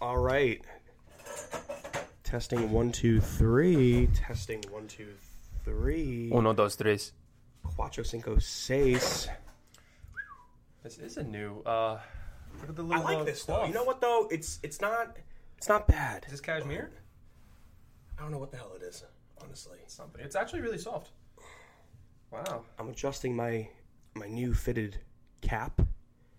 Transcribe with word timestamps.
All 0.00 0.18
right. 0.18 0.64
Testing 2.22 2.70
one, 2.70 2.92
two, 2.92 3.20
three. 3.20 4.08
Testing 4.14 4.62
one, 4.70 4.86
two, 4.86 5.14
three. 5.64 6.30
Uno, 6.32 6.52
dos, 6.52 6.76
tres. 6.76 7.12
Cuatro, 7.64 8.04
cinco, 8.06 8.38
seis. 8.38 9.28
This 10.82 10.98
is 10.98 11.16
a 11.16 11.22
new. 11.22 11.60
Uh, 11.66 11.98
look 12.60 12.70
at 12.70 12.76
the 12.76 12.84
I 12.84 12.86
little. 12.86 13.04
like 13.04 13.16
uh, 13.18 13.24
this 13.24 13.44
though. 13.44 13.54
cloth. 13.56 13.68
You 13.68 13.74
know 13.74 13.84
what 13.84 14.00
though? 14.00 14.28
It's 14.30 14.58
it's 14.62 14.80
not 14.80 15.16
it's 15.56 15.68
not 15.68 15.86
bad. 15.86 16.24
Is 16.26 16.32
this 16.32 16.40
cashmere? 16.40 16.90
I 18.18 18.22
don't 18.22 18.30
know 18.30 18.38
what 18.38 18.50
the 18.50 18.56
hell 18.56 18.72
it 18.76 18.82
is, 18.82 19.04
honestly. 19.42 19.78
Something. 19.86 20.22
It's 20.24 20.36
actually 20.36 20.60
really 20.60 20.78
soft. 20.78 21.10
Wow. 22.30 22.62
I'm 22.78 22.88
adjusting 22.88 23.34
my 23.34 23.68
my 24.14 24.26
new 24.28 24.54
fitted 24.54 24.98
cap. 25.40 25.80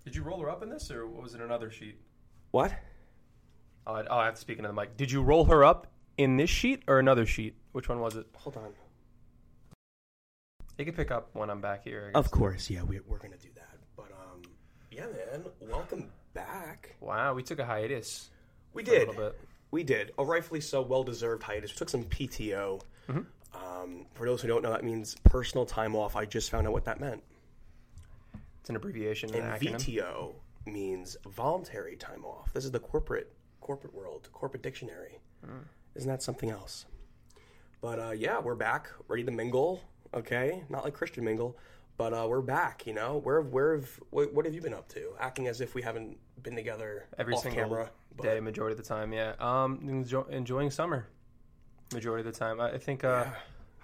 Did 0.06 0.16
you 0.16 0.24
roll 0.24 0.40
her 0.42 0.50
up 0.50 0.64
in 0.64 0.70
this, 0.70 0.90
or 0.92 1.06
was 1.08 1.34
it 1.36 1.42
another 1.42 1.70
sheet? 1.70 2.00
What? 2.52 2.74
Oh, 3.88 3.94
I, 3.94 4.04
oh, 4.10 4.18
I 4.18 4.26
have 4.26 4.36
to 4.36 4.42
speak 4.42 4.58
into 4.58 4.68
the 4.68 4.74
mic. 4.74 4.98
Did 4.98 5.12
you 5.12 5.22
roll 5.22 5.46
her 5.46 5.64
up 5.64 5.88
in 6.18 6.38
this 6.38 6.50
sheet 6.50 6.84
or 6.88 7.00
another 7.00 7.26
sheet? 7.26 7.56
Which 7.72 7.90
one 7.90 8.00
was 8.00 8.16
it? 8.16 8.28
Hold 8.36 8.58
on. 8.58 8.74
You 10.78 10.86
can 10.86 10.94
pick 10.94 11.12
up 11.12 11.30
when 11.34 11.50
I'm 11.50 11.60
back 11.62 11.84
here. 11.84 12.12
I 12.14 12.18
Of 12.18 12.32
course, 12.32 12.70
yeah, 12.70 12.84
we, 12.84 13.00
we're 13.02 13.18
gonna 13.18 13.36
do 13.38 13.50
that. 13.56 13.78
But 13.98 14.12
um, 14.14 14.42
yeah, 14.92 15.08
man, 15.08 15.44
welcome 15.60 16.10
back. 16.34 16.96
Wow, 17.02 17.34
we 17.34 17.44
took 17.44 17.60
a 17.60 17.66
hiatus. 17.66 18.30
We 18.74 18.84
for 18.86 18.92
a 18.92 19.00
did. 19.00 19.08
little 19.10 19.24
bit. 19.32 19.40
We 19.72 19.84
did. 19.84 20.12
A 20.18 20.24
rightfully 20.24 20.62
so, 20.62 20.82
well 20.82 21.04
deserved 21.04 21.44
hiatus. 21.44 21.72
We 21.72 21.78
took 21.78 21.90
some 21.90 22.04
PTO. 22.06 22.82
Um, 23.52 24.06
for 24.14 24.26
those 24.28 24.42
who 24.42 24.48
don't 24.48 24.62
know, 24.62 24.72
that 24.72 24.84
means 24.84 25.16
personal 25.26 25.66
time 25.66 25.96
off. 25.96 26.16
I 26.16 26.26
just 26.26 26.50
found 26.52 26.68
out 26.68 26.74
what 26.74 26.86
that 26.86 27.00
meant. 27.00 27.24
It's 28.62 28.70
an 28.70 28.76
abbreviation, 28.76 29.34
an 29.34 29.42
And 29.42 29.62
acronym. 29.62 29.76
VTO 29.76 30.34
means 30.66 31.18
voluntary 31.28 31.96
time 31.96 32.24
off. 32.24 32.54
This 32.54 32.64
is 32.64 32.72
the 32.72 32.80
corporate 32.80 33.34
corporate 33.70 33.94
world, 33.94 34.28
corporate 34.34 34.64
dictionary. 34.64 35.20
Isn't 35.94 36.10
that 36.10 36.24
something 36.24 36.50
else? 36.50 36.88
But 37.82 38.00
uh, 38.00 38.12
yeah, 38.18 38.40
we're 38.40 38.56
back, 38.56 38.88
ready 39.08 39.24
to 39.24 39.30
mingle. 39.32 39.82
Okay, 40.12 40.64
not 40.70 40.84
like 40.84 40.96
Christian 40.96 41.24
mingle, 41.24 41.56
but 41.96 42.12
uh, 42.12 42.26
we're 42.28 42.42
back. 42.42 42.88
You 42.88 42.94
know, 42.94 43.20
where 43.24 43.42
where 43.42 43.76
have 43.76 43.88
what, 44.10 44.34
what 44.34 44.46
have 44.46 44.56
you 44.56 44.62
been 44.62 44.74
up 44.74 44.90
to? 44.96 45.12
Acting 45.20 45.48
as 45.48 45.62
if 45.62 45.76
we 45.76 45.84
haven't 45.84 46.18
been 46.42 46.56
together 46.56 47.06
Every 47.20 47.38
single 47.38 47.62
camera. 47.62 47.92
but- 48.18 48.24
day, 48.24 48.40
majority 48.40 48.72
of 48.74 48.80
the 48.80 48.84
time. 48.96 49.14
Yeah. 49.14 49.34
Um, 49.40 49.80
enjoy, 49.88 50.24
enjoying 50.32 50.72
summer, 50.72 51.06
majority 51.94 52.28
of 52.28 52.34
the 52.34 52.40
time. 52.40 52.60
I 52.60 52.72
I 52.72 52.78
think. 52.80 53.04
Uh, 53.04 53.26
Yeah. 53.28 53.34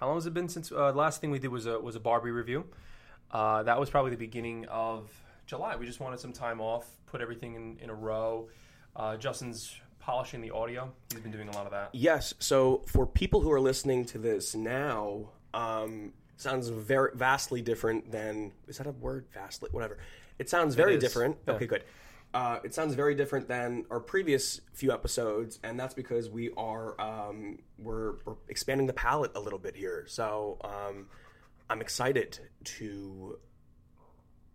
How 0.00 0.08
long 0.08 0.16
has 0.16 0.26
it 0.26 0.34
been 0.34 0.48
since? 0.48 0.72
Uh, 0.72 0.92
last 0.92 1.20
thing 1.20 1.30
we 1.30 1.38
did 1.38 1.52
was 1.58 1.64
a 1.66 1.78
was 1.78 1.94
a 1.94 2.00
Barbie 2.00 2.32
review. 2.32 2.64
Uh, 3.30 3.62
that 3.62 3.78
was 3.80 3.88
probably 3.88 4.10
the 4.10 4.16
beginning 4.28 4.66
of 4.66 5.10
July. 5.46 5.76
We 5.76 5.86
just 5.86 6.00
wanted 6.00 6.18
some 6.20 6.32
time 6.32 6.60
off, 6.60 6.86
put 7.06 7.20
everything 7.22 7.54
in, 7.54 7.78
in 7.84 7.88
a 7.88 7.94
row. 7.94 8.48
Uh, 8.94 9.16
Justin's 9.16 9.74
polishing 10.06 10.40
the 10.40 10.52
audio. 10.52 10.92
He's 11.12 11.20
been 11.20 11.32
doing 11.32 11.48
a 11.48 11.52
lot 11.52 11.66
of 11.66 11.72
that. 11.72 11.90
Yes. 11.92 12.32
So 12.38 12.84
for 12.86 13.08
people 13.08 13.40
who 13.40 13.50
are 13.50 13.60
listening 13.60 14.04
to 14.06 14.18
this 14.18 14.54
now, 14.54 15.30
um, 15.52 16.12
sounds 16.36 16.68
very 16.68 17.10
vastly 17.14 17.60
different 17.60 18.12
than 18.12 18.52
is 18.68 18.78
that 18.78 18.86
a 18.86 18.92
word? 18.92 19.26
Vastly, 19.34 19.68
whatever. 19.72 19.98
It 20.38 20.48
sounds 20.48 20.76
very 20.76 20.94
is. 20.94 21.02
different. 21.02 21.38
Yeah. 21.46 21.54
Okay, 21.54 21.66
good. 21.66 21.82
Uh, 22.32 22.60
it 22.62 22.72
sounds 22.72 22.94
very 22.94 23.16
different 23.16 23.48
than 23.48 23.84
our 23.90 23.98
previous 23.98 24.60
few 24.74 24.92
episodes, 24.92 25.58
and 25.64 25.78
that's 25.80 25.94
because 25.94 26.30
we 26.30 26.50
are 26.56 27.00
um, 27.00 27.58
we're, 27.76 28.12
we're 28.24 28.34
expanding 28.48 28.86
the 28.86 28.92
palette 28.92 29.32
a 29.34 29.40
little 29.40 29.58
bit 29.58 29.74
here. 29.74 30.04
So 30.06 30.58
um, 30.62 31.06
I'm 31.68 31.80
excited 31.80 32.38
to 32.64 33.38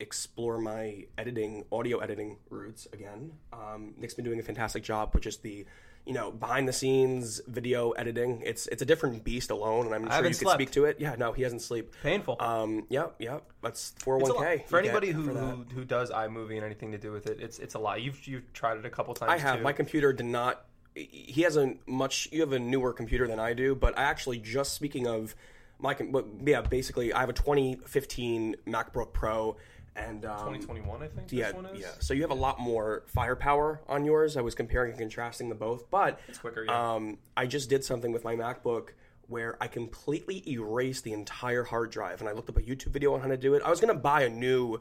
explore 0.02 0.57
my 0.59 1.05
editing, 1.17 1.63
audio 1.71 1.99
editing 1.99 2.38
roots 2.49 2.88
again. 2.91 3.33
Um, 3.53 3.94
Nick's 3.97 4.13
been 4.13 4.25
doing 4.25 4.39
a 4.39 4.43
fantastic 4.43 4.83
job 4.83 5.11
with 5.13 5.23
just 5.23 5.43
the, 5.43 5.66
you 6.05 6.13
know, 6.13 6.31
behind 6.31 6.67
the 6.67 6.73
scenes 6.73 7.39
video 7.47 7.91
editing. 7.91 8.41
It's 8.43 8.67
it's 8.67 8.81
a 8.81 8.85
different 8.85 9.23
beast 9.23 9.52
alone, 9.52 9.85
and 9.85 9.95
I'm 9.95 10.09
sure 10.09 10.27
you 10.27 10.35
could 10.35 10.49
speak 10.49 10.71
to 10.71 10.85
it. 10.85 10.97
Yeah, 10.99 11.16
no, 11.17 11.31
he 11.31 11.43
hasn't 11.43 11.61
sleep. 11.61 11.93
Painful. 12.02 12.37
Um, 12.39 12.86
yep, 12.89 13.15
yep. 13.20 13.43
That's 13.61 13.93
It's 13.95 14.03
a 14.03 14.09
401k. 14.09 14.67
For 14.67 14.80
anybody 14.80 15.11
who, 15.11 15.26
for 15.26 15.33
who 15.33 15.65
who 15.76 15.86
does 15.86 16.09
iMovie 16.09 16.55
and 16.55 16.65
anything 16.65 16.92
to 16.93 16.97
do 16.97 17.11
with 17.11 17.27
it, 17.27 17.39
it's 17.39 17.59
it's 17.59 17.76
a 17.76 17.80
lot. 17.80 18.02
You've 18.02 18.27
you've 18.27 18.52
tried 18.53 18.77
it 18.77 18.86
a 18.86 18.89
couple 18.89 19.14
times. 19.14 19.31
I 19.31 19.37
have 19.37 19.58
Too. 19.58 19.64
my 19.64 19.73
computer 19.73 20.11
did 20.11 20.26
not. 20.26 20.65
He 20.95 21.43
has 21.43 21.55
a 21.55 21.76
much. 21.86 22.27
You 22.31 22.42
have 22.42 22.52
a 22.52 22.59
newer 22.59 22.92
computer 22.93 23.27
than 23.27 23.39
I 23.39 23.53
do, 23.53 23.76
but 23.76 23.97
I 23.97 24.03
actually 24.03 24.39
just 24.39 24.73
speaking 24.73 25.08
of 25.08 25.36
my. 25.77 25.95
Yeah, 26.43 26.61
basically, 26.61 27.14
I 27.14 27.20
have 27.20 27.30
a 27.30 27.33
2015 27.33 28.55
MacBook 28.65 29.14
Pro, 29.14 29.55
and 29.95 30.23
um, 30.25 30.37
2021, 30.53 31.03
I 31.03 31.07
think. 31.07 31.31
Yeah, 31.31 31.47
this 31.47 31.55
one 31.55 31.65
is. 31.67 31.79
yeah. 31.81 31.87
So 31.99 32.13
you 32.13 32.21
have 32.21 32.31
a 32.31 32.35
lot 32.35 32.59
more 32.59 33.03
firepower 33.07 33.81
on 33.87 34.05
yours. 34.05 34.37
I 34.37 34.41
was 34.41 34.55
comparing 34.55 34.91
and 34.91 34.99
contrasting 34.99 35.49
the 35.49 35.55
both, 35.55 35.89
but 35.91 36.19
It's 36.27 36.37
quicker. 36.37 36.63
Yeah. 36.65 36.93
um, 36.93 37.17
I 37.35 37.45
just 37.45 37.69
did 37.69 37.83
something 37.83 38.11
with 38.11 38.23
my 38.23 38.35
MacBook 38.35 38.89
where 39.27 39.57
I 39.61 39.67
completely 39.67 40.43
erased 40.49 41.03
the 41.03 41.13
entire 41.13 41.63
hard 41.63 41.89
drive, 41.91 42.19
and 42.19 42.29
I 42.29 42.33
looked 42.33 42.49
up 42.49 42.57
a 42.57 42.61
YouTube 42.61 42.91
video 42.91 43.13
on 43.13 43.21
how 43.21 43.27
to 43.27 43.37
do 43.37 43.53
it. 43.53 43.61
I 43.63 43.69
was 43.69 43.79
gonna 43.79 43.93
buy 43.93 44.23
a 44.23 44.29
new, 44.29 44.79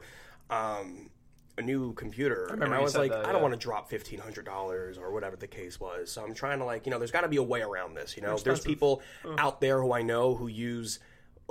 um, 0.49 1.09
a 1.57 1.61
new 1.61 1.93
computer, 1.93 2.45
and 2.61 2.73
I 2.73 2.79
was 2.81 2.95
like, 2.97 3.11
that, 3.11 3.25
I 3.27 3.31
don't 3.31 3.41
want 3.41 3.53
to 3.53 3.59
drop 3.59 3.89
fifteen 3.89 4.19
hundred 4.19 4.45
dollars 4.45 4.97
or 4.97 5.11
whatever 5.11 5.35
the 5.37 5.47
case 5.47 5.79
was. 5.79 6.11
So 6.11 6.23
I'm 6.23 6.33
trying 6.33 6.59
to 6.59 6.65
like, 6.65 6.85
you 6.85 6.91
know, 6.91 6.97
there's 6.97 7.11
got 7.11 7.21
to 7.21 7.27
be 7.29 7.37
a 7.37 7.43
way 7.43 7.61
around 7.61 7.93
this. 7.95 8.15
You 8.17 8.23
know, 8.23 8.37
there's 8.37 8.61
people 8.61 9.01
out 9.37 9.61
there 9.61 9.81
who 9.81 9.93
I 9.93 10.01
know 10.01 10.35
who 10.35 10.47
use 10.47 10.99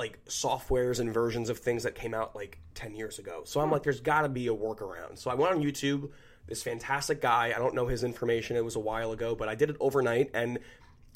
like 0.00 0.24
softwares 0.24 0.98
and 0.98 1.12
versions 1.12 1.50
of 1.50 1.58
things 1.58 1.82
that 1.82 1.94
came 1.94 2.14
out 2.14 2.34
like 2.34 2.58
10 2.74 2.94
years 2.94 3.18
ago. 3.18 3.42
So 3.44 3.60
I'm 3.60 3.70
like, 3.70 3.82
there's 3.82 4.00
got 4.00 4.22
to 4.22 4.30
be 4.30 4.48
a 4.48 4.54
workaround. 4.54 5.18
So 5.18 5.30
I 5.30 5.34
went 5.34 5.54
on 5.54 5.62
YouTube. 5.62 6.10
This 6.46 6.62
fantastic 6.62 7.20
guy, 7.20 7.52
I 7.54 7.58
don't 7.58 7.74
know 7.74 7.86
his 7.86 8.02
information. 8.02 8.56
It 8.56 8.64
was 8.64 8.76
a 8.76 8.80
while 8.80 9.12
ago, 9.12 9.34
but 9.34 9.50
I 9.50 9.54
did 9.54 9.68
it 9.68 9.76
overnight 9.78 10.30
and 10.32 10.58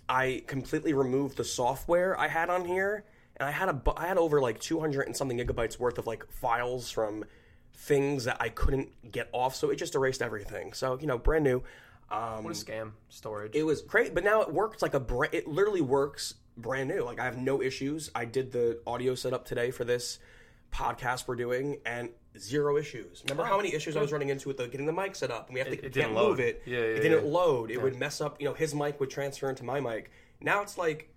I 0.06 0.43
completely 0.47 0.93
removed 0.93 1.39
the 1.39 1.44
software 1.44 2.21
I 2.21 2.28
had 2.28 2.50
on 2.50 2.67
here. 2.67 3.06
And 3.39 3.49
I 3.49 3.53
had 3.53 3.71
a, 3.71 3.83
I 3.97 4.06
had 4.06 4.19
over 4.19 4.39
like 4.43 4.61
200 4.61 5.06
and 5.06 5.17
something 5.17 5.39
gigabytes 5.39 5.78
worth 5.78 5.97
of 5.97 6.06
like 6.06 6.31
files 6.31 6.91
from 6.91 7.25
things 7.73 8.25
that 8.25 8.37
I 8.39 8.50
couldn't 8.50 9.11
get 9.11 9.31
off. 9.33 9.56
So 9.56 9.71
it 9.71 9.77
just 9.77 9.94
erased 9.94 10.21
everything. 10.21 10.75
So, 10.75 10.99
you 11.00 11.06
know, 11.06 11.17
brand 11.17 11.44
new. 11.44 11.62
Um, 12.11 12.44
what 12.44 12.50
a 12.50 12.65
scam 12.65 12.93
storage. 13.09 13.55
it 13.55 13.62
was 13.62 13.81
great, 13.81 14.15
but 14.15 14.25
now 14.25 14.43
it 14.43 14.53
works 14.53 14.83
like 14.83 14.93
a 14.93 15.00
brand. 15.00 15.33
It 15.33 15.49
literally 15.49 15.81
works 15.81 16.34
brand 16.57 16.89
new. 16.89 17.03
Like 17.05 17.19
I 17.21 17.25
have 17.25 17.37
no 17.39 17.63
issues. 17.63 18.11
I 18.15 18.25
did 18.25 18.53
the 18.53 18.81
audio 18.87 19.15
setup 19.15 19.45
today 19.45 19.71
for 19.71 19.85
this 19.85 20.19
podcast 20.73 21.29
we're 21.29 21.37
doing, 21.37 21.79
and 21.87 22.11
zero 22.37 22.77
issues. 22.77 23.23
Remember 23.29 23.45
how 23.45 23.57
many 23.57 23.73
issues 23.75 23.97
I 23.97 24.01
was 24.01 24.11
running 24.13 24.29
into 24.31 24.49
with 24.49 24.57
the 24.57 24.67
getting 24.67 24.87
the 24.87 24.93
mic 24.93 25.15
set 25.15 25.31
up, 25.31 25.47
and 25.49 25.55
we 25.55 25.61
have 25.61 25.69
to 25.69 25.75
It- 25.79 25.85
it 25.85 25.93
can't 25.95 26.13
move 26.15 26.41
it. 26.41 26.63
Yeah, 26.67 26.79
it 26.79 27.01
didn't 27.01 27.25
yeah. 27.27 27.31
load. 27.33 27.71
It 27.71 27.81
would 27.81 27.97
mess 27.97 28.21
up. 28.21 28.41
You 28.41 28.49
know, 28.49 28.55
his 28.55 28.75
mic 28.75 28.99
would 29.01 29.11
transfer 29.11 29.49
into 29.49 29.65
my 29.65 29.81
mic. 29.81 30.11
Now 30.41 30.63
it's 30.63 30.77
like, 30.77 31.11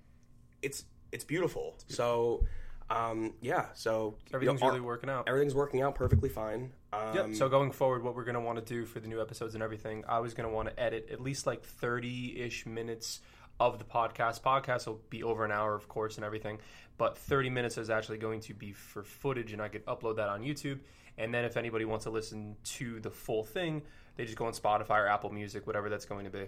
it's 0.62 0.86
it's 1.12 1.24
beautiful. 1.24 1.76
So, 1.88 2.46
um, 2.90 3.34
yeah. 3.42 3.68
So 3.74 3.90
you 4.28 4.32
know, 4.32 4.36
Everything's 4.36 4.62
our- 4.62 4.70
really 4.70 4.82
working 4.82 5.10
out. 5.10 5.28
everything's 5.28 5.56
working 5.56 5.82
out 5.82 5.96
perfectly 5.96 6.30
fine. 6.30 6.72
Um, 6.94 7.16
Yep. 7.16 7.36
So 7.36 7.50
going 7.50 7.72
forward, 7.72 8.04
what 8.04 8.16
we're 8.16 8.24
to 8.36 8.40
want 8.42 8.60
to 8.60 8.64
do 8.74 8.86
for 8.86 9.00
the 9.00 9.08
new 9.08 9.20
episodes 9.22 9.56
and 9.56 9.64
everything, 9.64 10.04
I 10.08 10.20
was 10.20 10.34
to 10.48 10.54
want 10.54 10.70
to 10.70 10.80
edit 10.80 11.10
at 11.12 11.20
least 11.20 11.48
like 11.48 11.64
thirty-ish 11.64 12.66
minutes 12.66 13.22
of 13.60 13.80
the 13.80 13.86
podcast. 13.86 14.42
Podcast 14.42 14.88
will 14.88 15.02
be 15.10 15.24
over 15.24 15.46
an 15.46 15.52
hour, 15.52 15.74
of 15.76 15.88
course, 15.88 16.18
and 16.18 16.26
everything, 16.26 16.60
but 16.98 17.18
thirty 17.18 17.50
minutes 17.50 17.78
is 17.78 17.90
actually 17.90 18.18
going 18.18 18.42
to 18.42 18.54
be 18.54 18.72
for 18.72 19.04
footage, 19.04 19.54
and 19.54 19.62
I 19.62 19.68
could 19.68 19.86
upload 19.86 20.18
that 20.18 20.30
on 20.30 20.42
YouTube. 20.42 20.80
And 21.18 21.34
then 21.34 21.46
if 21.46 21.58
anybody 21.58 21.86
wants 21.86 22.04
to 22.04 22.12
listen 22.12 22.56
to 22.64 23.00
the 23.00 23.10
full 23.10 23.44
thing, 23.44 23.82
they 24.16 24.26
just 24.26 24.38
go 24.38 24.46
on 24.46 24.54
Spotify 24.54 25.00
or 25.00 25.08
Apple 25.08 25.32
Music, 25.32 25.66
whatever 25.66 25.90
that's 25.90 26.06
going 26.06 26.26
to 26.26 26.32
be. 26.32 26.46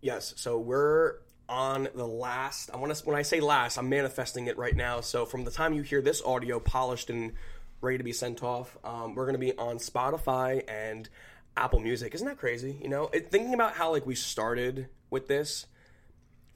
Yes. 0.00 0.34
So 0.36 0.58
we're 0.58 1.14
on 1.48 1.88
the 1.94 2.06
last. 2.06 2.70
I 2.72 2.76
want 2.76 2.94
to. 2.94 3.04
When 3.04 3.16
I 3.16 3.22
say 3.22 3.40
last, 3.40 3.76
I'm 3.76 3.88
manifesting 3.88 4.46
it 4.46 4.56
right 4.56 4.76
now. 4.76 5.00
So 5.00 5.26
from 5.26 5.44
the 5.44 5.50
time 5.50 5.74
you 5.74 5.82
hear 5.82 6.00
this 6.00 6.22
audio 6.22 6.60
polished 6.60 7.10
and 7.10 7.32
ready 7.80 7.98
to 7.98 8.04
be 8.04 8.12
sent 8.12 8.42
off, 8.42 8.76
um, 8.84 9.14
we're 9.14 9.24
going 9.24 9.34
to 9.34 9.38
be 9.38 9.56
on 9.58 9.78
Spotify 9.78 10.62
and 10.68 11.08
Apple 11.56 11.80
Music. 11.80 12.14
Isn't 12.14 12.26
that 12.26 12.38
crazy? 12.38 12.78
You 12.80 12.88
know, 12.88 13.10
it, 13.12 13.30
thinking 13.30 13.54
about 13.54 13.72
how 13.72 13.90
like 13.90 14.06
we 14.06 14.14
started 14.14 14.88
with 15.10 15.26
this 15.28 15.66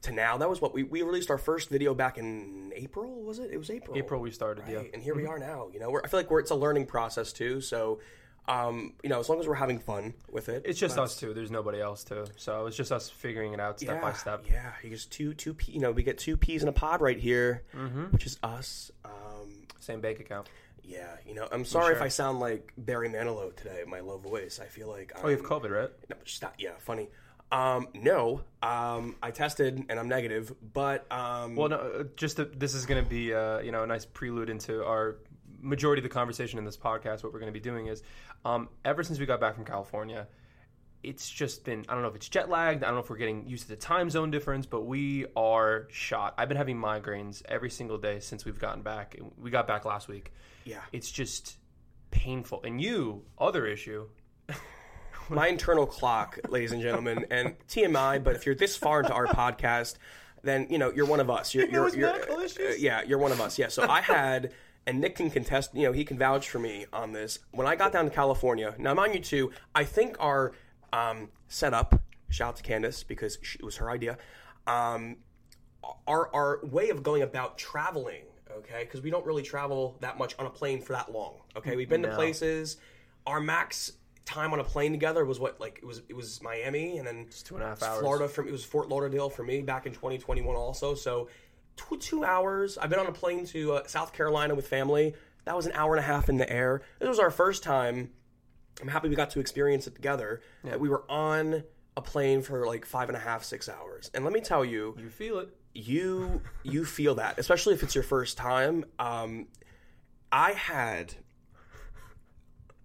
to 0.03 0.13
now. 0.13 0.37
That 0.39 0.49
was 0.49 0.61
what 0.61 0.75
we 0.75 0.83
we 0.83 1.03
released 1.03 1.31
our 1.31 1.39
first 1.39 1.69
video 1.71 1.95
back 1.95 2.19
in 2.19 2.73
April. 2.75 3.23
Was 3.23 3.39
it? 3.39 3.51
It 3.53 3.59
was 3.59 3.71
April. 3.71 3.97
April 3.97 4.21
we 4.21 4.31
started, 4.31 4.65
yeah. 4.69 4.83
And 4.93 5.03
here 5.03 5.15
we 5.15 5.27
are 5.27 5.39
now. 5.39 5.69
You 5.73 5.81
know, 5.81 5.91
we're, 5.91 6.03
I 6.05 6.09
feel 6.09 6.21
like 6.21 6.31
we're 6.31 6.41
it's 6.41 6.51
a 6.51 6.57
learning 6.57 6.87
process 6.87 7.33
too. 7.33 7.61
So. 7.61 8.01
Um, 8.47 8.95
you 9.03 9.11
know, 9.11 9.21
as 9.21 9.29
long 9.29 9.41
as 9.41 9.47
we're 9.47 9.57
having 9.57 9.79
fun 9.79 10.15
with 10.33 10.49
it, 10.49 10.63
It's 10.65 10.79
just 10.81 10.97
us 10.97 11.21
two. 11.21 11.35
There's 11.35 11.51
nobody 11.51 11.83
else 11.83 12.03
too. 12.03 12.25
So 12.37 12.65
it's 12.65 12.79
just 12.79 12.91
us 12.91 13.11
figuring 13.11 13.53
it 13.53 13.61
out 13.61 13.79
step 13.79 13.97
yeah, 13.97 14.01
by 14.01 14.15
step. 14.15 14.45
Yeah, 14.49 14.73
you 14.83 14.89
just 14.89 15.13
two 15.13 15.35
two 15.35 15.53
p. 15.53 15.73
You 15.73 15.81
know, 15.81 15.91
we 15.93 16.03
get 16.03 16.17
two 16.17 16.39
peas 16.39 16.63
in 16.63 16.69
a 16.71 16.73
pod 16.73 17.03
right 17.03 17.19
here, 17.19 17.63
Mm-hmm. 17.77 18.05
which 18.05 18.25
is 18.25 18.39
us. 18.43 18.91
Um, 19.05 19.67
Same 19.81 20.01
bank 20.01 20.21
account. 20.21 20.49
yeah, 20.83 21.17
you 21.27 21.35
know, 21.35 21.47
I'm 21.53 21.67
sorry 21.67 21.95
if. 21.95 22.01
I 22.01 22.09
sound 22.09 22.41
like 22.41 22.73
Barry 22.79 23.11
Manilow 23.11 23.55
today. 23.55 23.83
My 23.87 24.01
low 24.01 24.17
voice. 24.17 24.61
I 24.63 24.65
feel 24.65 24.89
like. 24.89 25.13
Oh, 25.23 25.29
you 25.29 25.37
have 25.37 25.45
I'm- 25.45 25.51
COVID, 25.61 25.71
right? 25.71 25.91
No, 26.09 26.17
stop. 26.25 26.55
Yeah, 26.59 26.71
funny. 26.79 27.11
Um, 27.51 27.89
no, 27.95 28.43
um, 28.63 29.17
I 29.23 29.31
tested 29.31 29.85
and 29.89 29.99
I'm 29.99 30.09
negative, 30.09 30.55
but 30.73 31.11
um, 31.11 31.57
Well, 31.57 31.69
no, 31.71 31.77
uh, 31.77 32.05
just 32.17 32.37
to, 32.37 32.45
this 32.45 32.75
is 32.75 32.85
going 32.87 33.03
to 33.03 33.09
be 33.09 33.33
uh, 33.33 33.61
you 33.61 33.73
know 33.73 33.83
a 33.83 33.87
nice 33.87 34.05
prelude 34.05 34.51
into 34.51 34.85
our 34.85 35.17
majority 35.61 36.01
of 36.01 36.05
the 36.05 36.15
conversation 36.15 36.59
in 36.59 36.65
this 36.65 36.77
podcast. 36.77 37.23
What 37.25 37.33
we're 37.33 37.41
going 37.41 37.53
to 37.53 37.59
be 37.59 37.63
doing 37.63 37.87
is, 37.87 38.03
um, 38.45 38.69
ever 38.85 39.03
since 39.03 39.19
we 39.19 39.27
got 39.27 39.41
back 39.41 39.55
from 39.55 39.65
California, 39.65 40.29
it's 41.03 41.29
just 41.29 41.65
been 41.65 41.85
I 41.89 41.95
don't 41.95 42.03
know 42.03 42.09
if 42.09 42.17
it's 42.17 42.29
jet 42.29 42.51
lagged. 42.51 42.83
I 42.83 42.89
don't 42.89 42.97
know 42.97 43.03
if 43.03 43.11
we're 43.11 43.17
getting 43.17 43.47
used 43.47 43.65
to 43.65 43.69
the 43.71 43.77
time 43.77 44.11
zone 44.11 44.31
difference, 44.31 44.67
but 44.67 44.83
we 44.83 45.27
are 45.37 45.87
shot. 45.91 46.35
I've 46.37 46.49
been 46.49 46.59
having 46.59 46.77
migraines 46.77 47.43
every 47.47 47.71
single 47.71 47.99
day 47.99 48.21
since 48.21 48.45
we've 48.45 48.59
gotten 48.59 48.83
back. 48.83 49.17
We 49.39 49.51
got 49.51 49.67
back 49.67 49.85
last 49.85 50.09
week. 50.09 50.33
Yeah. 50.65 50.81
It's 50.93 51.11
just 51.11 51.57
painful. 52.11 52.63
And 52.65 52.81
you, 52.81 53.25
other 53.39 53.67
issue, 53.67 54.09
my 55.35 55.49
internal 55.49 55.87
clock, 55.87 56.39
ladies 56.49 56.73
and 56.73 56.83
gentlemen, 56.83 57.27
and 57.31 57.55
TMI. 57.69 58.23
But 58.23 58.37
if 58.37 58.47
you're 58.47 58.55
this 58.55 58.77
far 58.77 59.01
into 59.01 59.13
our 59.13 59.27
podcast, 59.27 59.97
then 60.43 60.67
you 60.71 60.79
know 60.79 60.93
you're 60.95 61.07
one 61.07 61.21
of 61.21 61.31
us. 61.31 61.55
You're, 61.55 61.69
you're, 61.69 61.89
you're 61.95 62.13
medical 62.13 62.41
issues? 62.41 62.59
uh, 62.59 62.77
yeah, 62.79 63.03
you're 63.03 63.19
one 63.19 63.33
of 63.33 63.41
us. 63.41 63.59
Yeah. 63.59 63.69
So 63.69 63.89
I 63.89 64.01
had, 64.01 64.53
and 64.87 65.01
Nick 65.01 65.17
can 65.17 65.31
contest. 65.31 65.75
You 65.75 65.85
know, 65.85 65.93
he 65.93 66.05
can 66.05 66.19
vouch 66.19 66.49
for 66.49 66.59
me 66.59 66.87
on 66.93 67.13
this. 67.13 67.41
When 67.51 67.67
I 67.67 67.77
got 67.77 67.93
down 67.93 68.05
to 68.05 68.11
California, 68.11 68.75
now 68.79 68.95
mind 68.95 69.15
you 69.15 69.21
too, 69.21 69.53
I 69.75 69.85
think 69.85 70.17
our 70.21 70.53
um, 70.93 71.29
setup. 71.49 72.01
Shout 72.31 72.49
out 72.49 72.57
to 72.57 72.63
Candace 72.63 73.03
because 73.05 73.39
she, 73.43 73.59
it 73.59 73.65
was 73.65 73.77
her 73.77 73.91
idea. 73.91 74.19
Um, 74.67 75.17
our 76.07 76.35
our 76.35 76.61
way 76.65 76.91
of 76.91 77.03
going 77.03 77.23
about 77.23 77.57
traveling, 77.57 78.25
okay? 78.59 78.81
Because 78.81 79.01
we 79.01 79.11
don't 79.11 79.25
really 79.25 79.43
travel 79.43 79.97
that 80.01 80.19
much 80.19 80.35
on 80.39 80.47
a 80.47 80.51
plane 80.51 80.83
for 80.83 80.93
that 80.93 81.13
long. 81.13 81.37
Okay, 81.57 81.77
we've 81.77 81.89
been 81.89 82.03
to 82.03 82.15
places. 82.15 82.77
Our 83.27 83.41
max 83.41 83.93
time 84.29 84.53
on 84.53 84.61
a 84.61 84.65
plane 84.65 84.93
together 84.93 85.25
was 85.25 85.41
what 85.41 85.59
like 85.61 85.79
it 85.79 85.87
was 85.87 86.03
it 86.09 86.15
was 86.15 86.43
Miami 86.43 86.99
and 86.99 87.07
then 87.07 87.27
two 87.45 87.55
and 87.55 87.65
a 87.65 87.67
half 87.67 87.83
hours. 87.83 88.01
Florida 88.01 88.29
from 88.29 88.47
it 88.47 88.53
was 88.53 88.65
Fort 88.65 88.89
Lauderdale 88.89 89.31
for 89.31 89.43
me 89.43 89.63
back 89.63 89.87
in 89.87 89.93
2021 89.93 90.55
also. 90.55 90.95
So 90.95 91.29
two, 91.77 91.97
two 91.97 92.25
hours. 92.25 92.77
I've 92.77 92.91
been 92.91 92.99
on 92.99 93.07
a 93.07 93.13
plane 93.13 93.47
to 93.47 93.75
uh, 93.75 93.87
South 93.87 94.13
Carolina 94.13 94.55
with 94.55 94.69
family. 94.69 95.15
That 95.47 95.57
was 95.57 95.67
an 95.67 95.73
hour 95.73 95.95
and 95.95 96.01
a 96.01 96.07
half 96.07 96.29
in 96.29 96.37
the 96.37 96.51
air. 96.51 96.83
This 96.99 97.09
was 97.09 97.19
our 97.19 97.31
first 97.31 97.63
time. 97.63 98.11
I'm 98.83 98.89
happy 98.89 99.09
we 99.09 99.17
got 99.17 99.31
to 99.31 99.41
experience 99.41 99.87
it 99.87 99.95
together. 99.95 100.43
That 100.63 100.79
we 100.79 100.89
were 100.89 101.05
on 101.11 101.65
a 101.97 102.03
plane 102.03 102.43
for 102.43 102.67
like 102.67 102.85
five 102.85 103.09
and 103.09 103.17
a 103.17 103.21
half, 103.21 103.45
six 103.45 103.69
hours. 103.69 104.11
And 104.15 104.25
let 104.25 104.33
me 104.33 104.41
tell 104.41 104.65
you, 104.65 104.95
you 104.99 105.09
feel 105.09 105.39
it. 105.39 105.49
you 105.75 106.43
you 106.63 106.85
feel 106.85 107.15
that, 107.17 107.39
especially 107.39 107.75
if 107.75 107.83
it's 107.83 107.95
your 107.95 108.05
first 108.05 108.37
time. 108.37 108.85
Um, 108.99 109.47
I 110.31 110.53
had. 110.53 111.15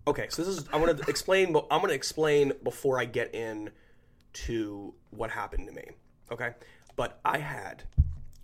Okay, 0.05 0.27
so 0.29 0.44
this 0.44 0.57
is 0.57 0.65
I 0.73 0.77
want 0.77 0.97
to 0.97 1.09
explain. 1.09 1.55
I'm 1.71 1.79
going 1.79 1.89
to 1.89 1.95
explain 1.95 2.53
before 2.63 3.00
I 3.00 3.05
get 3.05 3.33
in 3.33 3.69
to 4.33 4.94
what 5.11 5.29
happened 5.29 5.67
to 5.67 5.73
me. 5.73 5.91
Okay, 6.31 6.51
but 6.95 7.19
I 7.23 7.38
had 7.38 7.83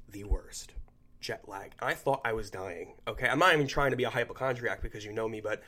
the 0.10 0.24
worst 0.24 0.74
jet 1.20 1.50
lag. 1.50 1.74
I 1.82 1.94
thought 1.94 2.22
I 2.24 2.34
was 2.34 2.50
dying. 2.50 2.94
Okay, 3.08 3.28
I'm 3.28 3.40
not 3.40 3.54
even 3.54 3.68
trying 3.68 3.92
to 3.92 3.98
be 3.98 4.06
a 4.06 4.10
hypochondriac 4.10 4.82
because 4.82 5.04
you 5.04 5.12
know 5.12 5.28
me, 5.28 5.42
but 5.42 5.62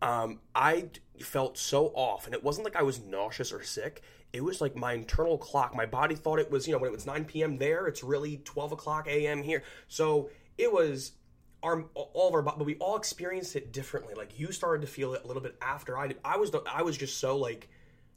um, 0.00 0.40
I 0.54 0.88
felt 1.20 1.58
so 1.58 1.88
off, 1.88 2.24
and 2.24 2.34
it 2.34 2.42
wasn't 2.42 2.64
like 2.64 2.76
I 2.76 2.82
was 2.82 3.02
nauseous 3.02 3.52
or 3.52 3.62
sick. 3.62 4.02
It 4.32 4.42
was 4.42 4.60
like 4.60 4.74
my 4.74 4.94
internal 4.94 5.38
clock. 5.38 5.74
My 5.76 5.86
body 5.86 6.14
thought 6.14 6.38
it 6.38 6.50
was, 6.50 6.66
you 6.66 6.72
know, 6.72 6.78
when 6.78 6.88
it 6.88 6.94
was 6.94 7.06
9 7.06 7.24
p.m. 7.26 7.58
there, 7.58 7.86
it's 7.86 8.02
really 8.02 8.38
12 8.44 8.72
o'clock 8.72 9.06
a.m. 9.06 9.42
here. 9.42 9.62
So 9.88 10.30
it 10.58 10.72
was 10.72 11.12
our 11.64 11.84
all 11.94 12.28
of 12.28 12.34
our, 12.34 12.42
but 12.42 12.64
we 12.64 12.76
all 12.76 12.96
experienced 12.96 13.56
it 13.56 13.72
differently. 13.72 14.14
Like 14.14 14.38
you 14.38 14.52
started 14.52 14.82
to 14.82 14.86
feel 14.86 15.14
it 15.14 15.22
a 15.24 15.26
little 15.26 15.42
bit 15.42 15.56
after 15.60 15.98
I 15.98 16.08
did. 16.08 16.18
I 16.24 16.36
was, 16.36 16.50
the, 16.52 16.62
I 16.70 16.82
was 16.82 16.96
just 16.96 17.18
so 17.18 17.36
like 17.38 17.68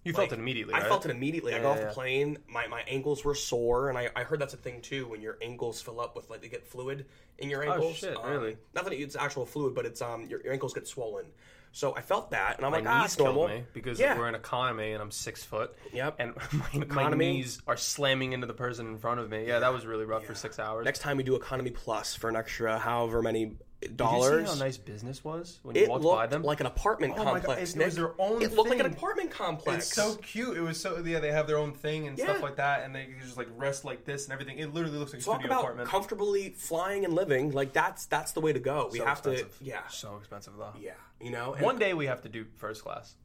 You 0.03 0.11
like, 0.11 0.29
felt 0.29 0.33
it 0.33 0.39
immediately. 0.39 0.73
I 0.73 0.79
right? 0.79 0.87
felt 0.87 1.05
it 1.05 1.11
immediately. 1.11 1.53
I 1.55 1.59
got 1.59 1.71
off 1.71 1.77
yeah, 1.77 1.85
the 1.85 1.93
plane. 1.93 2.37
My, 2.47 2.67
my 2.67 2.83
ankles 2.87 3.23
were 3.23 3.33
sore, 3.35 3.89
and 3.89 3.97
I, 3.97 4.09
I 4.15 4.23
heard 4.23 4.39
that's 4.39 4.53
a 4.53 4.57
thing 4.57 4.81
too 4.81 5.07
when 5.07 5.21
your 5.21 5.37
ankles 5.41 5.81
fill 5.81 5.99
up 5.99 6.15
with 6.15 6.29
like 6.29 6.41
they 6.41 6.49
get 6.49 6.67
fluid 6.67 7.05
in 7.39 7.49
your 7.49 7.63
ankles. 7.63 8.03
Oh, 8.03 8.07
shit, 8.07 8.17
Um, 8.17 8.29
really? 8.29 8.57
Not 8.75 8.83
that 8.83 8.93
it's 8.93 9.15
actual 9.15 9.45
fluid, 9.45 9.73
but 9.73 9.85
it's 9.85 10.01
um 10.01 10.27
your, 10.27 10.43
your 10.43 10.53
ankles 10.53 10.73
get 10.73 10.87
swollen. 10.87 11.25
So 11.71 11.95
I 11.95 12.01
felt 12.01 12.31
that, 12.31 12.57
and 12.57 12.65
I'm 12.65 12.71
My 12.71 12.79
like, 12.79 12.87
ah, 12.87 13.05
it's 13.05 13.17
normal. 13.19 13.47
killed 13.47 13.59
me 13.59 13.65
because 13.73 13.99
Yeah. 13.99 14.17
we're 14.17 14.27
in 14.27 14.35
economy 14.35 14.93
and 14.93 15.01
I'm 15.01 15.11
six 15.11 15.43
foot. 15.43 15.75
Yep. 15.93 16.15
And 16.19 16.33
my, 16.53 16.65
my 16.73 16.81
Economy. 16.83 17.33
knees 17.33 17.61
are 17.67 17.77
slamming 17.77 18.33
into 18.33 18.47
the 18.47 18.53
person 18.53 18.87
in 18.87 18.97
front 18.97 19.19
of 19.19 19.29
me. 19.29 19.45
Yeah, 19.47 19.59
that 19.59 19.71
was 19.73 19.85
really 19.85 20.05
rough 20.05 20.25
for 20.25 20.33
six 20.33 20.57
hours. 20.59 20.85
Next 20.85 20.99
time 20.99 21.17
we 21.17 21.23
do 21.23 21.35
economy 21.35 21.69
plus 21.71 22.15
for 22.15 22.29
an 22.29 22.35
extra 22.35 22.79
however 22.79 23.21
many 23.21 23.57
Did 23.79 23.91
you 23.91 23.95
dollars. 23.97 24.49
see 24.49 24.53
how 24.57 24.59
nice 24.65 24.77
business 24.77 25.23
was 25.23 25.59
when 25.61 25.75
you 25.75 25.83
it 25.83 25.89
walked 25.89 26.03
looked 26.03 26.15
by 26.17 26.25
them? 26.27 26.41
like 26.41 26.59
an 26.61 26.65
apartment 26.65 27.13
Oh 27.15 27.23
my 27.23 27.23
God, 27.25 27.43
complex. 27.43 27.73
it 27.73 27.77
Nick. 27.77 27.85
was 27.85 27.95
their 27.95 28.19
own 28.19 28.41
It 28.41 28.53
looked 28.53 28.71
like 28.71 28.79
an 28.79 28.87
apartment 28.87 29.29
complex. 29.29 29.85
It's 29.87 29.95
so 29.95 30.15
cute. 30.15 30.57
It 30.57 30.61
was 30.61 30.79
so 30.81 30.97
yeah. 31.05 31.19
They 31.19 31.31
have 31.31 31.45
their 31.45 31.59
own 31.59 31.73
thing 31.73 32.07
and 32.07 32.17
Yeah. 32.17 32.25
stuff 32.25 32.41
like 32.41 32.55
that, 32.55 32.83
and 32.85 32.95
they 32.95 33.05
can 33.05 33.19
just 33.21 33.37
like 33.37 33.47
rest 33.55 33.85
like 33.85 34.03
this 34.03 34.23
and 34.25 34.33
everything. 34.33 34.57
It 34.57 34.73
literally 34.73 34.97
looks 34.97 35.13
like 35.13 35.21
a 35.21 35.25
Talk 35.25 35.35
studio 35.35 35.51
about 35.51 35.59
apartment. 35.61 35.89
comfortably 35.89 36.49
flying 36.57 37.05
and 37.05 37.13
living. 37.13 37.51
Like 37.51 37.71
that's 37.71 38.07
that's 38.07 38.31
the 38.31 38.41
way 38.41 38.51
to 38.51 38.59
go. 38.59 38.89
We 38.91 38.97
So 38.97 39.05
have 39.05 39.19
expensive. 39.19 39.57
to, 39.59 39.63
yeah, 39.63 39.87
so 39.89 40.17
expensive 40.17 40.53
though. 40.57 40.73
yeah. 40.81 40.93
You 41.21 41.29
know, 41.29 41.55
One 41.59 41.77
day 41.77 41.93
we 41.93 42.07
have 42.07 42.21
to 42.23 42.29
do 42.29 42.45
first 42.57 42.83
class. 42.83 43.15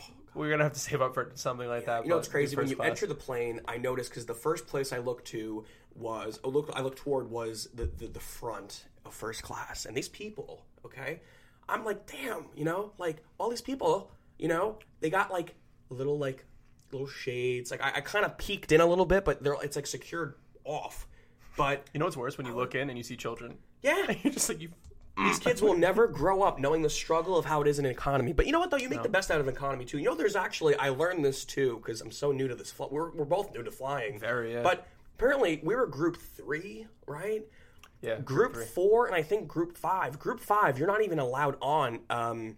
Oh, 0.00 0.04
We're 0.34 0.48
gonna 0.50 0.64
have 0.64 0.72
to 0.72 0.78
save 0.80 1.02
up 1.02 1.12
for 1.12 1.30
something 1.34 1.68
like 1.68 1.84
that. 1.86 2.04
You 2.04 2.10
know 2.10 2.16
it's 2.18 2.28
crazy? 2.28 2.56
When 2.56 2.68
you 2.68 2.76
class. 2.76 2.88
enter 2.88 3.06
the 3.06 3.14
plane, 3.14 3.60
I 3.68 3.76
noticed 3.76 4.08
because 4.10 4.24
the 4.24 4.34
first 4.34 4.66
place 4.66 4.94
I 4.94 4.98
looked 4.98 5.26
to 5.28 5.66
was 5.94 6.40
oh, 6.42 6.48
I 6.50 6.52
looked 6.54 6.74
I 6.76 6.80
looked 6.80 6.98
toward 6.98 7.30
was 7.30 7.68
the, 7.74 7.84
the 7.84 8.06
the 8.06 8.20
front 8.20 8.84
of 9.04 9.14
first 9.14 9.42
class, 9.42 9.86
and 9.86 9.96
these 9.96 10.08
people. 10.08 10.64
Okay, 10.84 11.20
I'm 11.68 11.84
like, 11.84 12.06
damn, 12.06 12.46
you 12.56 12.64
know, 12.64 12.92
like 12.98 13.22
all 13.38 13.50
these 13.50 13.60
people, 13.60 14.10
you 14.38 14.48
know, 14.48 14.78
they 15.00 15.10
got 15.10 15.30
like 15.30 15.54
little 15.88 16.18
like 16.18 16.44
little 16.92 17.06
shades. 17.06 17.70
Like 17.70 17.82
I, 17.82 17.92
I 17.96 18.00
kind 18.00 18.24
of 18.24 18.36
peeked 18.38 18.72
in 18.72 18.80
a 18.80 18.86
little 18.86 19.06
bit, 19.06 19.24
but 19.24 19.42
they're 19.42 19.56
it's 19.62 19.76
like 19.76 19.86
secured 19.86 20.34
off. 20.64 21.06
But 21.56 21.86
you 21.92 21.98
know 21.98 22.06
what's 22.06 22.16
worse 22.16 22.38
when 22.38 22.46
you 22.46 22.54
look 22.54 22.74
in 22.74 22.88
and 22.88 22.96
you 22.96 23.04
see 23.04 23.16
children. 23.16 23.58
yeah, 23.82 24.12
You're 24.22 24.32
just 24.32 24.48
like 24.48 24.60
you. 24.60 24.70
these 25.16 25.38
mm. 25.38 25.44
kids 25.44 25.60
will 25.60 25.76
never 25.76 26.06
grow 26.06 26.42
up 26.42 26.58
knowing 26.58 26.82
the 26.82 26.90
struggle 26.90 27.36
of 27.36 27.44
how 27.44 27.60
it 27.60 27.68
is 27.68 27.78
in 27.78 27.84
an 27.84 27.90
economy. 27.90 28.32
But 28.32 28.46
you 28.46 28.52
know 28.52 28.60
what 28.60 28.70
though, 28.70 28.76
you 28.76 28.88
make 28.88 29.02
the 29.02 29.08
best 29.08 29.30
out 29.30 29.40
of 29.40 29.48
an 29.48 29.54
economy 29.54 29.84
too. 29.84 29.98
You 29.98 30.06
know, 30.06 30.14
there's 30.14 30.36
actually 30.36 30.74
I 30.76 30.90
learned 30.90 31.24
this 31.24 31.44
too 31.44 31.76
because 31.82 32.00
I'm 32.00 32.10
so 32.10 32.32
new 32.32 32.48
to 32.48 32.54
this. 32.54 32.72
We're 32.78 33.10
we're 33.10 33.24
both 33.24 33.52
new 33.54 33.62
to 33.62 33.70
flying. 33.70 34.18
Very, 34.18 34.54
yeah. 34.54 34.62
But 34.62 34.86
apparently 35.16 35.60
we 35.62 35.74
were 35.74 35.86
group 35.86 36.16
three, 36.16 36.86
right? 37.06 37.44
Yeah. 38.02 38.18
Group 38.20 38.54
three. 38.54 38.64
four 38.64 39.06
and 39.06 39.14
I 39.14 39.22
think 39.22 39.48
group 39.48 39.76
five. 39.76 40.18
Group 40.18 40.40
five, 40.40 40.78
you're 40.78 40.88
not 40.88 41.02
even 41.02 41.18
allowed 41.18 41.56
on 41.60 42.00
um, 42.08 42.56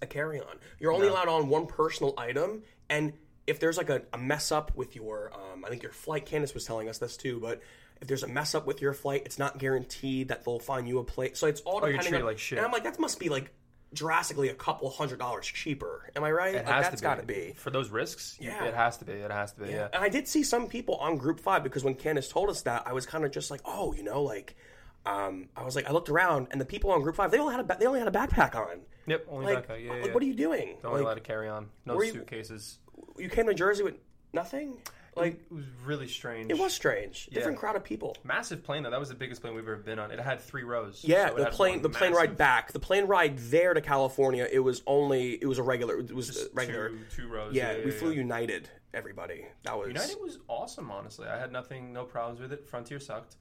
a 0.00 0.06
carry-on. 0.06 0.56
You're 0.80 0.92
only 0.92 1.08
allowed 1.08 1.28
on 1.28 1.48
one 1.48 1.66
personal 1.66 2.14
item, 2.16 2.62
and 2.88 3.12
if 3.46 3.60
there's 3.60 3.76
like 3.76 3.90
a, 3.90 4.02
a 4.12 4.18
mess 4.18 4.50
up 4.52 4.74
with 4.76 4.96
your, 4.96 5.30
um, 5.34 5.64
I 5.64 5.68
think 5.68 5.82
your 5.82 5.92
flight. 5.92 6.24
Candace 6.26 6.54
was 6.54 6.64
telling 6.64 6.88
us 6.88 6.98
this 6.98 7.16
too, 7.16 7.38
but. 7.40 7.60
If 8.00 8.08
there's 8.08 8.24
a 8.24 8.28
mess 8.28 8.56
up 8.56 8.66
with 8.66 8.82
your 8.82 8.94
flight, 8.94 9.22
it's 9.26 9.38
not 9.38 9.58
guaranteed 9.58 10.26
that 10.26 10.44
they'll 10.44 10.58
find 10.58 10.88
you 10.88 10.98
a 10.98 11.04
place. 11.04 11.38
So 11.38 11.46
it's 11.46 11.60
all 11.60 11.78
Oh, 11.84 11.86
you're 11.86 11.98
treated 12.02 12.22
on. 12.22 12.26
like 12.26 12.38
shit. 12.40 12.58
And 12.58 12.66
I'm 12.66 12.72
like, 12.72 12.82
that 12.82 12.98
must 12.98 13.20
be 13.20 13.28
like 13.28 13.52
drastically 13.94 14.48
a 14.48 14.54
couple 14.54 14.88
hundred 14.90 15.18
dollars 15.18 15.46
cheaper. 15.46 16.10
Am 16.16 16.24
I 16.24 16.30
right? 16.32 16.54
It 16.54 16.64
like, 16.64 16.74
has 16.74 16.84
that's 16.86 16.96
to 16.96 17.02
be. 17.02 17.02
got 17.02 17.20
to 17.20 17.26
be. 17.26 17.52
for 17.56 17.70
those 17.70 17.90
risks. 17.90 18.36
Yeah. 18.40 18.64
it 18.64 18.74
has 18.74 18.96
to 18.98 19.04
be. 19.04 19.12
It 19.12 19.30
has 19.30 19.52
to 19.52 19.62
be. 19.62 19.70
Yeah. 19.70 19.88
And 19.92 20.02
I 20.02 20.08
did 20.08 20.26
see 20.28 20.42
some 20.42 20.66
people 20.68 20.96
on 20.96 21.16
Group 21.18 21.40
Five 21.40 21.62
because 21.62 21.84
when 21.84 21.94
Candace 21.94 22.28
told 22.28 22.48
us 22.50 22.62
that, 22.62 22.84
I 22.86 22.92
was 22.92 23.06
kind 23.06 23.24
of 23.24 23.30
just 23.32 23.50
like, 23.50 23.60
oh, 23.64 23.92
you 23.92 24.02
know, 24.02 24.22
like, 24.22 24.56
um, 25.04 25.48
I 25.56 25.64
was 25.64 25.74
like, 25.76 25.88
I 25.88 25.92
looked 25.92 26.08
around 26.08 26.48
and 26.52 26.60
the 26.60 26.64
people 26.64 26.90
on 26.90 27.02
Group 27.02 27.16
Five, 27.16 27.30
they 27.30 27.38
only 27.38 27.52
had 27.52 27.60
a 27.60 27.64
ba- 27.64 27.76
they 27.78 27.86
only 27.86 27.98
had 27.98 28.08
a 28.08 28.12
backpack 28.12 28.54
on. 28.54 28.80
Yep. 29.06 29.26
Only 29.28 29.54
Like, 29.54 29.66
backpack. 29.68 29.84
Yeah. 29.84 29.90
like 29.92 30.06
yeah. 30.06 30.14
what 30.14 30.22
are 30.22 30.26
you 30.26 30.34
doing? 30.34 30.76
Only 30.84 30.98
Like, 30.98 31.04
allowed 31.06 31.14
to 31.14 31.20
carry 31.20 31.48
on. 31.48 31.68
No 31.86 31.96
were 31.96 32.04
you- 32.04 32.12
suitcases. 32.12 32.78
you 33.18 33.28
came 33.28 33.46
to 33.46 33.54
Jersey 33.54 33.82
with 33.82 33.94
nothing. 34.32 34.78
Like 35.14 35.34
It 35.34 35.52
was 35.52 35.64
really 35.84 36.08
strange. 36.08 36.50
it 36.50 36.58
was 36.58 36.72
strange. 36.72 37.26
Different 37.26 37.58
crowd 37.58 37.76
of 37.76 37.84
people. 37.84 38.16
massive 38.24 38.62
plane 38.64 38.82
though. 38.82 38.90
That 38.90 39.00
was 39.00 39.10
the 39.10 39.14
biggest 39.14 39.42
plane 39.42 39.54
we've 39.54 39.64
ever 39.64 39.76
been 39.76 39.98
on. 39.98 40.10
It 40.10 40.18
had 40.20 40.40
three 40.40 40.62
rows. 40.62 41.04
Yeah, 41.04 41.28
So 41.28 41.34
the 41.36 41.46
plane 41.46 41.82
the 41.82 41.90
plane 41.90 42.12
ride 42.12 42.36
back, 42.36 42.72
the 42.72 42.80
plane 42.80 43.04
ride 43.04 43.36
there 43.38 43.74
to 43.74 43.80
California. 43.80 44.48
It 44.50 44.60
was 44.60 44.82
only 44.86 45.32
it 45.34 45.46
was 45.46 45.58
a 45.58 45.62
regular. 45.62 45.98
It 45.98 46.14
was 46.14 46.36
uh, 46.36 46.46
regular. 46.54 46.88
Two, 46.90 46.98
two 47.14 47.28
rows. 47.28 47.54
yeah, 47.54 47.72
yeah, 47.72 47.84
we 47.84 47.92
yeah, 47.92 47.98
flew 47.98 48.10
yeah. 48.10 48.16
United. 48.16 48.70
Everybody, 48.94 49.46
that 49.62 49.78
was 49.78 49.88
United 49.88 50.18
was 50.20 50.38
awesome, 50.48 50.90
honestly. 50.90 51.26
I 51.26 51.38
had 51.38 51.50
nothing, 51.50 51.94
no 51.94 52.04
problems 52.04 52.40
with 52.40 52.52
it. 52.52 52.66
Frontier 52.68 53.00
sucked. 53.00 53.36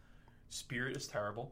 Spirit 0.49 0.95
is 0.95 1.07
terrible. 1.07 1.51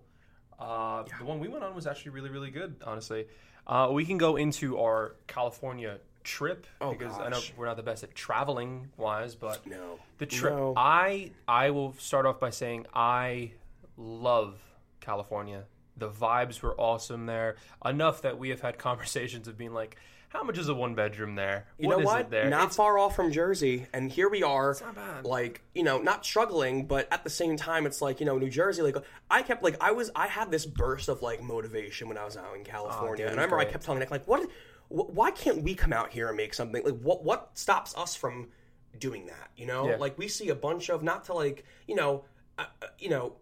Uh, 0.57 1.03
The 1.19 1.25
one 1.25 1.39
we 1.39 1.47
went 1.49 1.63
on 1.65 1.75
was 1.75 1.85
actually 1.87 2.11
really, 2.11 2.29
really 2.29 2.49
good, 2.49 2.75
honestly. 2.85 3.27
Uh, 3.67 3.89
we 3.91 4.05
can 4.05 4.17
go 4.17 4.37
into 4.37 4.79
our 4.79 5.15
California 5.27 5.99
trip 6.29 6.67
Oh, 6.79 6.91
because 6.93 7.17
I 7.19 7.29
know 7.29 7.39
we're 7.57 7.65
not 7.65 7.77
the 7.77 7.83
best 7.83 8.03
at 8.03 8.13
traveling 8.13 8.89
wise, 8.97 9.35
but 9.35 9.65
no 9.65 9.99
the 10.19 10.25
trip. 10.25 10.53
No. 10.53 10.73
I 10.77 11.31
I 11.47 11.71
will 11.71 11.93
start 11.97 12.25
off 12.25 12.39
by 12.39 12.51
saying 12.51 12.85
I 12.93 13.51
love 13.97 14.55
California. 14.99 15.65
The 15.97 16.09
vibes 16.09 16.61
were 16.61 16.75
awesome 16.79 17.25
there. 17.25 17.55
Enough 17.83 18.21
that 18.21 18.37
we 18.37 18.49
have 18.49 18.61
had 18.61 18.77
conversations 18.89 19.47
of 19.47 19.57
being 19.57 19.73
like, 19.73 19.97
"How 20.29 20.43
much 20.43 20.57
is 20.57 20.69
a 20.69 20.73
one 20.73 20.95
bedroom 20.95 21.35
there? 21.35 21.65
You 21.77 21.87
What 21.87 21.95
know 21.97 21.99
is 22.01 22.05
what? 22.05 22.29
there?" 22.29 22.49
Not 22.49 22.61
It's- 22.61 22.75
far 22.77 22.97
off 22.97 23.15
from 23.15 23.31
Jersey, 23.31 23.87
and 23.93 24.09
here 24.11 24.29
we 24.29 24.41
are. 24.43 24.75
not 24.81 24.95
bad. 24.95 25.25
Like 25.25 25.61
you 25.73 25.83
know, 25.83 25.97
not 25.97 26.23
struggling, 26.25 26.85
but 26.85 27.07
at 27.11 27.23
the 27.25 27.29
same 27.29 27.57
time, 27.57 27.85
it's 27.85 28.01
like 28.01 28.19
you 28.21 28.25
know, 28.25 28.37
New 28.37 28.49
Jersey. 28.49 28.81
Like 28.81 28.95
I 29.29 29.41
kept 29.41 29.61
like 29.63 29.75
I 29.81 29.91
was 29.91 30.09
I 30.15 30.27
had 30.27 30.51
this 30.51 30.65
burst 30.65 31.09
of 31.09 31.21
like 31.21 31.41
motivation 31.43 32.07
when 32.07 32.17
I 32.17 32.23
was 32.23 32.37
out 32.37 32.55
in 32.55 32.63
California, 32.63 33.11
Oh, 33.13 33.15
dude, 33.17 33.25
and 33.31 33.39
I 33.39 33.43
remember 33.43 33.59
I 33.59 33.65
kept 33.65 33.83
telling 33.83 33.99
Nick 33.99 34.11
like, 34.11 34.25
what? 34.27 34.47
Wh- 34.89 35.09
Why 35.15 35.31
can't 35.31 35.63
we 35.63 35.73
come 35.75 35.93
out 35.93 36.11
here 36.11 36.27
and 36.27 36.37
make 36.37 36.53
something? 36.53 36.83
Like 36.83 36.99
what? 36.99 37.23
What 37.23 37.51
stops 37.53 37.95
us 37.97 38.15
from 38.15 38.49
doing 38.97 39.27
that? 39.27 39.49
You 39.55 39.65
know, 39.65 39.87
Yeah. 39.89 39.95
like 39.97 40.17
we 40.17 40.27
see 40.27 40.49
a 40.49 40.55
bunch 40.55 40.89
of 40.89 41.01
not 41.03 41.23
to 41.25 41.33
like 41.33 41.63
you 41.87 41.95
know, 41.95 42.25
uh, 42.57 42.65
uh, 42.81 42.87
you 42.99 43.09
know. 43.09 43.35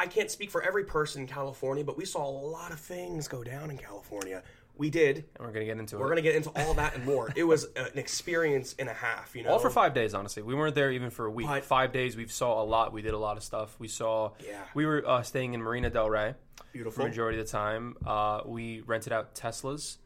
I 0.00 0.06
can't 0.06 0.30
speak 0.30 0.52
for 0.52 0.62
every 0.62 0.84
person 0.84 1.22
in 1.22 1.26
California, 1.26 1.82
but 1.82 1.96
we 1.98 2.04
saw 2.04 2.24
a 2.24 2.30
lot 2.30 2.70
of 2.70 2.78
things 2.78 3.26
go 3.26 3.42
down 3.42 3.68
in 3.68 3.76
California 3.76 4.44
We 4.76 4.90
did. 4.90 5.16
and 5.34 5.44
we're 5.44 5.50
gonna 5.52 5.64
get 5.64 5.76
into 5.76 5.96
it. 5.96 5.98
We're 5.98 6.08
gonna 6.08 6.22
get 6.22 6.36
into 6.36 6.50
all 6.54 6.74
that 6.74 6.94
and 6.94 7.04
more. 7.04 7.32
It 7.34 7.42
was 7.42 7.64
an 7.74 7.98
experience 7.98 8.76
and 8.78 8.88
a 8.88 8.92
half. 8.92 9.34
You 9.34 9.42
know, 9.42 9.50
All 9.50 9.58
for 9.58 9.70
five 9.70 9.94
days, 9.94 10.14
honestly. 10.14 10.44
We 10.44 10.54
weren't 10.54 10.76
there 10.76 10.92
even 10.92 11.10
for 11.10 11.26
a 11.26 11.30
week. 11.32 11.48
But- 11.48 11.64
five 11.64 11.90
days, 11.92 12.16
we 12.16 12.28
saw 12.28 12.62
a 12.62 12.64
lot. 12.64 12.92
We 12.92 13.02
did 13.02 13.12
a 13.12 13.18
lot 13.18 13.36
of 13.36 13.42
stuff. 13.42 13.74
We 13.80 13.88
saw. 13.88 14.34
Yeah. 14.46 14.62
We 14.72 14.86
were 14.86 15.02
uh, 15.04 15.22
staying 15.24 15.54
in 15.54 15.62
Marina 15.62 15.90
Del 15.90 16.08
Rey 16.08 16.34
for 16.56 16.64
Beautiful. 16.72 17.02
the 17.02 17.08
majority 17.08 17.40
of 17.40 17.46
the 17.46 17.50
time. 17.50 17.96
Uh, 18.06 18.42
we 18.46 18.82
rented 18.82 19.12
out 19.12 19.34
Teslas. 19.34 19.96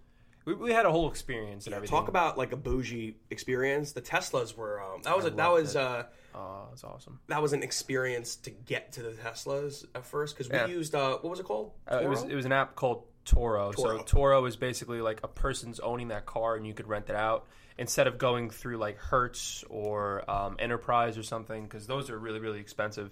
We, 0.45 0.55
we 0.55 0.73
had 0.73 0.87
a 0.87 0.91
whole 0.91 1.09
experience 1.11 1.67
and 1.67 1.75
everything. 1.75 1.97
Talk 1.97 2.09
about 2.09 2.37
like 2.39 2.53
a 2.53 2.57
bougie 2.57 3.17
experience. 3.31 3.93
The 3.93 4.03
Teslas 4.03 4.57
were 4.57 4.83
um, 4.83 5.03
that 5.03 5.17
was 5.17 5.27
a, 5.27 5.31
that 5.31 5.51
was 5.53 5.75
it. 5.77 5.81
uh, 5.83 6.05
Oh, 6.35 6.65
that's 6.71 6.83
awesome. 6.83 7.21
that 7.29 7.43
was 7.43 7.53
an 7.53 7.63
experience 7.63 8.37
to 8.37 8.51
get 8.51 8.93
to 8.93 9.03
the 9.03 9.11
Teslas 9.11 9.85
at 9.95 10.07
first 10.07 10.35
because 10.35 10.51
we 10.51 10.57
Yeah. 10.57 10.67
used 10.67 10.95
uh, 10.95 11.19
what 11.19 11.31
was 11.31 11.41
it 11.41 11.45
called? 11.45 11.73
Uh, 11.91 11.99
it 12.03 12.09
was 12.09 12.23
it 12.25 12.35
was 12.35 12.47
an 12.47 12.53
app 12.53 12.75
called 12.75 13.05
Turo. 13.27 13.73
Turo. 13.75 13.77
So 14.09 14.17
Turo 14.17 14.49
is 14.49 14.57
basically 14.57 15.01
like 15.01 15.21
a 15.23 15.29
person's 15.29 15.79
owning 15.81 16.09
that 16.09 16.25
car 16.27 16.57
and 16.57 16.67
you 16.67 16.73
could 16.75 16.89
rent 16.89 17.09
it 17.11 17.17
out 17.17 17.47
instead 17.79 18.07
of 18.07 18.17
going 18.19 18.49
through 18.51 18.79
like 18.79 18.97
Hertz 18.99 19.63
or 19.69 20.29
um, 20.31 20.57
Enterprise 20.59 21.19
or 21.19 21.23
something 21.23 21.65
because 21.65 21.87
those 21.87 22.09
are 22.11 22.19
really 22.19 22.41
really 22.41 22.61
expensive. 22.61 23.11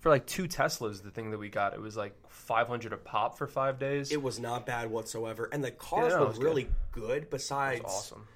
For 0.00 0.08
like 0.08 0.26
two 0.26 0.44
Teslas, 0.48 1.02
the 1.02 1.10
thing 1.10 1.30
that 1.30 1.38
we 1.38 1.48
got, 1.50 1.74
it 1.74 1.80
was 1.80 1.96
like 1.96 2.14
five 2.28 2.66
hundred 2.68 2.92
a 2.92 2.96
pop 2.96 3.36
for 3.36 3.46
five 3.46 3.78
days. 3.78 4.10
It 4.10 4.22
was 4.22 4.38
not 4.40 4.64
bad 4.66 4.90
whatsoever, 4.90 5.48
and 5.52 5.62
the 5.62 5.70
cars 5.70 6.12
Yeah, 6.12 6.16
no, 6.16 6.20
were 6.22 6.28
was 6.28 6.38
good. 6.38 6.44
really 6.44 6.68
good. 6.92 7.30
Besides, 7.30 7.82
awesome. 7.84 8.26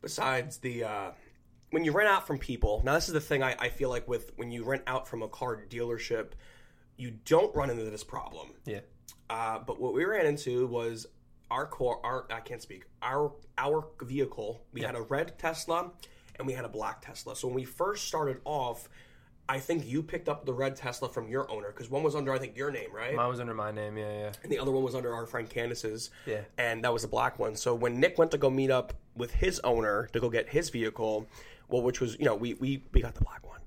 besides 0.00 0.58
the 0.58 0.84
uh, 0.84 1.10
when 1.70 1.84
you 1.84 1.92
rent 1.92 2.08
out 2.08 2.26
from 2.26 2.38
people. 2.38 2.82
Now, 2.84 2.94
this 2.94 3.08
is 3.08 3.14
the 3.14 3.20
thing 3.20 3.42
I, 3.42 3.56
I 3.58 3.68
feel 3.68 3.88
like 3.90 4.06
with 4.06 4.32
when 4.36 4.50
you 4.50 4.64
rent 4.64 4.82
out 4.86 5.08
from 5.08 5.22
a 5.22 5.28
car 5.28 5.64
dealership, 5.68 6.28
you 6.96 7.10
don't 7.24 7.54
run 7.54 7.68
into 7.70 7.84
this 7.84 8.04
problem. 8.04 8.48
Yeah. 8.64 8.80
Uh, 9.28 9.58
but 9.58 9.80
what 9.80 9.94
we 9.94 10.04
ran 10.04 10.24
into 10.24 10.66
was 10.68 11.06
our 11.50 11.66
car. 11.66 11.98
Our 12.04 12.26
I 12.30 12.40
can't 12.40 12.62
speak. 12.62 12.84
Our 13.02 13.32
our 13.58 13.86
vehicle. 14.02 14.62
We 14.72 14.82
had 14.82 14.94
a 14.94 15.02
red 15.02 15.36
Tesla 15.38 15.90
and 16.38 16.46
we 16.46 16.52
had 16.52 16.64
a 16.64 16.68
black 16.68 17.00
Tesla. 17.04 17.34
So 17.34 17.48
when 17.48 17.56
we 17.56 17.64
first 17.64 18.06
started 18.06 18.40
off, 18.44 18.88
I 19.48 19.58
think 19.58 19.86
you 19.86 20.02
picked 20.02 20.28
up 20.28 20.44
the 20.44 20.52
red 20.52 20.76
Tesla 20.76 21.08
from 21.08 21.28
your 21.28 21.50
owner 21.50 21.68
because 21.68 21.88
one 21.88 22.02
was 22.02 22.14
under 22.14 22.32
I 22.32 22.38
think 22.38 22.56
your 22.56 22.70
name, 22.70 22.92
right? 22.92 23.14
Mine 23.14 23.28
was 23.28 23.40
under 23.40 23.54
my 23.54 23.70
name. 23.70 23.96
Yeah, 23.96 24.10
yeah. 24.10 24.32
and 24.42 24.52
the 24.52 24.58
other 24.58 24.70
one 24.70 24.82
was 24.82 24.94
under 24.94 25.14
our 25.14 25.26
friend 25.26 25.48
Candace's. 25.48 26.10
Yeah. 26.26 26.40
And 26.58 26.84
that 26.84 26.92
was 26.92 27.02
the 27.02 27.08
black 27.08 27.38
one. 27.38 27.56
So 27.56 27.74
when 27.74 27.98
Nick 27.98 28.18
went 28.18 28.30
to 28.32 28.38
go 28.38 28.50
meet 28.50 28.70
up 28.70 28.92
with 29.16 29.32
his 29.32 29.58
owner 29.60 30.08
to 30.12 30.20
go 30.20 30.28
get 30.28 30.50
his 30.50 30.68
vehicle, 30.70 31.26
well, 31.68 31.82
which 31.82 32.00
was 32.00 32.18
you 32.18 32.24
know 32.24 32.34
we 32.34 32.54
we, 32.54 32.82
we 32.92 33.00
got 33.00 33.14
the 33.14 33.22
black 33.22 33.46
one. 33.46 33.58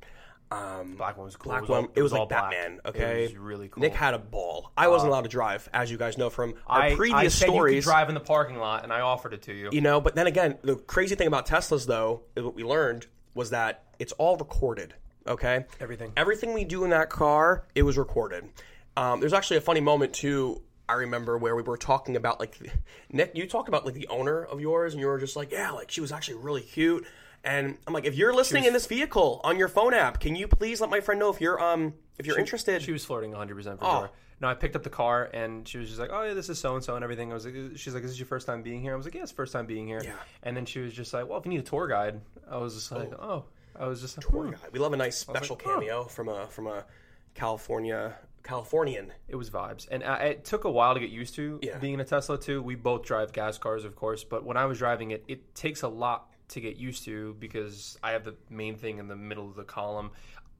Um, 0.52 0.96
Black 0.98 1.16
one 1.16 1.26
was 1.26 1.38
cool. 1.38 1.52
black 1.52 1.60
it 1.60 1.62
was 1.62 1.70
all, 1.70 1.82
one. 1.84 1.92
It 1.96 2.02
was, 2.02 2.12
all 2.12 2.20
like 2.20 2.30
black. 2.30 2.52
Batman. 2.52 2.82
Okay. 2.86 3.24
It 3.24 3.30
was 3.30 3.38
really 3.38 3.70
cool. 3.70 3.82
Nick 3.82 3.94
had 3.94 4.14
a 4.14 4.20
ball. 4.20 4.74
I 4.76 4.90
wasn't 4.90 5.10
allowed 5.10 5.22
to 5.22 5.30
drive, 5.30 5.70
as 5.74 5.90
you 5.90 5.98
guys 5.98 6.18
know 6.18 6.30
from 6.30 6.56
our 6.68 6.82
I, 6.82 6.92
I 6.92 6.96
previous 6.96 7.36
said 7.36 7.46
you 7.48 7.54
stories. 7.54 7.86
could 7.86 7.90
drive 7.90 8.10
in 8.10 8.16
the 8.16 8.20
parking 8.20 8.58
lot, 8.58 8.84
and 8.84 8.92
I 8.92 9.00
offered 9.00 9.34
it 9.34 9.44
to 9.44 9.54
you. 9.54 9.70
You 9.72 9.80
know, 9.80 10.02
but 10.02 10.14
then 10.14 10.28
again, 10.28 10.58
the 10.62 10.76
crazy 10.76 11.16
thing 11.16 11.28
about 11.28 11.48
Teslas, 11.48 11.88
though, 11.88 12.24
is 12.36 12.44
what 12.44 12.54
we 12.54 12.66
learned 12.66 13.08
was 13.34 13.52
that 13.52 13.86
it's 13.98 14.12
all 14.14 14.36
recorded. 14.36 14.94
Okay, 15.28 15.66
Everything. 15.80 16.12
everything 16.18 16.54
we 16.54 16.63
do 16.63 16.84
in 16.84 16.90
that 16.90 17.10
car, 17.10 17.66
it 17.75 17.84
was 17.84 17.98
recorded. 17.98 18.50
Um, 18.98 19.20
there's 19.20 19.34
actually 19.34 19.58
a 19.58 19.62
funny 19.62 19.82
moment 19.82 20.13
too. 20.13 20.62
I 20.90 20.94
remember 20.94 21.38
where 21.38 21.56
we 21.56 21.62
were 21.62 21.78
talking 21.78 22.16
about 22.16 22.40
like 22.40 22.58
Nick. 23.12 23.32
You 23.36 23.48
talked 23.48 23.70
about 23.70 23.86
like 23.86 23.94
the 23.94 24.08
owner 24.08 24.44
of 24.44 24.60
yours, 24.60 24.94
and 24.94 25.00
you 25.00 25.08
were 25.08 25.20
just 25.20 25.36
like, 25.36 25.51
yeah, 25.51 25.72
like 25.72 25.92
she 25.92 26.01
was 26.01 26.12
actually 26.12 26.38
really 26.38 26.62
cute. 26.62 27.06
And 27.44 27.78
I'm 27.88 27.94
like, 27.94 28.06
if 28.06 28.16
you're 28.16 28.34
listening 28.34 28.66
in 28.66 28.74
this 28.74 28.86
vehicle 28.86 29.42
on 29.44 29.58
your 29.58 29.68
phone 29.68 29.94
app, 29.94 30.20
can 30.20 30.36
you 30.36 30.48
please 30.48 30.80
let 30.82 30.90
my 30.90 31.00
friend 31.00 31.20
know 31.20 31.30
if 31.30 31.40
you're 31.42 31.62
um 31.63 31.94
if 32.20 32.25
you're 32.25 32.38
interested? 32.40 32.82
She 32.82 32.92
was 32.92 33.06
flirting 33.06 33.32
100 33.32 33.56
percent 33.56 33.80
for 33.80 33.86
Oh. 33.86 34.00
sure. 34.00 34.10
No, 34.42 34.48
I 34.48 34.56
picked 34.56 34.75
up 34.75 34.82
the 34.82 34.90
car 34.90 35.30
and 35.36 35.68
she 35.68 35.78
was 35.78 35.88
just 35.88 36.00
like, 36.00 36.10
"Oh 36.12 36.24
yeah, 36.24 36.34
this 36.34 36.50
is 36.50 36.58
so 36.58 36.74
and 36.75 36.84
so 36.84 36.96
and 36.96 37.04
everything." 37.04 37.30
I 37.32 37.36
was 37.36 37.46
like, 37.46 37.54
"She's 37.75 37.94
like, 37.94 38.04
is 38.04 38.10
this 38.10 38.20
your 38.20 38.25
first 38.25 38.48
time 38.48 38.63
being 38.63 38.82
here?" 38.82 38.92
I 38.92 38.96
was 38.96 39.06
like, 39.06 39.13
"Yeah, 39.13 39.22
it's 39.22 39.32
first 39.32 39.54
time 39.54 39.68
being 39.68 39.86
here." 39.86 40.01
Yeah. 40.04 40.13
And 40.42 40.58
then 40.58 40.66
she 40.66 40.80
was 40.80 40.94
just 40.94 41.13
like, 41.13 41.30
"Well, 41.30 41.38
if 41.38 41.46
you 41.46 41.51
need 41.51 41.60
a 41.60 41.63
tour 41.63 41.88
guide," 41.88 42.20
I 42.50 42.58
was 42.58 42.74
just 42.74 42.92
like, 42.92 43.13
"Oh." 43.20 43.46
I 43.82 43.88
was 43.88 44.00
just 44.00 44.16
like, 44.18 44.26
Poor 44.28 44.46
"Hmm." 44.46 44.52
guy. 44.52 44.58
We 44.72 44.80
love 44.80 44.94
a 44.94 44.98
nice 44.98 45.18
special 45.18 45.56
like, 45.58 45.66
cameo 45.66 46.04
from 46.06 46.30
a 46.30 46.48
from 46.48 46.68
a 46.68 46.86
California 47.34 48.14
Californian. 48.44 49.12
It 49.28 49.36
was 49.36 49.50
vibes, 49.50 49.88
and 49.92 50.04
I, 50.04 50.18
it 50.18 50.46
took 50.46 50.64
a 50.66 50.72
while 50.72 50.94
to 50.94 51.00
get 51.00 51.10
used 51.10 51.36
to 51.36 51.60
Yeah. 51.62 51.78
being 51.78 51.96
in 51.96 52.00
a 52.00 52.06
Tesla 52.06 52.40
too. 52.40 52.62
We 52.62 52.76
both 52.76 53.04
drive 53.04 53.34
gas 53.34 53.58
cars, 53.58 53.84
of 53.86 53.96
course, 53.96 54.24
but 54.24 54.44
when 54.46 54.58
I 54.58 54.66
was 54.66 54.78
driving 54.78 55.12
it, 55.12 55.24
it 55.28 55.54
takes 55.56 55.82
a 55.84 55.88
lot 55.88 56.28
to 56.50 56.62
get 56.62 56.76
used 56.78 57.06
to 57.06 57.36
because 57.40 57.98
I 58.04 58.12
have 58.12 58.24
the 58.24 58.36
main 58.50 58.76
thing 58.78 58.98
in 59.00 59.08
the 59.08 59.16
middle 59.16 59.48
of 59.50 59.56
the 59.56 59.64
column. 59.64 60.12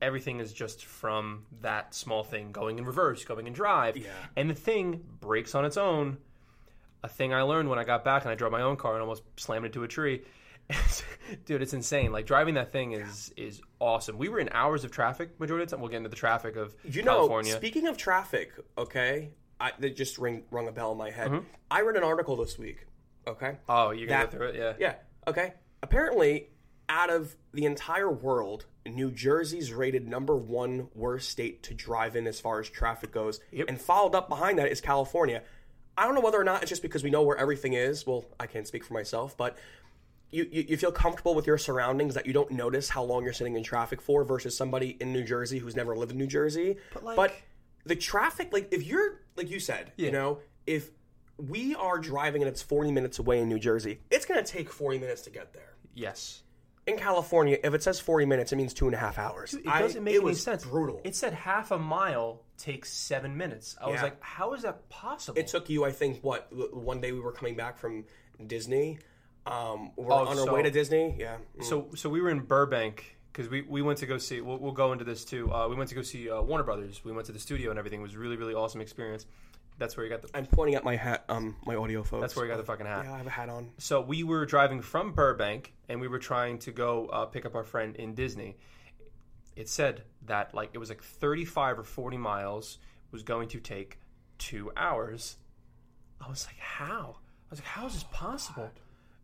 Everything 0.02 0.40
is 0.40 0.52
just 0.54 0.86
from 0.86 1.46
that 1.62 1.94
small 1.94 2.24
thing 2.24 2.52
going 2.52 2.80
in 2.80 2.86
reverse, 2.86 3.24
going 3.24 3.46
in 3.46 3.54
drive, 3.54 3.98
Yeah. 3.98 4.10
and 4.36 4.50
the 4.50 4.56
thing 4.56 5.04
breaks 5.20 5.54
on 5.54 5.66
its 5.66 5.78
own. 5.78 6.18
A 7.04 7.08
thing 7.08 7.34
I 7.34 7.42
learned 7.42 7.68
when 7.70 7.78
I 7.80 7.84
got 7.84 8.04
back 8.04 8.24
and 8.24 8.32
I 8.32 8.36
drove 8.36 8.52
my 8.52 8.62
own 8.62 8.78
car 8.78 8.94
and 8.94 9.02
almost 9.02 9.24
slammed 9.38 9.66
into 9.66 9.84
a 9.84 9.88
tree. 9.88 10.22
Dude, 11.46 11.62
it's 11.62 11.74
insane. 11.74 12.12
Like 12.12 12.26
driving 12.26 12.56
that 12.56 12.72
thing 12.72 12.92
is 12.94 13.32
is 13.38 13.62
awesome. 13.80 14.18
We 14.18 14.30
were 14.30 14.40
in 14.40 14.50
hours 14.52 14.84
of 14.84 14.92
traffic 14.92 15.40
majority 15.40 15.64
of 15.64 15.70
the 15.70 15.76
time. 15.76 15.82
We'll 15.82 15.90
get 15.92 15.98
into 15.98 16.10
the 16.10 16.16
traffic 16.16 16.56
of 16.56 16.74
You 16.84 17.04
know, 17.04 17.16
California. 17.16 17.54
speaking 17.54 17.88
of 17.88 17.98
traffic, 17.98 18.52
okay, 18.78 19.32
I, 19.60 19.72
that 19.80 19.96
just 19.96 20.18
ring, 20.18 20.44
rung 20.52 20.68
a 20.68 20.72
bell 20.72 20.92
in 20.92 20.98
my 20.98 21.12
head. 21.12 21.30
Mm-hmm. 21.30 21.46
I 21.70 21.82
read 21.82 21.96
an 21.96 22.04
article 22.04 22.36
this 22.38 22.58
week. 22.58 22.86
Okay, 23.28 23.58
oh, 23.70 23.92
you're 23.92 24.08
gonna 24.08 24.24
that- 24.26 24.32
go 24.32 24.38
through 24.38 24.48
it, 24.50 24.56
yeah. 24.56 24.74
yeah, 24.80 24.96
okay. 25.28 25.54
Apparently, 25.84 26.50
out 26.90 27.10
of 27.10 27.36
the 27.54 27.66
entire 27.66 28.10
world, 28.12 28.66
New 28.86 29.12
Jersey's 29.12 29.72
rated 29.72 30.08
number 30.08 30.36
one 30.36 30.90
worst 30.96 31.30
state 31.30 31.64
to 31.64 31.74
drive 31.74 32.16
in 32.16 32.28
as 32.28 32.40
far 32.40 32.60
as 32.60 32.70
traffic 32.70 33.12
goes, 33.12 33.40
and 33.68 33.80
followed 33.80 34.16
up 34.16 34.28
behind 34.28 34.58
that 34.60 34.72
is 34.72 34.82
California. 34.82 35.44
I 35.98 36.06
don't 36.06 36.16
know 36.16 36.22
whether 36.22 36.40
or 36.40 36.44
not 36.44 36.62
it's 36.64 36.70
just 36.70 36.82
because 36.82 37.04
we 37.04 37.10
know 37.10 37.22
where 37.22 37.38
everything 37.38 37.74
is. 37.74 38.08
Well, 38.08 38.26
I 38.40 38.48
can't 38.48 38.66
speak 38.66 38.84
for 38.84 38.94
myself, 38.94 39.36
but 39.38 39.58
you, 40.32 40.48
you, 40.52 40.66
you 40.70 40.78
feel 40.78 40.92
comfortable 40.92 41.36
with 41.36 41.46
your 41.46 41.58
surroundings 41.58 42.14
that 42.16 42.26
you 42.26 42.34
don't 42.34 42.52
notice 42.52 42.90
how 42.90 43.04
long 43.04 43.24
you're 43.24 43.34
sitting 43.34 43.56
in 43.56 43.64
traffic 43.64 44.02
for 44.02 44.24
versus 44.24 44.56
somebody 44.56 44.98
in 45.00 45.12
New 45.12 45.24
Jersey 45.24 45.60
who's 45.60 45.76
never 45.76 45.96
lived 45.96 46.12
in 46.12 46.18
New 46.18 46.28
Jersey. 46.28 46.78
But, 46.94 47.04
like- 47.04 47.44
the 47.86 47.96
traffic, 47.96 48.54
like 48.54 48.72
if 48.72 48.84
you're 48.84 49.22
like 49.36 49.50
you 49.50 49.60
said, 49.60 49.92
you 49.98 50.12
know, 50.12 50.40
if 50.68 50.92
we 51.38 51.76
are 51.76 51.98
driving 51.98 52.42
and 52.42 52.50
it's 52.50 52.62
40 52.62 52.92
minutes 52.92 53.20
away 53.20 53.40
in 53.40 53.50
New 53.50 53.60
Jersey, 53.60 54.00
it's 54.10 54.26
going 54.26 54.44
to 54.44 54.50
take 54.50 54.72
40 54.72 55.00
minutes 55.00 55.22
to 55.24 55.30
get 55.30 55.54
there. 55.54 55.74
Yes. 55.94 56.44
In 56.88 56.98
California, 56.98 57.58
if 57.64 57.74
it 57.74 57.84
says 57.84 58.00
40 58.00 58.26
minutes, 58.26 58.52
it 58.52 58.56
means 58.56 58.74
two 58.74 58.88
and 58.88 58.96
a 58.96 58.98
half 58.98 59.20
hours. 59.20 59.54
It 59.54 59.64
doesn't 59.66 60.04
make 60.04 60.16
it 60.16 60.18
any 60.18 60.26
was 60.26 60.42
sense. 60.42 60.66
Brutal. 60.66 61.02
It 61.04 61.16
said 61.16 61.34
half 61.34 61.72
a 61.72 61.78
mile 61.78 62.42
takes 62.58 62.92
seven 62.92 63.38
minutes. 63.38 63.76
I 63.80 63.90
was 63.90 64.02
like, 64.02 64.22
how 64.22 64.54
is 64.54 64.64
that 64.64 64.90
possible? 64.90 65.40
it 65.40 65.48
took 65.48 65.70
you, 65.70 65.86
I 65.86 65.92
think, 65.92 66.24
what 66.24 66.48
one 66.76 67.00
day 67.00 67.12
we 67.12 67.20
were 67.20 67.32
coming 67.32 67.56
back 67.56 67.78
from 67.78 68.06
Disney. 68.46 69.00
Um, 69.46 69.92
we're 69.96 70.14
on 70.14 70.28
our 70.28 70.36
so- 70.36 70.54
way 70.54 70.64
to 70.64 70.72
Disney. 70.72 71.16
Yeah. 71.18 71.38
Mm. 71.60 71.64
so 71.64 71.88
so 71.96 72.10
we 72.10 72.22
were 72.22 72.30
in 72.30 72.42
Burbank 72.42 73.18
because 73.32 73.50
we, 73.50 73.62
we 73.62 73.82
went 73.82 74.00
to 74.00 74.06
go 74.06 74.18
see. 74.18 74.42
We'll, 74.42 74.58
we'll 74.58 74.72
go 74.72 74.92
into 74.92 75.04
this 75.04 75.26
too. 75.26 75.52
Uh, 75.52 75.68
we 75.68 75.76
went 75.76 75.90
to 75.90 75.96
go 75.96 76.02
see 76.02 76.30
uh, 76.30 76.42
Warner 76.42 76.64
Brothers. 76.64 77.04
We 77.04 77.12
went 77.12 77.26
to 77.28 77.32
the 77.32 77.40
studio 77.40 77.70
and 77.70 77.80
everything. 77.80 78.00
It 78.00 78.04
was 78.04 78.16
really 78.16 78.38
really 78.38 78.54
awesome 78.54 78.82
experience. 78.82 79.26
That's 79.78 79.98
where 79.98 80.06
you 80.06 80.12
got 80.12 80.22
the. 80.22 80.30
I'm 80.36 80.46
pointing 80.46 80.76
at 80.76 80.84
my 80.84 80.96
hat, 80.96 81.24
um, 81.28 81.56
my 81.66 81.76
audio 81.76 82.04
folks. 82.04 82.22
That's 82.22 82.36
where 82.36 82.46
you 82.46 82.52
got 82.52 82.58
the 82.58 82.64
fucking 82.64 82.86
hat. 82.86 83.06
Yeah, 83.06 83.14
I 83.14 83.18
have 83.18 83.26
a 83.26 83.32
hat 83.32 83.50
on. 83.50 83.72
So 83.80 84.02
we 84.02 84.24
were 84.24 84.46
driving 84.46 84.82
from 84.82 85.14
Burbank 85.14 85.74
and 85.90 86.00
we 86.00 86.08
were 86.08 86.20
trying 86.20 86.60
to 86.60 86.72
go 86.72 87.08
uh, 87.08 87.26
pick 87.26 87.46
up 87.46 87.56
our 87.56 87.64
friend 87.64 87.96
in 87.96 88.14
Disney. 88.14 88.58
It 89.56 89.70
said 89.70 90.04
that 90.28 90.54
like 90.54 90.70
it 90.74 90.78
was 90.78 90.90
like 90.90 91.02
35 91.02 91.80
or 91.80 91.84
40 91.84 92.18
miles 92.18 92.78
was 93.12 93.24
going 93.24 93.50
to 93.50 93.60
take 93.60 94.00
two 94.38 94.72
hours. 94.78 95.38
I 96.24 96.30
was 96.30 96.46
like, 96.46 96.60
how? 96.60 97.18
I 97.18 97.50
was 97.50 97.60
like, 97.60 97.68
how 97.68 97.88
is 97.88 97.94
this 97.94 98.06
possible? 98.12 98.70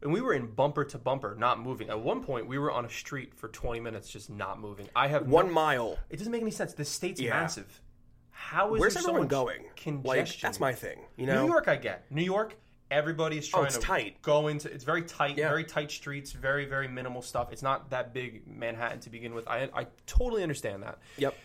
And 0.02 0.14
we 0.14 0.22
were 0.22 0.34
in 0.34 0.48
bumper 0.48 0.84
to 0.86 0.98
bumper, 1.00 1.36
not 1.38 1.60
moving. 1.60 1.90
At 1.90 2.00
one 2.00 2.24
point, 2.24 2.48
we 2.48 2.60
were 2.60 2.72
on 2.72 2.86
a 2.86 2.90
street 2.90 3.34
for 3.34 3.48
20 3.48 3.80
minutes, 3.80 4.10
just 4.10 4.30
not 4.30 4.60
moving. 4.60 4.88
I 4.96 5.08
have 5.08 5.28
One 5.28 5.48
No, 5.48 5.54
mile. 5.54 5.98
it 6.10 6.18
doesn't 6.18 6.32
make 6.32 6.42
any 6.44 6.52
sense. 6.52 6.74
The 6.74 6.86
state's 6.86 7.20
Yeah. 7.20 7.32
massive. 7.32 7.82
How 8.30 8.76
is 8.76 8.80
Where's 8.80 8.94
there 8.94 9.02
so 9.02 9.10
everyone 9.10 9.24
much 9.24 9.32
going? 9.32 9.66
Congestion. 9.76 10.04
Like 10.06 10.40
that's 10.42 10.60
my 10.60 10.72
thing. 10.74 11.00
You 11.16 11.26
know, 11.26 11.42
New 11.42 11.52
York, 11.52 11.68
I 11.68 11.76
get. 11.78 12.06
New 12.12 12.22
York, 12.24 12.56
everybody 12.92 13.40
is 13.40 13.48
trying 13.48 13.66
it's 13.66 13.76
to 13.76 13.82
tight. 13.82 14.22
go 14.22 14.48
into. 14.48 14.72
It's 14.72 14.84
very 14.84 15.02
tight, 15.02 15.36
Yeah. 15.36 15.50
very 15.50 15.64
tight 15.64 15.90
streets, 15.90 16.32
very 16.32 16.66
very 16.66 16.88
minimal 16.88 17.24
stuff. 17.24 17.52
It's 17.52 17.64
not 17.64 17.90
that 17.90 18.14
big 18.14 18.46
Manhattan 18.46 19.00
to 19.02 19.10
begin 19.10 19.34
with. 19.34 19.48
I 19.48 19.68
I 19.74 19.88
totally 20.06 20.44
understand 20.44 20.84
that. 20.84 21.00
Yep. 21.18 21.36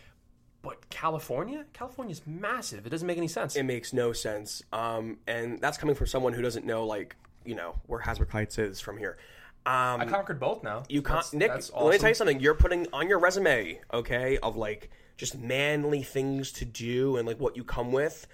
But 0.61 0.87
California, 0.91 1.65
California's 1.73 2.21
massive. 2.27 2.85
It 2.85 2.89
doesn't 2.91 3.07
make 3.07 3.17
any 3.17 3.27
sense. 3.27 3.55
It 3.55 3.63
makes 3.63 3.91
no 3.91 4.13
sense. 4.13 4.61
Um, 4.71 5.17
and 5.27 5.59
that's 5.59 5.77
coming 5.79 5.95
from 5.95 6.05
someone 6.07 6.31
who 6.33 6.41
doesn't 6.43 6.65
know, 6.65 6.85
like, 6.85 7.17
you 7.45 7.55
know, 7.55 7.75
where 7.87 7.99
Hasbrouck 8.01 8.29
Heights 8.29 8.57
is 8.57 8.79
from 8.79 8.97
here. 8.97 9.17
Um, 9.65 10.01
I 10.01 10.05
conquered 10.05 10.39
both 10.39 10.61
now. 10.63 10.83
you 10.89 11.01
can't, 11.01 11.17
That's- 11.19 11.33
Nick. 11.33 11.47
that's 11.49 11.71
Let 11.73 11.91
me 11.91 11.97
tell 11.97 12.09
you 12.09 12.15
something. 12.15 12.39
You're 12.41 12.53
putting 12.53 12.87
on 12.91 13.07
your 13.07 13.19
resume, 13.19 13.79
okay, 13.93 14.37
of 14.39 14.57
like 14.57 14.89
just 15.15 15.37
manly 15.37 16.03
things 16.03 16.51
to 16.53 16.65
do 16.65 17.17
and 17.17 17.25
like 17.27 17.39
what 17.39 17.55
you 17.55 17.63
come 17.63 17.91
with. 17.91 18.27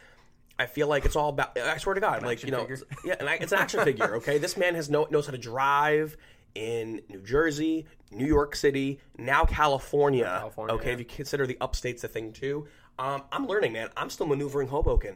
I 0.58 0.66
feel 0.66 0.88
like 0.88 1.06
it's 1.06 1.16
all 1.16 1.30
about. 1.30 1.58
I 1.58 1.78
swear 1.78 1.94
to 1.96 2.02
God, 2.02 2.24
like 2.24 2.44
you 2.44 2.52
know, 2.52 2.62
figure. 2.66 2.80
yeah, 3.06 3.16
and 3.20 3.30
I, 3.30 3.36
it's 3.36 3.52
an 3.52 3.60
action 3.60 3.84
figure. 3.84 4.16
Okay, 4.16 4.40
this 4.40 4.58
man 4.58 4.76
has 4.76 4.90
no 4.90 5.08
knows 5.10 5.26
how 5.26 5.32
to 5.32 5.38
drive 5.38 6.18
in 6.56 7.02
New 7.10 7.22
Jersey, 7.22 7.86
New 8.12 8.26
York 8.26 8.56
City, 8.56 9.00
now 9.18 9.46
California. 9.46 10.26
California, 10.26 10.76
okay, 10.76 10.88
yeah. 10.88 10.94
if 10.94 11.00
you 11.00 11.06
consider 11.06 11.46
the 11.46 11.58
upstates 11.62 12.04
a 12.04 12.08
thing 12.08 12.34
too. 12.34 12.68
Um, 12.98 13.24
I'm 13.32 13.48
learning, 13.48 13.72
man. 13.72 13.90
I'm 13.96 14.10
still 14.10 14.26
maneuvering 14.28 14.68
Hoboken. 14.68 15.16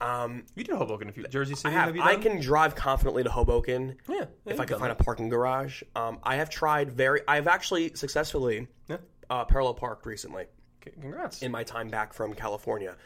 Um, 0.00 0.44
You 0.54 0.64
did 0.64 0.74
Hoboken 0.76 1.08
a 1.08 1.12
few. 1.12 1.24
Jersey 1.28 1.54
I 1.54 1.56
City. 1.56 1.74
have. 1.74 1.96
you 1.96 2.02
I 2.02 2.16
can 2.16 2.40
drive 2.40 2.74
confidently 2.74 3.22
to 3.22 3.30
Hoboken 3.30 3.96
Yeah. 4.08 4.24
yeah, 4.44 4.52
if 4.52 4.60
I 4.60 4.64
can 4.64 4.78
find 4.78 4.92
a 4.92 4.94
parking 4.96 5.28
garage. 5.28 5.82
Um, 5.94 6.18
I 6.22 6.36
have 6.36 6.50
tried 6.50 6.92
very. 6.92 7.20
I've 7.28 7.46
actually 7.46 7.94
successfully 7.94 8.68
Yeah. 8.88 8.98
uh, 9.30 9.44
parallel 9.44 9.74
parked 9.74 10.04
recently 10.06 10.46
Okay, 10.82 10.90
Congrats. 11.00 11.42
in 11.42 11.50
my 11.52 11.62
time 11.62 11.88
back 11.88 12.12
from 12.12 12.34
California. 12.34 12.96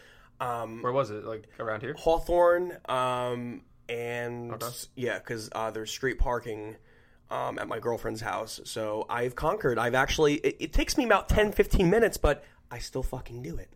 Um, 0.41 0.83
Where 0.83 0.93
was 0.93 1.11
it? 1.11 1.25
Like 1.25 1.45
around 1.61 1.83
here? 1.83 1.95
Hawthorne, 1.99 2.77
um, 2.89 3.63
and 3.89 4.53
Okay. 4.55 4.67
yeah, 4.97 5.19
because 5.19 5.49
uh, 5.53 5.71
there's 5.71 5.91
street 5.91 6.19
parking 6.19 6.77
um, 7.31 7.59
at 7.59 7.69
my 7.69 7.79
girlfriend's 7.79 8.21
house. 8.23 8.61
So 8.65 9.05
I've 9.11 9.35
conquered. 9.37 9.79
I've 9.79 9.95
actually. 9.95 10.35
It, 10.37 10.57
it 10.61 10.73
takes 10.73 10.97
me 10.97 11.05
about 11.05 11.29
10, 11.29 11.53
15 11.53 11.89
minutes, 11.91 12.17
but 12.17 12.45
I 12.71 12.79
still 12.79 13.03
fucking 13.03 13.43
do 13.43 13.57
it. 13.59 13.71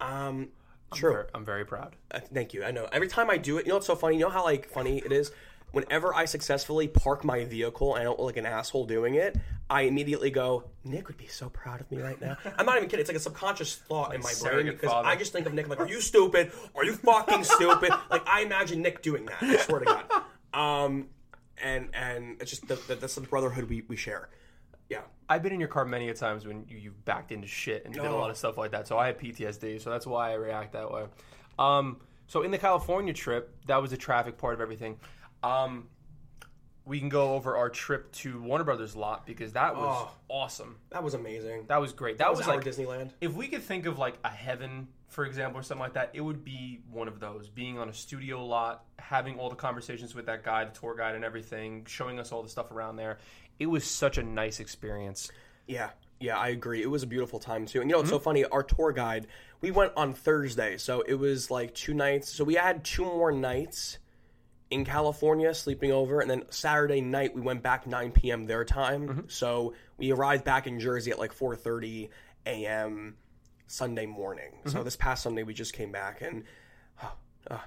Um, 0.00 0.48
true. 0.94 1.12
Ver- 1.12 1.28
I'm 1.34 1.44
very 1.44 1.64
proud. 1.64 1.96
Uh, 2.10 2.20
thank 2.32 2.54
you. 2.54 2.64
I 2.64 2.70
know. 2.70 2.88
Every 2.92 3.08
time 3.08 3.30
I 3.30 3.36
do 3.36 3.58
it, 3.58 3.66
you 3.66 3.70
know 3.70 3.76
what's 3.76 3.86
so 3.86 3.96
funny? 3.96 4.16
You 4.16 4.22
know 4.22 4.30
how 4.30 4.44
like 4.44 4.68
funny 4.68 4.98
it 4.98 5.12
is. 5.12 5.30
Whenever 5.72 6.14
I 6.14 6.24
successfully 6.26 6.86
park 6.86 7.24
my 7.24 7.44
vehicle 7.44 7.94
and 7.94 8.00
I 8.00 8.04
don't 8.04 8.16
look 8.18 8.26
like 8.26 8.36
an 8.36 8.46
asshole 8.46 8.86
doing 8.86 9.16
it, 9.16 9.36
I 9.68 9.82
immediately 9.82 10.30
go, 10.30 10.64
Nick 10.84 11.08
would 11.08 11.16
be 11.16 11.26
so 11.26 11.48
proud 11.48 11.80
of 11.80 11.90
me 11.90 12.00
right 12.00 12.20
now. 12.20 12.36
I'm 12.58 12.64
not 12.64 12.76
even 12.76 12.88
kidding. 12.88 13.00
It's 13.00 13.10
like 13.10 13.16
a 13.16 13.20
subconscious 13.20 13.74
thought 13.74 14.14
in 14.14 14.20
my 14.20 14.32
brain 14.40 14.66
because 14.66 14.90
father. 14.90 15.08
I 15.08 15.16
just 15.16 15.32
think 15.32 15.46
of 15.46 15.52
Nick. 15.54 15.64
I'm 15.64 15.70
like, 15.70 15.80
are 15.80 15.88
you 15.88 16.00
stupid? 16.12 16.52
Are 16.76 16.84
you 16.84 16.92
fucking 16.92 17.42
stupid? 17.42 17.90
like 18.08 18.24
I 18.28 18.42
imagine 18.42 18.82
Nick 18.82 19.02
doing 19.02 19.26
that. 19.26 19.42
I 19.42 19.56
swear 19.56 19.80
to 19.80 19.84
God. 19.86 20.04
Um, 20.54 21.08
and 21.60 21.88
and 21.94 22.40
it's 22.40 22.50
just 22.50 22.68
the, 22.68 22.76
the, 22.86 22.94
that's 22.94 23.16
the 23.16 23.22
brotherhood 23.22 23.68
we, 23.68 23.82
we 23.88 23.96
share. 23.96 24.28
Yeah. 24.88 25.00
I've 25.28 25.42
been 25.42 25.52
in 25.52 25.60
your 25.60 25.68
car 25.68 25.84
many 25.84 26.08
a 26.10 26.14
times 26.14 26.46
when 26.46 26.66
you, 26.68 26.76
you've 26.76 27.04
backed 27.04 27.32
into 27.32 27.46
shit 27.48 27.84
and 27.84 27.94
did 27.94 28.04
a 28.04 28.08
Oh. 28.08 28.18
lot 28.18 28.30
of 28.30 28.36
stuff 28.36 28.58
like 28.58 28.72
that. 28.72 28.86
So 28.86 28.98
I 28.98 29.06
have 29.06 29.18
PTSD. 29.18 29.80
So 29.80 29.90
that's 29.90 30.06
why 30.06 30.30
I 30.30 30.34
react 30.34 30.72
that 30.72 30.90
way. 30.90 31.04
Um, 31.58 32.00
so 32.26 32.42
in 32.42 32.50
the 32.50 32.58
California 32.58 33.12
trip, 33.14 33.54
that 33.66 33.80
was 33.80 33.90
the 33.90 33.96
traffic 33.96 34.36
part 34.38 34.54
of 34.54 34.60
everything. 34.60 34.98
Um, 35.42 35.88
we 36.86 37.00
can 37.00 37.08
go 37.08 37.32
over 37.34 37.56
our 37.56 37.70
trip 37.70 38.12
to 38.12 38.42
Warner 38.42 38.64
Brothers 38.64 38.94
lot 38.94 39.24
because 39.24 39.54
that 39.54 39.74
was 39.74 39.96
Oh. 40.06 40.10
awesome. 40.28 40.78
That 40.90 41.02
was 41.02 41.14
amazing. 41.14 41.64
That 41.68 41.80
was 41.80 41.92
great. 41.94 42.18
That, 42.18 42.30
was, 42.30 42.46
like 42.46 42.60
Disneyland. 42.62 43.10
if 43.22 43.32
we 43.32 43.48
could 43.48 43.62
think 43.62 43.86
of 43.86 43.98
like 43.98 44.18
a 44.22 44.28
heaven, 44.28 44.88
for 45.08 45.24
example, 45.24 45.60
or 45.60 45.62
something 45.62 45.80
like 45.82 45.94
that, 45.94 46.10
it 46.12 46.20
would 46.20 46.44
be 46.44 46.82
one 46.90 47.08
of 47.08 47.20
those. 47.20 47.48
Being 47.48 47.78
on 47.78 47.88
a 47.88 47.92
studio 47.94 48.44
lot, 48.44 48.84
having 48.98 49.38
all 49.38 49.48
the 49.48 49.56
conversations 49.56 50.14
with 50.14 50.26
that 50.26 50.42
guy, 50.42 50.64
the 50.66 50.78
tour 50.78 50.94
guide, 50.94 51.14
and 51.14 51.24
everything, 51.24 51.86
showing 51.86 52.18
us 52.18 52.32
all 52.32 52.42
the 52.42 52.48
stuff 52.50 52.70
around 52.70 52.96
there. 52.96 53.18
It 53.58 53.66
was 53.66 53.84
such 53.84 54.18
a 54.18 54.22
nice 54.22 54.60
experience. 54.60 55.30
Yeah, 55.66 55.90
yeah, 56.20 56.36
I 56.38 56.48
agree. 56.48 56.82
It 56.82 56.90
was 56.90 57.02
a 57.02 57.06
beautiful 57.06 57.38
time 57.38 57.66
too. 57.66 57.80
And 57.80 57.88
you 57.90 57.96
know, 57.96 58.00
it's 58.00 58.08
Mm-hmm. 58.08 58.16
so 58.16 58.20
funny. 58.20 58.44
Our 58.44 58.62
tour 58.62 58.92
guide, 58.92 59.26
we 59.60 59.70
went 59.70 59.92
on 59.96 60.12
Thursday, 60.14 60.76
so 60.76 61.00
it 61.02 61.14
was 61.14 61.50
like 61.50 61.74
two 61.74 61.94
nights. 61.94 62.28
So 62.28 62.44
we 62.44 62.54
had 62.54 62.84
two 62.84 63.04
more 63.04 63.32
nights 63.32 63.98
in 64.70 64.84
California, 64.84 65.54
sleeping 65.54 65.92
over, 65.92 66.20
and 66.20 66.28
then 66.30 66.42
Saturday 66.50 67.00
night 67.00 67.34
we 67.34 67.40
went 67.40 67.62
back 67.62 67.86
9 67.86 68.12
p.m. 68.12 68.46
their 68.46 68.64
time. 68.64 69.08
Mm-hmm. 69.08 69.20
So 69.28 69.74
we 69.98 70.10
arrived 70.12 70.44
back 70.44 70.66
in 70.66 70.80
Jersey 70.80 71.10
at 71.12 71.18
like 71.18 71.32
4:30 71.34 72.08
a.m. 72.46 73.16
Sunday 73.66 74.06
morning. 74.06 74.52
So 74.66 74.76
Mm-hmm. 74.76 74.84
this 74.84 74.96
past 74.96 75.22
Sunday 75.22 75.42
we 75.44 75.54
just 75.54 75.72
came 75.72 75.92
back, 75.92 76.20
and 76.22 76.44
uh, 77.50 77.58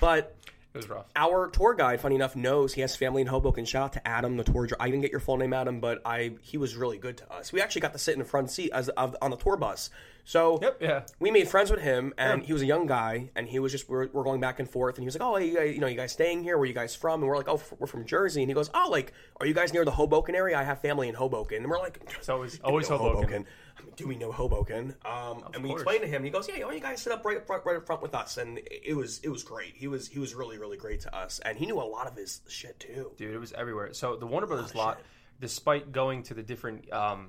but 0.00 0.36
Was 0.74 0.88
rough. 0.88 1.06
our 1.14 1.48
tour 1.50 1.72
guide, 1.74 2.00
funny 2.00 2.16
enough, 2.16 2.34
knows 2.34 2.74
he 2.74 2.80
has 2.80 2.96
family 2.96 3.22
in 3.22 3.28
Hoboken. 3.28 3.64
Shout 3.64 3.84
out 3.84 3.92
to 3.92 4.08
Adam, 4.08 4.36
the 4.36 4.42
tour. 4.42 4.68
I 4.80 4.86
didn't 4.86 5.02
get 5.02 5.12
your 5.12 5.20
full 5.20 5.36
name, 5.36 5.52
Adam, 5.52 5.78
but 5.78 6.02
I 6.04 6.32
he 6.42 6.58
was 6.58 6.74
really 6.74 6.98
good 6.98 7.16
to 7.18 7.32
us. 7.32 7.52
We 7.52 7.60
actually 7.60 7.82
got 7.82 7.92
to 7.92 7.98
sit 7.98 8.14
in 8.14 8.18
the 8.18 8.24
front 8.24 8.50
seat 8.50 8.72
as 8.72 8.88
of, 8.88 9.16
on 9.22 9.30
the 9.30 9.36
tour 9.36 9.56
bus. 9.56 9.90
So 10.26 10.58
Yep. 10.62 10.78
Yeah. 10.80 11.02
we 11.20 11.30
made 11.30 11.48
friends 11.48 11.70
with 11.70 11.80
him, 11.80 12.14
and 12.16 12.42
he 12.42 12.52
was 12.54 12.62
a 12.62 12.66
young 12.66 12.86
guy, 12.86 13.30
and 13.36 13.46
he 13.46 13.58
was 13.58 13.72
just 13.72 13.88
we're, 13.90 14.08
we're 14.08 14.24
going 14.24 14.40
back 14.40 14.58
and 14.58 14.68
forth, 14.68 14.96
and 14.96 15.02
he 15.02 15.06
was 15.06 15.18
like, 15.18 15.28
"Oh, 15.28 15.36
you, 15.36 15.54
guys, 15.54 15.74
you 15.74 15.80
know, 15.80 15.86
you 15.86 15.96
guys 15.96 16.12
staying 16.12 16.42
here? 16.42 16.56
Where 16.56 16.62
are 16.62 16.66
you 16.66 16.72
guys 16.72 16.94
from?" 16.94 17.20
And 17.20 17.28
we're 17.28 17.36
like, 17.36 17.48
"Oh, 17.48 17.56
f- 17.56 17.74
we're 17.78 17.86
from 17.86 18.06
Jersey." 18.06 18.40
And 18.42 18.50
he 18.50 18.54
goes, 18.54 18.70
"Oh, 18.72 18.88
like, 18.90 19.12
are 19.38 19.46
you 19.46 19.52
guys 19.52 19.72
near 19.74 19.84
the 19.84 19.90
Hoboken 19.90 20.34
area? 20.34 20.58
I 20.58 20.62
have 20.62 20.80
family 20.80 21.08
in 21.10 21.14
Hoboken." 21.14 21.58
And 21.58 21.68
we're 21.70 21.78
like, 21.78 22.00
It's 22.18 22.28
always 22.30 22.58
always 22.64 22.88
know 22.88 22.96
Hoboken. 22.96 23.44
I 23.78 23.82
mean, 23.82 23.92
do 23.96 24.08
we 24.08 24.16
know 24.16 24.32
Hoboken? 24.32 24.94
Um, 25.04 25.44
and 25.52 25.62
we 25.62 25.68
course. 25.70 25.82
explained 25.82 26.02
to 26.02 26.08
him, 26.08 26.16
and 26.16 26.24
he 26.24 26.30
goes, 26.30 26.48
"Yeah, 26.48 26.54
why 26.54 26.60
don't 26.60 26.74
you 26.74 26.80
guys 26.80 27.02
sit 27.02 27.12
up 27.12 27.22
right 27.26 27.36
up 27.36 27.46
front, 27.46 27.66
right 27.66 27.76
up 27.76 27.84
front 27.84 28.00
with 28.00 28.14
us?" 28.14 28.38
And 28.38 28.60
it 28.70 28.96
was 28.96 29.20
it 29.22 29.28
was 29.28 29.42
great. 29.44 29.74
He 29.76 29.88
was 29.88 30.08
he 30.08 30.18
was 30.18 30.34
really 30.34 30.56
really 30.56 30.78
great 30.78 31.00
to 31.02 31.14
us, 31.14 31.38
and 31.40 31.58
he 31.58 31.66
knew 31.66 31.78
a 31.78 31.84
lot 31.84 32.06
of 32.06 32.16
his 32.16 32.40
shit 32.48 32.80
too. 32.80 33.12
Dude, 33.18 33.34
it 33.34 33.38
was 33.38 33.52
everywhere. 33.52 33.92
So 33.92 34.16
the 34.16 34.26
Warner 34.26 34.46
Brothers 34.46 34.74
lot, 34.74 35.00
despite 35.40 35.92
going 35.92 36.22
to 36.24 36.34
the 36.34 36.42
different 36.42 36.90
um, 36.92 37.28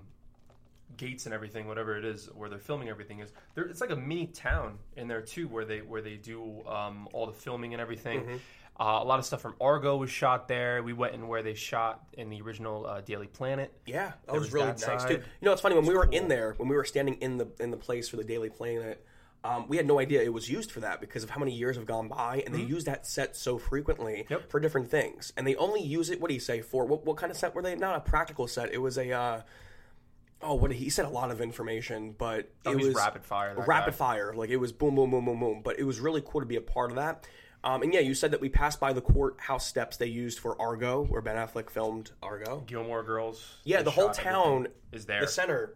gates 0.98 1.26
and 1.26 1.34
everything, 1.34 1.68
whatever 1.68 1.98
it 1.98 2.06
is, 2.06 2.28
where 2.34 2.50
they're 2.50 2.60
filming 2.60 2.90
everything 2.90 3.20
is, 3.20 3.32
there, 3.54 3.66
it's 3.66 3.82
like 3.82 3.92
a 3.92 3.96
mini 3.96 4.28
town 4.28 4.78
in 4.96 5.08
there 5.08 5.22
too, 5.22 5.48
where 5.48 5.66
they 5.66 5.80
where 5.80 6.02
they 6.02 6.16
do 6.16 6.64
um, 6.68 7.08
all 7.14 7.26
the 7.26 7.34
filming 7.34 7.74
and 7.74 7.82
everything. 7.82 8.22
Mm-hmm. 8.22 8.36
Uh, 8.78 9.02
a 9.02 9.06
lot 9.06 9.20
of 9.20 9.26
stuff 9.26 9.42
from 9.42 9.56
Argo 9.62 9.96
was 9.96 10.10
shot 10.10 10.50
there. 10.50 10.84
We 10.84 10.92
went 10.92 11.14
in 11.14 11.30
where 11.30 11.42
they 11.42 11.54
shot 11.54 12.04
in 12.14 12.30
the 12.30 12.42
original 12.42 12.86
uh, 12.86 13.00
Daily 13.02 13.28
Planet. 13.28 13.72
Yeah, 13.86 14.12
that 14.26 14.34
was, 14.34 14.44
was 14.44 14.54
really 14.54 14.66
that 14.68 14.88
nice, 14.88 15.02
side. 15.02 15.08
dude. 15.08 15.20
You 15.20 15.46
know, 15.46 15.54
it's 15.54 15.62
funny 15.62 15.76
when 15.76 15.86
we 15.86 15.94
were 15.94 16.10
in 16.12 16.28
there, 16.28 16.56
when 16.58 16.68
we 16.68 16.76
were 16.76 16.84
standing 16.84 17.16
in 17.16 17.38
the 17.38 17.48
in 17.60 17.72
the 17.72 17.78
place 17.78 18.10
for 18.10 18.18
the 18.18 18.24
Daily 18.26 18.50
Planet. 18.50 19.06
Um, 19.46 19.68
we 19.68 19.78
had 19.78 19.86
no 19.86 20.00
idea 20.00 20.24
it 20.24 20.34
was 20.34 20.50
used 20.50 20.72
for 20.72 20.80
that 20.80 21.00
because 21.00 21.24
of 21.24 21.30
how 21.30 21.40
many 21.40 21.52
years 21.52 21.76
have 21.76 21.86
gone 21.86 22.08
by, 22.08 22.42
and 22.46 22.56
they 22.56 22.62
use 22.62 22.86
that 22.86 23.06
set 23.06 23.36
so 23.36 23.60
frequently 23.60 24.24
Mm-hmm. 24.24 24.34
Yep. 24.34 24.50
for 24.50 24.60
different 24.60 24.90
things. 24.90 25.32
And 25.38 25.46
they 25.46 25.56
only 25.56 25.84
use 25.84 26.10
it. 26.10 26.20
What 26.20 26.30
do 26.30 26.34
you 26.34 26.40
say 26.40 26.62
for? 26.62 26.86
What, 26.86 27.06
what 27.06 27.16
kind 27.18 27.32
of 27.32 27.38
set 27.38 27.54
were 27.54 27.62
they? 27.62 27.76
Not 27.76 27.96
a 27.96 28.00
practical 28.00 28.48
set. 28.48 28.74
It 28.74 28.80
was 28.80 28.98
a. 28.98 29.12
Uh, 29.12 29.42
oh, 30.46 30.56
what 30.56 30.72
he 30.72 30.90
said 30.90 31.06
a 31.06 31.10
lot 31.10 31.32
of 31.32 31.42
information, 31.42 32.14
but 32.18 32.50
Oh, 32.66 32.72
it 32.72 32.78
was 32.78 32.94
rapid 32.96 33.26
fire, 33.26 33.56
that 33.56 33.68
rapid 33.68 33.92
guy. 33.92 33.98
fire. 33.98 34.34
Like 34.36 34.50
it 34.50 34.58
was 34.58 34.72
boom, 34.72 34.96
boom, 34.96 35.12
boom, 35.12 35.26
boom, 35.26 35.40
boom. 35.40 35.62
But 35.64 35.80
it 35.80 35.84
was 35.84 36.00
really 36.00 36.22
cool 36.26 36.42
to 36.42 36.48
be 36.48 36.56
a 36.56 36.62
part 36.62 36.92
of 36.92 36.98
that. 36.98 37.28
Um, 37.64 37.82
and 37.82 37.92
yeah, 37.94 38.00
you 38.02 38.14
said 38.14 38.30
that 38.32 38.42
we 38.42 38.50
passed 38.50 38.80
by 38.80 38.94
the 38.94 39.02
courthouse 39.02 39.66
steps 39.66 39.98
they 39.98 40.06
used 40.06 40.38
for 40.40 40.60
Argo, 40.62 41.04
where 41.06 41.22
Ben 41.22 41.36
Affleck 41.36 41.70
filmed 41.72 42.12
Argo. 42.22 42.64
Gilmore 42.68 43.02
Girls. 43.04 43.58
Yeah, 43.64 43.82
the 43.82 43.90
whole 43.92 44.12
town 44.12 44.68
is 44.92 45.06
there. 45.08 45.22
The 45.22 45.28
center 45.28 45.74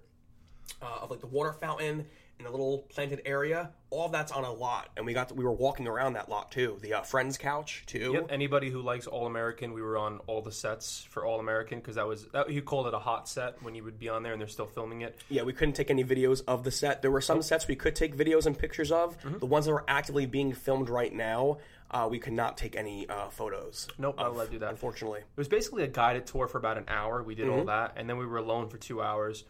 uh, 0.83 0.99
of 1.01 1.09
like 1.09 1.19
the 1.19 1.25
water 1.27 1.51
fountain 1.51 2.05
and 2.39 2.47
the 2.47 2.51
little 2.51 2.79
planted 2.89 3.21
area, 3.25 3.69
all 3.89 4.05
of 4.05 4.13
that's 4.13 4.31
on 4.31 4.45
a 4.45 4.51
lot, 4.51 4.87
and 4.95 5.05
we 5.05 5.13
got 5.13 5.27
to, 5.27 5.33
we 5.33 5.43
were 5.43 5.51
walking 5.51 5.87
around 5.87 6.13
that 6.13 6.29
lot 6.29 6.51
too. 6.51 6.77
The 6.81 6.93
uh, 6.93 7.01
friends 7.01 7.37
couch 7.37 7.83
too. 7.85 8.11
Yep. 8.13 8.27
Anybody 8.29 8.69
who 8.69 8.81
likes 8.81 9.07
All 9.07 9.27
American, 9.27 9.73
we 9.73 9.81
were 9.81 9.97
on 9.97 10.19
all 10.25 10.41
the 10.41 10.51
sets 10.51 11.05
for 11.09 11.25
All 11.25 11.41
American 11.41 11.79
because 11.79 11.95
that 11.95 12.07
was 12.07 12.25
that, 12.27 12.49
he 12.49 12.61
called 12.61 12.87
it 12.87 12.93
a 12.93 12.99
hot 12.99 13.27
set 13.27 13.61
when 13.61 13.75
you 13.75 13.83
would 13.83 13.99
be 13.99 14.07
on 14.07 14.23
there 14.23 14.31
and 14.31 14.39
they're 14.41 14.47
still 14.47 14.67
filming 14.67 15.01
it. 15.01 15.19
Yeah, 15.29 15.43
we 15.43 15.51
couldn't 15.51 15.73
take 15.73 15.89
any 15.91 16.05
videos 16.05 16.41
of 16.47 16.63
the 16.63 16.71
set. 16.71 17.01
There 17.01 17.11
were 17.11 17.21
some 17.21 17.41
sets 17.41 17.67
we 17.67 17.75
could 17.75 17.95
take 17.95 18.15
videos 18.15 18.45
and 18.45 18.57
pictures 18.57 18.91
of. 18.91 19.17
Mm-hmm. 19.19 19.39
The 19.39 19.45
ones 19.45 19.65
that 19.65 19.73
were 19.73 19.85
actively 19.89 20.25
being 20.25 20.53
filmed 20.53 20.89
right 20.89 21.13
now, 21.13 21.57
uh, 21.91 22.07
we 22.09 22.19
could 22.19 22.33
not 22.33 22.55
take 22.55 22.77
any 22.77 23.09
uh, 23.09 23.27
photos. 23.29 23.89
Nope, 23.97 24.15
not 24.17 24.27
of, 24.27 24.35
allowed 24.35 24.45
to 24.45 24.51
do 24.51 24.59
that. 24.59 24.69
Unfortunately. 24.69 25.19
It 25.19 25.37
was 25.37 25.49
basically 25.49 25.83
a 25.83 25.87
guided 25.87 26.25
tour 26.25 26.47
for 26.47 26.57
about 26.57 26.77
an 26.77 26.85
hour. 26.87 27.21
We 27.21 27.35
did 27.35 27.47
Mm-hmm. 27.47 27.59
all 27.59 27.65
that, 27.65 27.95
and 27.97 28.07
then 28.09 28.17
we 28.17 28.25
were 28.25 28.37
alone 28.37 28.69
for 28.69 28.77
two 28.77 29.01
hours. 29.01 29.43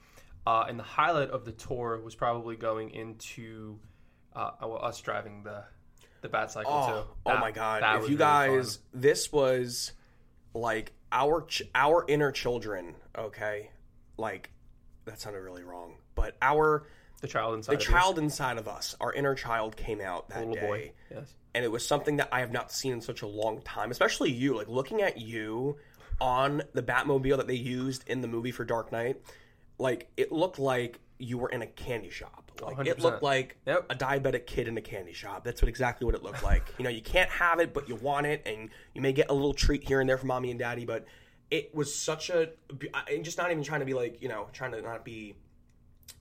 Uh, 0.47 0.65
and 0.67 0.80
the 0.80 0.84
highlight 0.84 1.30
of 1.30 1.45
the 1.45 1.52
tour 1.52 1.99
was 2.04 2.15
probably 2.15 2.56
going 2.56 2.89
into 2.91 3.80
uh, 4.36 4.52
us 4.60 4.99
driving 5.02 5.43
the 5.43 5.63
the 6.21 6.30
bat 6.30 6.52
cycle 6.52 6.71
Oh, 6.73 7.02
too. 7.04 7.08
oh 7.28 7.38
my 7.39 7.52
god! 7.52 7.82
If 7.84 8.10
you 8.10 8.17
really 8.17 8.17
fun. 8.17 8.17
guys, 8.58 8.80
this 8.93 9.32
was 9.32 9.93
like 10.54 10.91
our 11.12 11.43
ch- 11.45 11.63
our 11.75 12.04
inner 12.08 12.32
children. 12.32 12.95
Okay, 13.17 13.69
like 14.17 14.49
that 15.06 15.19
sounded 15.21 15.39
really 15.41 15.63
wrong, 15.63 15.95
but 16.15 16.36
our 16.41 16.88
the 17.21 17.28
child 17.28 17.56
inside, 17.56 17.73
the 17.73 17.82
child 17.84 18.17
inside 18.19 18.58
of 18.58 18.67
us, 18.67 18.95
our 18.99 19.13
inner 19.13 19.36
child, 19.36 19.75
came 19.78 20.02
out 20.02 20.30
that 20.30 20.52
day, 20.52 20.60
boy, 20.60 20.91
yes, 21.12 21.34
and 21.54 21.63
it 21.63 21.69
was 21.71 21.86
something 21.86 22.17
that 22.17 22.30
I 22.32 22.39
have 22.41 22.52
not 22.52 22.71
seen 22.71 22.93
in 22.93 23.02
such 23.02 23.21
a 23.21 23.28
long 23.28 23.62
time. 23.62 23.91
Especially 23.91 24.32
you, 24.32 24.56
like 24.56 24.67
looking 24.67 25.02
at 25.02 25.19
you 25.19 25.78
on 26.21 26.63
the 26.73 26.82
Batmobile 26.84 27.38
that 27.38 27.47
they 27.47 27.56
used 27.56 28.04
in 28.10 28.21
the 28.21 28.28
movie 28.28 28.52
for 28.52 28.65
Dark 28.65 28.91
Knight. 28.91 29.21
Like 29.79 30.09
it 30.17 30.31
looked 30.31 30.59
like 30.59 30.99
you 31.17 31.37
were 31.37 31.49
in 31.49 31.61
a 31.61 31.67
candy 31.67 32.09
shop. 32.09 32.51
Like 32.61 32.85
it 32.87 32.97
100%. 32.97 33.01
looked 33.01 33.23
like 33.23 33.57
Yep. 33.65 33.85
a 33.89 33.95
diabetic 33.95 34.45
kid 34.45 34.67
in 34.67 34.77
a 34.77 34.81
candy 34.81 35.13
shop. 35.13 35.43
That's 35.45 35.61
what 35.61 35.69
exactly 35.69 36.05
what 36.05 36.13
it 36.15 36.21
looked 36.23 36.43
like. 36.43 36.73
you 36.77 36.83
know, 36.83 36.89
you 36.89 37.01
can't 37.01 37.29
have 37.29 37.59
it, 37.61 37.73
but 37.73 37.87
you 37.87 37.95
want 37.95 38.25
it, 38.27 38.41
and 38.45 38.69
you 38.93 39.01
may 39.01 39.13
get 39.13 39.29
a 39.29 39.33
little 39.33 39.53
treat 39.53 39.83
here 39.87 40.01
and 40.01 40.09
there 40.09 40.17
from 40.17 40.27
mommy 40.27 40.49
and 40.51 40.59
daddy. 40.59 40.83
But 40.85 41.05
it 41.49 41.73
was 41.73 41.95
such 41.95 42.29
a, 42.29 42.49
and 43.09 43.23
just 43.23 43.37
not 43.37 43.49
even 43.51 43.63
trying 43.63 43.79
to 43.79 43.85
be 43.85 43.93
like, 43.93 44.21
you 44.21 44.27
know, 44.27 44.47
trying 44.53 44.71
to 44.73 44.81
not 44.81 45.03
be. 45.05 45.35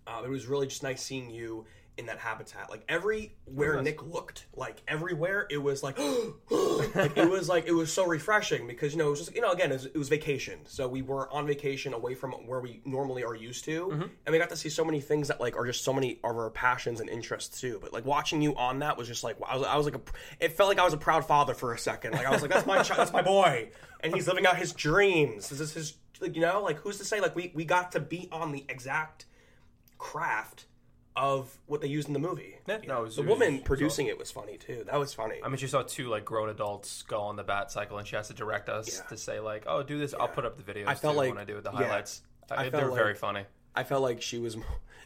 Uh, 0.07 0.23
it 0.25 0.29
was 0.31 0.47
really 0.47 0.67
just 0.69 0.83
nice 0.83 1.03
seeing 1.03 1.29
you 1.29 1.67
in 1.99 2.07
that 2.07 2.19
habitat. 2.19 2.71
Like 2.71 2.85
everywhere. 2.89 3.83
Nick 3.83 4.03
looked, 4.03 4.47
like 4.55 4.81
everywhere, 4.87 5.47
it 5.51 5.59
was 5.59 5.83
like, 5.83 5.99
like 6.95 7.17
it 7.17 7.29
was 7.29 7.49
like 7.49 7.67
it 7.67 7.73
was 7.73 7.93
so 7.93 8.07
refreshing 8.07 8.67
because 8.67 8.93
you 8.93 8.99
know 8.99 9.09
it 9.09 9.11
was 9.11 9.19
just 9.19 9.35
you 9.35 9.41
know 9.41 9.51
again 9.51 9.71
it 9.71 9.75
was, 9.75 9.87
it 9.87 9.97
was 9.97 10.09
vacation, 10.09 10.61
so 10.65 10.89
we 10.89 11.03
were 11.03 11.31
on 11.33 11.47
vacation 11.47 11.93
away 11.93 12.15
from 12.15 12.33
where 12.47 12.61
we 12.61 12.81
normally 12.85 13.25
are 13.25 13.35
used 13.35 13.65
to, 13.65 13.89
mm-hmm. 13.89 14.03
and 14.03 14.33
we 14.33 14.39
got 14.39 14.49
to 14.51 14.57
see 14.57 14.69
so 14.69 14.85
many 14.85 15.01
things 15.01 15.29
that 15.29 15.41
like 15.41 15.57
are 15.57 15.67
just 15.67 15.85
so 15.85 15.93
many 15.93 16.21
of 16.25 16.37
our 16.37 16.51
passions 16.51 17.01
and 17.01 17.11
interests 17.11 17.61
too. 17.61 17.79
But 17.83 17.93
like 17.93 18.07
watching 18.07 18.41
you 18.41 18.55
on 18.55 18.79
that 18.79 18.97
was 18.97 19.09
just 19.09 19.25
like 19.25 19.37
I 19.47 19.57
was, 19.57 19.67
I 19.67 19.77
was 19.77 19.87
like 19.87 19.97
a, 19.97 20.01
it 20.41 20.53
felt 20.53 20.69
like 20.69 20.79
I 20.79 20.85
was 20.85 20.95
a 20.95 20.99
proud 20.99 21.27
father 21.27 21.55
for 21.55 21.75
a 21.75 21.79
second. 21.79 22.13
Like 22.13 22.27
I 22.27 22.31
was 22.31 22.43
like 22.43 22.53
that's 22.53 22.67
my 22.67 22.83
child, 22.83 23.01
that's 23.01 23.13
my 23.13 23.23
boy, 23.23 23.71
and 24.01 24.15
he's 24.15 24.29
living 24.29 24.47
out 24.47 24.57
his 24.57 24.73
dreams. 24.73 25.51
Is 25.51 25.59
this 25.59 25.71
is 25.71 25.75
his 25.75 25.95
like 26.21 26.37
you 26.37 26.43
know 26.43 26.63
like 26.63 26.77
who's 26.79 26.99
to 26.99 27.05
say 27.05 27.21
like 27.21 27.35
we 27.35 27.53
we 27.55 27.65
got 27.65 27.93
to 27.93 28.01
be 28.01 28.29
on 28.31 28.53
the 28.53 28.65
exact 28.69 29.27
craft 29.99 30.67
of 31.19 31.59
what 31.67 31.81
they 31.81 31.89
used 31.89 32.07
in 32.09 32.15
the 32.15 32.19
movie. 32.21 32.57
Yeah, 32.67 32.79
no, 32.87 33.01
it 33.01 33.03
was- 33.03 33.17
the 33.17 33.23
it 33.23 33.27
was- 33.27 33.39
woman 33.39 33.55
was 33.57 33.63
producing 33.65 34.07
it 34.07 34.19
was 34.19 34.31
funny 34.31 34.57
too. 34.57 34.85
That 34.87 34.99
was 34.99 35.13
funny. 35.13 35.37
I 35.45 35.49
mean, 35.49 35.57
she 35.59 35.67
saw 35.67 35.83
two 35.83 36.09
like 36.09 36.25
grown 36.25 36.49
adults 36.49 37.03
go 37.03 37.21
on 37.21 37.37
the 37.37 37.45
bat 37.45 37.71
cycle, 37.71 37.99
and 37.99 38.07
she 38.07 38.17
has 38.17 38.29
to 38.29 38.35
direct 38.35 38.69
us 38.69 38.99
Yeah. 38.99 39.07
to 39.09 39.17
say 39.17 39.41
like, 39.41 39.65
"Oh, 39.67 39.83
do 39.83 39.99
this." 39.99 40.15
I'll 40.15 40.29
put 40.29 40.45
up 40.45 40.57
the 40.57 40.63
videos. 40.73 40.87
I 40.87 40.95
felt 40.95 41.15
too 41.15 41.19
like- 41.19 41.31
when 41.31 41.39
I 41.39 41.45
do 41.45 41.59
it, 41.59 41.65
the 41.65 41.73
yeah. 41.73 41.79
highlights. 41.79 42.23
I 42.51 42.55
I, 42.55 42.57
felt 42.63 42.73
they're 42.73 42.87
like- 42.91 42.99
very 42.99 43.15
funny. 43.15 43.45
I 43.77 43.85
felt 43.85 44.03
like 44.03 44.23
she 44.23 44.39
was 44.39 44.57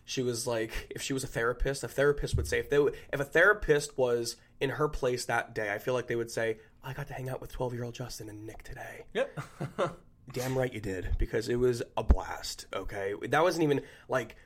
she 0.05 0.23
was 0.23 0.47
like 0.47 0.73
if 0.91 1.03
she 1.03 1.13
was 1.13 1.25
a 1.25 1.27
therapist, 1.27 1.83
a 1.85 1.89
therapist 1.89 2.37
would 2.37 2.47
say 2.47 2.59
if 2.59 2.71
they 2.71 2.79
would, 2.79 2.95
if 3.13 3.21
a 3.21 3.25
therapist 3.25 3.99
was 3.99 4.37
in 4.61 4.71
her 4.71 4.89
place 4.89 5.25
that 5.27 5.55
day, 5.55 5.73
I 5.73 5.79
feel 5.79 5.93
like 5.95 6.07
they 6.07 6.17
would 6.17 6.31
say, 6.31 6.59
"I 6.83 6.93
got 6.93 7.09
to 7.09 7.15
hang 7.15 7.29
out 7.29 7.41
with 7.41 7.53
12-year-old 7.53 7.95
Justin 7.95 8.29
and 8.29 8.47
Nick 8.47 8.63
today." 8.63 9.05
Yep. 9.15 9.41
Damn 10.33 10.57
right 10.57 10.73
you 10.73 10.81
did 10.81 11.17
because 11.19 11.49
it 11.49 11.57
was 11.57 11.83
a 11.97 12.03
blast, 12.05 12.67
okay? 12.73 13.15
That 13.29 13.43
wasn't 13.43 13.65
even 13.65 13.83
like 14.09 14.37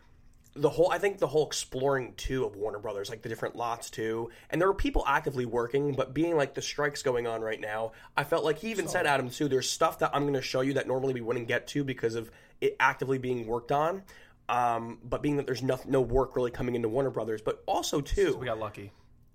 the 0.56 0.70
whole 0.70 0.90
I 0.90 0.98
think 0.98 1.18
the 1.18 1.26
whole 1.26 1.46
exploring 1.46 2.14
too 2.16 2.44
of 2.44 2.56
Warner 2.56 2.78
Brothers, 2.78 3.10
like 3.10 3.22
the 3.22 3.28
different 3.28 3.56
lots 3.56 3.90
too. 3.90 4.30
And 4.50 4.60
there 4.60 4.68
were 4.68 4.74
people 4.74 5.04
actively 5.06 5.46
working, 5.46 5.94
but 5.94 6.14
being 6.14 6.36
like 6.36 6.54
the 6.54 6.62
strikes 6.62 7.02
going 7.02 7.26
on 7.26 7.40
right 7.42 7.60
now, 7.60 7.92
I 8.16 8.24
felt 8.24 8.44
like 8.44 8.58
he 8.58 8.70
even 8.70 8.88
said 8.88 9.06
Adam 9.06 9.30
too, 9.30 9.48
there's 9.48 9.68
stuff 9.70 9.98
that 10.00 10.10
I'm 10.14 10.24
gonna 10.26 10.40
show 10.42 10.62
you 10.62 10.74
that 10.74 10.86
normally 10.86 11.14
we 11.14 11.20
wouldn't 11.20 11.48
get 11.48 11.66
to 11.68 11.84
because 11.84 12.14
of 12.14 12.30
it 12.60 12.76
actively 12.80 13.18
being 13.18 13.46
worked 13.46 13.72
on. 13.72 14.02
Um, 14.48 14.98
but 15.02 15.22
being 15.22 15.36
that 15.38 15.46
there's 15.46 15.62
no, 15.62 15.78
no 15.86 16.00
work 16.00 16.36
really 16.36 16.52
coming 16.52 16.74
into 16.76 16.88
Warner 16.88 17.10
Brothers, 17.10 17.42
but 17.42 17.62
also 17.66 18.00
too, 18.00 18.36
we 18.38 18.46
got 18.46 18.58
lucky. 18.58 18.92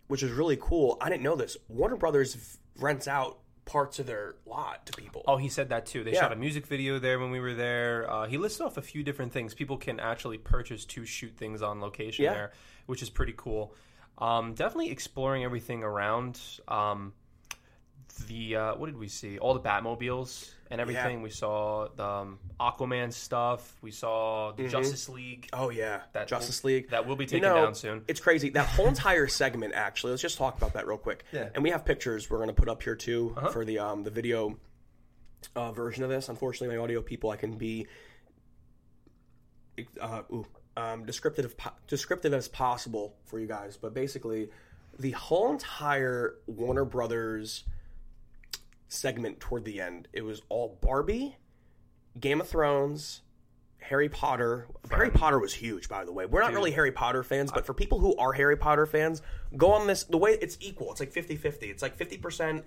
which 0.07 0.23
is 0.23 0.31
really 0.31 0.57
cool. 0.60 0.97
I 0.99 1.10
didn't 1.10 1.23
know 1.23 1.36
this. 1.36 1.55
Warner 1.67 1.95
Brothers 1.97 2.34
v- 2.36 2.57
rents 2.79 3.07
out 3.07 3.39
parts 3.71 3.99
of 3.99 4.05
their 4.05 4.36
lot 4.45 4.86
to 4.86 4.91
people. 4.93 5.23
Oh, 5.27 5.38
he 5.38 5.47
said 5.47 5.69
that 5.69 5.86
too. 5.86 6.03
They 6.03 6.12
Yeah. 6.12 6.21
shot 6.21 6.34
a 6.34 6.36
music 6.36 6.67
video 6.67 6.99
there 6.99 7.19
when 7.19 7.31
we 7.31 7.39
were 7.39 7.53
there. 7.53 8.10
Uh, 8.12 8.27
he 8.27 8.38
lists 8.38 8.60
off 8.60 8.75
a 8.75 8.81
few 8.81 9.01
different 9.01 9.31
things. 9.31 9.53
People 9.53 9.77
can 9.77 9.97
actually 9.97 10.38
purchase 10.38 10.84
to 10.86 11.05
shoot 11.05 11.38
things 11.38 11.62
on 11.62 11.79
location 11.79 12.25
Yeah. 12.25 12.34
there, 12.34 12.51
which 12.86 13.01
is 13.01 13.10
pretty 13.10 13.34
cool. 13.38 13.73
Um, 14.17 14.53
definitely 14.55 14.91
exploring 14.91 15.45
everything 15.45 15.84
around. 15.84 16.38
Um, 16.67 17.13
the 18.27 18.55
uh, 18.57 18.75
what 18.75 18.88
did 18.88 18.97
we 18.97 19.07
see? 19.07 19.39
All 19.39 19.53
the 19.53 19.62
Batmobiles 19.62 20.51
and 20.71 20.81
everything. 20.81 21.21
We 21.21 21.29
saw 21.29 21.89
the 21.95 22.05
um, 22.05 22.39
Aquaman 22.60 23.12
stuff. 23.13 23.75
We 23.81 23.91
saw 23.91 24.53
the 24.53 24.67
Justice 24.67 25.10
League. 25.10 25.49
Oh 25.53 25.69
yeah, 25.69 26.01
That 26.13 26.27
Justice 26.27 26.63
League 26.63 26.89
that 26.89 27.05
will 27.05 27.15
be 27.15 27.25
taken 27.25 27.47
know, 27.47 27.55
down 27.65 27.75
soon. 27.75 28.03
It's 28.07 28.19
crazy. 28.19 28.49
That 28.49 28.65
whole 28.65 28.88
entire 28.88 29.27
segment, 29.27 29.73
actually. 29.75 30.12
Let's 30.12 30.21
just 30.21 30.38
talk 30.38 30.57
about 30.57 30.73
that 30.73 30.88
real 30.88 30.97
quick. 30.97 31.25
Yeah. 31.31 31.41
Uh-huh. 31.41 31.49
And 31.55 31.63
we 31.63 31.69
have 31.71 31.86
pictures 31.86 32.29
we're 32.29 32.45
to 32.45 32.53
put 32.53 32.69
up 32.69 32.81
here 32.81 32.95
too 32.95 33.36
for 33.51 33.65
the 33.65 33.79
um 33.79 34.03
the 34.03 34.10
video 34.10 34.57
uh, 35.55 35.71
version 35.71 36.03
of 36.03 36.10
this. 36.10 36.29
Unfortunately, 36.29 36.75
my 36.75 36.81
audio 36.81 37.01
people, 37.01 37.29
I 37.29 37.36
can 37.36 37.57
be 37.57 37.88
uh, 39.99 40.21
ooh, 40.31 40.45
um, 40.77 41.05
descriptive 41.05 41.55
descriptive 41.88 42.34
as 42.34 42.47
possible 42.47 43.15
for 43.25 43.39
you 43.39 43.47
guys. 43.47 43.77
But 43.77 43.93
basically, 43.93 44.49
the 44.97 45.12
whole 45.12 45.51
entire 45.51 46.36
Warner 46.47 46.86
Brothers 46.86 47.63
segment 48.91 49.39
toward 49.39 49.65
the 49.65 49.80
end, 49.80 50.08
it 50.13 50.21
was 50.21 50.41
all 50.49 50.77
Barbie, 50.82 51.38
Game 52.19 52.41
of 52.41 52.49
Thrones, 52.49 53.21
Harry 53.80 54.10
Potter. 54.10 54.67
Harry 54.89 55.10
Potter 55.10 55.39
was 55.39 55.54
huge, 55.54 55.88
by 55.89 56.06
the 56.06 56.12
way. 56.12 56.25
We're 56.25 56.41
not 56.41 56.54
really 56.54 56.71
Harry 56.71 56.91
Potter 56.91 57.23
fans, 57.23 57.51
but 57.51 57.65
for 57.65 57.73
people 57.73 57.99
who 57.99 58.15
are 58.17 58.34
Harry 58.34 58.58
Potter 58.58 58.86
fans, 58.86 59.21
go 59.56 59.71
on 59.71 59.88
this. 59.88 60.04
The 60.04 60.17
way 60.17 60.38
it's 60.41 60.58
equal, 60.60 60.91
it's 60.91 60.99
like 60.99 61.12
50 61.12 61.36
50. 61.38 61.69
It's 61.69 61.82
like 61.82 61.97
50% 61.97 62.63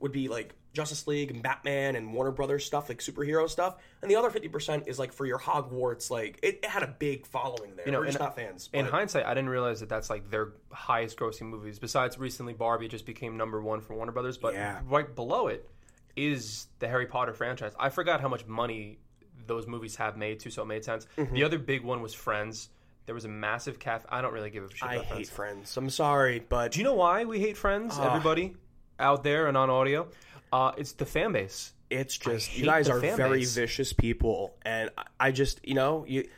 would 0.00 0.12
be 0.12 0.28
like 0.28 0.54
Justice 0.74 1.06
League 1.06 1.30
and 1.30 1.42
Batman 1.42 1.96
and 1.96 2.12
Warner 2.12 2.30
Brothers 2.32 2.64
stuff, 2.64 2.88
like 2.90 2.98
superhero 2.98 3.48
stuff. 3.48 3.76
And 4.02 4.10
the 4.10 4.16
other 4.16 4.28
50% 4.30 4.88
is 4.88 4.98
like 4.98 5.12
for 5.12 5.24
your 5.24 5.38
Hogwarts. 5.38 6.10
Like, 6.10 6.38
it, 6.42 6.60
it 6.62 6.66
had 6.66 6.82
a 6.82 6.86
big 6.98 7.26
following 7.26 7.76
there. 7.76 7.86
You 7.86 7.92
know, 7.92 8.00
We're 8.00 8.06
just 8.06 8.18
not 8.18 8.36
fans. 8.36 8.68
In 8.74 8.84
but- 8.84 8.92
hindsight, 8.92 9.24
I 9.24 9.30
didn't 9.32 9.48
realize 9.48 9.80
that 9.80 9.88
that's 9.88 10.10
like 10.10 10.30
their 10.30 10.52
highest 10.70 11.16
grossing 11.18 11.48
movies. 11.48 11.78
Besides, 11.78 12.18
recently 12.18 12.52
Barbie 12.52 12.88
just 12.88 13.06
became 13.06 13.36
number 13.38 13.60
one 13.62 13.80
for 13.80 13.94
Warner 13.94 14.12
Brothers, 14.12 14.36
but 14.36 14.52
Yeah. 14.54 14.80
right 14.86 15.12
below 15.14 15.46
it 15.48 15.66
is 16.14 16.66
the 16.78 16.88
Harry 16.88 17.06
Potter 17.06 17.32
franchise. 17.32 17.72
I 17.78 17.88
forgot 17.88 18.20
how 18.20 18.28
much 18.28 18.46
money 18.46 18.98
those 19.46 19.66
movies 19.66 19.96
have 19.96 20.16
made 20.16 20.40
too, 20.40 20.50
so 20.50 20.62
it 20.62 20.66
made 20.66 20.84
sense. 20.84 21.06
Mm-hmm. 21.16 21.34
The 21.34 21.44
other 21.44 21.58
big 21.58 21.84
one 21.84 22.02
was 22.02 22.12
Friends. 22.14 22.68
There 23.06 23.14
was 23.14 23.24
a 23.24 23.28
massive 23.28 23.78
caf. 23.78 24.04
I 24.08 24.20
don't 24.20 24.32
really 24.32 24.50
give 24.50 24.64
a 24.64 24.70
shit 24.74 24.82
I 24.88 24.94
about 24.94 25.04
hate 25.06 25.28
Friends. 25.28 25.30
Friends. 25.30 25.76
I'm 25.76 25.90
sorry, 25.90 26.40
but 26.46 26.72
Do 26.72 26.80
you 26.80 26.84
know 26.84 26.94
why 26.94 27.24
we 27.24 27.38
hate 27.38 27.56
Friends? 27.56 27.94
Ah. 27.96 28.08
Everybody 28.08 28.56
out 28.98 29.22
there 29.22 29.46
and 29.48 29.56
on 29.56 29.70
audio, 29.70 30.08
uh, 30.52 30.72
it's 30.76 30.92
the 30.92 31.06
fan 31.06 31.32
base. 31.32 31.72
it's 31.90 32.16
just 32.16 32.56
you 32.56 32.64
guys 32.64 32.88
are 32.88 32.98
very 32.98 33.40
base. 33.40 33.54
vicious 33.54 33.92
people, 33.92 34.56
and 34.62 34.90
I- 35.20 35.30
just 35.32 35.60
you 35.66 35.74
know 35.74 36.04
you, 36.08 36.28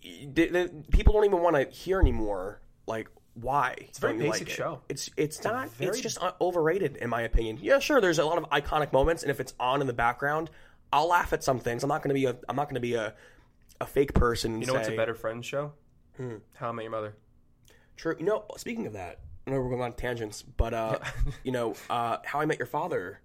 you 0.00 0.28
the, 0.32 0.46
the, 0.48 0.70
people 0.90 1.12
don't 1.14 1.24
even 1.24 1.40
want 1.42 1.56
to 1.56 1.64
hear 1.64 2.00
anymore. 2.00 2.60
Like 2.86 3.08
why? 3.34 3.74
It's 3.78 3.98
a 3.98 4.00
very 4.00 4.18
basic 4.18 4.48
show. 4.48 4.80
It's 4.88 5.10
it's 5.16 5.42
not. 5.44 5.70
very- 5.70 5.90
It's 5.90 6.00
just 6.00 6.18
overrated 6.40 6.96
in 6.96 7.10
my 7.10 7.22
opinion. 7.22 7.58
Yeah, 7.60 7.78
sure. 7.78 8.00
There's 8.00 8.18
a 8.18 8.24
lot 8.24 8.38
of 8.38 8.44
iconic 8.50 8.92
moments, 8.92 9.22
and 9.22 9.30
if 9.30 9.40
it's 9.40 9.54
on 9.60 9.80
in 9.80 9.86
the 9.86 9.92
background, 9.92 10.50
I'll 10.92 11.08
laugh 11.08 11.32
at 11.32 11.44
some 11.44 11.58
things. 11.60 11.82
I'm 11.82 11.88
not 11.88 12.02
going 12.02 12.08
to 12.10 12.14
be 12.14 12.24
a 12.26 12.36
I'm 12.48 12.56
not 12.56 12.68
to 12.74 12.80
be 12.80 12.94
a 12.94 13.14
a 13.80 13.86
fake 13.86 14.14
person. 14.14 14.60
You 14.60 14.66
know 14.66 14.72
what's 14.74 14.88
a 14.88 14.96
better 14.96 15.14
friend 15.14 15.44
show? 15.44 15.72
Hmm. 16.16 16.36
How 16.54 16.70
I 16.70 16.72
Met 16.72 16.82
Your 16.82 16.90
Mother. 16.90 17.14
True. 17.96 18.16
You 18.18 18.24
know, 18.24 18.44
speaking 18.56 18.86
of 18.86 18.94
that, 18.94 19.20
I 19.48 19.50
know 19.52 19.60
we're 19.62 19.70
going 19.70 19.80
on 19.82 19.94
tangents, 19.94 20.42
but 20.42 20.74
uh, 20.74 20.98
you 21.42 21.52
know, 21.52 21.74
uh, 21.88 22.18
How 22.24 22.40
I 22.40 22.44
Met 22.46 22.58
Your 22.58 22.66
Father, 22.66 23.20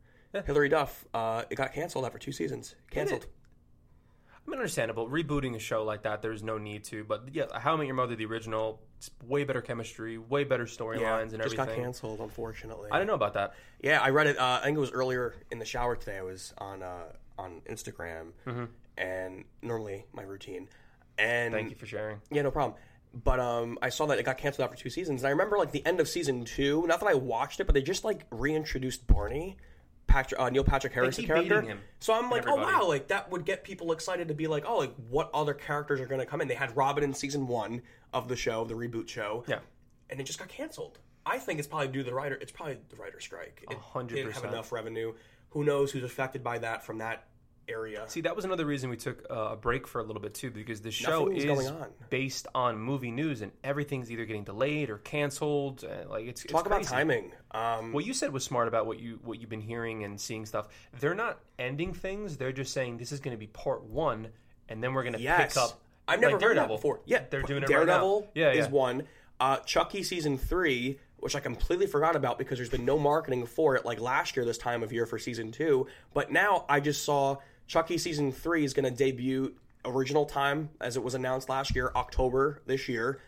Hilary 0.45 0.69
Duff, 0.69 1.05
uh, 1.13 1.43
it 1.49 1.55
got 1.55 1.73
canceled 1.73 2.05
after 2.05 2.17
two 2.17 2.31
seasons. 2.31 2.75
Canceled. 2.89 3.27
I 4.45 4.49
mean, 4.49 4.57
understandable. 4.59 5.09
Rebooting 5.09 5.55
a 5.55 5.59
show 5.59 5.83
like 5.83 6.03
that, 6.03 6.21
there's 6.21 6.41
no 6.41 6.57
need 6.57 6.85
to. 6.85 7.03
But 7.03 7.29
yeah, 7.33 7.45
How 7.59 7.73
I 7.73 7.75
Met 7.75 7.87
Your 7.87 7.95
Mother, 7.95 8.15
the 8.15 8.25
original, 8.25 8.81
it's 8.97 9.11
way 9.25 9.43
better 9.43 9.61
chemistry, 9.61 10.17
way 10.17 10.45
better 10.45 10.65
storylines 10.65 11.01
Yeah, 11.01 11.19
and 11.19 11.31
just 11.43 11.55
got 11.57 11.63
everything. 11.63 11.83
canceled, 11.83 12.19
unfortunately. 12.21 12.89
I 12.91 12.97
didn't 12.99 13.07
know 13.09 13.15
about 13.15 13.33
that. 13.33 13.55
Yeah, 13.81 13.99
I 14.01 14.09
read 14.09 14.27
it. 14.27 14.37
Uh, 14.37 14.59
I 14.61 14.65
think 14.65 14.77
it 14.77 14.81
was 14.81 14.91
earlier 14.91 15.35
in 15.51 15.59
the 15.59 15.65
shower 15.65 15.95
today. 15.97 16.17
I 16.19 16.23
was 16.23 16.53
on 16.57 16.83
uh, 16.83 17.03
on 17.37 17.61
Instagram, 17.69 18.31
and 18.97 19.43
normally 19.61 20.05
my 20.13 20.23
routine. 20.23 20.69
And 21.17 21.53
Thank 21.53 21.69
you 21.69 21.75
for 21.75 21.85
sharing. 21.85 22.21
yeah, 22.31 22.41
no 22.43 22.51
problem. 22.51 22.77
But 23.13 23.39
um, 23.39 23.77
I 23.81 23.89
saw 23.89 24.07
that 24.07 24.17
it 24.17 24.23
got 24.23 24.37
canceled 24.39 24.65
after 24.65 24.81
two 24.81 24.89
seasons, 24.89 25.21
and 25.21 25.27
I 25.27 25.31
remember 25.31 25.57
like 25.57 25.71
the 25.71 25.85
end 25.85 25.99
of 25.99 26.07
season 26.07 26.45
two. 26.45 26.85
Not 26.87 26.99
that 26.99 27.07
I 27.09 27.13
watched 27.13 27.59
it, 27.59 27.65
but 27.65 27.73
they 27.75 27.81
just 27.83 28.03
like 28.03 28.25
reintroduced 28.31 29.05
Barney, 29.05 29.57
Patrick 30.07 30.41
uh, 30.41 30.49
Neil 30.49 30.63
Patrick 30.63 30.93
Harris 30.93 31.17
character. 31.17 31.77
so 31.99 32.13
I'm 32.13 32.31
like, 32.31 32.47
oh 32.47 32.55
wow, 32.55 32.87
like 32.87 33.09
that 33.09 33.29
would 33.29 33.45
get 33.45 33.63
people 33.63 33.91
excited 33.91 34.29
to 34.29 34.33
be 34.33 34.47
like, 34.47 34.63
oh, 34.67 34.77
like 34.77 34.93
what 35.09 35.29
other 35.33 35.53
characters 35.53 35.99
are 36.01 36.07
going 36.07 36.21
to 36.21 36.25
come 36.25 36.41
in? 36.41 36.47
They 36.47 36.55
had 36.55 36.75
Robin 36.75 37.03
in 37.03 37.13
season 37.13 37.47
one 37.47 37.83
of 38.13 38.27
the 38.27 38.35
show, 38.35 38.65
the 38.65 38.73
reboot 38.73 39.07
show 39.07 39.43
Yeah. 39.47 39.59
and 40.09 40.19
it 40.19 40.23
just 40.23 40.39
got 40.39 40.47
canceled. 40.47 40.97
I 41.25 41.37
think 41.37 41.59
it's 41.59 41.67
probably 41.67 41.87
due 41.89 41.99
to 42.03 42.09
the 42.09 42.13
writer. 42.15 42.37
It's 42.41 42.51
probably 42.51 42.79
the 42.89 42.95
writer 42.95 43.19
strike. 43.19 43.63
It 43.69 43.77
hundred 43.77 44.15
didn't 44.15 44.33
have 44.33 44.43
enough 44.45 44.71
revenue. 44.71 45.13
Who 45.51 45.63
knows 45.63 45.91
who's 45.91 46.03
affected 46.03 46.43
by 46.43 46.57
that 46.59 46.83
from 46.83 46.97
that 46.97 47.27
area? 47.67 48.03
See, 48.07 48.21
that 48.21 48.35
was 48.35 48.45
another 48.45 48.65
reason 48.65 48.89
we 48.89 48.97
took 48.97 49.25
uh, 49.29 49.49
a 49.51 49.55
break 49.55 49.87
for 49.87 50.01
a 50.01 50.03
little 50.03 50.21
bit 50.21 50.33
too, 50.33 50.51
because 50.51 50.81
the 50.81 50.91
show 50.91 51.25
Nothing's 51.25 51.43
is 51.43 51.45
going 51.45 51.67
on. 51.67 51.87
based 52.09 52.47
on 52.53 52.77
movie 52.77 53.11
news, 53.11 53.41
and 53.41 53.51
everything's 53.63 54.11
either 54.11 54.25
getting 54.25 54.43
delayed 54.43 54.89
or 54.89 54.97
canceled. 54.99 55.83
Uh, 55.83 56.09
like 56.09 56.25
it's, 56.25 56.43
it's 56.43 56.51
Talk 56.53 56.65
about 56.65 56.77
crazy. 56.79 56.91
timing. 56.91 57.31
Um, 57.51 57.93
What 57.93 58.05
you 58.05 58.13
said 58.13 58.31
was 58.33 58.43
smart 58.43 58.67
about 58.67 58.85
what 58.85 58.99
you 58.99 59.19
what 59.23 59.39
you've 59.39 59.49
been 59.49 59.61
hearing 59.61 60.03
and 60.03 60.19
seeing 60.19 60.45
stuff. 60.45 60.67
They're 60.99 61.15
not 61.15 61.39
ending 61.59 61.93
things; 61.93 62.37
they're 62.37 62.51
just 62.51 62.73
saying 62.73 62.97
this 62.97 63.11
is 63.11 63.19
going 63.19 63.35
to 63.35 63.39
be 63.39 63.47
part 63.47 63.83
one, 63.83 64.27
and 64.69 64.83
then 64.83 64.93
we're 64.93 65.03
going 65.03 65.13
to 65.13 65.21
yes, 65.21 65.53
pick 65.53 65.63
up. 65.63 65.79
I've 66.07 66.19
never 66.19 66.33
like 66.33 66.41
heard 66.41 66.57
that 66.57 66.67
Daredevil. 66.67 66.77
before. 66.77 66.99
Yeah, 67.05 67.23
they're 67.29 67.43
doing 67.43 67.63
it 67.63 67.67
Daredevil 67.67 68.19
right 68.21 68.35
now. 68.35 68.41
Yeah, 68.41 68.51
is 68.51 68.65
yeah. 68.65 68.71
one. 68.71 69.03
Uh, 69.39 69.57
Chucky 69.57 70.03
season 70.03 70.37
three, 70.37 70.99
which 71.17 71.35
I 71.35 71.39
completely 71.39 71.87
forgot 71.87 72.15
about 72.15 72.37
because 72.37 72.57
there's 72.59 72.69
been 72.69 72.85
no 72.85 72.97
marketing 72.97 73.45
for 73.45 73.75
it 73.75 73.83
like 73.85 73.99
last 73.99 74.35
year 74.37 74.45
this 74.45 74.57
time 74.57 74.83
of 74.83 74.93
year 74.93 75.05
for 75.05 75.17
season 75.17 75.51
two. 75.51 75.87
But 76.13 76.31
now 76.31 76.65
I 76.69 76.79
just 76.79 77.03
saw 77.03 77.37
Chucky 77.67 77.97
season 77.97 78.31
three 78.31 78.63
is 78.63 78.73
going 78.73 78.85
to 78.85 78.91
debut 78.91 79.53
original 79.85 80.25
time 80.25 80.69
as 80.79 80.95
it 80.97 81.03
was 81.03 81.13
announced 81.13 81.49
last 81.49 81.75
year, 81.75 81.91
October 81.95 82.61
this 82.65 82.87
year, 82.87 83.19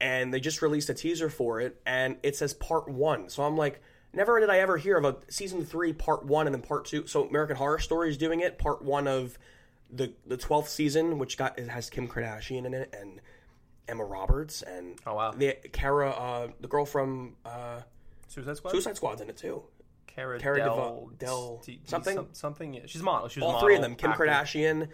and 0.00 0.32
they 0.32 0.40
just 0.40 0.60
released 0.62 0.88
a 0.90 0.94
teaser 0.94 1.30
for 1.30 1.60
it, 1.60 1.80
and 1.86 2.16
it 2.22 2.36
says 2.36 2.54
part 2.54 2.88
one. 2.88 3.28
So 3.28 3.42
I'm 3.42 3.56
like. 3.56 3.82
Never 4.12 4.40
did 4.40 4.48
I 4.48 4.60
ever 4.60 4.78
hear 4.78 4.96
of 4.96 5.04
a 5.04 5.16
season 5.28 5.62
three, 5.62 5.92
part 5.92 6.24
one, 6.24 6.46
and 6.46 6.54
then 6.54 6.62
part 6.62 6.86
two. 6.86 7.06
So 7.06 7.28
American 7.28 7.54
Horror 7.56 7.78
Story 7.80 8.08
is 8.08 8.16
doing 8.16 8.40
it, 8.40 8.56
part 8.56 8.80
one 8.82 9.06
of 9.06 9.36
the 9.90 10.14
the 10.26 10.38
twelfth 10.38 10.70
season, 10.70 11.18
which 11.18 11.36
got 11.36 11.58
it 11.58 11.68
has 11.68 11.90
Kim 11.90 12.08
Kardashian 12.08 12.64
in 12.64 12.72
it 12.72 12.94
and 12.98 13.20
Emma 13.86 14.04
Roberts 14.04 14.62
and 14.62 14.98
Oh, 15.06 15.16
wow. 15.16 15.32
the 15.32 15.52
Cara, 15.70 16.10
uh, 16.12 16.48
the 16.60 16.68
girl 16.68 16.86
from 16.86 17.36
uh, 17.44 17.82
Suicide 18.28 18.56
Squad. 18.56 18.70
Suicide 18.70 18.96
Squad's 18.96 19.20
in 19.20 19.28
it 19.28 19.36
too. 19.36 19.62
Cara, 20.06 20.38
Cara 20.38 20.56
Del, 20.58 21.10
Del- 21.18 21.62
something? 21.84 22.16
some- 22.16 22.28
something. 22.32 22.74
Yeah. 22.74 22.80
She's 22.86 23.00
a 23.00 23.04
model. 23.04 23.28
She's 23.28 23.42
a 23.42 23.46
All 23.46 23.52
model, 23.52 23.66
three 23.66 23.76
of 23.76 23.82
them, 23.82 23.94
Kim 23.96 24.10
actor. 24.12 24.24
Kardashian, 24.26 24.88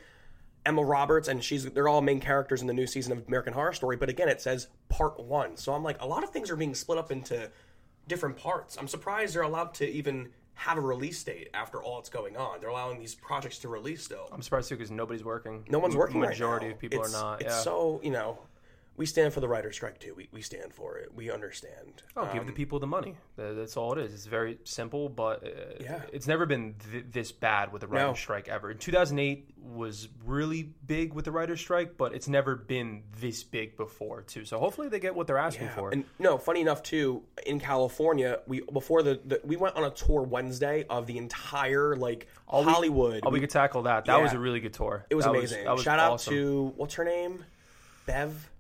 Emma 0.67 0.83
Roberts, 0.85 1.29
and 1.29 1.43
she's 1.43 1.65
they're 1.71 1.89
all 1.89 2.01
main 2.01 2.21
characters 2.21 2.61
in 2.61 2.67
the 2.67 2.73
new 2.73 2.87
season 2.87 3.13
of 3.13 3.27
American 3.29 3.53
Horror 3.53 3.73
Story. 3.73 3.97
But 3.97 4.09
again, 4.09 4.29
it 4.29 4.41
says 4.41 4.69
part 4.89 5.19
one, 5.21 5.57
so 5.57 5.73
I'm 5.75 5.83
like, 5.83 6.01
a 6.01 6.07
lot 6.07 6.23
of 6.25 6.31
things 6.31 6.51
are 6.51 6.57
being 6.57 6.75
split 6.75 6.99
up 6.99 7.11
into 7.13 7.51
different 8.09 8.37
parts. 8.37 8.77
I'm 8.77 8.89
surprised 8.89 9.35
they're 9.35 9.43
allowed 9.43 9.75
to 9.75 9.89
even 9.89 10.29
have 10.55 10.77
a 10.77 10.81
release 10.81 11.23
date 11.25 11.49
after 11.55 11.83
all 11.83 11.97
that's 11.97 12.11
going 12.11 12.37
on. 12.37 12.61
They're 12.61 12.69
allowing 12.69 12.99
these 13.01 13.15
projects 13.15 13.59
to 13.61 13.69
release 13.69 14.05
still. 14.05 14.29
I'm 14.33 14.43
surprised 14.43 14.69
too 14.69 14.77
because 14.77 14.91
nobody's 14.91 15.25
working. 15.25 15.65
No 15.69 15.79
one's 15.79 15.97
working 15.97 16.21
right 16.21 16.29
Majority 16.31 16.67
now. 16.67 16.73
of 16.73 16.79
people 16.79 17.01
It's- 17.01 17.15
are 17.15 17.21
not. 17.23 17.41
It's 17.43 17.51
yeah. 17.51 17.61
so 17.61 18.01
you 18.05 18.11
know, 18.11 18.39
we 18.97 19.07
stand 19.07 19.33
for 19.33 19.41
the 19.41 19.49
writer's 19.49 19.75
strike 19.77 19.99
too. 19.99 20.15
We, 20.15 20.29
we 20.33 20.43
stand 20.43 20.73
for 20.75 20.99
it. 20.99 21.15
We 21.15 21.31
understand. 21.31 22.03
Oh, 22.17 22.25
give 22.33 22.45
the 22.45 22.51
Um, 22.51 22.55
people 22.55 22.79
the 22.79 22.87
money. 22.87 23.17
That's 23.37 23.77
all 23.77 23.93
it 23.95 23.99
is. 23.99 24.13
It's 24.13 24.27
very 24.27 24.59
simple, 24.65 25.09
but 25.09 25.43
uh, 25.47 25.51
Yeah. 25.81 26.03
it's 26.13 26.27
never 26.27 26.45
been 26.45 26.75
th- 26.91 27.07
this 27.11 27.33
bad 27.33 27.73
with 27.73 27.81
the 27.81 27.87
writer's 27.89 28.09
No. 28.11 28.15
strike 28.15 28.49
ever. 28.49 28.75
2008 28.75 29.49
was 29.63 30.09
really 30.27 30.65
big 30.87 31.15
with 31.15 31.25
the 31.25 31.33
writer's 31.33 31.61
strike, 31.61 31.97
but 31.97 32.15
it's 32.15 32.29
never 32.29 32.55
been 32.55 33.03
this 33.19 33.43
big 33.43 33.77
before 33.79 34.23
too. 34.23 34.45
So 34.45 34.59
hopefully 34.59 34.89
they 34.89 35.01
get 35.01 35.15
what 35.15 35.27
they're 35.27 35.39
asking 35.39 35.69
Yeah, 35.69 35.75
for. 35.75 35.91
And 35.91 36.05
no, 36.19 36.37
funny 36.37 36.61
enough 36.61 36.83
too, 36.83 37.23
in 37.47 37.61
California, 37.61 38.41
we 38.47 38.61
before 38.61 39.03
the, 39.03 39.21
the 39.25 39.41
we 39.43 39.57
went 39.57 39.75
on 39.77 39.85
a 39.85 39.91
tour 39.91 40.23
Wednesday 40.23 40.85
of 40.91 41.07
the 41.07 41.17
entire 41.17 41.97
like 41.97 42.27
we- 42.53 42.63
Hollywood. 42.63 43.21
oh, 43.25 43.31
we 43.31 43.41
could 43.41 43.51
tackle 43.51 43.83
that. 43.85 44.05
That 44.05 44.21
was 44.21 44.35
a 44.35 44.39
really 44.39 44.61
good 44.61 44.75
tour. 44.75 45.07
it 45.09 45.15
was 45.15 45.25
That 45.25 45.31
amazing. 45.31 45.65
that 45.65 45.73
was 45.73 45.83
Shout 45.83 45.99
out 45.99 46.19
to 46.21 46.73
what's 46.77 46.95
her 46.95 47.05
name, 47.05 47.45
Bev. 48.05 48.51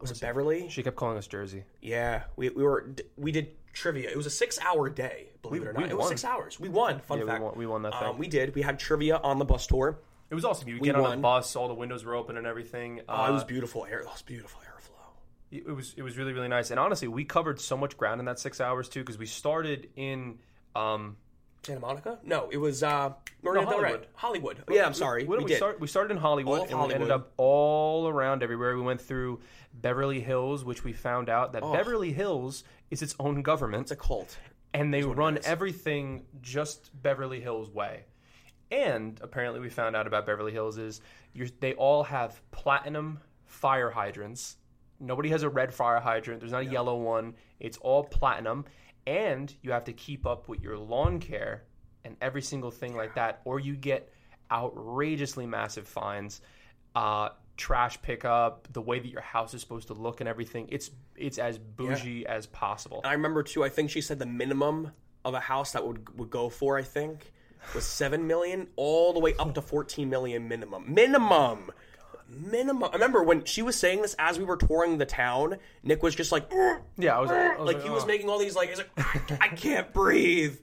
Was 0.00 0.10
it 0.10 0.20
Beverly? 0.20 0.68
She 0.68 0.82
kept 0.82 0.96
calling 0.96 1.16
us 1.18 1.26
Jersey. 1.26 1.64
Yeah, 1.80 2.22
we, 2.36 2.48
we 2.50 2.62
were 2.62 2.90
we 3.16 3.32
did 3.32 3.48
trivia. 3.72 4.10
It 4.10 4.16
was 4.16 4.26
a 4.26 4.30
six 4.30 4.58
hour 4.60 4.88
day. 4.88 5.28
Believe 5.42 5.62
We- 5.62 5.68
it 5.68 5.70
or 5.70 5.72
not, 5.74 5.90
it 5.90 5.96
was 5.96 6.08
six 6.08 6.24
hours. 6.24 6.58
We 6.58 6.68
won. 6.68 7.00
Fun 7.00 7.18
Yeah, 7.18 7.24
we 7.24 7.30
fact. 7.30 7.42
won- 7.42 7.54
we 7.56 7.66
won 7.66 7.82
that 7.82 7.94
Um, 7.94 8.00
thing. 8.12 8.18
we 8.18 8.28
did. 8.28 8.54
We 8.54 8.62
had 8.62 8.78
trivia 8.78 9.16
on 9.18 9.38
the 9.38 9.44
bus 9.44 9.66
tour. 9.66 9.98
It 10.30 10.34
was 10.34 10.44
awesome. 10.44 10.68
You 10.68 10.74
We 10.80 10.86
get 10.86 10.94
on 10.96 11.10
the 11.10 11.16
bus, 11.16 11.56
all 11.56 11.66
the 11.68 11.74
windows 11.74 12.04
were 12.04 12.14
open 12.14 12.36
and 12.36 12.46
everything. 12.46 13.00
Oh, 13.08 13.26
it 13.26 13.32
was 13.32 13.42
Uh, 13.42 13.46
beautiful 13.46 13.84
air. 13.84 14.00
It 14.00 14.06
was 14.06 14.22
beautiful 14.22 14.60
airflow. 14.62 14.76
it 15.50 15.66
was 15.66 15.94
it 15.96 16.02
was 16.02 16.16
really 16.16 16.32
really 16.32 16.48
nice. 16.48 16.70
And 16.70 16.78
honestly, 16.78 17.08
we 17.08 17.24
covered 17.24 17.60
so 17.60 17.76
much 17.76 17.96
ground 17.96 18.20
in 18.20 18.26
that 18.26 18.38
six 18.38 18.60
hours 18.60 18.88
too 18.88 19.00
because 19.00 19.18
we 19.18 19.26
started 19.26 19.90
in. 19.96 20.38
Um, 20.76 21.16
Santa 21.62 21.80
Monica? 21.80 22.18
No, 22.24 22.48
it 22.50 22.56
was 22.56 22.82
uh, 22.82 23.12
Marina 23.42 23.66
Del 23.66 23.80
Rey. 23.80 23.88
Hollywood. 23.90 24.06
Hollywood. 24.14 24.64
yeah, 24.70 24.86
I'm 24.86 24.94
sorry. 24.94 25.24
We, 25.24 25.36
We, 25.38 25.44
we, 25.44 25.48
did. 25.48 25.56
start, 25.58 25.80
we 25.80 25.86
started 25.86 26.12
in 26.12 26.16
Hollywood 26.18 26.58
All 26.60 26.64
of 26.64 26.70
and 26.70 26.88
we 26.88 26.94
ended 26.94 27.10
up 27.10 27.32
all 27.36 28.08
around 28.08 28.42
everywhere. 28.42 28.76
We 28.76 28.82
went 28.82 29.00
through 29.00 29.40
Beverly 29.74 30.20
Hills, 30.20 30.64
which 30.64 30.84
we 30.84 30.92
found 30.92 31.28
out 31.28 31.52
that 31.52 31.62
Beverly 31.62 32.12
Hills 32.12 32.64
is 32.90 33.02
its 33.02 33.14
own 33.20 33.42
government, 33.42 33.82
it's 33.82 33.90
a 33.90 33.96
cult. 33.96 34.36
and 34.74 34.92
they 34.92 35.02
run 35.02 35.38
everything 35.44 36.24
just 36.40 36.90
Beverly 37.02 37.40
Hills 37.40 37.70
way. 37.70 38.04
And 38.70 39.18
apparently, 39.22 39.60
we 39.60 39.68
found 39.68 39.96
out 39.96 40.06
about 40.06 40.26
Beverly 40.26 40.52
Hills 40.52 40.78
is 40.78 41.00
you're, 41.32 41.48
they 41.60 41.74
all 41.74 42.04
have 42.04 42.40
platinum 42.52 43.20
fire 43.46 43.90
hydrants. 43.90 44.56
Nobody 45.00 45.28
has 45.30 45.42
a 45.42 45.48
red 45.48 45.72
fire 45.74 45.98
hydrant. 45.98 46.40
There's 46.40 46.52
not 46.52 46.62
a 46.62 46.66
yellow 46.66 46.96
one. 46.96 47.34
It's 47.58 47.78
all 47.78 48.04
platinum, 48.04 48.66
and 49.06 49.54
you 49.62 49.72
have 49.72 49.84
to 49.84 49.92
keep 49.92 50.26
up 50.26 50.48
with 50.48 50.62
your 50.62 50.76
lawn 50.78 51.20
care 51.20 51.64
and 52.04 52.16
every 52.20 52.42
single 52.42 52.70
thing 52.70 52.96
like 52.96 53.14
that, 53.14 53.40
or 53.44 53.60
you 53.60 53.76
get 53.76 54.12
outrageously 54.50 55.46
massive 55.46 55.86
fines. 55.86 56.40
Uh, 56.94 57.30
trash 57.56 58.00
pickup, 58.00 58.66
the 58.72 58.80
way 58.80 58.98
that 58.98 59.08
your 59.08 59.20
house 59.20 59.52
is 59.52 59.60
supposed 59.60 59.88
to 59.88 59.94
look, 59.94 60.20
and 60.20 60.28
everything. 60.28 60.66
It's 60.70 60.90
it's 61.14 61.38
as 61.38 61.58
bougie 61.58 62.26
as 62.26 62.46
possible. 62.46 63.00
And 63.04 63.10
I 63.10 63.12
remember 63.12 63.42
too. 63.42 63.62
I 63.62 63.68
think 63.68 63.90
she 63.90 64.00
said 64.00 64.18
the 64.18 64.26
minimum 64.26 64.92
of 65.24 65.34
a 65.34 65.40
house 65.40 65.72
that 65.72 65.86
would 65.86 66.18
would 66.18 66.30
go 66.30 66.48
for. 66.48 66.78
I 66.78 66.82
think 66.82 67.32
was 67.74 67.84
seven 67.84 68.26
million, 68.26 68.68
all 68.76 69.12
the 69.12 69.20
way 69.20 69.34
up 69.38 69.54
to 69.54 69.62
fourteen 69.62 70.08
million 70.08 70.48
minimum. 70.48 70.92
Minimum. 70.92 71.70
Minimum. 72.30 72.84
I 72.84 72.92
remember 72.92 73.22
when 73.22 73.44
she 73.44 73.62
was 73.62 73.76
saying 73.76 74.02
this 74.02 74.14
as 74.18 74.38
we 74.38 74.44
were 74.44 74.56
touring 74.56 74.98
the 74.98 75.06
town. 75.06 75.56
Nick 75.82 76.02
was 76.02 76.14
just 76.14 76.30
like. 76.30 76.50
Yeah, 76.96 77.16
I 77.16 77.20
was, 77.20 77.30
I 77.30 77.56
was 77.56 77.74
like 77.74 77.82
he 77.82 77.90
was 77.90 78.06
making 78.06 78.28
all 78.28 78.38
these 78.38 78.54
like, 78.54 78.68
he's 78.68 78.78
like, 78.78 79.40
I 79.40 79.48
can't 79.48 79.92
breathe. 79.92 80.56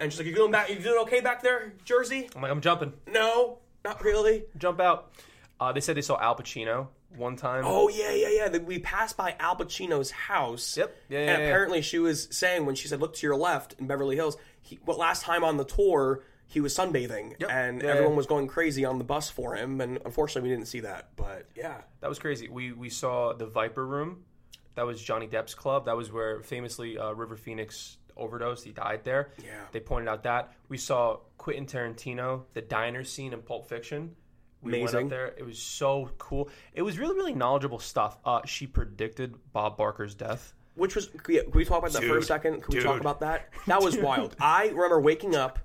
And 0.00 0.12
she's 0.12 0.18
like, 0.18 0.26
"You 0.26 0.34
doing 0.34 0.50
back? 0.50 0.68
You 0.68 0.76
doing 0.76 0.98
okay 1.02 1.20
back 1.20 1.42
there, 1.42 1.72
Jersey? 1.84 2.28
I'm 2.34 2.42
like, 2.42 2.50
I'm 2.50 2.60
jumping. 2.60 2.92
No, 3.06 3.58
not 3.84 4.02
really." 4.02 4.44
jump 4.58 4.80
out. 4.80 5.12
Uh, 5.60 5.72
they 5.72 5.80
said 5.80 5.96
they 5.96 6.02
saw 6.02 6.18
Al 6.20 6.36
Pacino 6.36 6.88
one 7.16 7.36
time. 7.36 7.62
Oh 7.64 7.88
yeah, 7.88 8.12
yeah, 8.12 8.48
yeah. 8.52 8.58
We 8.58 8.80
passed 8.80 9.16
by 9.16 9.36
Al 9.38 9.56
Pacino's 9.56 10.10
house. 10.10 10.76
Yep. 10.76 10.96
Yeah, 11.08 11.18
and 11.18 11.28
yeah, 11.28 11.38
yeah. 11.38 11.44
apparently 11.44 11.80
she 11.80 11.98
was 11.98 12.28
saying 12.30 12.66
when 12.66 12.74
she 12.74 12.88
said, 12.88 13.00
"Look 13.00 13.14
to 13.14 13.26
your 13.26 13.36
left" 13.36 13.76
in 13.78 13.86
Beverly 13.86 14.16
Hills. 14.16 14.36
He, 14.62 14.78
well, 14.84 14.98
last 14.98 15.22
time 15.22 15.44
on 15.44 15.56
the 15.58 15.64
tour, 15.64 16.22
he 16.46 16.60
was 16.60 16.76
sunbathing, 16.76 17.34
Yep. 17.40 17.50
and 17.50 17.82
Yeah, 17.82 17.88
everyone 17.88 18.12
yeah. 18.12 18.16
was 18.16 18.26
going 18.26 18.46
crazy 18.46 18.84
on 18.84 18.98
the 18.98 19.04
bus 19.04 19.30
for 19.30 19.54
him. 19.56 19.80
And 19.80 19.98
unfortunately, 20.04 20.48
we 20.50 20.54
didn't 20.54 20.68
see 20.68 20.80
that. 20.80 21.10
But 21.16 21.46
yeah, 21.54 21.80
That 22.00 22.08
was 22.08 22.18
crazy. 22.18 22.48
We 22.48 22.72
we 22.72 22.88
saw 22.90 23.32
the 23.32 23.46
Viper 23.46 23.84
Room. 23.86 24.24
That 24.74 24.86
was 24.86 25.00
Johnny 25.02 25.26
Depp's 25.28 25.54
club. 25.54 25.84
That 25.86 25.96
was 25.96 26.10
where 26.12 26.42
famously 26.42 26.98
uh, 26.98 27.12
River 27.12 27.36
Phoenix 27.36 27.96
overdosed. 28.16 28.64
He 28.64 28.72
died 28.72 29.04
there. 29.04 29.30
Yeah. 29.44 29.50
They 29.72 29.80
pointed 29.80 30.08
out 30.08 30.24
that. 30.24 30.52
We 30.68 30.78
saw 30.78 31.18
Quentin 31.38 31.66
Tarantino, 31.66 32.42
the 32.54 32.60
diner 32.62 33.04
scene 33.04 33.32
in 33.32 33.42
Pulp 33.42 33.68
Fiction. 33.68 34.16
We 34.62 34.72
went 34.72 34.82
Amazing. 34.84 35.04
up 35.06 35.10
there. 35.10 35.26
It 35.36 35.44
was 35.44 35.58
so 35.60 36.10
cool. 36.18 36.48
It 36.72 36.82
was 36.82 36.98
really, 36.98 37.14
really 37.14 37.34
knowledgeable 37.34 37.78
stuff. 37.78 38.18
Uh, 38.24 38.40
she 38.46 38.66
predicted 38.66 39.34
Bob 39.52 39.76
Barker's 39.76 40.14
death. 40.14 40.54
which 40.74 40.94
was. 40.96 41.06
Can 41.08 41.20
we, 41.28 41.40
can 41.42 41.50
we 41.52 41.64
talk 41.64 41.78
about 41.78 41.92
that 41.92 42.02
for 42.02 42.18
a 42.18 42.22
second? 42.22 42.62
Can 42.62 42.74
we 42.76 42.82
talk 42.82 43.00
about 43.00 43.20
that? 43.20 43.50
That 43.66 43.82
was 43.82 43.96
wild. 44.08 44.34
I 44.40 44.68
remember 44.68 45.00
waking 45.00 45.34
up. 45.36 45.58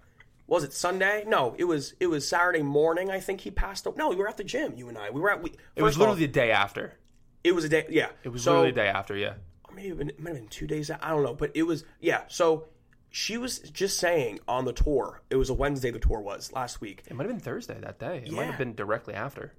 Was 0.49 0.63
it 0.63 0.73
Sunday? 0.73 1.23
No, 1.27 1.55
it 1.57 1.63
was. 1.65 1.93
It 1.99 2.07
was 2.07 2.27
Saturday 2.27 2.61
morning. 2.63 3.09
I 3.11 3.19
think 3.19 3.41
he 3.41 3.51
passed. 3.51 3.85
away. 3.85 3.95
No, 3.97 4.09
we 4.09 4.15
were 4.17 4.27
at 4.27 4.37
the 4.37 4.43
gym. 4.43 4.73
You 4.75 4.89
and 4.89 4.97
I. 4.97 5.09
We 5.11 5.21
were 5.21 5.31
at. 5.31 5.41
We, 5.43 5.53
It 5.75 5.83
was 5.83 5.97
literally 5.97 6.21
the 6.25 6.27
day 6.27 6.51
after. 6.51 6.93
It 7.43 7.53
was 7.53 7.63
a 7.63 7.69
day. 7.69 7.85
Yeah, 7.89 8.09
It 8.23 8.29
was 8.29 8.43
so, 8.43 8.51
literally 8.51 8.71
the 8.71 8.75
day 8.81 8.87
after. 8.87 9.15
Yeah. 9.15 9.35
or 9.67 9.75
maybe 9.75 9.89
it 9.89 10.19
might 10.19 10.29
have 10.31 10.37
been 10.37 10.47
two 10.49 10.67
days. 10.67 10.89
I 10.91 10.97
don't 11.09 11.23
know, 11.23 11.33
but 11.35 11.51
it 11.53 11.63
was 11.63 11.85
yeah. 12.01 12.23
So 12.27 12.65
she 13.11 13.37
was 13.37 13.59
just 13.59 13.97
saying 13.97 14.39
on 14.47 14.65
the 14.65 14.73
tour. 14.73 15.21
It 15.29 15.35
was 15.37 15.49
a 15.49 15.53
Wednesday. 15.53 15.91
The 15.91 15.99
tour 15.99 16.19
was 16.19 16.51
last 16.51 16.81
week, 16.81 17.03
It 17.07 17.13
might 17.15 17.23
have 17.27 17.31
been 17.31 17.39
Thursday 17.39 17.79
that 17.79 17.97
day. 17.99 18.23
It 18.25 18.31
might 18.33 18.45
have 18.45 18.57
been 18.57 18.75
directly 18.75 19.13
after. 19.13 19.53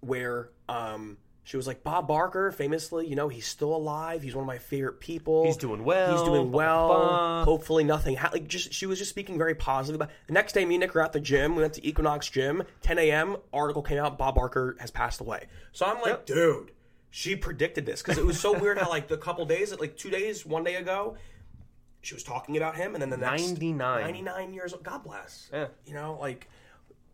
where 0.00 0.50
um 0.68 1.18
she 1.44 1.56
was 1.56 1.66
like 1.66 1.82
Bob 1.82 2.06
Barker, 2.06 2.52
famously, 2.52 3.08
you 3.08 3.16
know, 3.16 3.28
he's 3.28 3.46
still 3.46 3.74
alive. 3.74 4.22
He's 4.22 4.34
one 4.34 4.44
of 4.44 4.46
my 4.46 4.58
favorite 4.58 5.00
people. 5.00 5.44
He's 5.44 5.56
doing 5.56 5.84
well, 5.84 6.12
He's 6.12 6.22
doing 6.22 6.52
well. 6.52 6.86
blah, 6.88 6.98
blah. 7.08 7.44
Hopefully, 7.44 7.82
nothing. 7.84 8.14
Ha- 8.16 8.30
like 8.32 8.46
just 8.46 8.72
she 8.72 8.86
was 8.86 8.98
just 8.98 9.10
speaking 9.10 9.38
very 9.38 9.54
positive. 9.56 10.00
About 10.00 10.10
the 10.28 10.32
next 10.34 10.52
day, 10.52 10.64
me 10.64 10.76
and 10.76 10.80
Nick 10.82 10.94
were 10.94 11.02
at 11.02 11.12
the 11.12 11.20
gym. 11.20 11.56
We 11.56 11.62
went 11.62 11.74
to 11.74 11.86
Equinox 11.86 12.28
Gym. 12.28 12.62
10 12.82 12.98
a.m. 12.98 13.36
Article 13.52 13.82
came 13.82 13.98
out. 13.98 14.18
Bob 14.18 14.36
Barker 14.36 14.76
has 14.78 14.90
passed 14.92 15.20
away. 15.20 15.46
So 15.72 15.84
I'm 15.84 16.00
like, 16.00 16.26
dude, 16.26 16.70
she 17.10 17.34
predicted 17.34 17.86
this 17.86 18.02
because 18.02 18.18
it 18.18 18.24
was 18.24 18.38
so 18.38 18.56
weird 18.58 18.78
how 18.78 18.88
like 18.88 19.08
the 19.08 19.18
couple 19.18 19.44
days, 19.44 19.76
like 19.78 19.96
two 19.96 20.10
days, 20.10 20.46
one 20.46 20.62
day 20.62 20.76
ago, 20.76 21.16
she 22.02 22.14
was 22.14 22.22
talking 22.22 22.56
about 22.56 22.76
him, 22.76 22.94
and 22.94 23.02
then 23.02 23.10
the 23.10 23.16
next 23.16 23.42
99. 23.42 23.78
99 24.02 24.54
years 24.54 24.72
old. 24.72 24.84
God 24.84 25.02
bless. 25.02 25.50
Yeah. 25.52 25.66
You 25.86 25.94
know, 25.94 26.18
like 26.20 26.48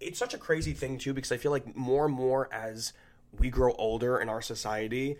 it's 0.01 0.19
such 0.19 0.35
a 0.35 0.39
crazy 0.39 0.75
thing 0.75 0.99
too 0.99 1.15
because 1.15 1.33
I 1.33 1.39
feel 1.39 1.51
like 1.51 1.75
more 1.75 2.05
and 2.05 2.15
more 2.15 2.49
as 2.53 2.93
we 3.37 3.51
grow 3.51 3.73
older 3.73 4.19
in 4.19 4.29
our 4.29 4.41
society, 4.43 5.17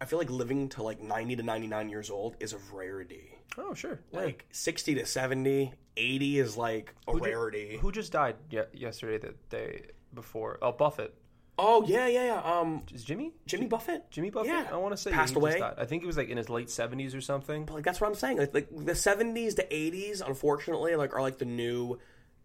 I 0.00 0.04
feel 0.06 0.18
like 0.18 0.30
living 0.30 0.68
to 0.70 0.82
like 0.82 1.00
90 1.02 1.36
to 1.36 1.42
99 1.42 1.88
years 1.88 2.10
old 2.10 2.36
is 2.40 2.52
a 2.52 2.58
rarity. 2.72 3.30
Oh, 3.56 3.74
sure. 3.74 4.00
Yeah. 4.12 4.20
Like 4.20 4.44
60 4.50 4.94
to 4.96 5.06
70, 5.06 5.72
80 5.96 6.38
is 6.38 6.56
like 6.56 6.94
a 7.06 7.14
rarity. 7.16 7.78
Who 7.80 7.92
just 7.92 8.12
died 8.12 8.36
ye- 8.50 8.62
yesterday? 8.72 9.18
That 9.18 9.48
day 9.50 9.82
before? 10.12 10.58
Oh, 10.60 10.72
Buffett. 10.72 11.14
oh, 11.56 11.84
yeah, 11.86 12.08
yeah, 12.08 12.24
yeah. 12.24 12.40
Um 12.42 12.82
Is 12.92 13.04
Jimmy? 13.04 13.32
Jimmy 13.46 13.66
Buffett? 13.66 14.10
Jimmy 14.10 14.30
Buffett. 14.30 14.48
Yeah. 14.48 14.66
I 14.72 14.76
want 14.76 14.92
to 14.92 14.96
say 15.00 15.12
Passed 15.12 15.36
away. 15.36 15.62
I 15.62 15.84
think 15.84 16.02
he 16.02 16.06
was 16.06 16.16
like 16.16 16.28
in 16.28 16.36
his 16.36 16.50
late 16.50 16.68
seventies 16.68 17.14
or 17.14 17.20
something. 17.20 17.66
like 17.66 17.84
that's 17.84 18.00
what 18.00 18.08
I'm 18.08 18.14
saying. 18.16 18.38
Like, 18.38 18.52
like 18.54 18.68
the 18.70 18.92
70s 18.92 19.54
to 19.56 19.66
80s, 19.68 20.20
unfortunately, 20.26 20.96
like 20.96 21.14
are 21.14 21.22
like 21.22 21.38
the 21.38 21.44
new 21.44 21.98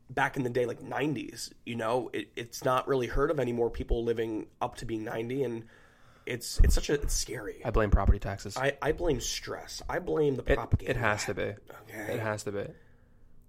back 0.10 0.38
in 0.38 0.44
the 0.44 0.50
day, 0.50 0.66
like 0.66 0.82
90s. 0.82 1.52
You 1.66 1.76
know, 1.76 2.10
it, 2.14 2.30
it's 2.36 2.64
not 2.64 2.88
really 2.88 3.08
heard 3.08 3.32
of 3.32 3.40
anymore. 3.40 3.70
People 3.70 4.04
living 4.04 4.48
up 4.62 4.78
to 4.78 4.86
being 4.86 5.04
90, 5.04 5.44
and 5.44 5.64
it's 6.26 6.60
it's 6.64 6.76
such 6.76 6.90
a 6.90 6.94
it's 6.94 7.14
scary. 7.14 7.62
I 7.64 7.72
blame 7.72 7.90
property 7.92 8.20
taxes. 8.20 8.58
I, 8.58 8.78
I 8.82 8.92
blame 8.92 9.20
stress. 9.20 9.82
I 9.90 10.00
blame 10.00 10.36
the 10.36 10.44
it, 10.52 10.56
propaganda. 10.56 10.92
it 10.92 10.98
has 10.98 11.26
to 11.26 11.34
be. 11.34 11.42
Okay. 11.44 12.14
It 12.14 12.20
has 12.20 12.44
to 12.44 12.52
be. 12.52 12.66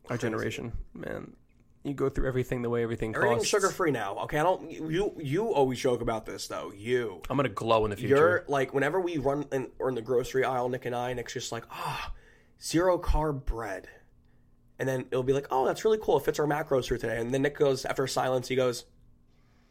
Our 0.08 0.16
generation, 0.16 0.72
man. 0.94 1.34
You 1.82 1.94
go 1.94 2.10
through 2.10 2.28
everything 2.28 2.60
the 2.60 2.68
way 2.68 2.82
everything 2.82 3.14
Everything's 3.14 3.38
costs. 3.38 3.48
sugar 3.48 3.70
free 3.70 3.90
now. 3.90 4.18
Okay, 4.24 4.38
I 4.38 4.42
don't. 4.42 4.70
You 4.70 5.14
you 5.18 5.52
always 5.54 5.78
joke 5.80 6.02
about 6.02 6.26
this 6.26 6.46
though. 6.46 6.72
You 6.76 7.22
I'm 7.30 7.36
gonna 7.36 7.48
glow 7.48 7.84
in 7.84 7.90
the 7.90 7.96
future. 7.96 8.16
you're 8.16 8.44
like 8.48 8.74
whenever 8.74 9.00
we 9.00 9.16
run 9.16 9.46
in, 9.50 9.70
or 9.78 9.88
in 9.88 9.94
the 9.94 10.02
grocery 10.02 10.44
aisle, 10.44 10.68
Nick 10.68 10.84
and 10.84 10.94
I, 10.94 11.12
Nick's 11.14 11.32
just 11.32 11.52
like 11.52 11.64
ah, 11.70 12.12
zero 12.62 12.98
carb 12.98 13.46
bread, 13.46 13.88
and 14.80 14.88
then 14.88 15.02
it'll 15.12 15.22
be 15.22 15.32
like 15.32 15.46
oh 15.52 15.64
that's 15.66 15.84
really 15.84 15.98
cool. 16.02 16.16
It 16.18 16.24
fits 16.24 16.40
our 16.40 16.46
macros 16.46 16.88
for 16.88 16.96
today. 16.98 17.20
And 17.20 17.32
then 17.32 17.42
Nick 17.42 17.56
goes 17.56 17.84
after 17.84 18.02
a 18.04 18.08
silence, 18.08 18.48
he 18.48 18.56
goes. 18.56 18.84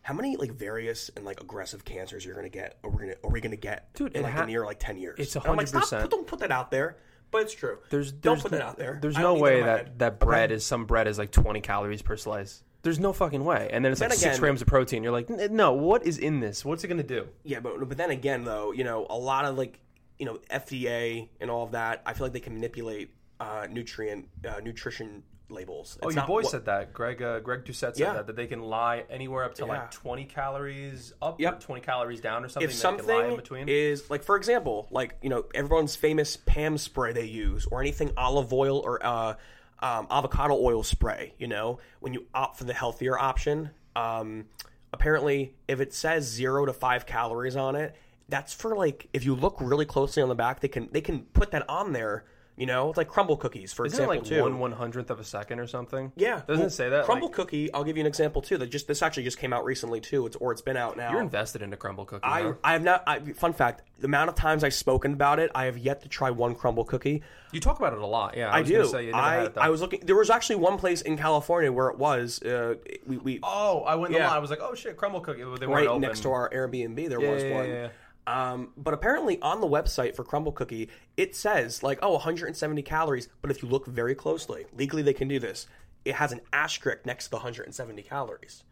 How 0.01 0.13
many 0.13 0.37
like 0.37 0.53
various 0.53 1.11
and 1.17 1.25
like 1.25 1.41
aggressive 1.41 1.83
cancers 1.83 2.25
you're 2.25 2.33
gonna 2.33 2.47
get? 2.49 2.77
Are 2.83 2.89
we 2.89 2.99
gonna 2.99 3.15
are 3.23 3.29
we 3.29 3.41
gonna 3.41 3.57
get, 3.57 3.93
Dude, 3.93 4.15
In 4.15 4.23
like 4.23 4.31
ha- 4.33 4.41
the 4.41 4.47
near 4.47 4.65
like 4.65 4.79
ten 4.79 4.97
years? 4.97 5.19
it's 5.19 5.35
a 5.35 5.41
stop, 5.41 5.57
100%. 5.57 6.09
Don't 6.09 6.25
put 6.25 6.39
that 6.39 6.51
out 6.51 6.71
there. 6.71 6.97
But 7.31 7.43
it's 7.43 7.53
true. 7.53 7.77
There's, 7.91 8.11
don't 8.11 8.41
put 8.41 8.51
that 8.51 8.61
out 8.61 8.77
there. 8.77 8.97
There's 8.99 9.17
no 9.17 9.35
way 9.35 9.61
that 9.61 9.77
head. 9.77 9.99
that 9.99 10.19
bread 10.19 10.51
is 10.51 10.65
some 10.65 10.85
bread 10.85 11.07
is 11.07 11.19
like 11.19 11.29
20 11.31 11.61
calories 11.61 12.01
per 12.01 12.15
slice. 12.17 12.63
There's 12.81 12.97
no 12.97 13.11
fucking 13.13 13.43
way. 13.43 13.69
And 13.71 13.83
then 13.85 13.91
it's 13.91 13.99
like 14.01 14.11
six 14.13 14.23
again- 14.23 14.39
grams 14.39 14.61
of 14.61 14.67
protein. 14.67 15.03
You're 15.03 15.11
like, 15.11 15.29
no, 15.29 15.73
what 15.73 16.07
is 16.07 16.17
in 16.17 16.39
this? 16.39 16.63
What's 16.65 16.83
it 16.83 16.87
gonna 16.87 17.03
do? 17.03 17.27
Yeah, 17.43 17.59
but 17.59 17.87
but 17.87 17.97
then 17.97 18.09
again, 18.09 18.45
though, 18.45 18.71
you 18.71 18.85
know, 18.85 19.05
a 19.09 19.17
lot 19.17 19.45
of 19.45 19.57
like, 19.57 19.79
you 20.17 20.25
know, 20.25 20.39
FDA 20.49 21.27
and 21.41 21.51
all 21.51 21.65
of 21.65 21.73
that, 21.73 22.01
I 22.05 22.13
feel 22.13 22.25
like 22.25 22.33
they 22.33 22.39
can 22.39 22.53
manipulate 22.53 23.11
uh, 23.39 23.67
nutrient 23.69 24.27
uh, 24.47 24.59
nutrition 24.61 25.23
labels. 25.51 25.97
Oh, 26.03 26.07
It's 26.09 26.15
your 26.15 26.27
boy 26.27 26.43
said 26.43 26.65
that. 26.65 26.93
Greg 26.93 27.21
uh, 27.23 27.39
Greg 27.39 27.63
Doucette 27.65 27.95
said 27.95 27.97
Yeah. 27.97 28.13
that 28.13 28.27
that 28.27 28.35
they 28.35 28.45
can 28.45 28.61
lie 28.61 29.05
anywhere 29.09 29.43
up 29.45 29.55
to 29.55 29.63
Yeah. 29.63 29.69
like 29.69 29.91
twenty 29.91 30.25
calories 30.25 31.13
up, 31.21 31.39
Yep. 31.39 31.59
twenty 31.61 31.81
calories 31.81 32.21
down, 32.21 32.45
or 32.45 32.49
something. 32.49 32.69
if 32.69 32.75
they 32.75 32.81
can 32.81 32.97
lie 33.07 33.13
in 33.15 33.19
something 33.21 33.35
between. 33.37 33.69
is 33.69 34.09
like 34.11 34.23
for 34.23 34.35
example 34.35 34.87
like 34.91 35.15
you 35.23 35.29
know 35.29 35.45
everyone's 35.55 35.95
famous 35.95 36.37
pam 36.37 36.77
spray 36.77 37.13
they 37.13 37.25
use 37.25 37.65
or 37.71 37.81
anything 37.81 38.11
olive 38.15 38.53
oil 38.53 38.77
or 38.79 39.03
uh, 39.05 39.33
um, 39.79 40.05
avocado 40.11 40.53
oil 40.55 40.83
spray 40.83 41.33
you 41.39 41.47
know 41.47 41.79
when 41.99 42.13
you 42.13 42.27
opt 42.33 42.57
for 42.57 42.65
the 42.65 42.73
healthier 42.73 43.17
option 43.17 43.71
um, 43.95 44.45
apparently 44.93 45.55
if 45.67 45.79
it 45.79 45.93
says 45.93 46.25
zero 46.25 46.65
to 46.65 46.73
five 46.73 47.05
calories 47.05 47.55
on 47.55 47.75
it 47.75 47.95
that's 48.27 48.53
for 48.53 48.75
like 48.75 49.07
if 49.13 49.23
you 49.25 49.33
look 49.33 49.57
really 49.59 49.85
closely 49.85 50.21
on 50.21 50.29
the 50.29 50.35
back 50.35 50.59
they 50.59 50.67
can 50.67 50.89
they 50.91 51.01
can 51.01 51.21
put 51.33 51.49
that 51.51 51.67
on 51.69 51.93
there 51.93 52.25
you 52.59 52.65
know 52.67 52.89
it's 52.89 52.97
like 52.97 53.09
Crumbl 53.09 53.39
cookies 53.39 53.73
for 53.73 53.85
example. 53.85 54.11
Isn't 54.13 54.25
it 54.25 54.29
like 54.31 54.37
too 54.37 54.41
one 54.43 54.59
one 54.59 54.71
hundredth 54.73 55.09
of 55.09 55.19
a 55.19 55.23
second 55.23 55.59
or 55.59 55.65
something? 55.65 56.11
yeah 56.15 56.41
doesn't 56.47 56.67
it 56.67 56.69
say 56.71 56.89
that? 56.89 57.05
Crumbl 57.05 57.23
Like, 57.23 57.31
cookie 57.31 57.73
i'll 57.73 57.83
give 57.83 57.97
you 57.97 58.01
an 58.01 58.07
example 58.07 58.41
too 58.41 58.57
that 58.57 58.67
just 58.67 58.87
this 58.87 59.01
actually 59.01 59.23
just 59.23 59.39
came 59.39 59.53
out 59.53 59.65
recently 59.65 59.99
too 60.01 60.25
it's 60.27 60.35
or 60.35 60.51
it's 60.51 60.61
been 60.61 60.77
out 60.77 60.97
now 60.97 61.11
you're 61.11 61.21
invested 61.21 61.61
into 61.61 61.77
Crumbl 61.77 62.05
cookie. 62.05 62.23
I, 62.23 62.41
huh? 62.43 62.53
I 62.63 62.73
have 62.73 62.83
not. 62.83 63.03
I, 63.07 63.19
fun 63.19 63.53
fact: 63.53 63.83
the 63.99 64.05
amount 64.05 64.29
of 64.29 64.35
times 64.35 64.63
I've 64.63 64.73
spoken 64.73 65.13
about 65.13 65.39
it, 65.39 65.49
I 65.55 65.65
have 65.65 65.77
yet 65.77 66.01
to 66.03 66.09
try 66.09 66.29
one 66.29 66.53
Crumbl 66.55 66.85
cookie. 66.85 67.23
you 67.51 67.59
talk 67.59 67.79
about 67.79 67.93
it 67.93 67.99
a 67.99 68.05
lot. 68.05 68.35
Yeah, 68.37 68.49
I, 68.51 68.57
I, 68.57 68.59
was 68.61 68.69
do. 68.69 68.85
Say 68.85 69.05
you 69.05 69.11
never 69.13 69.23
had 69.23 69.39
I 69.39 69.43
it. 69.45 69.57
I 69.57 69.69
was 69.69 69.81
looking. 69.81 70.01
There 70.05 70.15
was 70.17 70.29
actually 70.29 70.57
one 70.57 70.77
place 70.77 71.01
in 71.01 71.17
California 71.17 71.71
where 71.71 71.87
it 71.89 71.97
was. 71.97 72.41
Uh, 72.43 72.75
we, 73.07 73.17
we 73.17 73.39
Oh, 73.43 73.81
I 73.81 73.95
went 73.95 74.13
Yeah. 74.13 74.19
the 74.19 74.25
line. 74.25 74.35
I 74.35 74.39
was 74.39 74.49
like, 74.49 74.59
oh 74.61 74.75
shit, 74.75 74.97
Crumbl 74.97 75.23
cookie. 75.23 75.39
They 75.39 75.45
weren't 75.45 75.61
right 75.69 75.87
open. 75.87 76.01
next 76.01 76.21
to 76.21 76.31
our 76.31 76.49
Airbnb. 76.49 77.07
There 77.09 77.21
Yeah, 77.21 77.31
was 77.31 77.43
yeah, 77.43 77.53
one. 77.53 77.89
Um, 78.27 78.73
but 78.77 78.93
apparently 78.93 79.41
on 79.41 79.59
the 79.61 79.67
website 79.67 80.15
for 80.15 80.23
Crumbl 80.23 80.53
Cookie, 80.53 80.89
it 81.17 81.35
says 81.35 81.81
like, 81.81 81.99
oh, 82.01 82.13
170 82.13 82.81
calories. 82.83 83.27
But 83.41 83.51
if 83.51 83.63
you 83.63 83.69
look 83.69 83.85
very 83.87 84.13
closely, 84.15 84.65
legally 84.77 85.01
they 85.01 85.13
can 85.13 85.27
do 85.27 85.39
this. 85.39 85.67
It 86.05 86.15
has 86.15 86.31
an 86.31 86.41
asterisk 86.53 87.05
next 87.05 87.25
to 87.25 87.29
the 87.31 87.37
170 87.37 88.01
calories, 88.03 88.63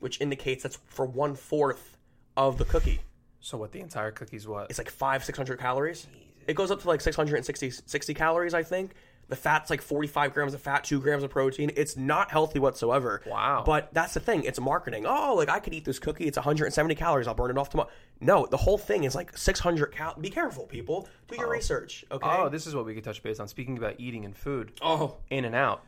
which 0.00 0.20
indicates 0.20 0.62
that's 0.62 0.78
for 0.86 1.06
one 1.06 1.34
fourth 1.34 1.96
of 2.36 2.58
the 2.58 2.64
cookie. 2.64 3.00
So 3.40 3.58
what? 3.58 3.72
The 3.72 3.80
entire 3.80 4.12
cookie's 4.12 4.46
what? 4.46 4.70
it's 4.70 4.78
like 4.78 4.90
five 4.90 5.24
six 5.24 5.36
hundred 5.36 5.58
calories. 5.58 6.06
It 6.46 6.54
goes 6.54 6.70
up 6.70 6.80
to 6.82 6.88
like 6.88 7.00
660 7.00 7.70
60 7.86 8.14
calories, 8.14 8.54
I 8.54 8.62
think. 8.62 8.92
The 9.32 9.36
fat's 9.36 9.70
like 9.70 9.80
45 9.80 10.34
grams 10.34 10.52
of 10.52 10.60
fat, 10.60 10.84
2 10.84 11.00
grams 11.00 11.22
of 11.22 11.30
protein. 11.30 11.70
It's 11.74 11.96
not 11.96 12.30
healthy 12.30 12.58
whatsoever. 12.58 13.22
Wow. 13.26 13.62
But 13.64 13.88
that's 13.94 14.12
the 14.12 14.20
thing. 14.20 14.44
It's 14.44 14.60
marketing. 14.60 15.06
Oh, 15.08 15.32
like 15.38 15.48
I 15.48 15.58
could 15.58 15.72
eat 15.72 15.86
this 15.86 15.98
cookie. 15.98 16.26
It's 16.26 16.36
170 16.36 16.94
calories. 16.96 17.26
I'll 17.26 17.32
burn 17.32 17.50
it 17.50 17.56
off 17.56 17.70
tomorrow. 17.70 17.88
No, 18.20 18.44
the 18.44 18.58
whole 18.58 18.76
thing 18.76 19.04
is 19.04 19.14
like 19.14 19.34
600 19.34 19.86
cal. 19.86 20.14
Be 20.20 20.28
careful, 20.28 20.66
people. 20.66 21.08
Do 21.28 21.36
your 21.36 21.46
oh. 21.46 21.50
research, 21.50 22.04
okay? 22.12 22.28
oh, 22.28 22.50
this 22.50 22.66
is 22.66 22.74
what 22.74 22.84
we 22.84 22.94
could 22.94 23.04
touch 23.04 23.22
base 23.22 23.40
on. 23.40 23.48
Speaking 23.48 23.78
about 23.78 23.94
eating 23.98 24.26
and 24.26 24.36
food, 24.36 24.72
oh, 24.82 25.16
in 25.30 25.46
and 25.46 25.54
out. 25.54 25.82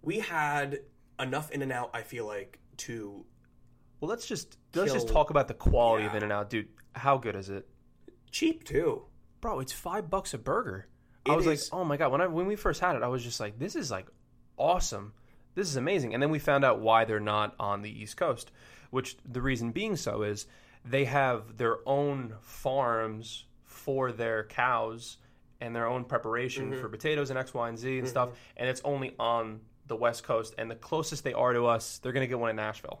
we 0.00 0.20
had 0.20 0.78
enough 1.18 1.50
in 1.50 1.62
and 1.62 1.72
out, 1.72 1.90
I 1.94 2.02
feel 2.02 2.26
like, 2.26 2.60
to 2.76 3.24
Well, 3.98 4.08
let's 4.08 4.24
just 4.24 4.56
let's 4.72 4.92
just 4.92 5.08
talk 5.08 5.30
about 5.30 5.48
the 5.48 5.54
quality 5.54 6.04
of 6.04 6.14
In 6.14 6.22
and 6.22 6.30
Out, 6.30 6.48
dude. 6.48 6.68
How 6.94 7.18
good 7.18 7.34
is 7.34 7.50
it, 7.50 7.68
cheap 8.30 8.62
too. 8.62 9.06
bro? 9.40 9.58
It's 9.58 9.72
five 9.72 10.08
bucks 10.08 10.32
a 10.32 10.38
burger. 10.38 10.86
I 11.26 11.34
was 11.36 11.46
is- 11.46 11.72
like, 11.72 11.80
oh 11.80 11.84
my 11.84 11.96
god. 11.96 12.12
When 12.12 12.20
I 12.20 12.26
when 12.26 12.46
we 12.46 12.56
first 12.56 12.80
had 12.80 12.96
it, 12.96 13.02
I 13.02 13.08
was 13.08 13.22
just 13.22 13.40
like, 13.40 13.58
this 13.58 13.76
is 13.76 13.90
like 13.90 14.06
awesome. 14.56 15.12
This 15.54 15.68
is 15.68 15.76
amazing. 15.76 16.14
And 16.14 16.22
then 16.22 16.30
we 16.30 16.38
found 16.38 16.64
out 16.64 16.80
why 16.80 17.04
they're 17.04 17.20
not 17.20 17.54
on 17.60 17.82
the 17.82 17.90
East 18.02 18.16
Coast, 18.16 18.50
which 18.90 19.16
the 19.24 19.40
reason 19.40 19.70
being 19.70 19.96
so 19.96 20.22
is 20.22 20.46
they 20.84 21.04
have 21.04 21.56
their 21.56 21.78
own 21.88 22.34
farms 22.40 23.44
for 23.64 24.12
their 24.12 24.44
cows 24.44 25.18
and 25.60 25.74
their 25.74 25.86
own 25.86 26.04
preparation 26.04 26.70
Mm-hmm. 26.72 26.80
for 26.80 26.88
potatoes 26.88 27.30
and 27.30 27.38
X, 27.38 27.54
Y, 27.54 27.68
and 27.68 27.78
Z 27.78 27.98
and 28.00 28.08
stuff. 28.08 28.30
And 28.56 28.68
it's 28.68 28.80
only 28.84 29.14
on 29.18 29.60
the 29.86 29.96
West 29.96 30.24
Coast. 30.24 30.54
And 30.58 30.70
the 30.70 30.74
closest 30.74 31.22
they 31.24 31.32
are 31.32 31.52
to 31.52 31.66
us, 31.66 31.98
they're 31.98 32.12
going 32.12 32.22
to 32.24 32.28
get 32.28 32.38
one 32.38 32.50
in 32.50 32.56
Nashville. 32.56 33.00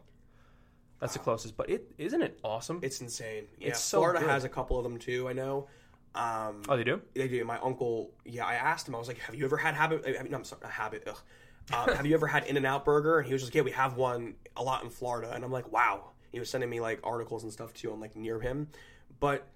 That's 1.00 1.12
the 1.12 1.18
closest. 1.18 1.56
But 1.56 1.68
it 1.68 1.92
isn't 1.98 2.22
it 2.22 2.38
awesome? 2.44 2.78
It's 2.82 3.00
insane. 3.00 3.44
Yeah, 3.58 3.68
It's 3.68 3.80
so 3.80 3.98
Florida 3.98 4.20
good. 4.20 4.30
has 4.30 4.44
a 4.44 4.48
couple 4.48 4.78
of 4.78 4.84
them 4.84 4.96
too, 4.98 5.28
I 5.28 5.32
know. 5.32 5.66
Um, 6.14 6.62
oh, 6.68 6.76
they 6.76 6.84
do? 6.84 7.00
They 7.14 7.28
do. 7.28 7.44
My 7.44 7.58
uncle, 7.58 8.12
yeah, 8.24 8.46
I 8.46 8.54
asked 8.54 8.88
him. 8.88 8.94
I 8.94 8.98
was 8.98 9.08
like, 9.08 9.18
"Have 9.18 9.34
you 9.34 9.44
ever 9.44 9.56
had 9.56 9.74
habit? 9.74 10.04
I 10.06 10.22
mean, 10.22 10.30
no, 10.30 10.38
I'm 10.38 10.44
sorry, 10.44 10.62
habit. 10.68 11.08
Um, 11.72 11.88
have 11.96 12.06
you 12.06 12.14
ever 12.14 12.26
had 12.26 12.44
In 12.44 12.56
and 12.56 12.66
Out 12.66 12.84
Burger?" 12.84 13.18
And 13.18 13.26
he 13.26 13.32
was 13.32 13.42
just, 13.42 13.54
"Yeah, 13.54 13.62
we 13.62 13.72
have 13.72 13.96
one 13.96 14.34
a 14.56 14.62
lot 14.62 14.84
in 14.84 14.90
Florida." 14.90 15.32
And 15.34 15.44
I'm 15.44 15.50
like, 15.52 15.72
"Wow." 15.72 16.10
He 16.30 16.40
was 16.40 16.50
sending 16.50 16.68
me 16.68 16.80
like 16.80 17.00
articles 17.04 17.44
and 17.44 17.52
stuff 17.52 17.72
too 17.72 17.92
on 17.92 18.00
like 18.00 18.16
near 18.16 18.40
him, 18.40 18.68
but 19.20 19.46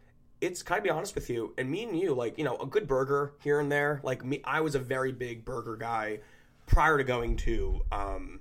it's 0.41 0.63
kind 0.63 0.79
of 0.79 0.85
be 0.85 0.91
honest 0.91 1.15
with 1.15 1.29
you, 1.29 1.53
and 1.59 1.71
me 1.71 1.83
and 1.85 1.99
you, 1.99 2.15
like 2.15 2.39
you 2.39 2.45
know, 2.45 2.57
a 2.57 2.67
good 2.67 2.87
burger 2.87 3.35
here 3.43 3.61
and 3.61 3.71
there. 3.71 4.01
Like 4.03 4.25
me, 4.25 4.41
I 4.45 4.61
was 4.61 4.75
a 4.75 4.79
very 4.79 5.13
big 5.13 5.45
burger 5.45 5.77
guy 5.77 6.21
prior 6.67 6.99
to 6.99 7.05
going 7.05 7.37
to 7.39 7.81
um, 7.91 8.41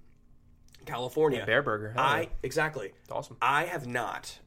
California. 0.85 1.45
Bear 1.45 1.61
Burger. 1.63 1.93
yeah. 1.95 2.01
I 2.01 2.29
exactly. 2.43 2.93
It's 3.01 3.11
awesome. 3.11 3.37
I 3.41 3.65
have 3.65 3.87
not 3.87 4.39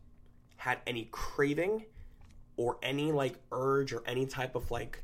had 0.56 0.78
any 0.86 1.08
craving 1.10 1.86
or 2.60 2.76
any 2.82 3.10
like 3.10 3.36
urge 3.52 3.90
or 3.94 4.02
any 4.04 4.26
type 4.26 4.54
of 4.54 4.70
like 4.70 5.02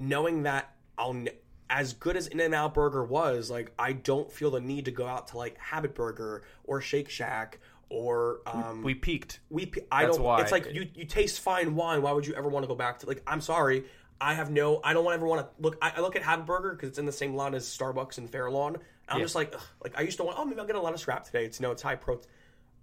knowing 0.00 0.42
that 0.42 0.74
I'll 0.98 1.10
n- 1.14 1.28
as 1.70 1.92
good 1.92 2.16
as 2.16 2.26
In 2.26 2.40
and 2.40 2.52
Out 2.52 2.74
Burger 2.74 3.04
was, 3.04 3.52
like 3.52 3.70
I 3.78 3.92
don't 3.92 4.32
feel 4.32 4.50
the 4.50 4.60
need 4.60 4.86
to 4.86 4.90
go 4.90 5.06
out 5.06 5.28
to 5.28 5.36
like 5.38 5.56
Habit 5.58 5.94
Burger 5.94 6.42
or 6.64 6.80
Shake 6.80 7.08
Shack 7.08 7.60
or 7.88 8.40
um 8.46 8.82
We 8.82 8.96
peaked. 8.96 9.38
we 9.48 9.66
p- 9.66 9.82
I 9.92 10.06
That's 10.06 10.16
don't 10.16 10.24
why. 10.26 10.40
it's 10.42 10.50
like 10.50 10.74
you 10.74 10.88
you 10.92 11.04
taste 11.04 11.38
fine 11.40 11.76
wine, 11.76 12.02
why 12.02 12.10
would 12.10 12.26
you 12.26 12.34
ever 12.34 12.48
want 12.48 12.64
to 12.64 12.68
go 12.68 12.74
back 12.74 12.98
to 12.98 13.06
like 13.06 13.22
I'm 13.28 13.40
sorry, 13.40 13.84
I 14.20 14.34
have 14.34 14.50
no 14.50 14.80
I 14.82 14.92
don't 14.92 15.04
want 15.04 15.12
to 15.14 15.18
ever 15.20 15.26
want 15.28 15.42
to 15.42 15.62
look 15.62 15.78
I, 15.80 15.92
I 15.98 16.00
look 16.00 16.16
at 16.16 16.22
Habit 16.24 16.46
Burger 16.46 16.74
cuz 16.74 16.88
it's 16.88 16.98
in 16.98 17.06
the 17.06 17.12
same 17.12 17.36
line 17.36 17.54
as 17.54 17.64
Starbucks 17.64 18.18
and 18.18 18.28
Fair 18.28 18.50
Lawn. 18.50 18.76
I'm 19.08 19.18
Yeah. 19.18 19.24
just 19.24 19.36
like 19.36 19.54
ugh, 19.54 19.62
like 19.84 19.96
I 19.96 20.00
used 20.00 20.16
to 20.16 20.24
want 20.24 20.36
oh 20.36 20.44
maybe 20.44 20.58
I'll 20.58 20.66
get 20.66 20.74
a 20.74 20.80
lettuce 20.80 21.06
wrap 21.06 21.22
today. 21.24 21.44
It's 21.44 21.60
no 21.60 21.70
it's 21.70 21.82
high 21.82 21.94
protein. 21.94 22.26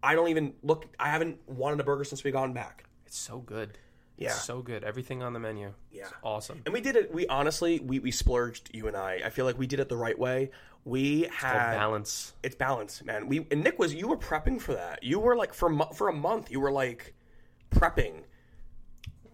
I 0.01 0.15
don't 0.15 0.29
even 0.29 0.53
look 0.63 0.85
I 0.97 1.09
haven't 1.09 1.37
wanted 1.49 1.81
a 1.81 1.83
burger 1.83 2.05
since 2.05 2.23
we 2.23 2.31
gone 2.31 2.53
back. 2.53 2.85
It's 3.05 3.17
so 3.17 3.39
good. 3.39 3.77
Yeah. 4.17 4.29
It's 4.29 4.43
so 4.43 4.61
good. 4.61 4.83
Everything 4.83 5.21
on 5.23 5.33
the 5.33 5.39
menu. 5.39 5.73
Yeah. 5.91 6.03
It's 6.03 6.13
awesome. 6.23 6.61
And 6.65 6.73
we 6.73 6.81
did 6.81 6.95
it. 6.95 7.13
We 7.13 7.27
honestly, 7.27 7.79
we, 7.79 7.99
we 7.99 8.11
splurged. 8.11 8.69
You 8.73 8.87
and 8.87 8.95
I. 8.95 9.21
I 9.25 9.29
feel 9.29 9.45
like 9.45 9.57
we 9.57 9.67
did 9.67 9.79
it 9.79 9.89
the 9.89 9.97
right 9.97 10.17
way. 10.17 10.51
We 10.85 11.23
Called 11.23 11.33
had 11.33 11.71
balance. 11.77 12.33
it's 12.43 12.55
balance, 12.55 13.03
man. 13.03 13.27
We 13.27 13.45
and 13.51 13.63
Nick 13.63 13.79
was 13.79 13.93
you 13.93 14.07
were 14.07 14.17
prepping 14.17 14.61
for 14.61 14.73
that. 14.75 15.03
You 15.03 15.19
were 15.19 15.35
like 15.35 15.53
for 15.53 15.69
for 15.93 16.07
a 16.09 16.13
month. 16.13 16.51
You 16.51 16.59
were 16.59 16.71
like 16.71 17.13
prepping. 17.71 18.21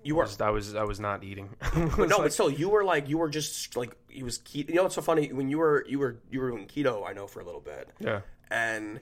You 0.04 0.16
were 0.16 0.28
I 0.40 0.50
was 0.50 0.74
I 0.74 0.84
was 0.84 1.00
not 1.00 1.24
eating. 1.24 1.50
but 1.98 2.10
no, 2.10 2.18
but 2.20 2.34
still, 2.34 2.50
you 2.50 2.70
were 2.70 2.84
like 2.84 3.08
you 3.08 3.18
were 3.20 3.30
just 3.30 3.76
like 3.76 3.96
he 4.08 4.24
was 4.24 4.40
keto. 4.40 4.70
You 4.70 4.76
know 4.76 4.84
what's 4.84 4.96
so 4.96 5.02
funny 5.02 5.32
when 5.32 5.48
you 5.50 5.60
were 5.60 5.86
you 5.88 6.00
were 6.00 6.18
you 6.32 6.40
were 6.40 6.50
doing 6.50 6.68
keto. 6.68 7.08
I 7.08 7.14
know 7.14 7.28
for 7.28 7.40
a 7.40 7.46
little 7.46 7.62
bit. 7.62 7.90
yeah. 8.00 8.22
And 8.50 9.00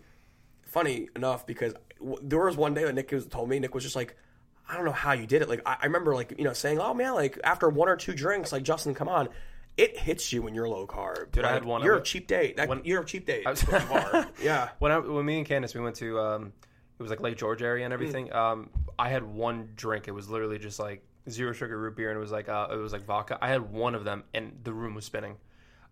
funny 0.63 1.07
enough, 1.15 1.45
because 1.47 1.73
w- 1.99 2.19
there 2.21 2.43
was 2.43 2.57
one 2.57 2.73
day 2.73 2.83
that 2.83 2.93
Nick 2.93 3.11
was, 3.11 3.25
told 3.27 3.49
me, 3.49 3.59
Nick 3.59 3.73
was 3.73 3.83
just 3.83 3.95
like, 3.95 4.15
I 4.69 4.75
don't 4.75 4.86
know 4.86 4.91
how 4.91 5.13
you 5.13 5.25
did 5.25 5.41
it. 5.41 5.49
Like, 5.49 5.62
I, 5.65 5.77
I 5.82 5.86
remember, 5.86 6.13
like, 6.13 6.36
you 6.38 6.43
know, 6.43 6.53
saying, 6.53 6.79
oh 6.79 6.93
man, 6.93 7.13
like, 7.15 7.39
after 7.43 7.67
one 7.69 7.89
or 7.89 7.95
two 7.95 8.13
drinks, 8.13 8.51
like, 8.51 8.63
Justin, 8.63 8.93
come 8.93 9.10
on. 9.10 9.29
It 9.77 9.97
hits 9.97 10.32
you 10.34 10.41
when 10.41 10.53
you're 10.53 10.67
low 10.67 10.86
carb. 10.86 11.32
Dude, 11.32 11.45
I 11.45 11.53
had 11.53 11.63
one- 11.65 11.84
You're 11.84 11.95
a 11.95 12.03
cheap 12.03 12.27
date. 12.27 12.58
That, 12.58 12.67
when- 12.69 12.84
you're 12.84 13.01
a 13.01 13.05
cheap 13.05 13.25
date. 13.25 13.47
I 13.47 13.51
was- 13.51 13.63
yeah. 14.43 14.69
When 14.79 14.91
I 14.91 14.99
when 14.99 15.25
me 15.25 15.38
and 15.38 15.47
Candace 15.47 15.73
we 15.73 15.79
went 15.82 15.95
to 15.97 16.19
um 16.19 16.53
it 16.99 17.01
was 17.01 17.10
like 17.10 17.21
Lake 17.21 17.38
George 17.38 17.62
area 17.62 17.86
and 17.86 17.93
everything. 17.93 18.34
Um 18.34 18.69
I 18.97 19.08
had 19.10 19.23
one 19.23 19.69
drink. 19.75 20.10
It 20.10 20.12
was 20.12 20.29
literally 20.29 20.60
just 20.60 20.79
like 20.79 21.01
zero 21.29 21.53
sugar 21.53 21.77
root 21.79 21.95
beer 21.95 22.10
and 22.10 22.17
it 22.17 22.19
was 22.19 22.32
like 22.32 22.49
uh 22.49 22.67
it 22.71 22.75
was 22.75 22.91
like 22.91 23.05
vodka. 23.05 23.38
I 23.41 23.47
had 23.47 23.71
one 23.71 23.95
of 23.95 24.03
them 24.03 24.25
and 24.34 24.60
the 24.63 24.73
room 24.73 24.95
was 24.95 25.05
spinning. 25.05 25.38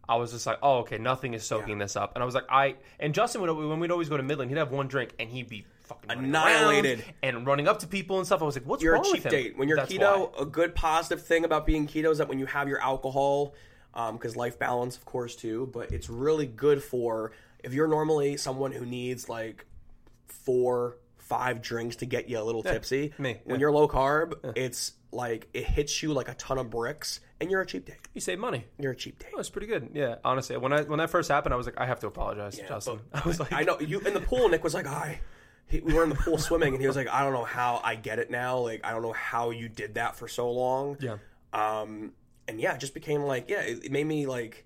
I 0.09 0.15
was 0.17 0.31
just 0.33 0.45
like, 0.45 0.57
oh, 0.61 0.79
okay, 0.79 0.97
nothing 0.97 1.33
is 1.33 1.45
soaking 1.45 1.77
this 1.77 1.95
up. 1.95 2.13
And 2.15 2.21
I 2.21 2.25
was 2.25 2.35
like, 2.35 2.45
I 2.49 2.75
and 2.99 3.13
Justin 3.13 3.39
would 3.41 3.51
when 3.51 3.79
we'd 3.79 3.91
always 3.91 4.09
go 4.09 4.17
to 4.17 4.23
Midland, 4.23 4.51
he'd 4.51 4.57
have 4.57 4.71
one 4.71 4.89
drink 4.89 5.13
and 5.17 5.29
he'd 5.29 5.47
be 5.47 5.65
fucking 5.87 6.11
Annihilated. 6.11 7.03
and 7.23 7.45
running 7.47 7.67
up 7.67 7.79
to 7.79 7.87
people 7.87 8.17
and 8.17 8.25
stuff. 8.25 8.41
I 8.41 8.45
was 8.45 8.55
like, 8.55 8.65
what's 8.65 8.83
You're 8.83 8.93
a 8.93 8.95
wrong 8.97 9.03
cheap 9.05 9.23
with 9.23 9.25
him? 9.25 9.31
date. 9.31 9.57
When 9.57 9.67
you're 9.67 9.77
That's 9.77 9.91
keto, 9.91 10.31
why. 10.33 10.41
a 10.41 10.45
good 10.45 10.75
positive 10.75 11.25
thing 11.25 11.45
about 11.45 11.65
being 11.65 11.87
keto 11.87 12.11
is 12.11 12.17
that 12.19 12.27
when 12.29 12.39
you 12.39 12.45
have 12.45 12.67
your 12.67 12.81
alcohol, 12.81 13.53
um, 13.93 14.15
because 14.17 14.35
life 14.35 14.59
balance, 14.59 14.95
of 14.97 15.05
course, 15.05 15.35
too, 15.35 15.69
but 15.73 15.91
it's 15.91 16.09
really 16.09 16.45
good 16.45 16.83
for 16.83 17.31
if 17.63 17.73
you're 17.73 17.87
normally 17.87 18.37
someone 18.37 18.71
who 18.71 18.85
needs 18.85 19.27
like 19.27 19.65
four, 20.27 20.97
five 21.17 21.61
drinks 21.61 21.97
to 21.97 22.05
get 22.05 22.29
you 22.29 22.39
a 22.39 22.43
little 22.43 22.63
tipsy. 22.63 23.13
me, 23.17 23.37
When 23.43 23.55
yeah. 23.55 23.61
you're 23.61 23.71
low 23.71 23.87
carb, 23.87 24.33
it's 24.55 24.93
like 25.11 25.47
it 25.53 25.65
hits 25.65 26.03
you 26.03 26.13
like 26.13 26.29
a 26.29 26.33
ton 26.35 26.57
of 26.57 26.69
bricks, 26.69 27.21
and 27.39 27.49
you're 27.49 27.61
a 27.61 27.65
cheap 27.65 27.85
date. 27.85 27.95
you 28.13 28.21
save 28.21 28.39
money. 28.39 28.65
You're 28.79 28.91
a 28.91 28.95
cheap 28.95 29.19
date. 29.19 29.27
Oh, 29.29 29.31
that 29.31 29.37
was 29.37 29.49
pretty 29.49 29.67
good. 29.67 29.89
Yeah, 29.93 30.15
honestly, 30.23 30.57
when 30.57 30.73
I 30.73 30.81
when 30.83 30.99
that 30.99 31.09
first 31.09 31.29
happened, 31.29 31.53
I 31.53 31.57
was 31.57 31.65
like, 31.65 31.79
I 31.79 31.85
have 31.85 31.99
to 32.01 32.07
apologize, 32.07 32.57
Yeah, 32.57 32.67
Justin. 32.67 32.99
I 33.13 33.21
was 33.27 33.39
like, 33.39 33.53
I 33.53 33.63
know 33.63 33.79
you 33.79 33.99
in 34.01 34.13
the 34.13 34.21
pool. 34.21 34.47
Nick 34.49 34.63
was 34.63 34.73
like, 34.73 34.85
"I." 34.87 35.19
He, 35.67 35.81
we 35.81 35.93
were 35.93 36.03
in 36.03 36.09
the 36.09 36.15
pool 36.15 36.37
swimming, 36.37 36.73
and 36.73 36.81
he 36.81 36.87
was 36.87 36.95
like, 36.95 37.09
"I 37.09 37.23
don't 37.23 37.33
know 37.33 37.43
how 37.43 37.81
I 37.83 37.95
get 37.95 38.19
it 38.19 38.31
now. 38.31 38.57
Like, 38.59 38.85
I 38.85 38.91
don't 38.91 39.01
know 39.01 39.13
how 39.13 39.49
you 39.49 39.67
did 39.69 39.95
that 39.95 40.15
for 40.15 40.27
so 40.27 40.49
long." 40.51 40.97
Yeah. 40.99 41.17
Um, 41.53 42.13
and 42.47 42.59
yeah, 42.59 42.73
it 42.73 42.79
just 42.79 42.93
became 42.93 43.23
like, 43.23 43.49
yeah, 43.49 43.61
it, 43.61 43.85
it 43.85 43.91
made 43.91 44.05
me 44.05 44.25
like 44.25 44.65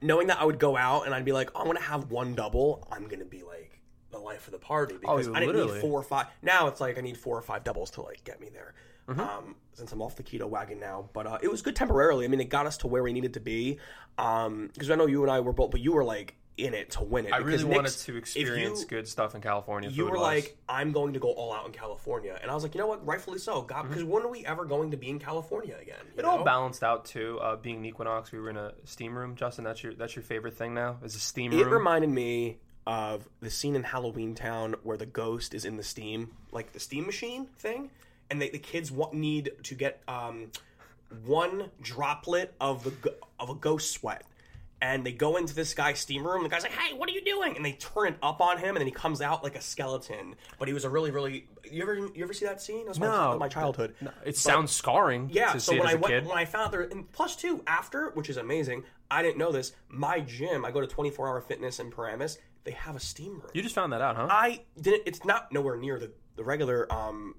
knowing 0.00 0.26
that 0.28 0.40
I 0.40 0.44
would 0.44 0.58
go 0.58 0.76
out 0.76 1.06
and 1.06 1.14
I'd 1.14 1.24
be 1.24 1.32
like, 1.32 1.50
oh, 1.54 1.60
I'm 1.60 1.66
gonna 1.66 1.80
have 1.80 2.10
one 2.10 2.34
double. 2.34 2.86
I'm 2.92 3.08
gonna 3.08 3.24
be 3.24 3.42
like, 3.42 3.80
the 4.12 4.18
life 4.18 4.46
of 4.46 4.52
the 4.52 4.58
party 4.58 4.96
because 5.00 5.26
you 5.26 5.34
I 5.34 5.40
didn't 5.40 5.54
literally- 5.56 5.74
need 5.74 5.80
four 5.80 5.98
or 5.98 6.02
five. 6.04 6.26
Now 6.42 6.68
it's 6.68 6.80
like 6.80 6.98
I 6.98 7.00
need 7.00 7.16
four 7.16 7.36
or 7.36 7.42
five 7.42 7.64
doubles 7.64 7.90
to 7.92 8.02
like 8.02 8.22
get 8.24 8.40
me 8.40 8.48
there. 8.52 8.74
Um, 9.06 9.56
since 9.74 9.92
I'm 9.92 10.00
off 10.00 10.16
the 10.16 10.22
keto 10.22 10.48
wagon 10.48 10.80
now, 10.80 11.10
but 11.12 11.26
uh, 11.26 11.38
it 11.42 11.50
was 11.50 11.60
good 11.60 11.76
temporarily. 11.76 12.24
I 12.24 12.28
mean, 12.28 12.40
it 12.40 12.48
got 12.48 12.64
us 12.64 12.78
to 12.78 12.86
where 12.86 13.02
we 13.02 13.12
needed 13.12 13.34
to 13.34 13.40
be. 13.40 13.78
Because 14.16 14.90
I 14.90 14.94
know 14.94 15.04
you 15.06 15.20
and 15.22 15.30
I 15.30 15.40
were 15.40 15.52
both, 15.52 15.72
but 15.72 15.80
you 15.80 15.92
were 15.92 16.04
like 16.04 16.36
in 16.56 16.72
it 16.72 16.90
to 16.92 17.02
win 17.02 17.26
it. 17.26 17.32
I 17.32 17.38
really 17.38 17.64
wanted 17.64 17.90
to 17.90 18.16
experience 18.16 18.82
you- 18.82 18.86
good 18.86 19.08
stuff 19.08 19.34
in 19.34 19.40
California. 19.40 19.90
you 19.90 20.04
were 20.04 20.18
like, 20.18 20.56
I'm 20.68 20.92
going 20.92 21.14
to 21.14 21.18
go 21.18 21.32
all 21.32 21.52
out 21.52 21.66
in 21.66 21.72
California, 21.72 22.38
and 22.40 22.48
I 22.50 22.54
was 22.54 22.62
like, 22.62 22.74
you 22.76 22.80
know 22.80 22.86
what? 22.86 23.04
Rightfully 23.04 23.38
so, 23.38 23.62
God, 23.62 23.78
Mm-hmm. 23.80 23.88
because 23.88 24.04
when 24.04 24.22
are 24.22 24.28
we 24.28 24.46
ever 24.46 24.64
going 24.64 24.92
to 24.92 24.96
be 24.96 25.08
in 25.10 25.18
California 25.18 25.76
again? 25.82 25.96
It 26.16 26.24
all 26.24 26.44
balanced 26.44 26.84
out 26.84 27.04
too. 27.06 27.38
Uh, 27.40 27.56
being 27.56 27.78
in 27.78 27.84
Equinox, 27.86 28.30
we 28.30 28.38
were 28.38 28.50
in 28.50 28.56
a 28.56 28.72
steam 28.84 29.18
room. 29.18 29.34
Justin, 29.34 29.64
that's 29.64 29.82
your 29.82 29.94
that's 29.94 30.14
your 30.14 30.22
favorite 30.22 30.56
thing 30.56 30.74
now? 30.74 30.98
Is 31.02 31.16
a 31.16 31.18
steam 31.18 31.52
It 31.52 31.56
room? 31.64 31.72
reminded 31.72 32.10
me 32.10 32.58
of 32.86 33.28
the 33.40 33.50
scene 33.50 33.74
in 33.74 33.82
Halloweentown 33.82 34.74
where 34.84 34.96
the 34.98 35.06
ghost 35.06 35.54
is 35.54 35.64
in 35.64 35.76
the 35.76 35.82
steam, 35.82 36.30
like 36.52 36.72
the 36.72 36.78
steam 36.80 37.06
machine 37.06 37.46
thing, 37.58 37.90
and 38.30 38.40
they, 38.40 38.50
the 38.50 38.58
kids 38.58 38.92
want, 38.92 39.14
need 39.14 39.50
to 39.64 39.74
get 39.74 40.02
um, 40.06 40.52
one 41.24 41.70
droplet 41.80 42.54
of 42.60 42.84
the 42.84 43.14
of 43.40 43.50
a 43.50 43.54
ghost 43.54 43.90
sweat. 43.92 44.22
And 44.84 45.02
they 45.02 45.12
go 45.12 45.36
into 45.38 45.54
this 45.54 45.72
guy's 45.72 45.98
steam 45.98 46.26
room. 46.26 46.42
The 46.42 46.50
guy's 46.50 46.62
like, 46.62 46.72
"Hey, 46.72 46.92
what 46.94 47.08
are 47.08 47.12
you 47.12 47.24
doing?" 47.24 47.56
And 47.56 47.64
they 47.64 47.72
turn 47.72 48.08
it 48.08 48.16
up 48.22 48.42
on 48.42 48.58
him, 48.58 48.68
and 48.76 48.76
then 48.76 48.86
he 48.86 48.92
comes 48.92 49.22
out 49.22 49.42
like 49.42 49.56
a 49.56 49.60
skeleton. 49.62 50.34
But 50.58 50.68
he 50.68 50.74
was 50.74 50.84
a 50.84 50.90
really, 50.90 51.10
really. 51.10 51.48
You 51.64 51.82
ever 51.82 51.94
you 51.96 52.22
ever 52.22 52.34
see 52.34 52.44
that 52.44 52.60
scene? 52.60 52.80
That 52.84 52.88
was 52.90 53.00
my, 53.00 53.06
No. 53.06 53.38
my 53.38 53.48
childhood. 53.48 53.94
it 54.26 54.36
sounds 54.36 54.72
scarring. 54.72 55.30
Yeah, 55.32 55.52
to 55.52 55.60
so 55.60 55.72
when 55.72 55.86
as 55.86 55.94
I 55.94 55.96
a 55.96 55.96
went, 56.00 56.06
kid. 56.12 56.26
when 56.26 56.36
I 56.36 56.44
found 56.44 56.66
out 56.66 56.72
there, 56.72 56.82
and 56.82 57.10
plus 57.12 57.34
two 57.34 57.62
after, 57.66 58.10
which 58.10 58.28
is 58.28 58.36
amazing. 58.36 58.84
I 59.10 59.22
didn't 59.22 59.38
know 59.38 59.52
this. 59.52 59.72
My 59.88 60.20
gym, 60.20 60.66
I 60.66 60.70
go 60.70 60.82
to 60.82 60.86
24 60.86 61.28
Hour 61.28 61.40
Fitness 61.40 61.80
in 61.80 61.90
Paramus. 61.90 62.36
They 62.64 62.72
have 62.72 62.94
a 62.94 63.00
steam 63.00 63.34
room. 63.40 63.50
you 63.54 63.62
just 63.62 63.74
found 63.74 63.90
that 63.94 64.02
out, 64.02 64.16
huh? 64.16 64.26
I 64.30 64.64
didn't. 64.78 65.04
It's 65.06 65.24
not 65.24 65.50
nowhere 65.50 65.76
near 65.78 65.98
the 65.98 66.12
the 66.36 66.44
regular 66.44 66.92
um 66.92 67.36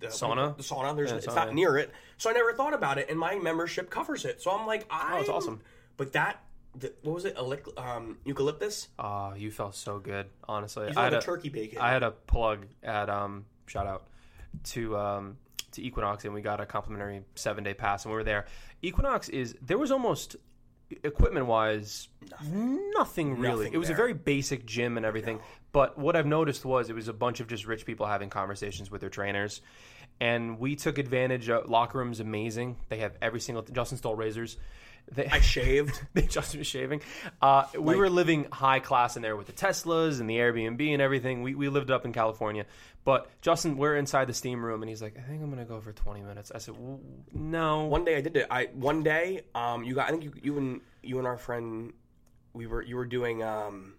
the, 0.00 0.08
Sauna? 0.08 0.54
The 0.58 0.62
sauna. 0.62 0.94
There's 0.94 1.10
Yeah, 1.10 1.16
it's 1.16 1.26
sauna, 1.26 1.34
not 1.36 1.46
yeah. 1.48 1.54
near 1.54 1.78
it. 1.78 1.90
So 2.18 2.28
I 2.28 2.34
never 2.34 2.52
thought 2.52 2.74
about 2.74 2.98
it, 2.98 3.08
and 3.08 3.18
my 3.18 3.36
membership 3.36 3.88
covers 3.88 4.26
it. 4.26 4.42
So 4.42 4.50
I'm 4.50 4.66
like, 4.66 4.86
I. 4.90 5.16
Oh, 5.16 5.20
it's 5.20 5.30
awesome. 5.30 5.62
But 5.96 6.12
that. 6.12 6.42
The, 6.74 6.92
what 7.02 7.14
was 7.14 7.24
it? 7.24 7.36
Elic- 7.36 7.78
um, 7.78 8.18
eucalyptus. 8.24 8.88
Oh, 8.98 9.34
you 9.34 9.50
felt 9.50 9.74
so 9.74 9.98
good, 9.98 10.26
honestly. 10.48 10.88
I 10.96 11.04
had 11.04 11.12
like 11.12 11.22
a 11.22 11.24
turkey 11.24 11.48
bacon. 11.50 11.78
I 11.80 11.90
had 11.90 12.02
a 12.02 12.10
plug 12.12 12.66
at 12.82 13.10
um 13.10 13.44
shout 13.66 13.86
out 13.86 14.06
to 14.64 14.96
um 14.96 15.36
to 15.72 15.82
Equinox 15.82 16.24
and 16.24 16.34
we 16.34 16.40
got 16.42 16.60
a 16.60 16.66
complimentary 16.66 17.22
seven 17.34 17.64
day 17.64 17.74
pass 17.74 18.04
and 18.04 18.12
we 18.12 18.16
were 18.16 18.24
there. 18.24 18.46
Equinox 18.82 19.28
is 19.28 19.56
there 19.62 19.78
was 19.78 19.90
almost 19.90 20.36
equipment 21.02 21.46
wise 21.46 22.08
nothing, 22.42 23.38
really. 23.38 23.64
Nothing 23.64 23.72
it 23.74 23.78
was 23.78 23.88
there. 23.88 23.96
a 23.96 23.96
very 23.96 24.14
basic 24.14 24.66
gym 24.66 24.96
and 24.96 25.06
everything. 25.06 25.40
But 25.72 25.98
what 25.98 26.16
I've 26.16 26.26
noticed 26.26 26.64
was 26.64 26.90
it 26.90 26.94
was 26.94 27.08
a 27.08 27.14
bunch 27.14 27.40
of 27.40 27.48
just 27.48 27.66
rich 27.66 27.86
people 27.86 28.06
having 28.06 28.30
conversations 28.30 28.90
with 28.90 29.00
their 29.00 29.10
trainers. 29.10 29.60
And 30.20 30.58
we 30.58 30.76
took 30.76 30.98
advantage 30.98 31.48
of 31.48 31.68
locker 31.68 31.98
room's 31.98 32.20
amazing. 32.20 32.76
They 32.88 32.98
have 32.98 33.16
every 33.22 33.40
single 33.40 33.62
Justin 33.62 33.98
stole 33.98 34.14
razors. 34.14 34.56
They, 35.10 35.26
I 35.26 35.40
shaved. 35.40 36.00
they 36.14 36.22
just 36.22 36.56
was 36.56 36.66
shaving. 36.66 37.02
Uh, 37.40 37.64
we 37.78 37.96
were 37.96 38.08
living 38.08 38.46
high 38.50 38.80
class 38.80 39.16
in 39.16 39.22
there 39.22 39.36
with 39.36 39.46
the 39.46 39.52
Teslas 39.52 40.20
and 40.20 40.28
the 40.28 40.36
Airbnb 40.36 40.92
and 40.92 41.02
everything. 41.02 41.42
We, 41.42 41.54
we 41.54 41.68
lived 41.68 41.90
up 41.90 42.04
in 42.04 42.12
California. 42.12 42.66
But 43.04 43.28
Justin, 43.40 43.76
we're 43.76 43.96
inside 43.96 44.26
the 44.26 44.34
steam 44.34 44.64
room, 44.64 44.82
and 44.82 44.88
he's 44.88 45.02
like, 45.02 45.18
"I 45.18 45.22
think 45.22 45.42
I'm 45.42 45.50
gonna 45.50 45.64
go 45.64 45.80
for 45.80 45.92
20 45.92 46.22
minutes." 46.22 46.52
I 46.54 46.58
said, 46.58 46.74
w- 46.74 47.00
"No." 47.32 47.86
One 47.86 48.04
day 48.04 48.16
I 48.16 48.20
did 48.20 48.36
it. 48.36 48.46
I 48.48 48.66
one 48.74 49.02
day, 49.02 49.42
um, 49.54 49.82
you 49.82 49.94
got. 49.94 50.08
I 50.08 50.12
think 50.12 50.24
you, 50.24 50.32
you 50.40 50.58
and 50.58 50.80
you 51.02 51.18
and 51.18 51.26
our 51.26 51.36
friend, 51.36 51.92
we 52.52 52.66
were 52.68 52.80
you 52.80 52.96
were 52.96 53.04
doing. 53.06 53.42
Um, 53.42 53.94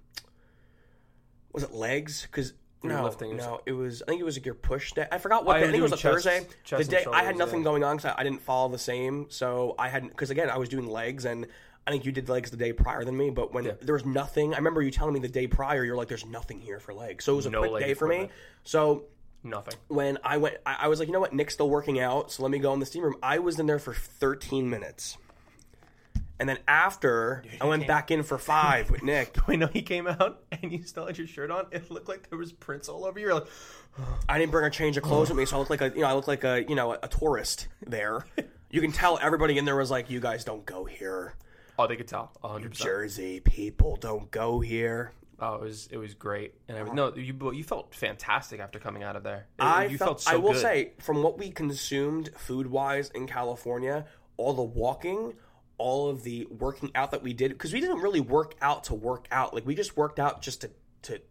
was 1.52 1.64
it 1.64 1.74
legs? 1.74 2.22
Because 2.24 2.54
no, 2.84 3.04
lifting 3.04 3.38
no, 3.38 3.62
it 3.66 3.72
was. 3.72 4.02
I 4.02 4.06
think 4.06 4.22
it 4.22 4.24
was 4.24 4.38
like 4.38 4.46
your 4.46 4.56
push 4.56 4.92
day. 4.94 5.08
I 5.12 5.18
forgot 5.18 5.46
what. 5.46 5.56
I 5.56 5.60
day. 5.60 5.66
I 5.66 5.68
was 5.68 5.72
think 5.72 5.80
it 5.80 5.84
was 5.84 5.92
a 5.92 5.96
chest- 5.96 6.26
Thursday. 6.26 6.48
chest 6.64 6.90
the 6.90 6.96
day 6.98 7.06
I 7.12 7.24
had 7.24 7.38
nothing 7.38 7.60
yeah. 7.60 7.66
going 7.66 7.84
on 7.84 7.98
because 7.98 8.14
I, 8.18 8.24
didn't 8.24 8.42
follow 8.42 8.70
the 8.70 8.78
same. 8.78 9.28
So 9.30 9.76
I 9.80 9.90
hadn't 9.90 10.10
because 10.10 10.30
again 10.30 10.50
I 10.50 10.58
was 10.58 10.70
doing 10.70 10.88
legs 10.88 11.26
and. 11.26 11.48
I 11.86 11.92
think 11.92 12.06
you 12.06 12.14
did 12.14 12.30
legs 12.30 12.50
the 12.50 12.56
day 12.56 12.72
prior 12.72 13.04
than 13.04 13.18
me, 13.18 13.30
but 13.30 13.54
when 13.54 13.70
there 13.82 13.94
was 13.96 14.06
nothing, 14.06 14.54
I 14.54 14.58
remember 14.58 14.82
you 14.82 14.90
telling 14.90 15.14
me 15.14 15.20
the 15.20 15.28
day 15.28 15.48
prior, 15.48 15.84
you're 15.84 15.98
like, 15.98 16.08
"There's 16.08 16.26
nothing 16.26 16.62
here 16.62 16.80
for 16.80 16.94
legs." 16.94 17.26
So 17.26 17.34
it 17.34 17.36
was 17.36 17.46
a 17.46 17.50
No 17.50 17.68
quick 17.68 17.84
day 17.84 17.94
for 17.94 18.08
me. 18.08 18.16
equipment. 18.16 18.40
So 18.64 19.04
Nothing. 19.44 19.74
when 19.90 20.18
I 20.24 20.38
went, 20.38 20.56
I, 20.66 20.78
I 20.84 20.88
was 20.88 21.00
like, 21.00 21.10
you 21.10 21.14
know 21.14 21.20
what, 21.20 21.34
Nick's 21.34 21.54
still 21.56 21.70
working 21.70 22.00
out, 22.00 22.32
so 22.32 22.42
let 22.42 22.52
me 22.54 22.60
go 22.60 22.72
in 22.74 22.80
the 22.80 22.86
steam 22.86 23.04
room. 23.04 23.18
I 23.22 23.40
was 23.40 23.60
in 23.60 23.66
there 23.66 23.80
for 23.80 23.94
13 23.94 24.70
minutes, 24.70 25.18
and 26.40 26.50
then 26.50 26.58
after, 26.68 27.44
I 27.62 27.66
went 27.66 27.88
back 27.88 28.12
in 28.12 28.24
for 28.24 28.38
five 28.38 28.90
with 28.92 29.04
Nick. 29.04 29.36
I 29.48 29.56
know 29.56 29.68
he 29.68 29.82
came 29.82 30.08
out 30.08 30.44
and 30.52 30.72
you 30.72 30.84
still 30.84 31.06
had 31.06 31.18
your 31.18 31.28
shirt 31.28 31.52
on. 31.52 31.68
It 31.72 31.90
looked 31.92 32.10
like 32.10 32.30
there 32.30 32.38
was 32.40 32.52
prints 32.52 32.90
all 32.90 33.06
over 33.06 33.20
you. 33.20 33.26
You're 33.28 33.36
like, 33.36 33.48
I 34.30 34.40
didn't 34.40 34.52
bring 34.52 34.66
a 34.66 34.70
change 34.70 34.98
of 34.98 35.04
clothes 35.04 35.30
with 35.30 35.38
me, 35.38 35.46
so 35.46 35.56
I 35.56 35.60
looked 35.60 35.70
like 35.70 35.82
a, 35.82 35.90
you 35.90 36.02
know, 36.02 36.08
I 36.08 36.14
looked 36.14 36.28
like 36.28 36.44
a, 36.44 36.64
you 36.68 36.76
know, 36.76 36.94
a 37.02 37.08
tourist 37.08 37.68
there. 37.86 38.26
You 38.72 38.82
can 38.82 38.92
tell 38.92 39.20
everybody 39.22 39.58
in 39.58 39.66
there 39.66 39.76
was 39.76 39.92
like, 39.92 40.10
you 40.10 40.20
guys 40.20 40.44
don't 40.44 40.66
go 40.66 40.84
here. 40.86 41.36
oh, 41.78 41.86
they 41.88 41.96
could 41.96 42.08
tell. 42.08 42.32
100. 42.42 42.70
percent 42.72 42.86
Jersey 42.88 43.40
people 43.40 43.96
don't 43.98 44.30
go 44.32 44.60
here. 44.60 45.12
Oh, 45.40 45.56
it 45.56 45.62
was 45.62 45.88
it 45.92 45.98
was 45.98 46.14
great. 46.14 46.54
And 46.68 46.78
everything. 46.78 46.98
Uh, 47.00 47.10
no, 47.10 47.16
you 47.16 47.52
you 47.54 47.64
felt 47.64 47.94
fantastic 47.94 48.60
after 48.60 48.80
coming 48.80 49.04
out 49.04 49.16
of 49.16 49.24
there. 49.24 49.48
It- 49.60 49.64
I 49.64 49.86
you 49.86 49.98
felt, 49.98 50.22
so 50.22 50.32
I 50.32 50.36
will 50.38 50.54
good. 50.54 50.62
say, 50.62 50.92
from 51.00 51.22
what 51.22 51.38
we 51.38 51.52
consumed 51.52 52.30
food 52.38 52.68
wise 52.68 53.10
in 53.10 53.28
California, 53.28 54.06
all 54.38 54.54
the 54.54 54.64
walking, 54.64 55.34
all 55.78 56.10
of 56.10 56.24
the 56.24 56.46
working 56.46 56.92
out 56.96 57.12
that 57.12 57.24
we 57.24 57.34
did, 57.34 57.52
because 57.52 57.74
we 57.74 57.82
didn't 57.82 58.00
really 58.00 58.22
work 58.22 58.56
out 58.62 58.86
to 58.86 58.94
work 58.94 59.28
out. 59.32 59.54
Like 59.54 59.66
we 59.66 59.76
just 59.76 59.98
worked 59.98 60.20
out 60.20 60.42
just 60.42 60.62
to 60.62 60.72
to 61.04 61.22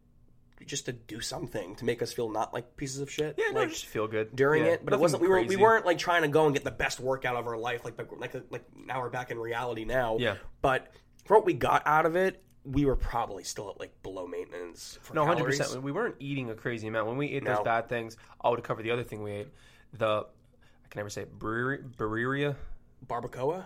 just 0.66 0.86
to 0.86 0.93
do 0.93 1.20
something 1.20 1.74
to 1.76 1.84
make 1.84 2.03
us 2.03 2.12
feel 2.12 2.28
not 2.30 2.55
like 2.55 2.76
pieces 2.76 3.01
of 3.01 3.11
shit. 3.11 3.34
yeah, 3.36 3.47
no, 3.53 3.66
just 3.66 3.86
feel 3.86 4.07
good 4.07 4.34
during 4.36 4.64
Yeah, 4.64 4.72
it, 4.72 4.84
but 4.84 4.95
it 4.95 5.01
wasn't. 5.01 5.22
We 5.22 5.28
were 5.28 5.43
we 5.43 5.57
weren't 5.57 5.86
like 5.86 5.99
trying 5.99 6.22
to 6.22 6.28
go 6.28 6.45
and 6.47 6.55
get 6.55 6.64
the 6.64 6.70
best 6.70 7.01
workout 7.01 7.36
of 7.36 7.47
our 7.47 7.57
life. 7.57 7.84
Like 7.84 7.99
like 8.18 8.34
like 8.51 8.64
now 8.86 9.01
we're 9.01 9.11
back 9.11 9.30
in 9.30 9.38
reality 9.38 9.84
now. 9.84 10.16
Yeah. 10.18 10.36
But 10.61 10.93
for 11.24 11.36
what 11.36 11.47
we 11.47 11.55
got 11.55 11.82
out 11.86 12.07
of 12.07 12.14
it, 12.16 12.43
we 12.64 12.84
were 12.84 12.95
probably 12.97 13.43
still 13.45 13.70
at 13.70 13.80
like 13.80 14.01
below 14.03 14.26
maintenance. 14.26 14.99
For 15.03 15.14
No, 15.14 15.24
hundred 15.26 15.45
percent. 15.47 15.82
We 15.82 15.90
weren't 15.93 16.16
eating 16.20 16.51
a 16.51 16.55
crazy 16.55 16.86
amount 16.86 17.09
when 17.09 17.16
we 17.16 17.28
ate 17.28 17.43
No. 17.43 17.57
those 17.57 17.64
bad 17.64 17.88
things. 17.88 18.16
I 18.40 18.49
would 18.49 18.62
cover 18.62 18.82
the 18.82 18.90
other 18.93 19.03
thing 19.05 19.22
we 19.22 19.32
ate. 19.32 19.49
The 19.95 20.26
I 20.84 20.88
can 20.90 20.99
never 21.01 21.11
say 21.11 21.22
it. 21.22 21.38
Brewery. 21.38 22.55
Barbacoa, 23.07 23.64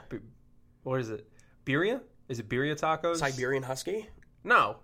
What 0.86 1.00
is 1.00 1.10
it? 1.10 1.26
Birria? 1.64 2.00
Is 2.28 2.38
it 2.38 2.48
birria 2.48 2.78
tacos? 2.78 3.16
Siberian 3.16 3.64
Husky. 3.64 4.08
No. 4.44 4.76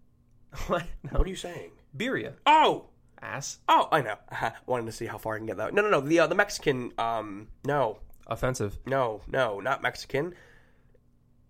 what? 0.68 0.84
No. 1.02 1.18
What 1.18 1.26
are 1.26 1.28
you 1.28 1.34
saying? 1.34 1.72
Birria. 1.96 2.34
Oh, 2.46 2.84
Ass. 3.20 3.58
oh, 3.68 3.88
I 3.90 4.00
know. 4.00 4.14
Wanted 4.66 4.86
to 4.86 4.92
see 4.92 5.06
how 5.06 5.18
far 5.18 5.34
I 5.34 5.38
can 5.38 5.46
get 5.46 5.56
that. 5.56 5.74
No, 5.74 5.82
no, 5.82 5.90
no. 5.90 6.00
The 6.00 6.20
uh, 6.20 6.26
the 6.28 6.36
Mexican. 6.36 6.92
Um, 6.98 7.48
no, 7.64 7.98
Offensive. 8.28 8.78
no, 8.86 9.22
no, 9.26 9.58
not 9.58 9.82
Mexican. 9.82 10.34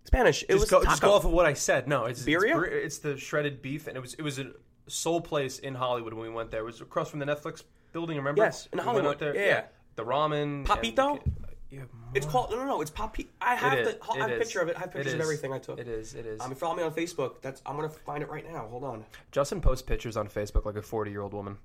Spanish. 0.05 0.41
It 0.43 0.47
Just 0.53 0.61
was 0.61 0.69
go, 0.71 0.83
just 0.83 0.99
go 1.03 1.13
off 1.13 1.25
of 1.25 1.31
what 1.31 1.45
I 1.45 1.53
said. 1.53 1.87
No, 1.87 2.05
it's 2.05 2.23
Birria? 2.25 2.65
It's, 2.65 2.85
it's 2.85 2.97
the 2.97 3.17
shredded 3.17 3.61
beef, 3.61 3.85
and 3.85 3.95
it 3.95 3.99
was 3.99 4.15
it 4.15 4.23
was 4.23 4.39
a 4.39 4.47
sole 4.87 5.21
place 5.21 5.59
in 5.59 5.75
Hollywood 5.75 6.15
when 6.15 6.23
we 6.27 6.33
went 6.33 6.49
there. 6.49 6.61
It 6.61 6.65
was 6.65 6.81
across 6.81 7.11
from 7.11 7.19
the 7.19 7.25
Netflix 7.27 7.61
building. 7.93 8.17
Remember? 8.17 8.41
Yes, 8.41 8.67
in 8.73 8.79
We 8.79 8.83
Hollywood. 8.83 9.19
there. 9.19 9.35
Yeah, 9.35 9.45
yeah. 9.45 9.63
The 9.95 10.03
ramen. 10.05 10.65
Papito? 10.65 11.21
and- 11.23 11.35
yeah, 11.71 11.81
It's 12.13 12.25
called 12.25 12.51
no, 12.51 12.57
no, 12.57 12.65
no. 12.65 12.81
It's 12.81 12.91
Papi. 12.91 13.27
I 13.39 13.55
have 13.55 13.77
It 13.79 14.01
the. 14.01 14.11
I 14.11 14.17
have 14.17 14.29
It 14.29 14.33
a 14.33 14.35
is. 14.35 14.39
picture 14.43 14.59
of 14.59 14.67
it. 14.67 14.75
I 14.75 14.79
have 14.81 14.89
It 14.89 14.93
pictures 14.95 15.13
of 15.13 15.19
is. 15.21 15.25
everything 15.25 15.53
I 15.53 15.59
took. 15.59 15.79
It 15.79 15.87
is. 15.87 16.13
It 16.13 16.25
is. 16.25 16.41
Um, 16.41 16.51
if 16.51 16.57
you 16.57 16.59
follow 16.59 16.75
me 16.75 16.83
on 16.83 16.93
Facebook, 16.93 17.41
that's 17.41 17.61
I'm 17.65 17.75
gonna 17.77 17.89
find 17.89 18.21
it 18.21 18.29
right 18.29 18.45
now. 18.51 18.67
Hold 18.67 18.83
on. 18.83 19.05
Justin 19.31 19.61
posts 19.61 19.81
pictures 19.81 20.17
on 20.17 20.27
Facebook 20.27 20.65
like 20.65 20.75
a 20.75 20.81
40 20.81 21.09
year 21.11 21.21
old 21.21 21.33
woman. 21.33 21.57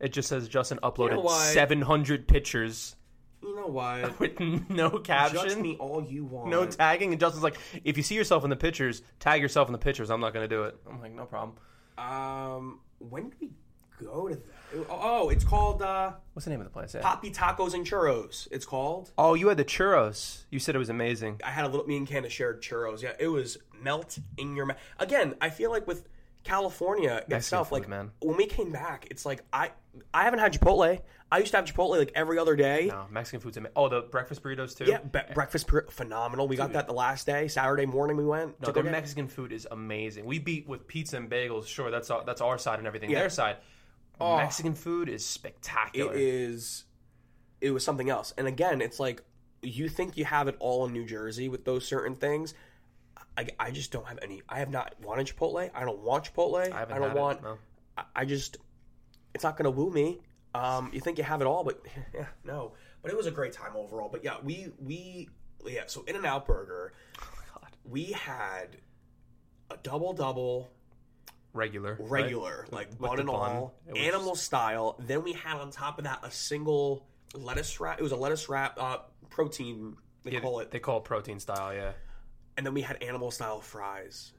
It 0.00 0.12
just 0.14 0.28
says 0.28 0.48
Justin 0.48 0.78
uploaded 0.82 1.16
You 1.18 1.22
know 1.24 1.28
700 1.28 2.26
pictures 2.26 2.96
You 3.42 3.54
know 3.54 3.66
what? 3.66 4.18
with 4.20 4.40
no 4.40 4.90
Judge 4.90 5.04
caption, 5.04 5.60
me 5.60 5.76
all 5.78 6.02
you 6.02 6.24
want. 6.24 6.48
no 6.48 6.64
tagging. 6.66 7.10
And 7.12 7.20
Justin's 7.20 7.42
like, 7.42 7.58
if 7.84 7.98
you 7.98 8.02
see 8.02 8.14
yourself 8.14 8.42
in 8.44 8.50
the 8.50 8.56
pictures, 8.56 9.02
tag 9.18 9.42
yourself 9.42 9.68
in 9.68 9.72
the 9.72 9.78
pictures. 9.78 10.10
I'm 10.10 10.20
not 10.20 10.32
going 10.32 10.48
to 10.48 10.56
do 10.56 10.64
it. 10.64 10.76
I'm 10.88 11.00
like, 11.02 11.12
no 11.12 11.26
problem. 11.26 11.56
um, 11.98 12.80
when 12.98 13.28
did 13.30 13.40
we 13.40 13.50
go 14.02 14.28
to 14.28 14.34
that? 14.36 14.44
Oh, 14.88 15.28
it's 15.28 15.44
called 15.44 15.82
uh, 15.82 16.12
What's 16.32 16.44
the 16.44 16.50
name 16.50 16.60
of 16.60 16.66
the 16.66 16.72
place? 16.72 16.94
Yeah. 16.94 17.00
Poppy 17.00 17.30
Tacos 17.30 17.74
and 17.74 17.86
Churros. 17.86 18.48
It's 18.50 18.66
called. 18.66 19.10
Oh, 19.18 19.34
you 19.34 19.48
had 19.48 19.56
the 19.56 19.64
churros. 19.64 20.44
You 20.50 20.58
said 20.58 20.74
it 20.74 20.78
was 20.78 20.90
amazing. 20.90 21.40
I 21.44 21.50
had 21.50 21.64
a 21.64 21.68
little. 21.68 21.86
Me 21.86 21.96
and 21.96 22.06
Candace 22.06 22.32
shared 22.32 22.62
churros. 22.62 23.02
Yeah, 23.02 23.12
it 23.18 23.28
was 23.28 23.58
melt 23.80 24.18
in 24.36 24.56
your 24.56 24.66
mouth. 24.66 24.78
Again, 24.98 25.34
I 25.40 25.50
feel 25.50 25.70
like 25.70 25.86
with 25.86 26.08
California 26.44 27.22
itself, 27.28 27.68
food, 27.68 27.74
like 27.80 27.88
man. 27.88 28.10
when 28.20 28.36
we 28.36 28.46
came 28.46 28.72
back, 28.72 29.06
it's 29.10 29.26
like 29.26 29.42
I 29.52 29.70
I 30.14 30.24
haven't 30.24 30.38
had 30.40 30.52
Chipotle. 30.52 31.00
I 31.32 31.38
used 31.38 31.50
to 31.52 31.58
have 31.58 31.66
Chipotle 31.66 31.98
like 31.98 32.12
every 32.14 32.38
other 32.38 32.56
day. 32.56 32.86
No, 32.88 33.06
Mexican 33.10 33.40
food's 33.40 33.56
amazing. 33.56 33.72
Oh, 33.76 33.88
the 33.88 34.02
breakfast 34.02 34.42
burritos 34.42 34.76
too. 34.76 34.84
Yeah, 34.84 34.98
be- 34.98 35.20
breakfast 35.34 35.66
pr- 35.66 35.88
phenomenal. 35.90 36.48
We 36.48 36.56
got 36.56 36.72
that 36.72 36.86
the 36.86 36.92
last 36.92 37.26
day, 37.26 37.46
Saturday 37.48 37.86
morning. 37.86 38.16
We 38.16 38.24
went. 38.24 38.60
No, 38.60 38.72
their 38.72 38.82
Mexican 38.82 39.28
food 39.28 39.52
is 39.52 39.66
amazing. 39.70 40.24
We 40.24 40.38
beat 40.38 40.66
with 40.66 40.86
pizza 40.86 41.16
and 41.16 41.30
bagels. 41.30 41.66
Sure, 41.66 41.90
that's 41.90 42.10
our, 42.10 42.24
that's 42.24 42.40
our 42.40 42.58
side 42.58 42.78
and 42.78 42.86
everything. 42.86 43.10
Yeah. 43.10 43.20
Their 43.20 43.30
side, 43.30 43.56
Mexican 44.20 44.74
food 44.74 45.08
is 45.08 45.24
spectacular. 45.24 46.12
it 46.14 46.20
is 46.20 46.84
it 47.60 47.70
was 47.72 47.84
something 47.84 48.08
else 48.10 48.32
and 48.38 48.46
again 48.46 48.80
it's 48.80 48.98
like 49.00 49.22
you 49.62 49.88
think 49.88 50.16
you 50.16 50.24
have 50.24 50.48
it 50.48 50.56
all 50.60 50.86
in 50.86 50.92
new 50.92 51.04
jersey 51.04 51.48
with 51.48 51.64
those 51.64 51.86
certain 51.86 52.14
things 52.14 52.54
i, 53.36 53.46
I 53.58 53.70
just 53.70 53.92
don't 53.92 54.06
have 54.06 54.18
any 54.22 54.40
i 54.48 54.58
have 54.58 54.70
not 54.70 54.94
wanted 55.02 55.26
chipotle 55.26 55.70
i 55.74 55.84
don't 55.84 55.98
want 56.00 56.32
chipotle 56.32 56.72
i, 56.72 56.78
haven't 56.78 56.96
don't 56.96 57.08
had 57.08 57.16
it, 57.16 57.20
want 57.20 57.42
no. 57.42 57.58
I- 57.98 58.04
I 58.16 58.24
just 58.24 58.56
it's 59.34 59.44
not 59.44 59.56
gonna 59.56 59.70
woo 59.70 59.90
me. 59.90 60.20
Um, 60.54 60.90
you 60.92 61.00
think 61.00 61.18
you 61.18 61.24
have 61.24 61.40
it 61.40 61.46
all, 61.46 61.62
but 61.62 61.80
yeah, 62.14 62.26
no. 62.44 62.72
But 63.02 63.12
it 63.12 63.16
was 63.16 63.26
a 63.26 63.30
great 63.30 63.52
time 63.52 63.72
overall. 63.76 64.08
But 64.10 64.24
yeah, 64.24 64.36
we 64.42 64.72
we 64.80 65.28
yeah. 65.64 65.82
So 65.86 66.02
In 66.08 66.16
and 66.16 66.26
Out 66.26 66.46
Burger, 66.46 66.92
oh 67.22 67.68
we 67.84 68.06
had 68.06 68.78
a 69.70 69.76
double 69.82 70.12
double 70.12 70.70
Regular. 71.52 71.96
right? 72.00 72.22
regular, 72.24 72.66
like 72.70 72.90
With 72.90 72.98
bun 73.00 73.18
and 73.20 73.26
bun. 73.28 73.34
all, 73.36 73.74
was 73.88 73.96
animal 73.96 74.34
style. 74.36 74.96
Then 75.00 75.22
we 75.24 75.32
had 75.32 75.56
on 75.56 75.70
top 75.70 75.98
of 75.98 76.04
that 76.04 76.20
a 76.22 76.30
single 76.30 77.06
lettuce 77.34 77.80
wrap. 77.80 77.98
It 77.98 78.02
was 78.02 78.12
a 78.12 78.16
lettuce 78.16 78.48
wrap, 78.48 78.78
uh, 78.80 78.98
protein 79.30 79.96
they 80.22 80.32
Yeah, 80.32 80.40
call 80.40 80.60
it. 80.60 80.70
They 80.70 80.78
call 80.78 80.98
it 80.98 81.04
protein 81.04 81.40
style. 81.40 81.74
Yeah. 81.74 81.92
and 82.56 82.66
then 82.66 82.74
we 82.74 82.82
had 82.82 83.02
animal 83.02 83.30
style 83.30 83.60
fries. 83.60 84.32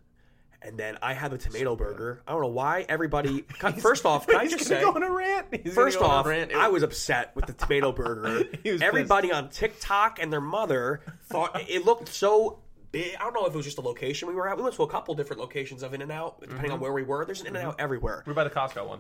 And 0.64 0.78
then 0.78 1.00
I 1.02 1.14
had 1.16 1.32
the 1.32 1.40
tomato 1.40 1.76
burger. 1.76 2.22
I 2.28 2.34
don't 2.34 2.42
know 2.42 2.48
why 2.50 2.86
everybody. 2.88 3.42
First 3.80 4.06
off, 4.06 4.28
can 4.28 4.36
I 4.36 4.46
just 4.46 4.66
say, 4.66 4.84
a 4.84 5.12
rant. 5.12 5.48
He's 5.64 5.74
First 5.74 5.98
go 5.98 6.06
on 6.06 6.12
a 6.12 6.14
off, 6.20 6.26
rant. 6.28 6.54
I 6.54 6.68
was- 6.68 6.84
upset 6.84 7.36
with 7.36 7.48
the 7.48 7.54
tomato 7.54 7.92
burger. 7.94 8.48
Everybody 8.64 9.32
on 9.32 9.50
TikTok 9.50 10.20
and 10.22 10.32
their 10.32 10.40
mother 10.40 11.02
thought 11.26 11.60
it 11.68 11.84
looked 11.84 12.10
so 12.10 12.60
big. 12.92 13.16
I 13.16 13.24
don't 13.24 13.34
know 13.34 13.46
if 13.46 13.54
it 13.54 13.58
was 13.58 13.66
just 13.66 13.78
the 13.78 13.84
location 13.84 14.28
we 14.28 14.34
were 14.36 14.48
at. 14.50 14.58
We 14.58 14.64
went 14.64 14.76
to 14.76 14.84
a 14.84 14.88
couple 14.88 15.14
different 15.16 15.40
locations 15.42 15.84
of 15.84 15.94
In 15.94 16.02
and 16.02 16.12
Out, 16.12 16.40
depending 16.42 16.66
Mm-hmm. 16.66 16.74
on 16.74 16.80
where 16.80 16.94
we 16.94 17.04
were. 17.04 17.26
There's 17.26 17.42
an 17.42 17.48
In 17.48 17.56
and 17.56 17.66
Out 17.68 17.76
everywhere. 17.80 18.24
We're 18.26 18.34
by 18.34 18.44
the 18.44 18.50
Costco 18.50 18.88
one. 18.88 19.00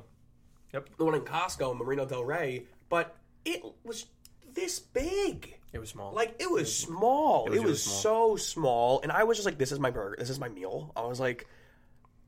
Yep. 0.73 0.89
The 0.97 1.05
one 1.05 1.15
in 1.15 1.21
Costco, 1.21 1.71
in 1.73 1.77
Marina 1.77 2.05
Del 2.05 2.23
Rey, 2.23 2.63
but 2.89 3.15
it 3.43 3.61
was 3.83 4.05
this 4.53 4.79
big. 4.79 5.57
It 5.73 5.79
was 5.79 5.89
small. 5.89 6.13
Like 6.13 6.35
it 6.39 6.49
was 6.49 6.75
small. 6.75 7.45
It 7.47 7.51
was 7.51 7.59
was, 7.59 7.65
really 7.65 7.75
so 8.01 8.35
small, 8.35 9.01
and 9.01 9.11
I 9.11 9.23
was 9.23 9.37
just 9.37 9.45
like, 9.45 9.57
"This 9.57 9.71
is 9.71 9.79
my 9.79 9.89
burger. 9.91 10.15
This 10.19 10.29
is 10.29 10.39
my 10.39 10.49
meal." 10.49 10.91
I 10.95 11.01
was 11.05 11.19
like, 11.19 11.47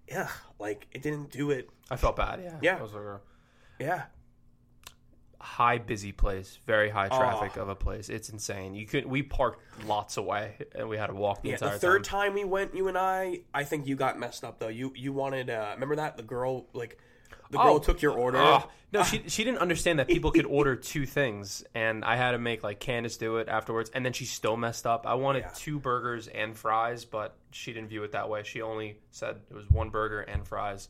"Yeah," 0.10 0.30
like 0.60 0.88
it 0.92 1.02
didn't 1.02 1.32
do 1.32 1.52
it. 1.52 1.70
I 1.92 1.96
felt 1.98 2.16
bad. 2.16 2.40
Yeah. 2.42 2.58
Yeah. 2.62 2.78
It 2.78 2.82
was 2.82 2.94
like 2.94 3.04
Yeah, 3.80 4.04
high 5.44 5.78
busy 5.78 6.12
place, 6.12 6.58
very 6.66 6.90
high 6.90 7.10
Oh. 7.12 7.18
traffic 7.18 7.58
of 7.58 7.68
a 7.70 7.76
place. 7.76 8.10
It's 8.10 8.30
insane. 8.30 8.74
You 8.76 8.86
could 8.86 9.06
we 9.06 9.22
parked 9.22 9.60
lots 9.86 10.18
away 10.18 10.56
and 10.74 10.88
we 10.88 10.98
had 10.98 11.08
to 11.08 11.14
walk 11.14 11.42
the 11.42 11.50
yeah. 11.50 11.56
entire 11.56 11.74
The 11.74 11.80
third 11.80 12.04
time. 12.06 12.28
time 12.28 12.34
we 12.34 12.46
went, 12.46 12.74
you 12.76 12.88
and 12.88 12.98
I, 12.98 13.42
I 13.54 13.64
think 13.66 13.86
you 13.86 13.96
got 13.96 14.18
messed 14.18 14.44
up 14.44 14.60
though. 14.60 14.70
You 14.70 14.94
you 14.96 15.12
wanted, 15.14 15.50
uh 15.50 15.72
remember 15.74 15.98
that 15.98 16.16
the 16.18 16.24
girl 16.24 16.66
like 16.74 16.98
the 17.52 17.58
girl 17.58 17.76
Oh. 17.76 17.80
took 17.80 18.02
your 18.02 18.14
order. 18.14 18.38
Ugh. 18.40 18.70
no, 18.94 19.04
she 19.10 19.24
she 19.28 19.44
didn't 19.44 19.60
understand 19.60 20.00
that 20.00 20.08
people 20.08 20.32
could 20.32 20.46
order 20.46 20.76
two 20.78 21.06
things, 21.06 21.64
and 21.76 22.06
I 22.06 22.16
had 22.16 22.32
to 22.32 22.40
make 22.40 22.64
like 22.64 22.80
Candace 22.80 23.18
do 23.18 23.38
it 23.38 23.50
afterwards, 23.50 23.92
and 23.94 24.06
then 24.06 24.14
she 24.14 24.24
still 24.26 24.56
messed 24.58 24.88
up. 24.88 25.06
I 25.06 25.16
wanted 25.16 25.40
Yeah. 25.42 25.52
two 25.56 25.78
burgers 25.78 26.28
and 26.30 26.58
fries, 26.58 27.04
but 27.06 27.36
she 27.52 27.74
didn't 27.74 27.90
view 27.90 28.04
it 28.04 28.14
that 28.14 28.30
way. 28.30 28.44
She 28.44 28.62
only 28.62 28.98
said 29.12 29.42
it 29.52 29.54
was 29.56 29.70
one 29.70 29.90
burger 29.90 30.22
and 30.22 30.48
fries, 30.48 30.88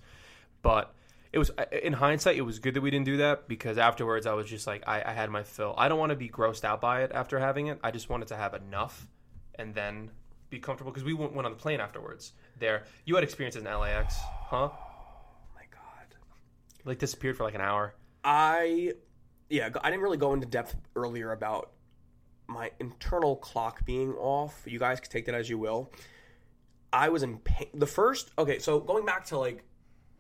but. 0.62 0.94
It 1.34 1.40
was 1.40 1.50
in 1.82 1.94
hindsight. 1.94 2.38
It 2.38 2.42
was 2.42 2.60
good 2.60 2.76
that 2.76 2.82
we 2.82 2.92
didn't 2.92 3.08
do 3.08 3.18
that 3.18 3.48
because 3.48 3.80
afterwards 3.80 4.28
I 4.28 4.34
was 4.34 4.48
just 4.48 4.68
like 4.68 4.84
I, 4.88 5.02
I 5.04 5.14
had 5.14 5.32
my 5.32 5.42
fill. 5.42 5.74
I 5.78 5.90
don't 5.90 5.98
want 5.98 6.12
to 6.12 6.16
be 6.16 6.30
grossed 6.30 6.64
out 6.64 6.80
by 6.80 7.02
it 7.02 7.12
after 7.12 7.40
having 7.40 7.68
it. 7.68 7.80
I 7.84 7.90
just 7.90 8.08
wanted 8.08 8.28
to 8.28 8.36
have 8.36 8.54
enough 8.54 9.08
and 9.56 9.74
then 9.74 10.12
be 10.52 10.60
comfortable 10.60 10.92
because 10.92 11.04
we 11.04 11.16
went, 11.16 11.34
went 11.34 11.48
on 11.48 11.52
the 11.52 11.58
plane 11.58 11.80
afterwards. 11.80 12.34
There, 12.60 12.84
you 13.06 13.16
had 13.16 13.24
experiences 13.24 13.64
in 13.64 13.66
LAX, 13.66 14.16
huh? 14.46 14.70
Oh 14.72 14.78
my 15.56 15.64
god. 15.72 16.16
Like 16.86 17.00
disappeared 17.00 17.36
for 17.36 17.44
like 17.44 17.56
an 17.56 17.62
hour. 17.62 17.96
I 18.24 18.94
yeah, 19.50 19.70
I 19.82 19.90
didn't 19.90 20.04
really 20.04 20.18
go 20.18 20.34
into 20.34 20.46
depth 20.46 20.76
earlier 20.96 21.32
about 21.32 21.72
my 22.48 22.72
internal 22.80 23.36
clock 23.36 23.84
being 23.86 24.14
off. 24.14 24.64
You 24.66 24.78
guys 24.78 25.00
can 25.00 25.10
take 25.10 25.26
that 25.26 25.36
as 25.36 25.50
you 25.50 25.58
will. 25.58 25.92
I 26.92 27.10
was 27.10 27.24
in 27.24 27.40
pain. 27.40 27.70
The 27.74 27.88
first 27.88 28.30
okay, 28.38 28.60
so 28.60 28.80
going 28.80 29.06
back 29.06 29.26
to 29.26 29.40
like 29.40 29.64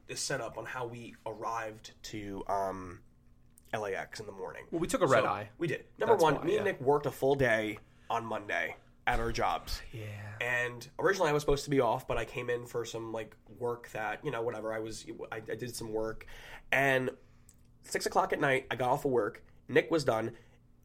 the 0.07 0.15
setup 0.15 0.57
on 0.57 0.65
how 0.65 0.85
we 0.85 1.15
arrived 1.25 1.91
to 2.03 2.43
um 2.47 2.99
LAX 3.73 4.19
in 4.19 4.25
the 4.25 4.31
morning. 4.31 4.63
Well, 4.71 4.79
we 4.79 4.87
took 4.87 5.01
a 5.01 5.07
red 5.07 5.23
So, 5.23 5.29
eye. 5.29 5.49
We 5.57 5.67
did. 5.67 5.85
Number 5.97 6.13
That's 6.13 6.23
one, 6.23 6.35
why, 6.35 6.43
me 6.43 6.55
and. 6.57 6.65
Nick 6.65 6.79
worked 6.81 7.05
a 7.05 7.11
full 7.11 7.35
day 7.35 7.79
on 8.09 8.25
Monday 8.25 8.75
at 9.07 9.19
our 9.19 9.31
jobs. 9.31 9.81
Yeah. 9.91 10.05
And 10.41 10.87
originally 10.99 11.29
I 11.29 11.33
was 11.33 11.41
supposed 11.41 11.63
to 11.65 11.69
be 11.69 11.79
off, 11.79 12.07
but 12.07 12.17
I 12.17 12.25
came 12.25 12.49
in 12.49 12.65
for 12.67 12.85
some 12.85 13.11
like 13.11 13.35
work 13.59 13.89
that 13.91 14.19
you 14.23 14.31
know 14.31 14.41
whatever 14.41 14.73
I 14.73 14.79
was 14.79 15.05
I, 15.31 15.37
I 15.37 15.55
did 15.55 15.75
some 15.75 15.91
work, 15.91 16.25
and 16.71 17.09
six 17.81 18.05
o'clock 18.05 18.31
at 18.33 18.39
night 18.39 18.67
I 18.69 18.75
got 18.75 18.89
off 18.89 19.05
of 19.05 19.11
work. 19.11 19.43
Nick 19.67 19.89
was 19.89 20.03
done, 20.03 20.31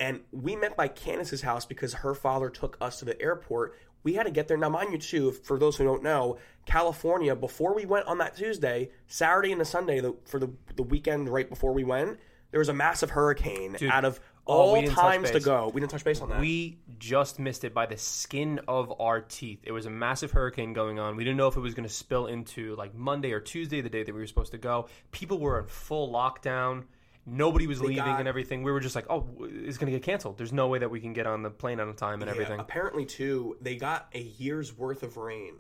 and 0.01 0.21
we 0.33 0.57
met 0.57 0.77
by 0.77 0.89
Candace's 0.89 1.43
house 1.43 1.67
because 1.67 1.93
her 1.95 2.15
father 2.15 2.49
took 2.49 2.77
us 2.81 2.99
to 3.01 3.05
the 3.05 3.21
airport. 3.21 3.77
We 4.03 4.15
had 4.15 4.25
to 4.25 4.31
get 4.31 4.49
there. 4.49 4.57
Now, 4.57 4.69
mind 4.69 4.93
you, 4.93 4.99
too, 4.99 5.33
for 5.33 5.59
those 5.59 5.77
who 5.77 5.85
don't 5.85 6.03
know, 6.03 6.39
California, 6.67 7.35
before 7.35 7.75
we 7.75 7.87
went 7.87 8.07
on 8.07 8.19
that 8.19 8.37
Tuesday, 8.37 8.91
Saturday 9.07 9.53
and 9.53 9.61
the 9.61 9.65
Sunday, 9.65 10.01
the, 10.01 10.15
for 10.25 10.39
the, 10.39 10.51
the 10.77 10.83
weekend 10.83 11.29
right 11.29 11.49
before 11.49 11.73
we 11.73 11.85
went, 11.85 12.19
there 12.51 12.59
was 12.59 12.69
a 12.69 12.75
massive 12.75 13.11
hurricane 13.11 13.77
out 13.91 14.05
of 14.05 14.21
oh, 14.47 14.55
all 14.55 14.81
we 14.81 14.87
times 14.87 15.31
to 15.31 15.41
go. 15.41 15.71
We 15.73 15.81
didn't 15.81 15.93
touch 15.93 16.05
base 16.05 16.21
on 16.21 16.31
that. 16.31 16.41
We 16.41 16.79
just 16.99 17.39
missed 17.39 17.65
it 17.65 17.75
by 17.75 17.87
the 17.87 17.97
skin 17.97 18.61
of 18.67 18.93
our 19.01 19.21
teeth. 19.21 19.61
It 19.65 19.73
was 19.73 19.87
a 19.87 19.91
massive 19.91 20.31
hurricane 20.31 20.73
going 20.73 20.99
on. 20.99 21.17
We 21.17 21.25
didn't 21.25 21.37
know 21.37 21.49
if 21.49 21.57
it 21.57 21.61
was 21.61 21.75
going 21.75 21.89
to 21.89 21.95
spill 21.95 22.27
into 22.27 22.75
like 22.77 22.95
Monday 22.95 23.33
or 23.33 23.41
Tuesday, 23.41 23.81
the 23.81 23.91
day 23.91 24.03
that 24.03 24.15
we 24.15 24.21
were 24.21 24.27
supposed 24.27 24.53
to 24.53 24.59
go. 24.59 24.89
People 25.11 25.39
were 25.39 25.59
in 25.59 25.67
full 25.67 26.11
lockdown. 26.11 26.85
Nobody 27.31 27.67
was 27.67 27.81
leaving 27.81 27.97
got- 27.97 28.19
and 28.19 28.29
everything. 28.29 28.63
We 28.63 28.73
were 28.73 28.81
just 28.81 28.95
like, 28.95 29.07
oh, 29.11 29.27
it's 29.41 29.77
going 29.79 29.93
to 29.93 29.99
get 29.99 30.03
canceled. 30.03 30.39
There's 30.39 30.53
no 30.53 30.69
way 30.69 30.79
that 30.79 30.91
we 30.91 31.01
can 31.01 31.13
get 31.13 31.27
on 31.27 31.43
the 31.43 31.51
plane 31.51 31.79
on 31.81 31.93
time 31.95 32.15
and 32.23 32.25
Yeah, 32.25 32.31
everything. 32.33 32.59
apparently, 32.61 33.05
too, 33.05 33.57
they 33.61 33.77
got 33.77 34.09
a 34.15 34.21
year's 34.21 34.77
worth 34.77 35.03
of 35.03 35.17
rain 35.17 35.55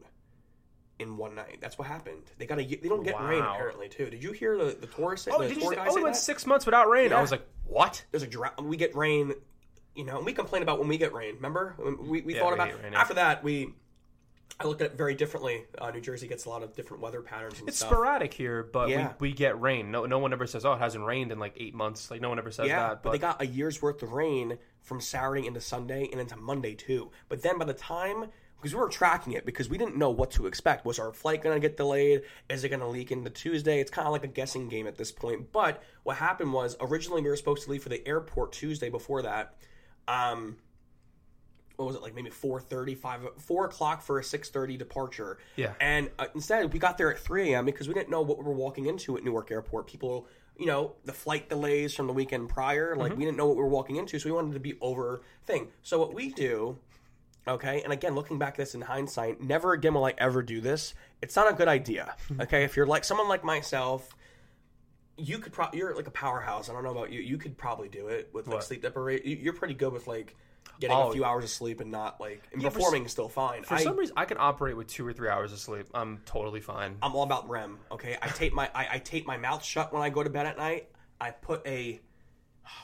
in 0.98 1.16
one 1.16 1.34
night. 1.34 1.58
That's 1.60 1.78
what 1.78 1.86
happened. 1.86 2.22
They 2.38 2.46
got 2.46 2.58
a. 2.58 2.64
They 2.64 2.88
don't 2.88 3.04
get 3.04 3.20
rain 3.20 3.42
apparently 3.42 3.88
too. 3.88 4.10
Did 4.10 4.22
you 4.22 4.32
hear 4.32 4.56
the 4.58 4.76
the 4.80 4.86
tourist? 4.88 5.28
Oh, 5.30 5.40
the 5.42 5.48
did 5.48 5.56
you 5.56 5.62
tour 5.62 5.70
say, 5.72 5.76
guy 5.76 5.86
oh, 5.88 5.94
we 5.94 6.02
went 6.02 6.14
that? 6.14 6.20
six 6.20 6.46
months 6.46 6.66
without 6.66 6.88
rain. 6.88 7.10
Yeah. 7.10 7.18
I 7.18 7.20
was 7.20 7.30
like, 7.30 7.46
what? 7.64 8.04
There's 8.10 8.22
a 8.24 8.26
drought. 8.26 8.62
We 8.64 8.76
get 8.76 8.96
rain. 8.96 9.34
You 9.94 10.04
know, 10.04 10.16
and 10.16 10.24
we 10.26 10.32
complain 10.32 10.62
about 10.62 10.78
when 10.78 10.86
we 10.88 10.96
get 10.96 11.12
rain. 11.12 11.34
Remember, 11.36 11.74
we, 12.00 12.20
we 12.22 12.34
Yeah, 12.34 12.40
thought 12.40 12.48
we 12.50 12.54
about 12.54 12.82
rain, 12.84 12.94
after 12.94 13.14
that. 13.14 13.42
We 13.42 13.74
I 14.60 14.66
looked 14.66 14.82
at 14.82 14.92
it 14.92 14.98
very 14.98 15.14
differently. 15.14 15.66
Uh, 15.78 15.90
New 15.92 16.00
Jersey 16.00 16.26
gets 16.26 16.44
a 16.44 16.48
lot 16.48 16.62
of 16.64 16.74
different 16.74 17.00
weather 17.02 17.22
patterns 17.22 17.60
and 17.60 17.68
It's 17.68 17.78
stuff. 17.78 17.90
sporadic 17.90 18.34
here, 18.34 18.64
but 18.64 18.88
Yeah. 18.88 19.12
we, 19.20 19.28
we 19.28 19.34
get 19.34 19.60
rain. 19.60 19.90
No, 19.92 20.04
no 20.06 20.18
one 20.18 20.32
ever 20.32 20.46
says, 20.48 20.64
"Oh, 20.64 20.72
it 20.72 20.78
hasn't 20.78 21.04
rained 21.04 21.30
in 21.30 21.38
like 21.38 21.54
eight 21.58 21.74
months." 21.74 22.10
Like 22.10 22.20
no 22.20 22.28
one 22.28 22.38
ever 22.38 22.50
says 22.50 22.66
Yeah, 22.68 22.88
that. 22.88 23.02
but, 23.04 23.12
they 23.12 23.18
got 23.18 23.40
a 23.40 23.46
year's 23.46 23.80
worth 23.80 24.02
of 24.02 24.12
rain 24.12 24.58
from 24.82 25.00
Saturday 25.00 25.46
into 25.46 25.60
Sunday 25.60 26.08
and 26.10 26.20
into 26.20 26.36
Monday 26.36 26.74
too. 26.74 27.10
But 27.28 27.42
then 27.42 27.58
by 27.58 27.66
the 27.66 27.74
time 27.74 28.30
because 28.56 28.74
we 28.74 28.80
were 28.80 28.88
tracking 28.88 29.34
it 29.34 29.46
because 29.46 29.68
we 29.68 29.78
didn't 29.78 29.96
know 29.96 30.10
what 30.10 30.32
to 30.32 30.48
expect. 30.48 30.84
Was 30.84 30.98
our 30.98 31.12
flight 31.12 31.42
going 31.44 31.54
to 31.54 31.60
get 31.60 31.76
delayed? 31.76 32.22
Is 32.48 32.64
it 32.64 32.70
going 32.70 32.80
to 32.80 32.88
leak 32.88 33.12
into 33.12 33.30
Tuesday? 33.30 33.78
It's 33.80 33.88
kind 33.92 34.04
of 34.06 34.10
like 34.12 34.24
a 34.24 34.28
guessing 34.28 34.68
game 34.68 34.88
at 34.88 34.96
this 34.96 35.12
point. 35.12 35.52
But 35.52 35.80
what 36.02 36.16
happened 36.16 36.52
was 36.52 36.76
originally 36.80 37.22
we 37.22 37.28
were 37.28 37.36
supposed 37.36 37.62
to 37.66 37.70
leave 37.70 37.84
for 37.84 37.88
the 37.88 38.04
airport 38.08 38.50
Tuesday 38.50 38.88
before 38.90 39.22
that. 39.22 39.54
Um, 40.08 40.56
what 41.78 41.86
was 41.86 41.94
it 41.94 42.02
like 42.02 42.14
maybe 42.14 42.28
4.30 42.28 42.98
5 42.98 43.28
4 43.38 43.64
o'clock 43.66 44.02
for 44.02 44.18
a 44.18 44.22
6.30 44.22 44.76
departure. 44.76 45.38
Yeah. 45.54 45.74
and 45.80 46.10
uh, 46.18 46.26
instead 46.34 46.72
we 46.72 46.80
got 46.80 46.98
there 46.98 47.12
at 47.12 47.20
3 47.20 47.52
a.m 47.54 47.64
because 47.64 47.86
we 47.86 47.94
didn't 47.94 48.10
know 48.10 48.20
what 48.20 48.36
we 48.38 48.44
were 48.44 48.52
walking 48.52 48.86
into 48.86 49.16
at 49.16 49.22
newark 49.24 49.50
airport. 49.52 49.86
People 49.86 50.26
you 50.58 50.66
know 50.66 50.96
the 51.04 51.12
flight 51.12 51.48
delays 51.48 51.94
from 51.94 52.08
the 52.08 52.12
weekend 52.12 52.48
prior 52.48 52.96
like 52.96 53.16
we 53.16 53.24
didn't 53.24 53.36
know 53.36 53.46
what 53.46 53.56
we 53.56 53.62
were 53.62 53.68
walking 53.68 53.94
into 53.94 54.18
so 54.18 54.28
we 54.28 54.32
wanted 54.34 54.54
to 54.54 54.60
be 54.60 54.74
over 54.80 55.22
thing. 55.46 55.68
So 55.82 56.00
what 56.00 56.12
we 56.14 56.30
do 56.30 56.78
okay 57.46 57.80
and 57.82 57.92
again 57.92 58.16
looking 58.16 58.38
back 58.38 58.54
at 58.54 58.56
this 58.56 58.74
in 58.74 58.80
hindsight 58.82 59.40
never 59.40 59.72
again 59.72 59.94
will 59.94 60.04
i 60.04 60.14
ever 60.18 60.42
do 60.42 60.60
this. 60.60 60.94
It's 61.22 61.36
not 61.36 61.48
a 61.48 61.54
good 61.54 61.68
idea 61.68 62.16
okay? 62.40 62.64
If 62.64 62.76
you're 62.76 62.86
like 62.88 63.04
someone 63.04 63.28
like 63.28 63.44
myself 63.44 64.16
you 65.16 65.38
could 65.38 65.52
probably 65.52 65.78
you're 65.78 65.94
like 65.94 66.08
a 66.08 66.12
powerhouse. 66.12 66.68
I 66.68 66.72
don't 66.72 66.82
know 66.84 66.90
about 66.92 67.12
you. 67.12 67.20
You 67.20 67.38
could 67.38 67.56
probably 67.56 67.88
do 67.88 68.08
it 68.08 68.30
with 68.32 68.46
like 68.48 68.54
What? 68.56 68.64
sleep 68.64 68.82
deprivation. 68.82 69.38
You're 69.40 69.52
pretty 69.52 69.74
good 69.74 69.92
with 69.92 70.06
like 70.08 70.36
getting 70.80 70.96
Oh. 70.96 71.08
a 71.10 71.12
few 71.12 71.24
hours 71.24 71.44
of 71.44 71.50
sleep 71.50 71.80
and 71.80 71.90
not 71.90 72.20
like 72.20 72.42
and 72.52 72.62
Yeah, 72.62 72.68
for 72.68 72.74
performing 72.76 73.04
is 73.04 73.12
still 73.12 73.28
fine 73.28 73.62
For 73.64 73.74
I, 73.74 73.82
some 73.82 73.96
reason, 73.96 74.14
I 74.16 74.24
can 74.24 74.36
operate 74.40 74.76
with 74.76 74.86
two 74.88 75.06
or 75.06 75.12
three 75.12 75.28
hours 75.28 75.52
of 75.52 75.58
sleep. 75.58 75.86
I'm 75.94 76.20
totally 76.26 76.60
fine. 76.60 76.96
i'm 77.02 77.14
all 77.14 77.22
about 77.24 77.48
rem 77.48 77.78
okay 77.90 78.16
i 78.22 78.28
tape 78.28 78.52
my 78.52 78.70
I, 78.74 78.88
I 78.94 78.98
tape 78.98 79.26
my 79.26 79.36
mouth 79.36 79.64
shut 79.64 79.92
when 79.92 80.02
i 80.02 80.10
go 80.10 80.22
to 80.22 80.30
bed 80.30 80.46
at 80.46 80.56
night 80.58 80.88
i 81.20 81.30
put 81.30 81.66
a 81.66 82.00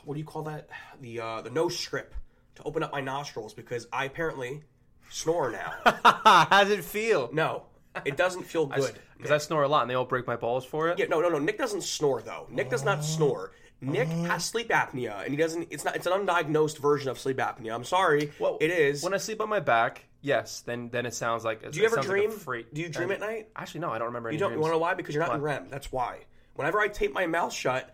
what 0.04 0.14
do 0.14 0.20
you 0.20 0.26
call 0.26 0.42
that 0.44 0.68
the 1.00 1.20
uh 1.20 1.40
the 1.42 1.50
nose 1.50 1.76
strip 1.78 2.14
to 2.56 2.62
open 2.64 2.82
up 2.82 2.92
my 2.92 3.00
nostrils 3.00 3.54
because 3.54 3.86
i 3.92 4.04
apparently 4.06 4.62
snore 5.10 5.50
now 5.52 5.72
How's 6.50 6.70
it 6.70 6.82
feel? 6.84 7.30
no 7.32 7.64
it 8.04 8.16
doesn't 8.16 8.42
feel 8.44 8.66
good 8.66 8.98
Because 9.16 9.30
I 9.30 9.38
snore 9.38 9.62
a 9.62 9.68
lot, 9.68 9.82
and 9.82 9.90
they 9.90 9.94
all 9.94 10.04
break 10.04 10.26
my 10.26 10.34
balls 10.34 10.64
for 10.64 10.88
it. 10.88 10.98
Yeah, 10.98 11.06
no, 11.08 11.20
no, 11.20 11.28
no. 11.28 11.38
Nick 11.38 11.56
doesn't 11.58 11.82
snore 11.84 12.20
though. 12.22 12.48
Nick 12.50 12.68
does 12.68 12.84
not 12.84 13.04
snore. 13.04 13.52
Nick 13.84 14.08
uh-huh. 14.08 14.24
has 14.24 14.44
sleep 14.44 14.68
apnea, 14.68 15.22
and 15.22 15.30
he 15.30 15.36
doesn't. 15.36 15.68
It's 15.70 15.84
not. 15.84 15.96
It's 15.96 16.06
an 16.06 16.12
undiagnosed 16.12 16.78
version 16.78 17.10
of 17.10 17.18
sleep 17.18 17.38
apnea. 17.38 17.74
I'm 17.74 17.84
sorry. 17.84 18.32
Well, 18.38 18.58
it 18.60 18.70
is. 18.70 19.02
When 19.02 19.14
I 19.14 19.18
sleep 19.18 19.40
on 19.40 19.48
my 19.48 19.60
back, 19.60 20.04
yes, 20.22 20.60
then 20.60 20.88
then 20.90 21.06
it 21.06 21.14
sounds 21.14 21.44
like. 21.44 21.70
do 21.70 21.78
you 21.78 21.86
ever 21.86 22.00
dream? 22.00 22.30
freight. 22.30 22.72
do 22.74 22.80
you 22.80 22.88
dream 22.88 23.10
at 23.10 23.20
night? 23.20 23.48
Actually, 23.56 23.80
no, 23.80 23.90
I 23.90 23.98
don't 23.98 24.08
remember 24.08 24.28
any 24.28 24.36
You 24.36 24.40
don't. 24.40 24.52
You 24.52 24.60
want 24.60 24.70
to 24.70 24.76
know 24.76 24.80
why? 24.80 24.94
Because 24.94 25.14
you're 25.14 25.24
not 25.24 25.34
in 25.34 25.42
REM. 25.42 25.68
That's 25.70 25.92
why. 25.92 26.20
Whenever 26.54 26.80
I 26.80 26.88
tape 26.88 27.12
my 27.12 27.26
mouth 27.26 27.52
shut 27.52 27.92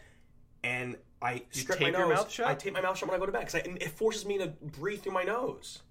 and 0.62 0.96
I 1.22 1.42
strip 1.50 1.80
my 1.80 1.90
nose, 1.90 1.98
your 1.98 2.08
mouth 2.08 2.30
shut? 2.30 2.46
I 2.46 2.54
tape 2.54 2.74
my 2.74 2.80
mouth 2.80 2.98
shut 2.98 3.08
when 3.08 3.16
I 3.16 3.18
go 3.18 3.26
to 3.26 3.32
bed 3.32 3.46
because 3.46 3.54
it 3.54 3.90
forces 3.90 4.26
me 4.26 4.38
to 4.38 4.48
breathe 4.48 5.02
through 5.02 5.12
my 5.12 5.24
nose. 5.24 5.82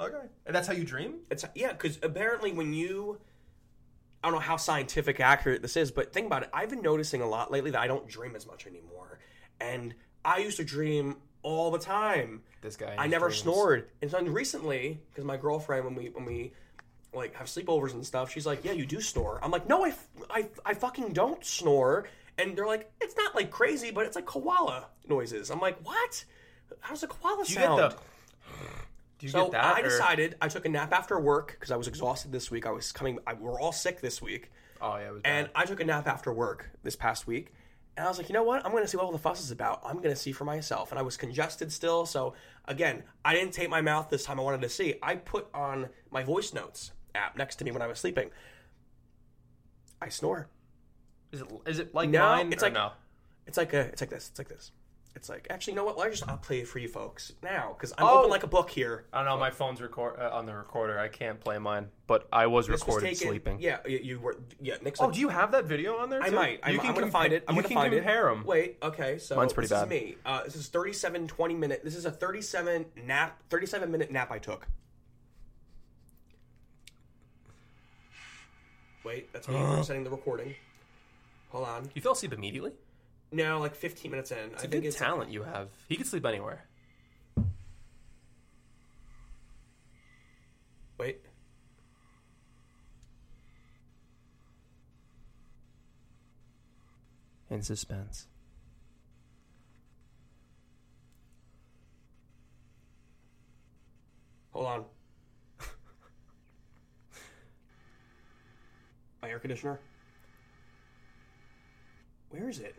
Okay. 0.00 0.26
And 0.46 0.54
that's 0.54 0.66
how 0.66 0.74
you 0.74 0.84
dream? 0.84 1.16
It's 1.30 1.44
yeah, 1.54 1.72
because 1.72 1.98
apparently 2.02 2.52
when 2.52 2.72
you 2.72 3.18
I 4.22 4.28
don't 4.28 4.34
know 4.34 4.40
how 4.40 4.56
scientific 4.56 5.20
accurate 5.20 5.62
this 5.62 5.76
is, 5.76 5.92
but 5.92 6.12
think 6.12 6.26
about 6.26 6.42
it. 6.42 6.50
I've 6.52 6.70
been 6.70 6.82
noticing 6.82 7.22
a 7.22 7.28
lot 7.28 7.52
lately 7.52 7.70
that 7.70 7.80
I 7.80 7.86
don't 7.86 8.08
dream 8.08 8.34
as 8.34 8.46
much 8.46 8.66
anymore, 8.66 8.95
and 9.60 9.94
I 10.24 10.38
used 10.38 10.56
to 10.58 10.64
dream 10.64 11.16
all 11.42 11.70
the 11.70 11.78
time. 11.78 12.42
This 12.60 12.76
guy. 12.76 12.94
I 12.98 13.06
never 13.06 13.28
dreams. 13.28 13.42
snored. 13.42 13.88
And 14.02 14.10
so 14.10 14.20
recently, 14.22 15.00
because 15.10 15.24
my 15.24 15.36
girlfriend, 15.36 15.84
when 15.84 15.94
we 15.94 16.08
when 16.10 16.24
we 16.24 16.52
like 17.14 17.34
have 17.36 17.46
sleepovers 17.46 17.92
and 17.92 18.04
stuff, 18.04 18.30
she's 18.32 18.46
like, 18.46 18.64
"Yeah, 18.64 18.72
you 18.72 18.86
do 18.86 19.00
snore." 19.00 19.38
I'm 19.42 19.50
like, 19.50 19.68
"No, 19.68 19.84
I, 19.84 19.94
I, 20.30 20.48
I 20.64 20.74
fucking 20.74 21.12
don't 21.12 21.44
snore." 21.44 22.08
And 22.38 22.56
they're 22.56 22.66
like, 22.66 22.90
"It's 23.00 23.16
not 23.16 23.34
like 23.34 23.50
crazy, 23.50 23.90
but 23.90 24.06
it's 24.06 24.16
like 24.16 24.26
koala 24.26 24.86
noises." 25.08 25.50
I'm 25.50 25.60
like, 25.60 25.78
"What? 25.84 26.24
How's 26.80 27.02
a 27.02 27.06
koala 27.06 27.44
Do 27.44 27.52
you 27.52 27.60
sound?" 27.60 27.80
get 27.80 27.90
the? 27.90 27.96
Do 29.18 29.26
you 29.26 29.30
so 29.30 29.44
get 29.44 29.52
that? 29.52 29.76
I 29.76 29.80
or- 29.80 29.84
decided 29.84 30.36
I 30.42 30.48
took 30.48 30.66
a 30.66 30.68
nap 30.68 30.92
after 30.92 31.18
work 31.18 31.52
because 31.52 31.70
I 31.70 31.76
was 31.76 31.88
exhausted 31.88 32.32
this 32.32 32.50
week. 32.50 32.66
I 32.66 32.70
was 32.70 32.92
coming. 32.92 33.18
I, 33.26 33.34
we're 33.34 33.60
all 33.60 33.72
sick 33.72 34.00
this 34.00 34.20
week, 34.20 34.50
Oh 34.82 34.96
yeah, 34.96 35.12
and. 35.24 35.48
I 35.54 35.64
took 35.64 35.80
a 35.80 35.84
nap 35.84 36.06
after 36.06 36.32
work 36.32 36.70
this 36.82 36.96
past 36.96 37.26
week. 37.26 37.52
And 37.96 38.04
I 38.04 38.08
was 38.08 38.18
like, 38.18 38.28
you 38.28 38.34
know 38.34 38.42
what? 38.42 38.64
I'm 38.64 38.72
going 38.72 38.84
to 38.84 38.88
see 38.88 38.96
what 38.98 39.04
all 39.06 39.12
the 39.12 39.18
fuss 39.18 39.40
is 39.42 39.50
about. 39.50 39.80
I'm 39.84 39.96
going 39.96 40.10
to 40.10 40.16
see 40.16 40.30
for 40.32 40.44
myself. 40.44 40.90
And 40.92 40.98
I 40.98 41.02
was 41.02 41.16
congested 41.16 41.72
still. 41.72 42.04
So, 42.04 42.34
again, 42.66 43.02
I 43.24 43.34
didn't 43.34 43.52
tape 43.54 43.70
my 43.70 43.80
mouth 43.80 44.10
this 44.10 44.22
time. 44.24 44.38
I 44.38 44.42
wanted 44.42 44.60
to 44.62 44.68
see. 44.68 44.96
I 45.02 45.16
put 45.16 45.46
on 45.54 45.88
my 46.10 46.22
voice 46.22 46.52
notes 46.52 46.92
app 47.14 47.38
next 47.38 47.56
to 47.56 47.64
me 47.64 47.70
when 47.70 47.80
I 47.80 47.86
was 47.86 47.98
sleeping. 47.98 48.30
I 50.02 50.10
snore. 50.10 50.48
Is 51.32 51.40
it 51.40 51.48
is 51.66 51.78
it 51.78 51.94
like 51.94 52.10
No, 52.10 52.20
mine? 52.20 52.52
it's 52.52 52.62
or 52.62 52.66
like- 52.66 52.74
no. 52.74 52.92
It's 53.46 53.56
like 53.56 53.72
a, 53.72 53.80
it's 53.80 54.00
like 54.02 54.10
this. 54.10 54.28
It's 54.28 54.38
like 54.38 54.48
this. 54.48 54.72
It's 55.16 55.30
like 55.30 55.46
actually, 55.48 55.72
you 55.72 55.76
know 55.78 55.84
what? 55.84 55.98
I'll 55.98 56.10
just 56.10 56.28
I'll 56.28 56.36
play 56.36 56.60
it 56.60 56.68
for 56.68 56.78
you 56.78 56.88
folks 56.88 57.32
now 57.42 57.74
because 57.76 57.92
I'm 57.96 58.04
Oh. 58.06 58.18
open 58.18 58.30
like 58.30 58.42
a 58.42 58.46
book 58.46 58.68
here. 58.68 59.06
I 59.14 59.18
don't 59.18 59.26
know. 59.26 59.38
My 59.38 59.50
phone's 59.50 59.80
record 59.80 60.20
uh, 60.20 60.28
on 60.30 60.44
the 60.44 60.54
recorder. 60.54 60.98
I 60.98 61.08
can't 61.08 61.40
play 61.40 61.56
mine, 61.56 61.88
but 62.06 62.28
I 62.30 62.46
was 62.48 62.66
This 62.66 62.74
was 62.74 62.80
recorded 62.82 63.06
taken- 63.14 63.28
sleeping. 63.28 63.56
Yeah, 63.58 63.78
you, 63.86 63.98
you 63.98 64.20
were. 64.20 64.36
Yeah, 64.60 64.74
Nick's 64.82 65.00
Oh, 65.00 65.06
like, 65.06 65.14
do 65.14 65.20
you 65.20 65.30
have 65.30 65.52
that 65.52 65.64
video 65.64 65.96
on 65.96 66.10
there? 66.10 66.22
I 66.22 66.28
too? 66.28 66.34
might. 66.34 66.60
I'm, 66.62 66.74
You 66.74 66.80
I'm 66.82 66.94
gonna 66.94 67.06
compa- 67.06 67.12
find 67.12 67.32
it. 67.32 67.44
I'm 67.48 67.56
you 67.56 67.62
gonna 67.62 67.68
can 67.74 67.76
find 67.82 67.94
compare 67.94 68.28
it. 68.28 68.34
them. 68.34 68.44
Wait. 68.44 68.76
Okay. 68.82 69.16
So 69.18 69.36
Mine's 69.36 69.54
pretty 69.54 69.68
this 69.68 69.78
bad. 69.78 69.84
is 69.84 69.90
me. 69.90 70.16
Uh, 70.26 70.44
this 70.44 70.54
is 70.54 70.68
37, 70.68 71.28
20 71.28 71.54
minute. 71.54 71.80
This 71.82 71.96
is 71.96 72.04
a 72.04 72.10
37 72.10 72.84
nap. 73.06 73.40
37 73.48 73.90
minute 73.90 74.12
nap 74.12 74.30
I 74.30 74.38
took. 74.38 74.68
Wait, 79.02 79.32
that's 79.32 79.48
me 79.48 79.54
setting 79.82 80.04
the 80.04 80.10
recording. 80.10 80.54
Hold 81.50 81.66
on. 81.68 81.90
You 81.94 82.02
fell 82.02 82.12
asleep 82.12 82.34
immediately. 82.34 82.72
No, 83.32 83.58
like 83.60 83.74
15 83.74 84.10
minutes 84.10 84.30
in. 84.30 84.38
It's 84.52 84.62
I 84.62 84.66
a 84.66 84.68
think 84.70 84.82
good 84.84 84.88
it's 84.88 84.96
talent 84.96 85.30
you 85.30 85.42
have. 85.42 85.68
He 85.88 85.96
could 85.96 86.06
sleep 86.06 86.24
anywhere. 86.24 86.64
wait. 90.98 91.20
In 97.50 97.62
suspense. 97.62 98.26
Hold 104.52 104.66
on. 104.66 104.84
My 109.22 109.28
air 109.28 109.38
conditioner. 109.38 109.78
Where 112.30 112.48
is 112.48 112.58
it? 112.60 112.74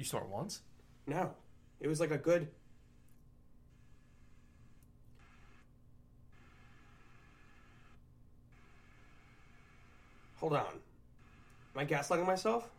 You 0.00 0.06
snore 0.06 0.24
once? 0.24 0.62
No. 1.06 1.32
It 1.78 1.86
was 1.86 2.00
like 2.00 2.10
a 2.10 2.16
good. 2.16 2.48
Hold 10.36 10.54
on. 10.54 10.64
Am 10.64 11.76
I 11.76 11.84
gaslighting 11.84 12.24
myself? 12.24 12.70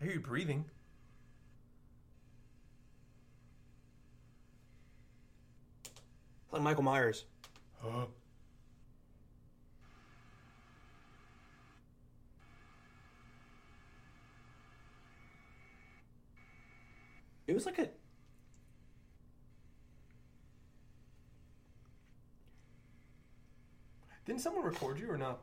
I 0.00 0.06
hear 0.06 0.14
you 0.14 0.20
breathing. 0.20 0.64
Like 6.50 6.62
Michael 6.62 6.82
Myers. 6.82 7.26
It 17.46 17.54
was 17.54 17.66
like 17.66 17.78
a. 17.78 17.88
Didn't 24.26 24.40
someone 24.40 24.64
record 24.64 24.98
you 24.98 25.10
or 25.10 25.18
no? 25.18 25.36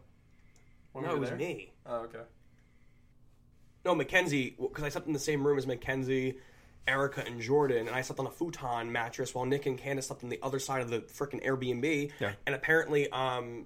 When 0.92 1.06
No, 1.06 1.16
it 1.16 1.20
was 1.20 1.30
there? 1.30 1.38
me. 1.38 1.72
Oh, 1.86 1.98
okay. 2.02 2.22
No, 3.86 3.96
Mackenzie, 3.96 4.56
because 4.60 4.84
I 4.84 4.90
slept 4.90 5.08
in 5.08 5.14
the 5.14 5.20
same 5.20 5.46
room 5.46 5.58
as 5.58 5.66
Mackenzie, 5.66 6.38
Erica, 6.88 7.24
and 7.26 7.42
Jordan, 7.42 7.88
and 7.88 7.96
I 7.96 8.02
slept 8.02 8.20
on 8.20 8.28
a 8.28 8.32
futon 8.32 8.92
mattress 8.92 9.34
while 9.34 9.46
Nick 9.46 9.66
and 9.66 9.78
Candace 9.78 10.08
slept 10.08 10.24
on 10.24 10.30
the 10.30 10.40
other 10.44 10.60
side 10.60 10.82
of 10.82 10.90
the 10.90 11.00
freaking 11.02 11.44
Airbnb. 11.46 12.12
Yeah. 12.20 12.34
And 12.46 12.56
apparently, 12.56 13.10
um, 13.12 13.66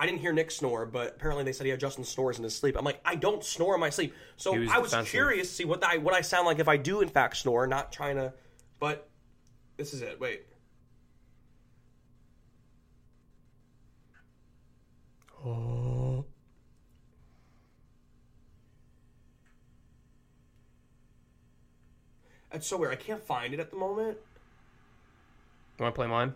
I 0.00 0.06
didn't 0.06 0.20
hear 0.20 0.32
Nick 0.32 0.50
snore, 0.50 0.86
but 0.86 1.16
apparently 1.16 1.44
they 1.44 1.52
said 1.52 1.66
he 1.66 1.70
had 1.70 1.78
Justin 1.78 2.04
snores 2.04 2.38
in 2.38 2.44
his 2.44 2.56
sleep. 2.56 2.74
I'm 2.78 2.86
like, 2.86 3.02
I 3.04 3.16
don't 3.16 3.44
snore 3.44 3.74
in 3.74 3.80
my 3.80 3.90
sleep. 3.90 4.14
So 4.38 4.54
was 4.54 4.70
I 4.70 4.78
was 4.78 4.92
defensive. 4.92 5.10
curious 5.10 5.48
to 5.48 5.54
see 5.54 5.64
what 5.66 5.84
I 5.84 5.98
what 5.98 6.14
I 6.14 6.22
sound 6.22 6.46
like 6.46 6.58
if 6.58 6.68
I 6.68 6.78
do 6.78 7.02
in 7.02 7.08
fact 7.10 7.36
snore, 7.36 7.66
not 7.66 7.92
trying 7.92 8.16
to. 8.16 8.32
But 8.78 9.10
this 9.76 9.92
is 9.92 10.00
it. 10.00 10.18
Wait. 10.18 10.46
Oh. 15.44 16.24
That's 22.50 22.66
so 22.66 22.78
weird. 22.78 22.92
I 22.92 22.96
can't 22.96 23.22
find 23.22 23.52
it 23.52 23.60
at 23.60 23.70
the 23.70 23.76
moment. 23.76 24.16
You 25.78 25.82
want 25.82 25.94
to 25.94 25.98
play 25.98 26.06
mine? 26.06 26.32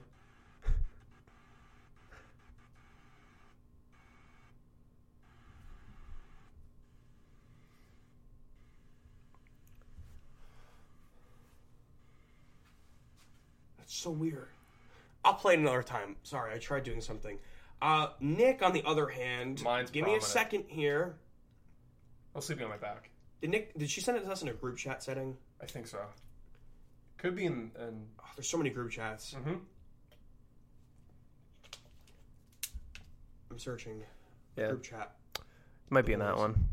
So 13.95 14.11
weird. 14.11 14.49
I'll 15.25 15.35
play 15.35 15.55
it 15.55 15.61
another 15.61 15.83
time. 15.83 16.17
Sorry, 16.23 16.53
I 16.55 16.59
tried 16.59 16.83
doing 16.85 17.01
something. 17.01 17.39
Uh, 17.81 18.09
Nick, 18.21 18.63
on 18.63 18.73
the 18.73 18.83
other 18.85 19.09
hand, 19.09 19.63
Mine's 19.63 19.91
give 19.91 20.05
me 20.05 20.17
a 20.17 20.21
second 20.21 20.65
here. 20.69 21.17
I 22.35 22.39
was 22.39 22.47
sleeping 22.47 22.65
on 22.65 22.71
my 22.71 22.77
back. 22.77 23.11
Did 23.41 23.51
Nick? 23.51 23.77
Did 23.79 23.91
she 23.91 24.01
send 24.01 24.19
it 24.19 24.25
to 24.25 24.31
us 24.31 24.43
in 24.43 24.49
a 24.49 24.53
group 24.53 24.77
chat 24.77 25.03
setting? 25.03 25.37
I 25.63 25.67
think 25.67 25.87
so. 25.87 25.99
Could 27.19 27.37
be 27.37 27.47
in. 27.47 27.71
in 27.79 28.07
Oh, 28.21 28.25
there's 28.37 28.49
so 28.49 28.59
many 28.59 28.71
group 28.71 28.91
chats. 28.91 29.35
mm-hmm. 29.35 29.55
I'm 33.51 33.59
searching. 33.59 34.03
Yeah. 34.57 34.69
Group 34.69 34.83
chat. 34.83 35.13
Might 35.91 36.07
be 36.07 36.13
in 36.13 36.21
that 36.21 36.37
one. 36.37 36.69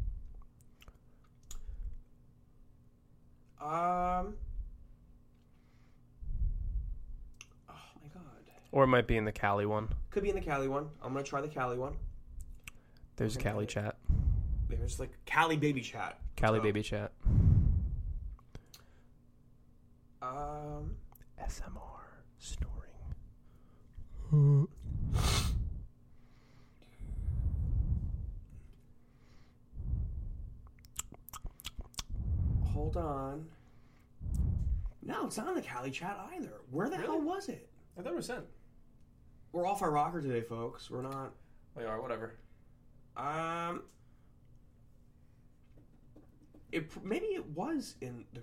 Um. 3.62 4.34
Oh 7.70 7.76
my 8.02 8.10
god. 8.14 8.24
Or 8.72 8.84
it 8.86 8.88
might 8.88 9.08
be 9.08 9.18
in 9.18 9.26
the 9.26 9.32
Cali 9.32 9.66
one. 9.66 9.90
Could 10.12 10.24
be 10.24 10.30
in 10.30 10.36
the 10.36 10.42
Cali 10.42 10.68
one. 10.68 10.88
I'm 11.04 11.14
gonna 11.14 11.26
try 11.26 11.42
the 11.42 11.48
Cali 11.48 11.78
one. 11.78 11.96
There's 13.18 13.36
a 13.36 13.40
Cali 13.40 13.66
chat. 13.66 13.98
There's 14.70 15.00
like 15.00 15.12
Cali 15.26 15.58
baby 15.58 15.82
chat. 15.82 16.20
Cali 16.38 16.60
Oh. 16.60 16.64
baby 16.64 16.82
chat. 16.82 17.12
Um. 20.22 20.96
SMR 21.40 22.04
snoring. 22.38 24.68
Hold 32.74 32.98
on. 32.98 33.46
No, 35.04 35.26
it's 35.26 35.38
not 35.38 35.50
in 35.50 35.56
the 35.56 35.62
Cali 35.62 35.92
chat 35.92 36.18
either. 36.36 36.54
Where 36.70 36.90
the 36.90 36.98
hell 36.98 37.20
was 37.20 37.50
it? 37.50 37.68
I 37.98 38.02
thought 38.02 38.14
it 38.14 38.16
was 38.16 38.28
sent. 38.28 38.46
We're 39.52 39.68
off 39.68 39.82
our 39.82 39.92
rocker 39.92 40.22
today, 40.22 40.42
folks. 40.42 40.90
We're 40.90 41.02
not. 41.02 41.34
We 41.76 41.84
are. 41.84 42.02
Whatever. 42.02 42.36
Um. 43.18 43.84
It 46.72 46.90
maybe 47.04 47.26
it 47.28 47.46
was 47.48 47.96
in 48.02 48.26
the. 48.34 48.42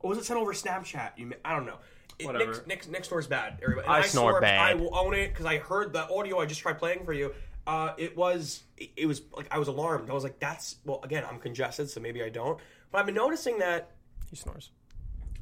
Or 0.00 0.10
was 0.10 0.18
it 0.18 0.24
sent 0.24 0.38
over 0.38 0.52
Snapchat? 0.52 1.12
You, 1.16 1.32
I 1.44 1.54
don't 1.54 1.66
know. 1.66 1.78
It, 2.18 2.26
Whatever. 2.26 2.52
Next, 2.52 2.66
next, 2.66 2.90
next 2.90 3.08
door's 3.08 3.26
bad. 3.26 3.58
Everybody. 3.60 3.88
I 3.88 4.02
snore 4.02 4.40
bad. 4.40 4.60
I 4.60 4.74
will 4.74 4.96
own 4.96 5.14
it 5.14 5.28
because 5.28 5.46
I 5.46 5.58
heard 5.58 5.92
the 5.92 6.08
audio 6.08 6.38
I 6.38 6.46
just 6.46 6.60
tried 6.60 6.78
playing 6.78 7.04
for 7.04 7.12
you. 7.12 7.34
Uh, 7.66 7.92
it 7.98 8.16
was 8.16 8.62
it, 8.76 8.90
it 8.96 9.06
was 9.06 9.22
like 9.36 9.48
I 9.50 9.58
was 9.58 9.66
alarmed. 9.66 10.08
I 10.08 10.12
was 10.14 10.22
like, 10.22 10.38
"That's 10.38 10.76
well." 10.84 11.00
Again, 11.02 11.24
I'm 11.28 11.40
congested, 11.40 11.90
so 11.90 12.00
maybe 12.00 12.22
I 12.22 12.28
don't. 12.28 12.58
But 12.92 12.98
I've 13.00 13.06
been 13.06 13.16
noticing 13.16 13.58
that 13.58 13.90
He 14.30 14.36
snores. 14.36 14.70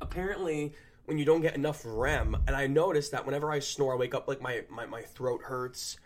apparently 0.00 0.72
when 1.06 1.18
you 1.18 1.24
don't 1.24 1.40
get 1.40 1.54
enough 1.54 1.82
REM. 1.84 2.36
And 2.46 2.56
I 2.56 2.66
noticed 2.66 3.12
that 3.12 3.26
whenever 3.26 3.50
I 3.50 3.58
snore, 3.58 3.94
I 3.94 3.96
wake 3.96 4.14
up 4.14 4.28
like 4.28 4.40
my 4.40 4.62
my, 4.68 4.86
my 4.86 5.02
throat 5.02 5.42
hurts. 5.44 5.98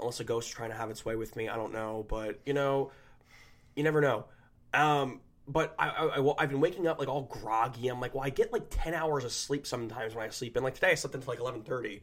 Unless 0.00 0.20
a 0.20 0.24
ghost 0.24 0.48
is 0.48 0.54
trying 0.54 0.70
to 0.70 0.76
have 0.76 0.90
its 0.90 1.04
way 1.04 1.14
with 1.14 1.36
me, 1.36 1.48
I 1.48 1.56
don't 1.56 1.72
know. 1.72 2.04
But 2.08 2.40
you 2.44 2.54
know, 2.54 2.90
you 3.76 3.84
never 3.84 4.00
know. 4.00 4.24
Um, 4.74 5.20
but 5.46 5.74
I, 5.78 5.88
I, 5.88 6.20
I, 6.20 6.40
have 6.40 6.50
been 6.50 6.60
waking 6.60 6.86
up 6.86 6.98
like 6.98 7.08
all 7.08 7.22
groggy. 7.22 7.88
I'm 7.88 8.00
like, 8.00 8.14
well, 8.14 8.24
I 8.24 8.30
get 8.30 8.52
like 8.52 8.64
ten 8.70 8.94
hours 8.94 9.24
of 9.24 9.32
sleep 9.32 9.66
sometimes 9.66 10.14
when 10.14 10.24
I 10.24 10.30
sleep. 10.30 10.56
And 10.56 10.64
like 10.64 10.74
today, 10.74 10.90
I 10.90 10.94
slept 10.94 11.14
until 11.14 11.32
like 11.32 11.40
eleven 11.40 11.62
thirty. 11.62 12.02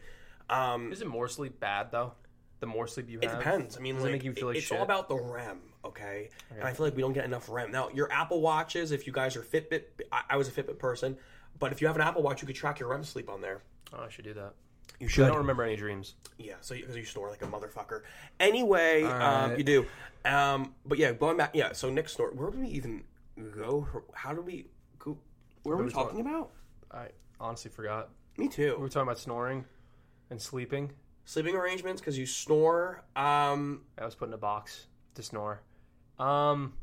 Um, 0.49 0.91
Isn't 0.91 1.07
more 1.07 1.27
sleep 1.27 1.59
bad 1.59 1.91
though? 1.91 2.13
The 2.59 2.65
more 2.65 2.87
sleep 2.87 3.09
you 3.09 3.19
have, 3.21 3.31
it 3.31 3.37
depends. 3.37 3.77
I 3.77 3.79
mean, 3.79 3.95
Does 3.95 4.03
like, 4.03 4.09
it 4.09 4.13
make 4.13 4.23
you 4.25 4.33
feel 4.33 4.47
like 4.47 4.57
it's 4.57 4.65
shit? 4.65 4.77
all 4.77 4.83
about 4.83 5.07
the 5.07 5.15
REM, 5.15 5.59
okay? 5.85 6.29
And 6.53 6.63
I 6.63 6.73
feel 6.73 6.85
like 6.85 6.95
we 6.95 7.01
don't 7.01 7.13
get 7.13 7.23
enough 7.23 7.47
REM. 7.49 7.71
Now, 7.71 7.89
your 7.93 8.11
Apple 8.11 8.41
Watches, 8.41 8.91
if 8.91 9.07
you 9.07 9.13
guys 9.13 9.37
are 9.37 9.41
Fitbit, 9.41 9.83
I, 10.11 10.23
I 10.31 10.37
was 10.37 10.49
a 10.49 10.51
Fitbit 10.51 10.77
person, 10.77 11.17
but 11.59 11.71
if 11.71 11.81
you 11.81 11.87
have 11.87 11.95
an 11.95 12.01
Apple 12.01 12.23
Watch, 12.23 12.41
you 12.41 12.47
could 12.47 12.55
track 12.55 12.79
your 12.79 12.89
REM 12.89 13.03
sleep 13.03 13.29
on 13.29 13.41
there. 13.41 13.61
Oh, 13.93 14.03
I 14.05 14.09
should 14.09 14.25
do 14.25 14.33
that. 14.33 14.53
You 14.99 15.07
should. 15.07 15.25
I 15.25 15.27
don't 15.29 15.37
remember 15.37 15.63
any 15.63 15.75
dreams. 15.75 16.15
Yeah, 16.37 16.55
so 16.61 16.75
because 16.75 16.95
you, 16.95 17.05
snore 17.05 17.29
like 17.29 17.41
a 17.41 17.47
motherfucker. 17.47 18.01
Anyway, 18.39 19.03
um, 19.03 19.55
you 19.55 19.63
do. 19.63 19.85
Um, 20.25 20.73
but 20.85 20.97
yeah, 20.97 21.13
going 21.13 21.37
back. 21.37 21.51
Yeah, 21.53 21.71
so 21.71 21.89
Nick 21.89 22.09
snore. 22.09 22.31
Where 22.31 22.51
did 22.51 22.59
we 22.59 22.67
even 22.67 23.03
go? 23.55 23.87
How 24.13 24.33
did 24.33 24.45
we? 24.45 24.65
Go, 24.97 25.17
where 25.63 25.77
were 25.77 25.85
we 25.85 25.91
talking 25.91 26.19
about? 26.19 26.51
I 26.91 27.07
honestly 27.39 27.71
forgot. 27.71 28.09
Me 28.37 28.49
too. 28.49 28.73
We 28.75 28.81
were 28.81 28.89
talking 28.89 29.07
about 29.07 29.19
snoring 29.19 29.65
and 30.29 30.41
sleeping. 30.41 30.91
Sleeping 31.25 31.55
arrangements 31.55 32.01
because 32.01 32.17
you 32.17 32.25
snore. 32.25 33.03
Um, 33.15 33.81
I 33.97 34.05
was 34.05 34.15
put 34.15 34.27
in 34.27 34.33
a 34.33 34.37
box 34.37 34.87
to 35.15 35.23
snore. 35.23 35.61
Um, 36.17 36.73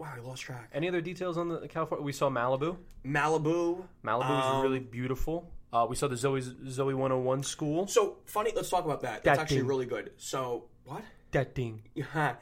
wow, 0.00 0.12
I 0.16 0.20
lost 0.20 0.42
track. 0.42 0.70
any 0.72 0.88
other 0.88 1.00
details 1.00 1.38
on 1.38 1.48
the 1.48 1.68
California? 1.68 2.04
We 2.04 2.12
saw 2.12 2.28
Malibu. 2.30 2.76
Malibu. 3.04 3.84
Malibu 4.04 4.24
Um, 4.30 4.56
is 4.58 4.62
really 4.64 4.80
beautiful. 4.80 5.50
Uh, 5.72 5.86
we 5.88 5.94
saw 5.94 6.08
the 6.08 6.16
Zoey 6.16 6.42
Zoey 6.66 6.94
101 6.94 7.42
school. 7.44 7.86
So 7.86 8.16
funny. 8.24 8.50
Let's 8.56 8.70
talk 8.70 8.84
about 8.84 9.02
that. 9.02 9.22
That's 9.22 9.36
That 9.38 9.42
actually 9.42 9.58
thing. 9.58 9.66
really 9.68 9.86
good. 9.86 10.10
So 10.16 10.64
what? 10.84 11.02
That 11.30 11.54
thing. 11.54 11.82
Yeah. 11.94 12.34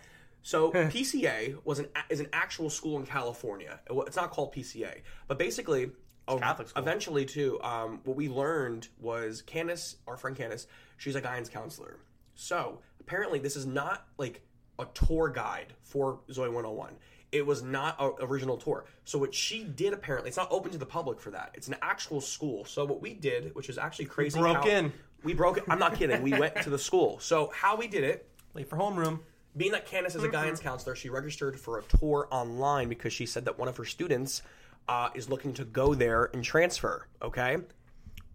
So 0.43 0.71
PCA 0.73 1.57
was 1.65 1.79
an 1.81 1.89
is 2.09 2.21
an 2.21 2.29
actual 2.33 2.71
school 2.71 2.99
in 2.99 3.05
California. 3.05 3.81
It's 3.91 4.17
not 4.17 4.31
called 4.31 4.55
PCA, 4.55 5.03
but 5.27 5.39
basically, 5.39 5.91
ev- 6.27 6.41
Catholic 6.41 6.69
school. 6.69 6.83
eventually 6.83 7.27
too. 7.27 7.61
Um, 7.63 8.01
what 8.05 8.17
we 8.17 8.29
learned 8.31 8.89
was 8.99 9.43
Candace, 9.43 9.97
our 10.07 10.17
friend 10.17 10.35
Candace, 10.37 10.67
she's 10.97 11.17
a 11.17 11.21
guidance 11.21 11.51
counselor. 11.51 11.99
So 12.35 12.79
apparently, 13.01 13.41
this 13.41 13.57
is 13.57 13.67
not 13.67 14.07
like 14.17 14.41
a 14.79 14.87
tour 14.95 15.29
guide 15.29 15.75
for 15.83 16.21
Zoey 16.31 16.47
101. 16.53 16.97
It 17.31 17.45
was 17.45 17.62
not 17.62 17.97
an 18.01 18.12
original 18.20 18.57
tour. 18.57 18.85
So 19.05 19.18
what 19.18 19.35
she 19.35 19.62
did 19.64 19.93
apparently, 19.93 20.29
it's 20.29 20.37
not 20.37 20.49
open 20.51 20.70
to 20.72 20.79
the 20.79 20.87
public 20.87 21.20
for 21.20 21.31
that. 21.31 21.51
It's 21.55 21.68
an 21.68 21.76
actual 21.83 22.20
school. 22.20 22.64
So 22.64 22.85
what 22.87 23.03
we 23.03 23.12
did, 23.12 23.55
which 23.55 23.68
is 23.68 23.76
actually 23.76 24.07
crazy, 24.07 24.39
we 24.39 24.45
broke 24.45 24.64
how- 24.64 24.68
in. 24.70 24.93
We 25.24 25.35
broke 25.35 25.59
it. 25.59 25.64
I'm 25.68 25.79
not 25.81 25.97
kidding. 25.97 26.22
We 26.22 26.33
went 26.39 26.55
to 26.62 26.70
the 26.70 26.79
school. 26.79 27.18
So 27.18 27.51
how 27.55 27.76
we 27.76 27.89
did 27.89 28.05
it 28.05 28.31
Late 28.55 28.68
for 28.70 28.76
homeroom. 28.76 29.18
being 29.57 29.72
that 29.72 29.85
Candace 29.85 30.14
is 30.14 30.22
a 30.22 30.29
guidance 30.29 30.61
counselor, 30.61 30.95
she 30.95 31.09
registered 31.11 31.59
for 31.59 31.79
a 31.79 31.83
tour 31.99 32.29
online 32.31 32.89
because 32.89 33.12
she 33.12 33.26
said 33.26 33.45
that 33.47 33.59
one 33.59 33.66
of 33.68 33.76
her 33.76 33.85
students 33.85 34.43
uh, 34.89 35.11
is 35.14 35.29
looking 35.29 35.53
to 35.55 35.64
go 35.64 35.93
there 35.93 36.31
and 36.33 36.43
transfer. 36.45 37.07
Okay, 37.20 37.59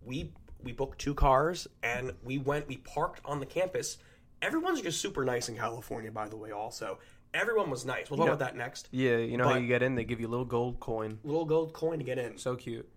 we 0.03 0.31
we 0.61 0.71
booked 0.71 0.99
two 0.99 1.13
cars 1.15 1.67
and 1.81 2.11
we 2.23 2.37
went. 2.37 2.67
We 2.67 2.77
parked 2.77 3.21
on 3.25 3.39
the 3.39 3.45
campus. 3.45 3.97
Everyone's 4.41 4.81
just 4.81 4.99
super 5.01 5.23
nice 5.25 5.47
in 5.49 5.55
California, 5.55 6.11
by 6.11 6.27
the 6.27 6.35
way. 6.35 6.51
Also, 6.51 6.99
everyone 7.33 7.69
was 7.69 7.85
nice. 7.85 8.09
We'll 8.09 8.17
talk 8.17 8.27
about 8.27 8.39
that 8.39 8.55
next. 8.55 8.87
Yeah, 8.91 9.17
you 9.17 9.37
know 9.37 9.45
how 9.45 9.53
But- 9.53 9.61
you 9.61 9.67
get 9.67 9.81
in? 9.83 9.95
They 9.95 10.03
give 10.03 10.19
you 10.19 10.27
a 10.27 10.29
little 10.31 10.45
gold 10.45 10.79
coin. 10.79 11.19
Little 11.23 11.45
gold 11.45 11.73
coin 11.73 11.99
to 11.99 12.05
get 12.05 12.17
in. 12.17 12.37
So 12.37 12.55
cute. 12.55 12.87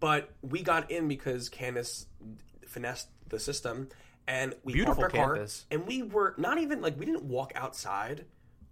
But 0.00 0.30
we 0.42 0.62
got 0.62 0.90
in 0.90 1.06
because 1.08 1.48
Candace 1.48 2.06
finessed 2.66 3.08
the 3.28 3.38
system, 3.38 3.88
and 4.26 4.54
we 4.64 4.72
Beautiful 4.72 5.02
parked 5.02 5.16
our 5.16 5.24
car, 5.26 5.34
campus. 5.36 5.66
and 5.70 5.86
we 5.86 6.02
were 6.02 6.34
not 6.38 6.58
even 6.58 6.80
like 6.80 6.98
we 6.98 7.06
didn't 7.06 7.24
walk 7.24 7.52
outside. 7.54 8.24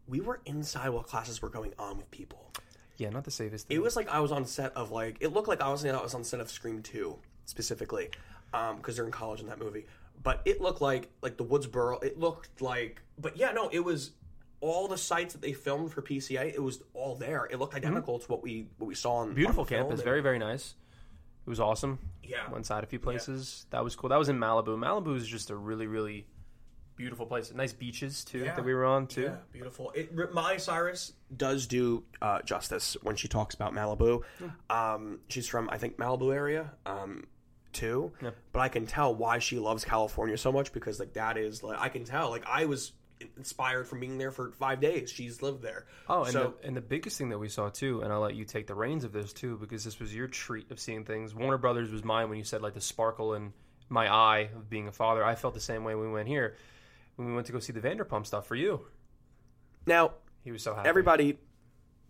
We 0.09 0.21
were 0.21 0.41
inside 0.45 0.89
while 0.89 1.05
classes 1.05 1.41
were 1.41 1.49
going 1.51 1.73
on 1.79 1.97
with 1.99 2.11
people. 2.11 2.53
Yeah, 2.97 3.11
not 3.11 3.25
the 3.25 3.31
safest 3.31 3.69
thing. 3.69 3.77
It 3.77 3.81
was 3.83 3.95
like 3.97 4.09
I 4.09 4.21
was 4.21 4.33
on 4.33 4.45
set 4.45 4.73
of 4.77 4.91
like 4.91 5.19
it 5.21 5.33
looked 5.33 5.47
like 5.49 5.61
I 5.61 5.69
was 5.71 5.85
I 5.85 6.03
was 6.03 6.15
on 6.15 6.25
set 6.25 6.41
of 6.41 6.51
Scream 6.51 6.83
Two 6.83 7.19
specifically 7.45 8.11
um, 8.53 8.77
because 8.79 8.97
they're 8.97 9.07
in 9.07 9.13
college 9.13 9.41
in 9.41 9.47
that 9.47 9.59
movie. 9.61 9.87
But 10.23 10.43
it 10.45 10.61
looked 10.61 10.81
like 10.83 11.09
like 11.23 11.37
the 11.37 11.45
Woodsboro. 11.45 12.03
It 12.03 12.19
looked 12.19 12.61
like, 12.61 13.01
but 13.19 13.37
yeah, 13.37 13.53
no, 13.53 13.69
it 13.73 13.81
was 13.85 14.11
all 14.61 14.89
the 14.89 14.99
sites 14.99 15.33
that 15.35 15.41
they 15.43 15.53
filmed 15.53 15.91
for 15.93 16.03
PCA. 16.03 16.53
It 16.55 16.63
was 16.63 16.83
all 16.95 17.15
there. 17.17 17.47
It 17.51 17.59
looked 17.59 17.75
identical 17.75 18.19
to 18.19 18.27
what 18.29 18.43
we 18.43 18.67
what 18.79 18.87
we 18.89 18.95
saw 18.95 19.17
on 19.17 19.29
Mm-hmm. 19.29 19.37
beautiful 19.37 19.63
on 19.63 19.69
campus. 19.69 20.03
Very, 20.03 20.21
very 20.21 20.39
nice. 20.39 20.75
It 21.47 21.49
was 21.51 21.61
awesome. 21.61 21.99
Yeah. 22.23 22.45
Went 22.45 22.59
inside 22.59 22.85
a 22.85 22.87
few 22.87 22.99
places. 23.01 23.67
That 23.71 23.83
was 23.83 23.97
cool. 23.97 24.11
That 24.11 24.19
was 24.19 24.29
in 24.29 24.39
Malibu. 24.39 24.77
Malibu 24.79 25.17
is 25.17 25.27
just 25.27 25.51
a 25.51 25.57
really, 25.57 25.87
really 25.87 26.27
beautiful 26.97 27.25
place. 27.25 27.51
Nice 27.55 27.73
beaches 27.73 28.25
too 28.25 28.41
Yeah. 28.41 28.55
that 28.55 28.65
we 28.65 28.75
were 28.75 28.85
on 28.85 29.07
too. 29.07 29.23
Yeah, 29.23 29.37
beautiful. 29.51 29.91
It, 29.95 30.15
Miley 30.35 30.59
Cyrus 30.59 31.15
does 31.35 31.67
do 31.67 32.05
uh, 32.21 32.43
justice 32.43 32.97
when 33.03 33.17
she 33.17 33.27
talks 33.27 33.55
about 33.55 33.73
Malibu. 33.73 34.23
Um, 34.69 35.21
she's 35.29 35.49
from, 35.49 35.71
I 35.71 35.79
think, 35.79 35.97
Malibu 35.97 36.35
area 36.35 36.73
um, 36.85 37.25
too. 37.73 38.13
Yeah. 38.23 38.31
But 38.53 38.61
I 38.61 38.69
can 38.69 38.85
tell 38.87 39.15
why 39.15 39.39
she 39.39 39.59
loves 39.59 39.83
California 39.85 40.37
so 40.37 40.53
much 40.53 40.73
because, 40.75 41.01
like, 41.01 41.15
that 41.15 41.39
is 41.39 41.63
like 41.63 41.79
I 41.81 41.89
can 41.89 42.05
tell. 42.05 42.29
Like, 42.29 42.45
I 42.47 42.67
was 42.67 42.93
inspired 43.37 43.87
from 43.87 44.01
being 44.01 44.19
there 44.19 44.31
for 44.31 44.53
five 44.53 44.81
days. 44.81 45.11
She's 45.11 45.43
lived 45.43 45.63
there. 45.63 45.87
Oh, 46.09 46.25
and, 46.25 46.33
so 46.33 46.55
the, 46.61 46.69
and 46.69 46.77
the 46.77 46.81
biggest 46.81 47.19
thing 47.19 47.29
that 47.31 47.39
we 47.39 47.49
saw 47.49 47.69
too, 47.69 48.03
and 48.03 48.13
I'll 48.13 48.21
let 48.21 48.35
you 48.35 48.45
take 48.45 48.67
the 48.67 48.75
reins 48.75 49.05
of 49.05 49.13
this 49.13 49.33
too, 49.33 49.57
because 49.59 49.85
this 49.85 49.99
was 49.99 50.15
your 50.15 50.27
treat 50.27 50.71
of 50.71 50.81
seeing 50.81 51.05
things. 51.05 51.35
Warner 51.35 51.59
Brothers 51.59 51.91
was 51.91 52.05
mine 52.05 52.29
when 52.29 52.39
you 52.39 52.45
said 52.45 52.63
like 52.63 52.75
the 52.75 52.81
sparkle 52.81 53.35
in 53.35 53.53
my 53.89 54.13
eye 54.13 54.51
of 54.55 54.71
being 54.71 54.89
a 54.89 54.93
father. 54.93 55.25
I 55.25 55.35
felt 55.35 55.55
the 55.55 55.61
same 55.61 55.85
way 55.85 55.95
when 55.95 56.07
we 56.07 56.13
went 56.13 56.29
here. 56.29 56.57
When 57.17 57.29
we 57.29 57.35
went 57.35 57.47
to 57.49 57.53
go 57.53 57.59
see 57.59 57.73
the 57.73 57.81
Vanderpump 57.81 58.27
stuff 58.27 58.47
for 58.47 58.55
you, 58.55 58.87
now 59.87 60.13
he 60.43 60.53
was 60.53 60.63
so 60.63 60.75
happy. 60.75 60.89
everybody, 60.89 61.39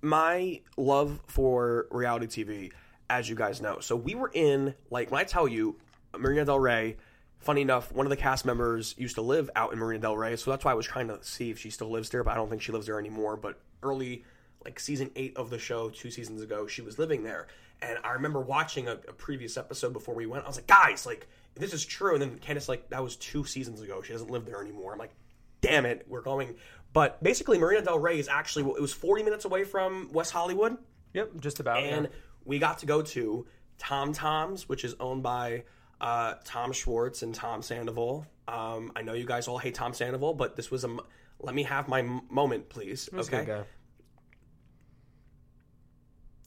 my 0.03 0.61
love 0.77 1.21
for 1.27 1.89
reality 1.91 2.27
TV, 2.27 2.73
as 3.09 3.29
you 3.29 3.35
guys 3.35 3.61
know. 3.61 3.81
So 3.81 3.97
we 3.97 4.15
were 4.15 4.31
in 4.33 4.75
like 4.91 5.11
when 5.11 5.21
I 5.21 5.25
tell 5.25 5.49
you, 5.49 5.77
Marina 6.17 6.45
Del 6.45 6.59
Rey. 6.59 6.97
Funny 7.41 7.63
enough, 7.63 7.91
one 7.91 8.05
of 8.07 8.11
the 8.11 8.17
cast 8.17 8.45
members 8.45 8.95
used 8.99 9.15
to 9.15 9.23
live 9.23 9.49
out 9.57 9.73
in 9.73 9.79
Marina 9.79 10.03
Del 10.03 10.17
Rey, 10.17 10.37
so 10.37 10.51
that's 10.51 10.65
why 10.65 10.73
I 10.73 10.75
was 10.75 10.87
trying 10.87 11.09
to 11.09 11.19
see 11.25 11.51
if 11.51 11.59
she 11.59 11.71
still 11.71 11.91
lives 11.91 12.11
there, 12.11 12.23
but 12.23 12.33
I 12.33 12.35
don't 12.35 12.51
think 12.51 12.61
she 12.61 12.71
lives 12.71 12.85
there 12.87 12.99
anymore. 12.99 13.37
But 13.39 13.59
early, 13.83 14.25
like 14.65 14.79
season 14.79 15.11
eight 15.17 15.35
of 15.37 15.49
the 15.49 15.59
show, 15.59 15.89
two 15.89 16.11
seasons 16.11 16.43
ago, 16.43 16.67
she 16.67 16.83
was 16.83 16.99
living 16.99 17.23
there, 17.25 17.49
and 17.81 17.99
I 18.05 18.11
remember 18.13 18.41
watching 18.41 18.89
a, 18.89 18.93
a 18.93 19.13
previous 19.15 19.57
episode 19.57 19.95
before 19.95 20.15
we 20.15 20.27
went. 20.27 20.45
I 20.45 20.49
was 20.49 20.57
like, 20.57 20.67
guys, 20.67 21.07
like 21.07 21.29
this 21.55 21.73
is 21.73 21.85
true. 21.85 22.13
And 22.13 22.21
then 22.23 22.39
Candace, 22.39 22.69
like, 22.69 22.91
that 22.91 23.03
was 23.03 23.17
two 23.17 23.45
seasons 23.45 23.81
ago. 23.81 24.03
She 24.03 24.13
doesn't 24.13 24.31
live 24.31 24.45
there 24.45 24.61
anymore. 24.61 24.93
I'm 24.93 24.99
like, 24.99 25.15
damn 25.63 25.87
it, 25.87 26.05
we're 26.09 26.21
going. 26.23 26.57
But 26.93 27.23
basically, 27.23 27.59
Marina 27.59 27.83
Del 27.83 27.99
Rey 27.99 28.19
is 28.19 28.29
actually 28.29 28.71
it 28.71 28.81
was 28.83 28.93
40 28.93 29.23
minutes 29.23 29.47
away 29.47 29.65
from 29.65 30.11
West 30.13 30.33
Hollywood, 30.33 30.77
Yep, 31.15 31.41
just 31.41 31.59
about. 31.59 31.83
and 31.83 32.05
yeah. 32.05 32.11
we 32.45 32.59
got 32.59 32.79
to 32.81 32.87
go 32.87 33.01
to 33.01 33.47
Tom 33.79 34.13
Tom's, 34.13 34.69
which 34.69 34.85
is 34.85 34.95
owned 35.01 35.23
by 35.23 35.65
uh, 36.01 36.35
Tom 36.45 36.73
Schwartz 36.73 37.23
and 37.23 37.35
Tom 37.35 37.63
Sandoval. 37.63 38.27
Um, 38.49 38.93
I 38.97 39.03
know 39.03 39.13
you 39.13 39.25
guys 39.27 39.49
all 39.49 39.59
hate 39.59 39.75
Tom 39.75 39.93
Sandoval, 39.95 40.35
but 40.35 40.57
this 40.57 40.71
was 40.71 40.85
a. 40.85 40.89
m- 40.89 41.01
Let 41.39 41.55
me 41.55 41.63
have 41.65 41.89
my 41.89 42.01
m- 42.01 42.23
moment, 42.31 42.69
please. 42.69 43.09
A 43.13 43.19
okay. 43.19 43.39
good 43.39 43.47
guy. 43.47 43.63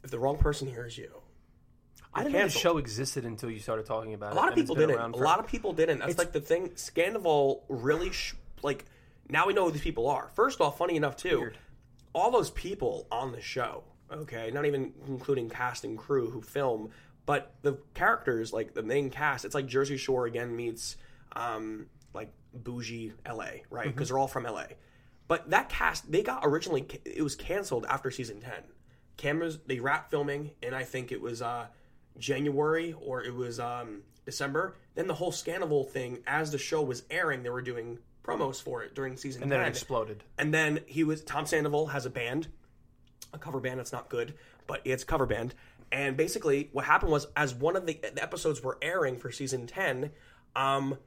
If 0.03 0.11
the 0.11 0.19
wrong 0.19 0.37
person 0.37 0.67
hears 0.67 0.97
you, 0.97 1.09
I 2.13 2.23
didn't 2.23 2.33
know 2.33 2.39
the 2.39 2.43
canceled. 2.43 2.61
show 2.61 2.77
existed 2.77 3.25
until 3.25 3.49
you 3.49 3.59
started 3.59 3.85
talking 3.85 4.13
about 4.13 4.31
it. 4.31 4.33
A 4.33 4.35
lot 4.35 4.47
of 4.49 4.53
and 4.53 4.59
it's 4.59 4.69
people 4.69 4.75
been 4.75 4.87
didn't. 4.89 4.99
around 4.99 5.15
A 5.15 5.17
for- 5.17 5.23
lot 5.23 5.39
of 5.39 5.47
people 5.47 5.73
didn't. 5.73 5.99
That's 5.99 6.17
like 6.17 6.31
the 6.33 6.41
thing. 6.41 6.69
Scandoval 6.71 7.61
really 7.69 8.11
sh- 8.11 8.35
like 8.61 8.85
now 9.29 9.47
we 9.47 9.53
know 9.53 9.65
who 9.65 9.71
these 9.71 9.81
people 9.81 10.07
are. 10.09 10.29
First 10.35 10.59
off, 10.61 10.77
funny 10.77 10.95
enough 10.97 11.15
too, 11.15 11.39
Weird. 11.39 11.57
all 12.13 12.31
those 12.31 12.51
people 12.51 13.07
on 13.11 13.31
the 13.31 13.41
show. 13.41 13.83
Okay, 14.11 14.51
not 14.51 14.65
even 14.65 14.93
including 15.07 15.49
cast 15.49 15.85
and 15.85 15.97
crew 15.97 16.29
who 16.29 16.41
film, 16.41 16.89
but 17.26 17.53
the 17.61 17.78
characters 17.93 18.53
like 18.53 18.74
the 18.74 18.84
main 18.84 19.09
cast. 19.09 19.45
It's 19.45 19.55
like 19.55 19.67
Jersey 19.67 19.97
Shore 19.97 20.26
again 20.26 20.55
meets 20.55 20.97
um, 21.36 21.88
like 22.13 22.32
bougie 22.53 23.13
LA, 23.28 23.61
right? 23.69 23.88
Because 23.88 24.09
they're 24.09 24.17
all 24.17 24.28
from 24.28 24.43
LA. 24.43 24.65
But 25.28 25.49
that 25.51 25.69
cast, 25.69 26.11
they 26.11 26.21
got 26.21 26.41
originally 26.43 26.86
it 27.05 27.21
was 27.21 27.36
canceled 27.36 27.86
after 27.88 28.11
season 28.11 28.41
ten. 28.41 28.63
Cameras 29.17 29.59
they 29.65 29.80
wrapped 29.80 30.11
filming, 30.11 30.51
and 30.61 30.76
I 30.76 30.84
think 30.84 31.11
it 31.11 31.21
was 31.21 31.41
uh, 31.41 31.67
January 32.17 32.93
or 32.99 33.24
it 33.24 33.34
was 33.34 33.59
um, 33.59 34.01
December. 34.26 34.76
Then 34.95 35.07
the 35.07 35.13
whole 35.13 35.32
Scandoval 35.32 35.89
thing, 35.89 36.19
as 36.28 36.51
the 36.51 36.57
show 36.57 36.82
was 36.82 37.03
airing, 37.09 37.43
they 37.43 37.49
were 37.49 37.61
doing 37.61 37.99
promos 38.24 38.61
for 38.61 38.84
it 38.84 38.95
during 38.95 39.17
season 39.17 39.43
and 39.43 39.51
then 39.51 39.59
it 39.59 39.67
exploded. 39.67 40.24
And 40.38 40.53
then 40.53 40.80
he 40.86 41.03
was 41.03 41.24
Tom 41.24 41.45
Sandoval 41.45 41.88
has 41.88 42.05
a 42.05 42.09
band, 42.09 42.47
a 43.34 43.38
cover 43.38 43.59
band 43.59 43.80
that's 43.80 43.91
not 43.91 44.09
good, 44.09 44.34
but 44.67 44.82
it's 44.86 45.03
a 45.03 45.05
cover 45.05 45.26
band. 45.26 45.53
And 45.93 46.17
basically, 46.17 46.69
what 46.73 46.85
happened 46.85 47.11
was, 47.11 47.27
as 47.37 47.53
one 47.53 47.75
of 47.75 47.85
the, 47.85 47.99
episodes 48.21 48.63
were 48.63 48.79
airing 48.81 49.15
for 49.15 49.31
season 49.31 49.67
ten, 49.67 50.09
um, 50.55 50.97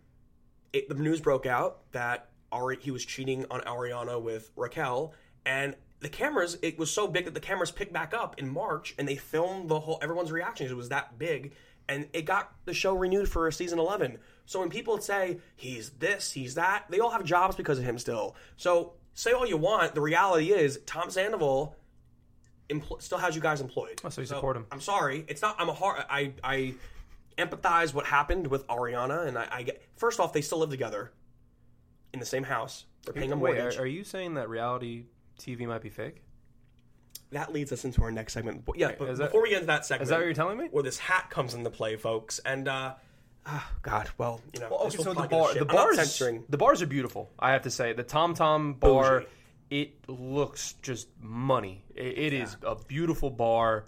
it, 0.72 0.89
the 0.89 0.95
news 0.95 1.20
broke 1.20 1.45
out 1.45 1.91
that 1.91 2.30
Ari, 2.53 2.78
he 2.80 2.93
was 2.93 3.05
cheating 3.05 3.45
on 3.51 3.62
Ariana 3.62 4.22
with 4.22 4.53
Raquel, 4.55 5.12
and 5.45 5.74
the 5.99 6.09
cameras, 6.09 6.57
it 6.62 6.78
was 6.78 6.91
so 6.91 7.09
big 7.09 7.24
that 7.24 7.34
the 7.34 7.41
cameras 7.41 7.72
picked 7.72 7.93
back 7.93 8.14
up 8.14 8.39
in 8.39 8.49
March, 8.49 8.95
and 8.97 9.09
they 9.09 9.16
filmed 9.16 9.68
the 9.68 9.80
whole 9.80 9.99
everyone's 10.03 10.30
reactions. 10.30 10.70
It 10.70 10.76
was 10.76 10.91
that 10.91 11.18
big, 11.18 11.53
and 11.89 12.07
it 12.12 12.22
got 12.22 12.53
the 12.64 12.72
show 12.72 12.95
renewed 12.95 13.28
for 13.28 13.51
season 13.51 13.80
eleven. 13.80 14.18
So 14.45 14.61
when 14.61 14.70
people 14.70 15.01
say 15.01 15.41
he's 15.57 15.91
this, 15.91 16.30
he's 16.30 16.55
that, 16.55 16.84
they 16.91 17.01
all 17.01 17.11
have 17.11 17.24
jobs 17.24 17.57
because 17.57 17.80
of 17.80 17.84
him 17.84 17.99
still. 17.99 18.37
So 18.57 18.93
say 19.14 19.32
all 19.32 19.47
you 19.47 19.57
want, 19.57 19.97
the 19.97 20.01
reality 20.01 20.53
is 20.53 20.78
Tom 20.87 21.11
Sandoval 21.11 21.74
empl- 22.69 23.01
still 23.03 23.19
has 23.19 23.35
you 23.35 23.41
guys 23.43 23.61
employed. 23.61 24.01
Oh, 24.05 24.09
so 24.09 24.21
you 24.21 24.27
support 24.27 24.57
him. 24.57 24.67
I'm 24.71 24.81
sorry, 24.81 25.25
it's 25.29 25.43
not. 25.43 25.57
I'm 25.59 25.69
a 25.69 25.75
hard. 25.75 26.05
I 26.09 26.33
I 26.43 26.75
empathize 27.39 27.93
what 27.95 28.07
happened 28.07 28.47
with 28.47 28.67
Ariana, 28.69 29.27
and 29.27 29.37
I, 29.39 29.47
I 29.51 29.62
get. 29.62 29.83
First 29.97 30.21
off, 30.21 30.33
they 30.33 30.41
still 30.43 30.59
live 30.59 30.71
together 30.71 31.12
in 32.12 32.21
the 32.21 32.27
same 32.27 32.45
house. 32.45 32.85
They're 33.05 33.12
paying 33.14 33.33
a 33.33 33.37
Wait, 33.37 33.57
mortgage. 33.57 33.79
are, 33.79 33.83
are 33.83 33.87
you 33.87 34.05
saying 34.05 34.35
that 34.35 34.49
reality 34.49 35.05
TV 35.39 35.67
might 35.67 35.83
be 35.83 35.91
fake? 35.91 36.23
that 37.33 37.53
leads 37.53 37.73
us 37.73 37.85
into 37.85 38.01
our 38.03 38.12
next 38.12 38.33
segment. 38.35 38.64
But 38.64 38.79
yeah, 38.79 38.93
but 38.97 39.09
is 39.11 39.19
that- 39.19 39.27
before 39.27 39.43
we 39.43 39.49
get 39.51 39.57
into 39.57 39.67
that 39.67 39.85
segment, 39.85 40.05
Is 40.05 40.09
that 40.11 40.19
what 40.19 40.25
you're 40.27 40.33
telling 40.35 40.59
me? 40.59 40.69
where 40.71 40.85
this 40.85 40.97
hat 40.99 41.29
comes 41.29 41.55
into 41.55 41.69
play, 41.71 41.97
folks, 41.97 42.39
and 42.39 42.69
uh, 42.69 42.95
ah, 43.45 43.73
God, 43.83 44.09
well, 44.17 44.41
you 44.55 44.61
know, 44.61 44.69
this 44.85 44.97
will 44.97 45.05
probably 45.12 45.23
get 45.23 45.31
bar, 45.31 45.49
shit. 45.49 45.55
the 45.55 45.61
I'm 45.62 45.67
not 45.67 45.75
bars, 45.87 45.97
censoring. 45.97 46.45
the 46.49 46.57
bars 46.57 46.83
are 46.83 46.87
beautiful. 46.87 47.29
I 47.39 47.51
have 47.53 47.62
to 47.62 47.71
say, 47.71 47.93
the 47.95 48.05
Tom 48.05 48.35
Tom 48.35 48.75
bar, 48.75 49.21
Bougie. 49.21 49.27
It 49.71 50.09
looks 50.09 50.75
just 50.83 51.09
money. 51.21 51.83
It, 51.95 52.19
it 52.19 52.33
is 52.33 52.57
a 52.62 52.77
beautiful 52.77 53.31
bar. 53.31 53.87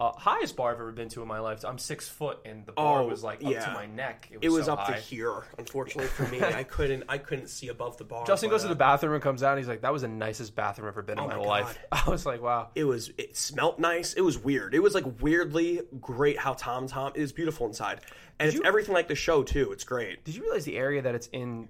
Uh, 0.00 0.12
highest 0.12 0.54
bar 0.54 0.70
I've 0.70 0.76
ever 0.78 0.92
been 0.92 1.08
to 1.08 1.22
in 1.22 1.26
my 1.28 1.40
life. 1.40 1.64
I'm 1.64 1.76
six 1.76 2.08
foot, 2.08 2.38
and 2.44 2.64
the 2.64 2.70
bar 2.70 3.00
Oh, 3.02 3.08
was 3.08 3.24
like 3.24 3.44
up 3.44 3.50
yeah. 3.50 3.64
to 3.64 3.72
my 3.72 3.86
neck. 3.86 4.28
It 4.30 4.36
was, 4.38 4.44
It 4.46 4.56
was 4.56 4.66
so 4.66 4.74
up 4.74 4.78
high. 4.78 4.94
to 4.94 5.00
here. 5.00 5.42
Unfortunately 5.58 6.06
for 6.06 6.22
me, 6.28 6.40
I 6.40 6.62
couldn't. 6.62 7.02
I 7.08 7.18
couldn't 7.18 7.48
see 7.48 7.66
above 7.66 7.96
the 7.98 8.04
bar. 8.04 8.24
Justin 8.24 8.48
goes 8.48 8.60
to 8.60 8.68
uh, 8.68 8.70
the 8.70 8.76
bathroom 8.76 9.14
and 9.14 9.22
comes 9.22 9.42
out. 9.42 9.54
and 9.54 9.58
He's 9.58 9.66
like, 9.66 9.80
"That 9.80 9.92
was 9.92 10.02
the 10.02 10.08
nicest 10.08 10.54
bathroom 10.54 10.86
I've 10.86 10.92
ever 10.94 11.02
been 11.02 11.18
in 11.18 11.24
my, 11.24 11.30
my 11.30 11.34
whole 11.34 11.48
life." 11.48 11.76
I 11.92 12.08
was 12.08 12.24
like, 12.24 12.40
"Wow." 12.40 12.68
It 12.76 12.84
was. 12.84 13.10
It 13.18 13.36
smelt 13.36 13.80
nice. 13.80 14.14
It 14.14 14.20
was 14.20 14.38
weird. 14.38 14.72
It 14.72 14.78
was 14.78 14.94
like 14.94 15.20
weirdly 15.20 15.80
great. 16.00 16.38
How 16.38 16.52
Tom 16.52 16.86
Tom. 16.86 17.10
It 17.16 17.20
was 17.20 17.32
beautiful 17.32 17.66
inside, 17.66 18.00
and 18.38 18.46
it's 18.46 18.54
you- 18.56 18.62
everything 18.64 18.94
like 18.94 19.08
the 19.08 19.16
show 19.16 19.42
too. 19.42 19.72
It's 19.72 19.82
great. 19.82 20.24
Did 20.24 20.36
you 20.36 20.42
realize 20.42 20.64
the 20.64 20.76
area 20.78 21.02
that 21.02 21.16
it's 21.16 21.26
in? 21.32 21.68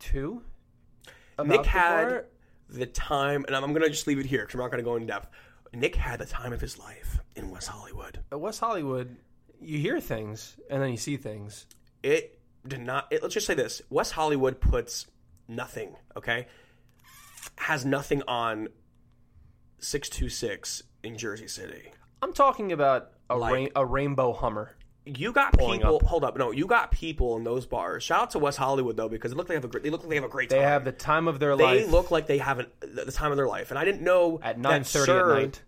too? 0.00 0.42
Nick 1.44 1.64
had 1.64 2.08
bar? 2.08 2.24
The 2.72 2.86
time, 2.86 3.44
and 3.46 3.54
I'm, 3.56 3.64
I'm 3.64 3.72
gonna 3.72 3.88
just 3.88 4.06
leave 4.06 4.18
it 4.18 4.26
here 4.26 4.40
because 4.42 4.54
I'm 4.54 4.60
not 4.60 4.70
gonna 4.70 4.82
go 4.82 4.96
in 4.96 5.06
depth. 5.06 5.28
Nick 5.74 5.96
had 5.96 6.18
the 6.20 6.26
time 6.26 6.52
of 6.52 6.60
his 6.60 6.78
life 6.78 7.18
in 7.36 7.50
West 7.50 7.68
Hollywood. 7.68 8.18
At 8.30 8.40
West 8.40 8.60
Hollywood. 8.60 9.16
You 9.60 9.78
hear 9.78 10.00
things 10.00 10.56
and 10.68 10.82
then 10.82 10.90
you 10.90 10.96
see 10.96 11.16
things. 11.16 11.66
It 12.02 12.38
did 12.66 12.80
not. 12.80 13.06
It, 13.10 13.22
let's 13.22 13.34
just 13.34 13.46
say 13.46 13.54
this: 13.54 13.80
West 13.90 14.12
Hollywood 14.12 14.60
puts 14.60 15.06
nothing. 15.48 15.94
Okay, 16.16 16.46
has 17.56 17.84
nothing 17.84 18.22
on 18.26 18.68
six 19.78 20.08
two 20.08 20.28
six 20.28 20.82
in 21.02 21.16
Jersey 21.16 21.48
City. 21.48 21.92
I'm 22.20 22.32
talking 22.32 22.72
about 22.72 23.12
a 23.30 23.36
Like- 23.36 23.52
rain, 23.54 23.68
a 23.76 23.84
rainbow 23.86 24.32
Hummer. 24.32 24.76
You 25.04 25.32
got 25.32 25.58
people. 25.58 25.96
up. 25.96 26.02
Hold 26.02 26.24
up, 26.24 26.36
no, 26.36 26.52
you 26.52 26.66
got 26.66 26.92
people 26.92 27.36
in 27.36 27.44
those 27.44 27.66
bars. 27.66 28.04
Shout 28.04 28.20
out 28.20 28.30
to 28.32 28.38
West 28.38 28.58
Hollywood 28.58 28.96
though, 28.96 29.08
because 29.08 29.32
it 29.32 29.36
look 29.36 29.48
like 29.48 29.48
they 29.48 29.54
have 29.54 29.64
a 29.64 29.68
great. 29.68 29.82
They 29.82 29.90
look 29.90 30.02
like 30.02 30.10
they 30.10 30.16
have 30.16 30.24
a 30.24 30.28
great 30.28 30.48
They 30.48 30.60
have 30.60 30.84
the 30.84 30.92
time 30.92 31.26
of 31.26 31.40
their 31.40 31.56
They 31.56 31.64
life 31.64 31.84
They 31.86 31.90
look 31.90 32.10
like 32.10 32.26
they 32.26 32.38
have 32.38 32.60
an, 32.60 32.66
the 32.80 33.10
time 33.10 33.32
of 33.32 33.36
their 33.36 33.48
life, 33.48 33.70
and 33.70 33.78
I 33.78 33.84
didn't 33.84 34.02
know 34.02 34.38
at 34.42 34.58
9:30 34.58 35.08
at 35.08 35.26
night. 35.26 35.62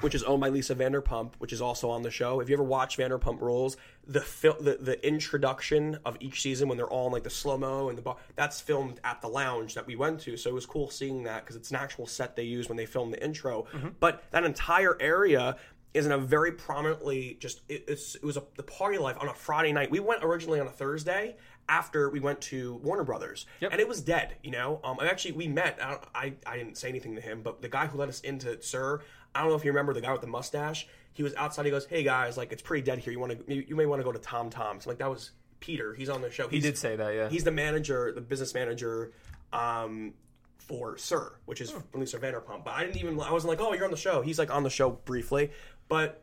which 0.00 0.14
is 0.14 0.22
owned 0.24 0.42
by 0.42 0.50
Lisa 0.50 0.74
Vanderpump, 0.74 1.32
which 1.38 1.54
is 1.54 1.62
also 1.62 1.88
on 1.88 2.02
the 2.02 2.10
show. 2.10 2.40
If 2.40 2.50
you 2.50 2.54
ever 2.54 2.62
watch 2.62 2.98
Vanderpump 2.98 3.40
Rules, 3.40 3.78
the 4.06 4.20
fil- 4.20 4.58
the 4.60 4.76
the 4.78 5.06
introduction 5.06 5.98
of 6.04 6.18
each 6.20 6.42
season 6.42 6.68
when 6.68 6.76
they're 6.76 6.86
all 6.86 7.06
in 7.06 7.12
like 7.12 7.22
the 7.22 7.30
slow 7.30 7.56
mo 7.56 7.88
and 7.88 7.96
the 7.96 8.02
bar, 8.02 8.16
that's 8.34 8.60
filmed 8.60 9.00
at 9.04 9.22
the 9.22 9.28
lounge 9.28 9.74
that 9.74 9.86
we 9.86 9.96
went 9.96 10.20
to. 10.20 10.36
So 10.36 10.50
it 10.50 10.54
was 10.54 10.66
cool 10.66 10.90
seeing 10.90 11.22
that 11.22 11.44
because 11.44 11.56
it's 11.56 11.70
an 11.70 11.76
actual 11.76 12.06
set 12.06 12.36
they 12.36 12.42
use 12.42 12.68
when 12.68 12.76
they 12.76 12.84
film 12.84 13.10
the 13.10 13.24
intro. 13.24 13.66
Mm-hmm. 13.72 13.88
But 14.00 14.22
that 14.32 14.44
entire 14.44 15.00
area 15.00 15.56
is 15.96 16.06
in 16.06 16.12
a 16.12 16.18
very 16.18 16.52
prominently 16.52 17.36
just 17.40 17.62
it, 17.68 17.84
it's 17.88 18.14
it 18.16 18.22
was 18.24 18.36
a, 18.36 18.42
the 18.56 18.62
party 18.62 18.98
life 18.98 19.16
on 19.20 19.28
a 19.28 19.34
Friday 19.34 19.72
night. 19.72 19.90
We 19.90 20.00
went 20.00 20.22
originally 20.22 20.60
on 20.60 20.66
a 20.66 20.70
Thursday 20.70 21.36
after 21.68 22.10
we 22.10 22.20
went 22.20 22.40
to 22.42 22.74
Warner 22.84 23.02
Brothers, 23.04 23.46
and 23.60 23.80
it 23.80 23.88
was 23.88 24.00
dead. 24.00 24.36
You 24.42 24.52
know, 24.52 24.80
um, 24.84 24.98
I 25.00 25.06
actually 25.08 25.32
we 25.32 25.48
met. 25.48 25.78
I, 25.82 25.90
don't- 25.90 26.04
I 26.14 26.34
I 26.46 26.56
didn't 26.58 26.76
say 26.76 26.88
anything 26.88 27.14
to 27.16 27.20
him, 27.20 27.42
but 27.42 27.62
the 27.62 27.68
guy 27.68 27.86
who 27.86 27.98
let 27.98 28.08
us 28.08 28.20
into 28.20 28.60
SUR, 28.62 29.00
I 29.34 29.40
don't 29.40 29.50
know 29.50 29.56
if 29.56 29.64
you 29.64 29.70
remember 29.72 29.92
the 29.94 30.00
guy 30.00 30.12
with 30.12 30.20
the 30.20 30.26
mustache. 30.28 30.86
He 31.12 31.22
was 31.22 31.34
outside. 31.34 31.64
He 31.64 31.70
goes, 31.70 31.86
"Hey 31.86 32.02
guys, 32.02 32.36
like 32.36 32.52
it's 32.52 32.62
pretty 32.62 32.82
dead 32.84 32.98
here. 32.98 33.12
You 33.12 33.18
want 33.20 33.32
to 33.46 33.54
you, 33.54 33.64
you 33.68 33.74
may 33.76 33.86
want 33.86 34.00
to 34.00 34.04
go 34.04 34.12
to 34.12 34.18
Tom 34.18 34.50
Tom's." 34.50 34.86
like 34.86 34.98
that 34.98 35.10
was 35.10 35.30
Peter. 35.60 35.94
He's 35.94 36.08
on 36.10 36.20
the 36.20 36.30
show. 36.30 36.46
He 36.48 36.60
did 36.60 36.76
say 36.76 36.94
that, 36.96 37.14
yeah. 37.14 37.28
He's 37.30 37.44
the 37.44 37.50
manager, 37.50 38.12
the 38.14 38.20
business 38.20 38.54
manager. 38.54 39.12
Um, 39.52 40.14
for 40.58 40.98
SUR, 40.98 41.38
which 41.44 41.60
is 41.60 41.70
Hmm. 41.70 42.00
Lisa 42.00 42.18
Vanderpump. 42.18 42.64
But 42.64 42.72
I 42.74 42.84
didn't 42.84 42.96
even, 42.96 43.20
I 43.20 43.30
wasn't 43.30 43.50
like, 43.50 43.60
oh, 43.60 43.72
you're 43.72 43.84
on 43.84 43.92
the 43.92 43.96
show. 43.96 44.20
He's 44.20 44.36
like 44.36 44.50
on 44.52 44.64
the 44.64 44.70
show 44.70 44.90
briefly. 44.90 45.52
But 45.88 46.22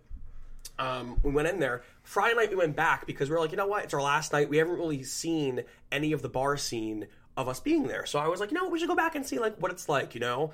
um, 0.79 1.19
we 1.23 1.31
went 1.31 1.47
in 1.47 1.59
there. 1.59 1.83
Friday 2.03 2.35
night 2.35 2.49
we 2.49 2.55
went 2.55 2.75
back 2.75 3.05
because 3.05 3.29
we 3.29 3.35
were 3.35 3.41
like, 3.41 3.51
you 3.51 3.57
know 3.57 3.67
what? 3.67 3.83
It's 3.85 3.93
our 3.93 4.01
last 4.01 4.33
night. 4.33 4.49
We 4.49 4.57
haven't 4.57 4.75
really 4.77 5.03
seen 5.03 5.63
any 5.91 6.11
of 6.11 6.21
the 6.21 6.29
bar 6.29 6.57
scene 6.57 7.07
of 7.37 7.47
us 7.47 7.59
being 7.59 7.87
there. 7.87 8.05
So 8.05 8.19
I 8.19 8.27
was 8.27 8.39
like, 8.39 8.51
you 8.51 8.55
know 8.55 8.63
what? 8.63 8.71
We 8.73 8.79
should 8.79 8.89
go 8.89 8.95
back 8.95 9.15
and 9.15 9.25
see 9.25 9.39
like 9.39 9.55
what 9.57 9.71
it's 9.71 9.87
like, 9.87 10.13
you 10.15 10.21
know? 10.21 10.53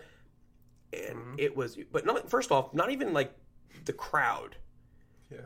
And 0.93 1.17
Mm-hmm. 1.17 1.35
it 1.37 1.55
was, 1.55 1.77
but 1.91 2.05
not, 2.05 2.29
first 2.29 2.51
off, 2.51 2.73
not 2.73 2.89
even 2.91 3.13
like 3.13 3.31
the 3.85 3.93
crowd. 3.93 4.55
Yeah. 5.31 5.39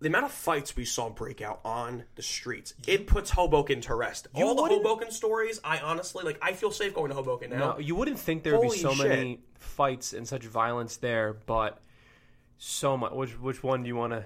The 0.00 0.08
amount 0.08 0.26
of 0.26 0.30
fights 0.30 0.76
we 0.76 0.84
saw 0.84 1.10
break 1.10 1.42
out 1.42 1.60
on 1.64 2.04
the 2.14 2.22
streets, 2.22 2.72
it 2.86 3.06
puts 3.08 3.30
Hoboken 3.30 3.80
to 3.82 3.94
rest. 3.96 4.28
All 4.32 4.54
the 4.54 4.62
Hoboken 4.62 5.10
stories, 5.10 5.60
I 5.64 5.78
honestly 5.80 6.24
like. 6.24 6.38
I 6.40 6.52
feel 6.52 6.70
safe 6.70 6.94
going 6.94 7.08
to 7.08 7.16
Hoboken 7.16 7.50
now. 7.50 7.58
No, 7.58 7.78
you 7.80 7.96
wouldn't 7.96 8.18
think 8.18 8.44
there 8.44 8.58
would 8.58 8.70
be 8.70 8.76
so 8.78 8.94
shit. 8.94 9.08
many 9.08 9.40
fights 9.58 10.12
and 10.12 10.26
such 10.26 10.44
violence 10.44 10.98
there, 10.98 11.34
but 11.46 11.80
so 12.58 12.96
much. 12.96 13.12
Which 13.12 13.38
which 13.40 13.62
one 13.62 13.82
do 13.82 13.88
you 13.88 13.96
want 13.96 14.12
to 14.12 14.24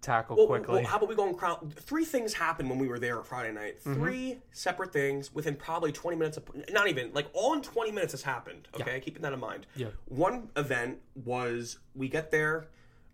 tackle 0.00 0.36
Well, 0.36 0.46
quickly? 0.46 0.74
well, 0.76 0.84
how 0.84 0.96
about 0.96 1.08
we 1.08 1.14
go 1.14 1.26
and 1.28 1.36
crowd? 1.36 1.72
Three 1.74 2.04
things 2.04 2.34
happened 2.34 2.68
when 2.68 2.78
we 2.78 2.88
were 2.88 2.98
there 2.98 3.22
Friday 3.22 3.52
night. 3.52 3.80
Mm-hmm. 3.80 4.02
3 4.02 4.38
separate 4.52 4.92
things 4.92 5.32
within 5.34 5.54
probably 5.56 5.92
20 5.92 6.16
minutes 6.16 6.36
of, 6.36 6.44
not 6.70 6.88
even, 6.88 7.10
like 7.14 7.26
all 7.32 7.54
in 7.54 7.62
20 7.62 7.90
minutes 7.90 8.12
has 8.12 8.22
happened. 8.22 8.68
Okay, 8.74 9.00
keeping 9.00 9.22
that 9.22 9.32
in 9.32 9.40
mind. 9.40 9.66
Yeah. 9.76 9.88
One 10.06 10.50
event 10.56 10.98
was 11.14 11.78
we 11.94 12.08
get 12.08 12.30
there, 12.30 12.68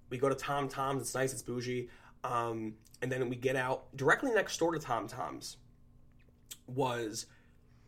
we 0.08 0.18
go 0.18 0.28
to 0.28 0.34
Tom 0.34 0.68
Tom's, 0.68 1.02
it's 1.02 1.14
nice, 1.14 1.32
it's 1.32 1.42
bougie. 1.42 1.88
Um, 2.24 2.74
and 3.02 3.10
then 3.10 3.28
we 3.28 3.36
get 3.36 3.56
out 3.56 3.94
directly 3.96 4.32
next 4.32 4.58
door 4.58 4.72
to 4.72 4.78
Tom 4.80 5.06
Tom's 5.06 5.56
was 6.66 7.26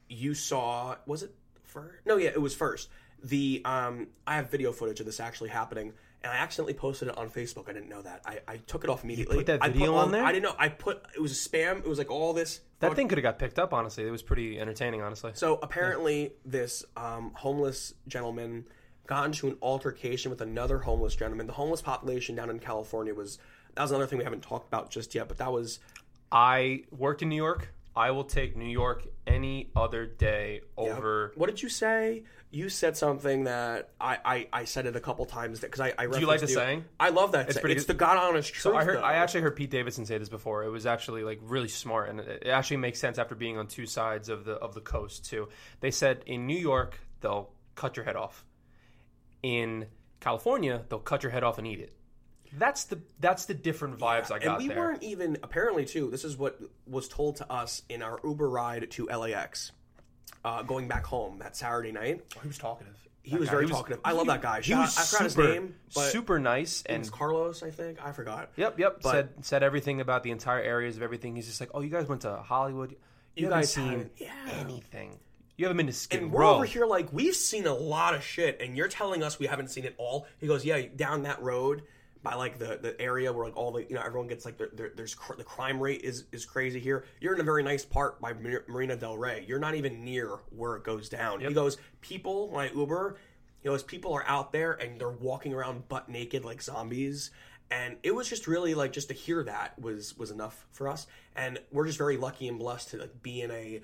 you 0.08 0.34
saw 0.34 0.96
was 1.06 1.22
it 1.22 1.34
first? 1.64 2.04
No, 2.06 2.16
yeah, 2.16 2.30
it 2.30 2.40
was 2.40 2.54
first. 2.54 2.88
The 3.22 3.62
um, 3.64 4.08
I 4.26 4.36
have 4.36 4.50
video 4.50 4.72
footage 4.72 5.00
of 5.00 5.06
this 5.06 5.20
actually 5.20 5.50
happening, 5.50 5.92
and 6.24 6.32
I 6.32 6.36
accidentally 6.36 6.74
posted 6.74 7.08
it 7.08 7.16
on 7.18 7.28
Facebook. 7.30 7.68
I 7.68 7.72
didn't 7.72 7.88
know 7.88 8.02
that. 8.02 8.22
I, 8.24 8.40
I 8.46 8.56
took 8.58 8.84
it 8.84 8.90
off 8.90 9.04
immediately. 9.04 9.36
put 9.38 9.46
that 9.46 9.62
I 9.62 9.68
video 9.68 9.92
all- 9.94 10.00
on 10.00 10.12
there? 10.12 10.24
I 10.24 10.32
didn't 10.32 10.44
know. 10.44 10.54
I 10.58 10.68
put 10.68 11.02
it 11.14 11.20
was 11.20 11.32
a 11.32 11.48
spam. 11.48 11.78
It 11.78 11.86
was 11.88 11.98
like 11.98 12.10
all 12.10 12.32
this. 12.32 12.60
that 12.80 12.94
thing 12.94 13.08
could 13.08 13.18
have 13.18 13.22
got 13.22 13.38
picked 13.38 13.58
up. 13.58 13.72
Honestly, 13.72 14.06
it 14.06 14.10
was 14.10 14.22
pretty 14.22 14.58
entertaining. 14.60 15.02
Honestly, 15.02 15.32
So 15.34 15.58
apparently, 15.62 16.32
this 16.44 16.84
um, 16.96 17.32
homeless 17.34 17.94
gentleman 18.08 18.64
got 19.06 19.26
into 19.26 19.48
an 19.48 19.56
altercation 19.62 20.30
with 20.30 20.40
another 20.40 20.78
homeless 20.78 21.16
gentleman. 21.16 21.46
The 21.46 21.52
homeless 21.54 21.82
population 21.82 22.36
down 22.36 22.50
in 22.50 22.58
California 22.60 23.14
was 23.14 23.38
that 23.74 23.82
was 23.82 23.90
another 23.90 24.06
thing 24.06 24.18
we 24.18 24.24
haven't 24.24 24.42
talked 24.42 24.68
about 24.68 24.90
just 24.90 25.14
yet, 25.14 25.28
but 25.28 25.38
that 25.38 25.50
was 25.52 25.80
I 26.30 26.84
worked 26.90 27.22
in 27.22 27.28
New 27.28 27.36
York. 27.36 27.72
I 27.94 28.10
will 28.10 28.24
take 28.24 28.56
New 28.56 28.68
York 28.68 29.06
any 29.26 29.70
other 29.76 30.06
day 30.06 30.62
over. 30.76 31.32
What 31.34 31.48
did 31.48 31.62
you 31.62 31.68
say? 31.68 32.24
You 32.50 32.68
said 32.68 32.96
something 32.96 33.44
that 33.44 33.90
I, 34.00 34.18
I, 34.24 34.48
I 34.52 34.64
said 34.64 34.86
it 34.86 34.96
a 34.96 35.00
couple 35.00 35.24
times 35.26 35.60
because 35.60 35.80
I, 35.80 35.92
I 35.98 36.06
Do 36.06 36.20
you 36.20 36.26
like 36.26 36.40
the 36.40 36.46
referenced 36.46 36.54
saying? 36.54 36.84
I 37.00 37.10
love 37.10 37.32
that. 37.32 37.48
It's, 37.48 37.58
pretty 37.58 37.76
it's 37.76 37.84
good. 37.84 37.94
the 37.94 37.98
God 37.98 38.16
honest 38.16 38.52
truth. 38.52 38.62
So 38.62 38.76
I 38.76 38.84
heard. 38.84 38.98
though. 38.98 39.02
I 39.02 39.14
actually 39.14 39.42
heard 39.42 39.56
Pete 39.56 39.70
Davidson 39.70 40.06
say 40.06 40.18
this 40.18 40.28
before. 40.28 40.64
It 40.64 40.70
was 40.70 40.86
actually 40.86 41.24
like 41.24 41.40
really 41.42 41.68
smart, 41.68 42.10
and 42.10 42.20
it 42.20 42.42
it 42.46 42.48
actually 42.48 42.78
makes 42.78 42.98
sense 42.98 43.18
after 43.18 43.34
being 43.34 43.58
on 43.58 43.66
two 43.66 43.86
sides 43.86 44.28
of 44.28 44.44
the 44.44 44.54
of 44.54 44.74
the 44.74 44.80
coast 44.80 45.24
too. 45.24 45.48
They 45.80 45.90
said 45.90 46.22
in 46.26 46.46
New 46.46 46.58
York 46.58 46.98
they'll 47.20 47.50
cut 47.74 47.96
your 47.96 48.04
head 48.04 48.16
off. 48.16 48.44
In 49.42 49.86
California, 50.20 50.82
they'll 50.88 50.98
cut 50.98 51.22
your 51.22 51.32
head 51.32 51.42
off 51.42 51.58
and 51.58 51.66
eat 51.66 51.80
it. 51.80 51.92
That's 52.58 52.84
the 52.84 53.00
that's 53.18 53.46
the 53.46 53.54
different 53.54 53.98
vibes 53.98 54.30
I 54.30 54.38
got 54.38 54.42
and 54.42 54.58
we 54.58 54.68
there. 54.68 54.78
weren't 54.78 55.02
even 55.02 55.38
apparently 55.42 55.84
too. 55.84 56.10
This 56.10 56.24
is 56.24 56.36
what 56.36 56.60
was 56.86 57.08
told 57.08 57.36
to 57.36 57.50
us 57.50 57.82
in 57.88 58.02
our 58.02 58.20
Uber 58.24 58.48
ride 58.48 58.90
to 58.90 59.06
LAX, 59.06 59.72
uh, 60.44 60.62
going 60.62 60.88
back 60.88 61.06
home 61.06 61.38
that 61.38 61.56
Saturday 61.56 61.92
night. 61.92 62.22
he 62.42 62.48
was 62.48 62.58
talkative. 62.58 62.96
He 63.22 63.36
was 63.36 63.48
very 63.48 63.68
talkative. 63.68 64.00
I 64.04 64.12
love 64.12 64.26
that 64.26 64.42
guy. 64.42 64.60
He 64.60 64.74
was 64.74 64.98
I 64.98 65.02
forgot 65.02 65.24
his 65.24 65.38
name, 65.38 65.76
but 65.94 66.10
super 66.10 66.40
nice 66.40 66.82
and 66.86 67.10
Carlos. 67.10 67.62
I 67.62 67.70
think 67.70 68.04
I 68.04 68.12
forgot. 68.12 68.50
Yep, 68.56 68.78
yep. 68.78 69.00
But- 69.02 69.10
said 69.12 69.28
said 69.42 69.62
everything 69.62 70.00
about 70.00 70.22
the 70.24 70.32
entire 70.32 70.60
areas 70.60 70.96
of 70.96 71.02
everything. 71.02 71.36
He's 71.36 71.46
just 71.46 71.60
like, 71.60 71.70
oh, 71.72 71.80
you 71.80 71.90
guys 71.90 72.06
went 72.08 72.22
to 72.22 72.36
Hollywood. 72.36 72.96
You, 73.36 73.46
haven't 73.46 73.60
guys 73.60 73.72
seen 73.72 74.10
yeah. 74.18 74.30
anything. 74.58 75.18
You 75.56 75.66
haven't 75.66 75.76
been 75.76 75.86
to 75.86 75.92
Skid 75.92 76.22
And 76.22 76.32
we're 76.32 76.40
Row. 76.42 76.56
over 76.56 76.64
here 76.64 76.84
like 76.84 77.12
we've 77.12 77.36
seen 77.36 77.66
a 77.66 77.74
lot 77.74 78.14
of 78.14 78.24
shit, 78.24 78.60
and 78.60 78.76
you're 78.76 78.88
telling 78.88 79.22
us 79.22 79.38
we 79.38 79.46
haven't 79.46 79.68
seen 79.68 79.84
it 79.84 79.94
all. 79.96 80.26
He 80.38 80.46
goes, 80.46 80.64
yeah, 80.64 80.82
down 80.94 81.22
that 81.22 81.40
road 81.40 81.82
by 82.22 82.34
like 82.34 82.58
the, 82.58 82.78
the 82.80 83.00
area 83.00 83.32
where 83.32 83.46
like 83.46 83.56
all 83.56 83.72
the 83.72 83.84
you 83.88 83.94
know 83.94 84.02
everyone 84.02 84.28
gets 84.28 84.44
like 84.44 84.56
there, 84.58 84.70
there, 84.72 84.92
there's 84.94 85.14
cr- 85.14 85.34
the 85.34 85.44
crime 85.44 85.80
rate 85.80 86.02
is 86.02 86.24
is 86.32 86.44
crazy 86.44 86.78
here. 86.78 87.04
You're 87.20 87.34
in 87.34 87.40
a 87.40 87.44
very 87.44 87.62
nice 87.62 87.84
part 87.84 88.20
by 88.20 88.32
Mar- 88.32 88.64
Marina 88.68 88.96
Del 88.96 89.18
Rey. 89.18 89.44
You're 89.48 89.58
not 89.58 89.74
even 89.74 90.04
near 90.04 90.38
where 90.50 90.76
it 90.76 90.84
goes 90.84 91.08
down. 91.08 91.40
He 91.40 91.52
goes, 91.52 91.78
people 92.00 92.50
my 92.54 92.70
Uber. 92.70 93.16
you 93.62 93.70
know, 93.70 93.74
as 93.74 93.82
people 93.82 94.12
are 94.12 94.24
out 94.26 94.52
there 94.52 94.72
and 94.72 95.00
they're 95.00 95.08
walking 95.10 95.52
around 95.52 95.88
butt 95.88 96.08
naked 96.08 96.44
like 96.44 96.62
zombies. 96.62 97.30
And 97.70 97.96
it 98.02 98.14
was 98.14 98.28
just 98.28 98.46
really 98.46 98.74
like 98.74 98.92
just 98.92 99.08
to 99.08 99.14
hear 99.14 99.42
that 99.44 99.78
was 99.80 100.16
was 100.18 100.30
enough 100.30 100.66
for 100.72 100.88
us. 100.88 101.06
And 101.34 101.58
we're 101.72 101.86
just 101.86 101.98
very 101.98 102.16
lucky 102.18 102.46
and 102.48 102.58
blessed 102.58 102.90
to 102.90 102.98
like 102.98 103.22
be 103.22 103.40
in 103.40 103.50
a 103.50 103.80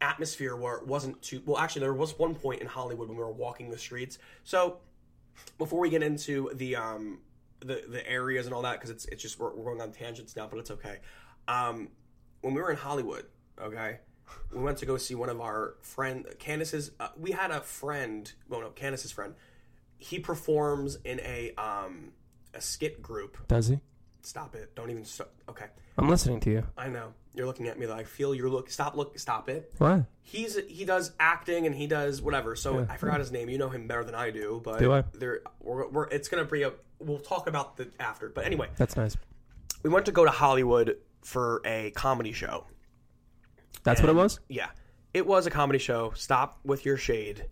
atmosphere 0.00 0.54
where 0.54 0.76
it 0.76 0.86
wasn't 0.86 1.22
too 1.22 1.40
well 1.46 1.56
actually 1.56 1.80
there 1.80 1.94
was 1.94 2.18
one 2.18 2.34
point 2.34 2.60
in 2.60 2.66
Hollywood 2.66 3.08
when 3.08 3.16
we 3.16 3.22
were 3.24 3.32
walking 3.32 3.70
the 3.70 3.78
streets. 3.78 4.18
So 4.42 4.78
before 5.56 5.80
we 5.80 5.88
get 5.88 6.02
into 6.02 6.50
the 6.54 6.76
um 6.76 7.20
the 7.60 7.82
the 7.88 8.06
areas 8.08 8.46
and 8.46 8.54
all 8.54 8.62
that 8.62 8.72
because 8.74 8.90
it's 8.90 9.04
it's 9.06 9.22
just 9.22 9.38
we're, 9.38 9.54
we're 9.54 9.64
going 9.64 9.80
on 9.80 9.92
tangents 9.92 10.36
now, 10.36 10.46
but 10.46 10.58
it's 10.58 10.70
okay. 10.70 10.98
Um, 11.48 11.88
when 12.40 12.54
we 12.54 12.60
were 12.60 12.70
in 12.70 12.76
Hollywood, 12.76 13.26
okay, 13.60 13.98
we 14.52 14.60
went 14.62 14.78
to 14.78 14.86
go 14.86 14.96
see 14.96 15.14
one 15.14 15.28
of 15.28 15.40
our 15.40 15.76
friend 15.80 16.26
Candace's. 16.38 16.90
Uh, 17.00 17.08
we 17.16 17.32
had 17.32 17.50
a 17.50 17.60
friend, 17.60 18.30
well, 18.48 18.60
no, 18.60 18.70
Candace's 18.70 19.12
friend. 19.12 19.34
He 19.98 20.18
performs 20.18 20.98
in 21.04 21.20
a 21.20 21.52
um 21.56 22.12
a 22.52 22.60
skit 22.60 23.02
group. 23.02 23.48
Does 23.48 23.68
he? 23.68 23.80
Stop 24.22 24.54
it! 24.54 24.74
Don't 24.74 24.90
even. 24.90 25.04
St- 25.04 25.28
okay, 25.48 25.66
I'm 25.98 26.08
listening 26.08 26.40
to 26.40 26.50
you. 26.50 26.66
I 26.78 26.88
know 26.88 27.12
you're 27.34 27.46
looking 27.46 27.68
at 27.68 27.78
me. 27.78 27.86
Like 27.86 28.00
I 28.00 28.04
feel 28.04 28.34
you're 28.34 28.48
look. 28.48 28.70
Stop 28.70 28.96
look. 28.96 29.18
Stop 29.18 29.48
it. 29.48 29.72
What? 29.78 30.04
He's 30.22 30.58
he 30.68 30.84
does 30.84 31.12
acting 31.20 31.66
and 31.66 31.74
he 31.74 31.86
does 31.86 32.22
whatever. 32.22 32.56
So 32.56 32.86
I 32.88 32.96
forgot 32.96 33.20
his 33.20 33.30
name. 33.30 33.50
You 33.50 33.58
know 33.58 33.68
him 33.68 33.86
better 33.86 34.04
than 34.04 34.14
I 34.14 34.30
do. 34.30 34.62
But 34.64 34.78
Do 34.78 34.92
I? 34.92 35.04
There, 35.12 35.40
we're, 35.60 35.88
we're, 35.88 36.04
it's 36.08 36.28
gonna 36.28 36.44
be 36.46 36.62
a. 36.62 36.72
We'll 37.04 37.18
talk 37.18 37.46
about 37.48 37.76
the 37.76 37.88
after. 38.00 38.28
But 38.28 38.44
anyway, 38.46 38.68
That's 38.76 38.96
nice. 38.96 39.16
we 39.82 39.90
went 39.90 40.06
to 40.06 40.12
go 40.12 40.24
to 40.24 40.30
Hollywood 40.30 40.96
for 41.22 41.60
a 41.64 41.90
comedy 41.92 42.32
show. 42.32 42.66
That's 43.82 44.00
what 44.00 44.08
it 44.08 44.14
was. 44.14 44.40
Yeah, 44.48 44.68
it 45.12 45.26
was 45.26 45.46
a 45.46 45.50
comedy 45.50 45.78
show. 45.78 46.12
Stop 46.14 46.58
with 46.64 46.84
your 46.84 46.96
shade. 46.96 47.46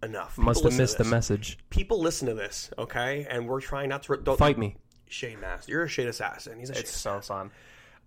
Enough. 0.00 0.32
People 0.36 0.44
Must 0.44 0.62
have 0.64 0.76
missed 0.78 0.98
the 0.98 1.04
message. 1.04 1.58
People 1.70 1.98
listen 2.00 2.28
to 2.28 2.34
this, 2.34 2.70
okay? 2.78 3.26
And 3.28 3.48
we're 3.48 3.60
trying 3.60 3.88
not 3.88 4.04
to 4.04 4.16
don't, 4.16 4.38
Fight 4.38 4.56
me. 4.56 4.76
Shade 5.08 5.40
master. 5.40 5.72
You're 5.72 5.82
a 5.84 5.88
shade 5.88 6.06
assassin. 6.06 6.56
He's 6.60 6.70
a 6.70 6.74
shade 6.74 6.80
It's 6.82 6.96
so 6.96 7.20
fun. 7.20 7.50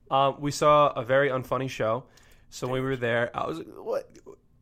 Um, 0.10 0.38
we 0.40 0.52
saw 0.52 0.90
a 0.94 1.04
very 1.04 1.28
unfunny 1.30 1.70
show. 1.70 2.06
So 2.50 2.68
when 2.68 2.82
we 2.82 2.88
were 2.88 2.96
there, 2.96 3.30
I 3.36 3.46
was 3.46 3.60
what? 3.78 4.10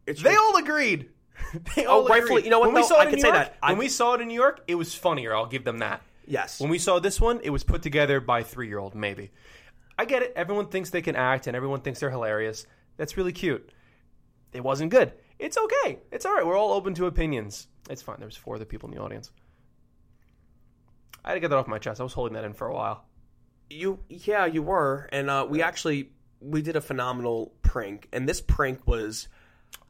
It's 0.08 0.24
They 0.24 0.36
all 0.36 0.56
agreed. 0.58 1.10
they 1.76 1.86
all 1.86 2.00
Oh, 2.02 2.08
rightfully- 2.08 2.32
agreed. 2.42 2.46
you 2.46 2.50
know 2.50 2.60
what, 2.60 2.70
When 2.70 2.76
we 2.76 2.82
though? 2.82 2.88
saw 2.88 2.96
I 2.98 3.04
in 3.04 3.10
can 3.10 3.16
New 3.18 3.22
say 3.22 3.28
York, 3.28 3.38
that. 3.40 3.58
I- 3.62 3.70
when 3.74 3.78
we 3.80 3.90
saw 3.90 4.14
it 4.14 4.22
in 4.22 4.28
New 4.28 4.34
York, 4.34 4.64
it 4.68 4.76
was 4.76 4.96
funnier. 4.96 5.36
I'll 5.36 5.46
give 5.46 5.64
them 5.66 5.80
that. 5.80 6.02
Yes. 6.30 6.60
When 6.60 6.70
we 6.70 6.78
saw 6.78 7.00
this 7.00 7.20
one, 7.20 7.42
it 7.44 7.50
was 7.50 7.64
put 7.64 7.82
together 7.82 8.22
by 8.22 8.44
three 8.44 8.68
year 8.68 8.80
old, 8.80 8.96
maybe. 8.96 9.32
I 9.98 10.06
get 10.06 10.22
it. 10.22 10.32
Everyone 10.36 10.68
thinks 10.68 10.92
they 10.92 11.02
can 11.02 11.18
act 11.18 11.48
and 11.48 11.58
everyone 11.58 11.82
thinks 11.82 12.00
they're 12.00 12.10
hilarious. 12.10 12.66
That's 12.96 13.18
really 13.18 13.34
cute. 13.34 13.70
It 14.54 14.64
wasn't 14.64 14.92
good. 14.92 15.14
It's 15.38 15.58
okay. 15.58 16.00
It's 16.12 16.26
all 16.26 16.34
right. 16.34 16.46
We're 16.46 16.58
all 16.58 16.72
open 16.72 16.94
to 16.96 17.06
opinions. 17.06 17.68
It's 17.90 18.02
fine. 18.02 18.18
There 18.20 18.28
was 18.28 18.38
four 18.38 18.56
other 18.56 18.66
people 18.66 18.90
in 18.90 18.96
the 18.96 19.02
audience. 19.02 19.32
I 21.24 21.30
had 21.30 21.34
to 21.36 21.40
get 21.42 21.50
that 21.50 21.58
off 21.58 21.68
my 21.68 21.80
chest. 21.80 22.00
I 22.00 22.04
was 22.04 22.14
holding 22.14 22.34
that 22.36 22.46
in 22.46 22.54
for 22.54 22.68
a 22.68 22.74
while. 22.74 23.06
You 23.70 24.00
yeah, 24.10 24.46
you 24.46 24.64
were. 24.64 25.10
And 25.12 25.30
uh, 25.30 25.46
we 25.50 25.62
actually 25.62 26.12
we 26.40 26.62
did 26.62 26.76
a 26.76 26.82
phenomenal 26.82 27.54
prank. 27.62 28.08
And 28.14 28.28
this 28.28 28.42
prank 28.42 28.88
was 28.88 29.28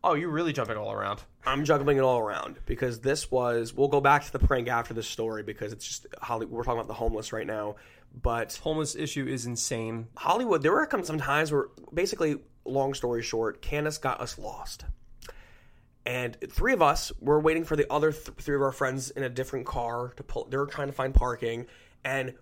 Oh, 0.04 0.14
you're 0.14 0.30
really 0.30 0.54
jumping 0.54 0.78
all 0.78 0.91
around. 0.91 1.22
I'm 1.45 1.66
juggling 1.66 1.97
it 1.97 2.02
all 2.02 2.20
around 2.20 2.58
because 2.66 3.02
this 3.02 3.30
was. 3.30 3.74
We'll 3.74 3.89
go 3.89 4.00
back 4.00 4.24
to 4.26 4.32
the 4.32 4.39
prank 4.39 4.70
after 4.70 4.93
this 4.93 5.08
story 5.08 5.43
because 5.43 5.74
it's 5.74 5.86
just 5.86 6.08
Hollywood. 6.22 6.54
We're 6.56 6.64
talking 6.64 6.80
about 6.80 6.88
the 6.88 6.93
homeless 6.93 7.34
right 7.34 7.47
now, 7.47 7.76
but 8.22 8.56
Homeless 8.64 8.95
issue 8.95 9.28
is 9.28 9.45
insane. 9.45 10.08
Hollywood. 10.16 10.64
There 10.64 10.72
were 10.72 10.88
some 11.04 11.18
times 11.18 11.52
where, 11.52 11.66
basically, 11.93 12.38
long 12.64 12.93
story 12.93 13.22
short, 13.22 13.62
Candace 13.62 13.97
got 13.97 14.22
us 14.22 14.38
lost, 14.39 14.86
and 16.06 16.38
three 16.50 16.74
of 16.74 16.82
us 16.82 17.12
were 17.20 17.39
waiting 17.39 17.66
for 17.66 17.76
the 17.76 17.91
other 17.91 18.12
th- 18.12 18.38
three 18.38 18.56
of 18.56 18.62
our 18.62 18.72
friends 18.72 19.10
in 19.12 19.24
a 19.24 19.30
different 19.30 19.66
car 19.66 20.14
to 20.16 20.24
pull. 20.24 20.45
They 20.45 20.58
were 20.58 20.66
trying 20.66 20.88
to 20.88 20.93
find 20.93 21.14
parking, 21.14 21.66
and 22.06 22.36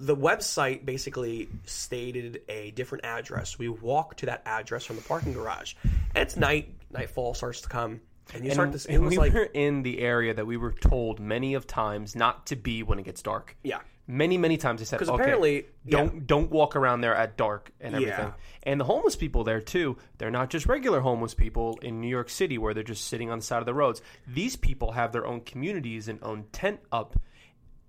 the 0.00 0.16
website 0.16 0.84
basically 0.84 1.48
stated 1.66 2.42
a 2.48 2.70
different 2.70 3.04
address. 3.04 3.58
We 3.58 3.68
walk 3.68 4.16
to 4.18 4.26
that 4.26 4.42
address 4.46 4.84
from 4.84 4.96
the 4.96 5.02
parking 5.02 5.32
garage, 5.32 5.74
and 5.82 6.22
it's 6.22 6.36
night. 6.36 6.72
Nightfall 6.90 7.34
starts 7.34 7.60
to 7.62 7.68
come, 7.68 8.00
and 8.32 8.44
you 8.44 8.52
start 8.52 8.70
And, 8.70 8.80
to. 8.80 8.92
It 8.92 9.00
was 9.00 9.10
we 9.10 9.18
like 9.18 9.34
were 9.34 9.42
in 9.42 9.82
the 9.82 9.98
area 10.00 10.32
that 10.34 10.46
we 10.46 10.56
were 10.56 10.72
told 10.72 11.20
many 11.20 11.54
of 11.54 11.66
times 11.66 12.14
not 12.16 12.46
to 12.46 12.56
be 12.56 12.82
when 12.82 12.98
it 12.98 13.04
gets 13.04 13.22
dark. 13.22 13.56
yeah. 13.62 13.80
Many, 14.10 14.38
many 14.38 14.56
times 14.56 14.80
they 14.80 14.86
said, 14.86 15.02
okay, 15.02 15.12
apparently- 15.12 15.66
don't 15.86 16.26
don't 16.26 16.50
walk 16.50 16.76
around 16.76 17.02
there 17.02 17.14
at 17.14 17.36
dark 17.36 17.70
and 17.78 17.94
everything. 17.94 18.28
Yeah. 18.28 18.32
And 18.62 18.80
the 18.80 18.84
homeless 18.86 19.16
people 19.16 19.44
there 19.44 19.60
too, 19.60 19.98
they're 20.16 20.30
not 20.30 20.48
just 20.48 20.64
regular 20.64 21.00
homeless 21.00 21.34
people 21.34 21.78
in 21.82 22.00
New 22.00 22.08
York 22.08 22.30
City 22.30 22.56
where 22.56 22.72
they're 22.72 22.82
just 22.82 23.04
sitting 23.08 23.30
on 23.30 23.40
the 23.40 23.44
side 23.44 23.58
of 23.58 23.66
the 23.66 23.74
roads. 23.74 24.00
These 24.26 24.56
people 24.56 24.92
have 24.92 25.12
their 25.12 25.26
own 25.26 25.42
communities 25.42 26.08
and 26.08 26.20
own 26.22 26.46
tent 26.52 26.80
up. 26.90 27.20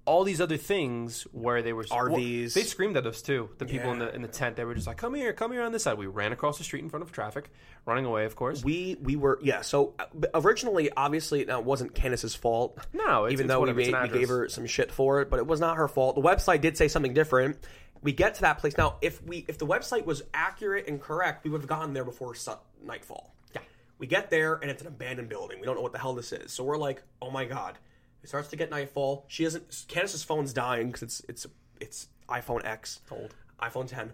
All 0.10 0.24
these 0.24 0.42
other 0.42 0.58
things 0.58 1.24
where 1.32 1.62
they 1.62 1.72
were 1.72 1.84
RVs. 1.84 2.54
they 2.56 2.64
screamed 2.64 2.98
at 2.98 3.06
us 3.06 3.22
too. 3.22 3.50
The 3.60 3.66
people 3.66 3.92
in 3.92 4.00
the 4.00 4.14
in 4.16 4.24
the 4.24 4.28
tent, 4.28 4.56
they 4.56 4.66
were 4.66 4.74
just 4.74 4.88
like, 4.88 4.98
"Come 4.98 5.14
here, 5.14 5.34
come 5.34 5.52
here 5.52 5.62
on 5.62 5.72
this 5.72 5.84
side." 5.84 6.00
We 6.00 6.08
ran 6.08 6.32
across 6.32 6.58
the 6.58 6.64
street 6.64 6.82
in 6.84 6.90
front 6.90 7.04
of 7.04 7.12
traffic, 7.12 7.52
running 7.86 8.06
away, 8.06 8.26
of 8.26 8.36
course. 8.36 8.64
We 8.64 8.98
we 9.04 9.16
were 9.16 9.38
yeah. 9.44 9.62
So 9.62 9.94
uh, 10.00 10.06
originally, 10.34 10.90
obviously, 10.98 11.46
now 11.46 11.60
it 11.60 11.66
wasn't 11.66 11.94
Candace's 11.94 12.34
fault. 12.34 12.80
No, 12.92 13.26
it's- 13.28 13.34
even 13.34 13.46
it's 13.46 13.54
though 13.54 13.62
we, 13.62 13.72
made, 13.74 13.94
we 13.94 14.10
gave 14.20 14.30
her 14.30 14.50
some 14.50 14.66
shit 14.66 14.92
for 14.92 15.22
it, 15.22 15.30
but 15.30 15.38
it 15.38 15.46
was 15.46 15.60
not 15.60 15.78
her 15.78 15.88
fault. 15.88 16.16
The 16.16 16.22
website 16.22 16.62
did 16.62 16.76
say 16.76 16.88
something 16.88 17.14
different. 17.14 17.58
We 18.02 18.12
get 18.12 18.34
to 18.36 18.42
that 18.42 18.58
place 18.58 18.76
now. 18.78 18.96
If 19.02 19.22
we 19.24 19.46
if 19.48 19.60
the 19.60 19.68
website 19.68 20.06
was 20.06 20.24
accurate 20.34 20.88
and 20.88 21.00
correct, 21.00 21.44
we 21.44 21.52
would 21.52 21.62
have 21.62 21.70
gotten 21.70 21.94
there 21.94 22.06
before 22.06 22.34
su- 22.34 22.54
nightfall. 22.84 23.36
Yeah. 23.54 23.62
We 24.00 24.08
get 24.08 24.32
there 24.32 24.56
and 24.56 24.72
it's 24.72 24.82
an 24.82 24.88
abandoned 24.88 25.30
building. 25.30 25.60
We 25.60 25.66
don't 25.68 25.76
know 25.76 25.82
what 25.84 25.92
the 25.92 26.00
hell 26.00 26.16
this 26.16 26.32
is. 26.32 26.52
So 26.52 26.64
we're 26.64 26.78
like, 26.78 27.04
oh 27.22 27.30
my 27.30 27.46
god. 27.46 27.78
It 28.24 28.30
starts 28.30 28.50
to 28.50 28.56
get 28.56 28.70
nightfall. 28.70 29.26
She 29.28 29.44
doesn't. 29.44 29.86
Candace's 29.88 30.24
phone's 30.24 30.54
dying 30.54 30.88
because 30.88 31.02
it's 31.04 31.22
it's 31.30 31.48
it's 31.80 32.08
iPhone 32.30 32.66
X, 32.66 33.00
Old. 33.10 33.34
iPhone 33.62 33.88
10, 33.88 34.12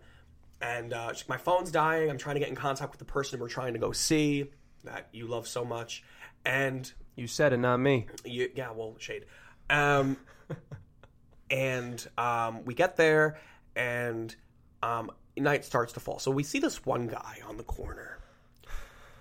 and 0.62 0.94
uh, 0.94 1.14
she's, 1.14 1.28
my 1.28 1.38
phone's 1.38 1.72
dying. 1.72 2.10
I'm 2.10 2.18
trying 2.18 2.36
to 2.36 2.40
get 2.40 2.50
in 2.50 2.56
contact 2.56 2.92
with 2.92 3.00
the 3.00 3.06
person 3.06 3.40
we're 3.40 3.50
trying 3.50 3.74
to 3.74 3.80
go 3.80 3.92
see 3.92 4.52
that 4.84 5.08
you 5.12 5.28
love 5.28 5.48
so 5.48 5.66
much, 5.66 6.04
and 6.46 6.92
You 7.16 7.28
said 7.28 7.52
it, 7.54 7.58
not 7.58 7.78
me. 7.78 8.06
you, 8.24 8.50
yeah, 8.56 8.72
well, 8.72 8.96
shade. 9.00 9.26
Um, 9.70 10.18
and 11.50 12.06
um, 12.18 12.64
we 12.66 12.74
get 12.74 12.96
there, 12.98 13.40
and 13.76 14.36
um, 14.84 15.12
night 15.38 15.66
starts 15.66 15.94
to 15.94 16.00
fall. 16.00 16.20
So 16.20 16.32
we 16.32 16.44
see 16.44 16.60
this 16.60 16.86
one 16.86 17.08
guy 17.08 17.40
on 17.48 17.58
the 17.58 17.64
corner. 17.64 18.15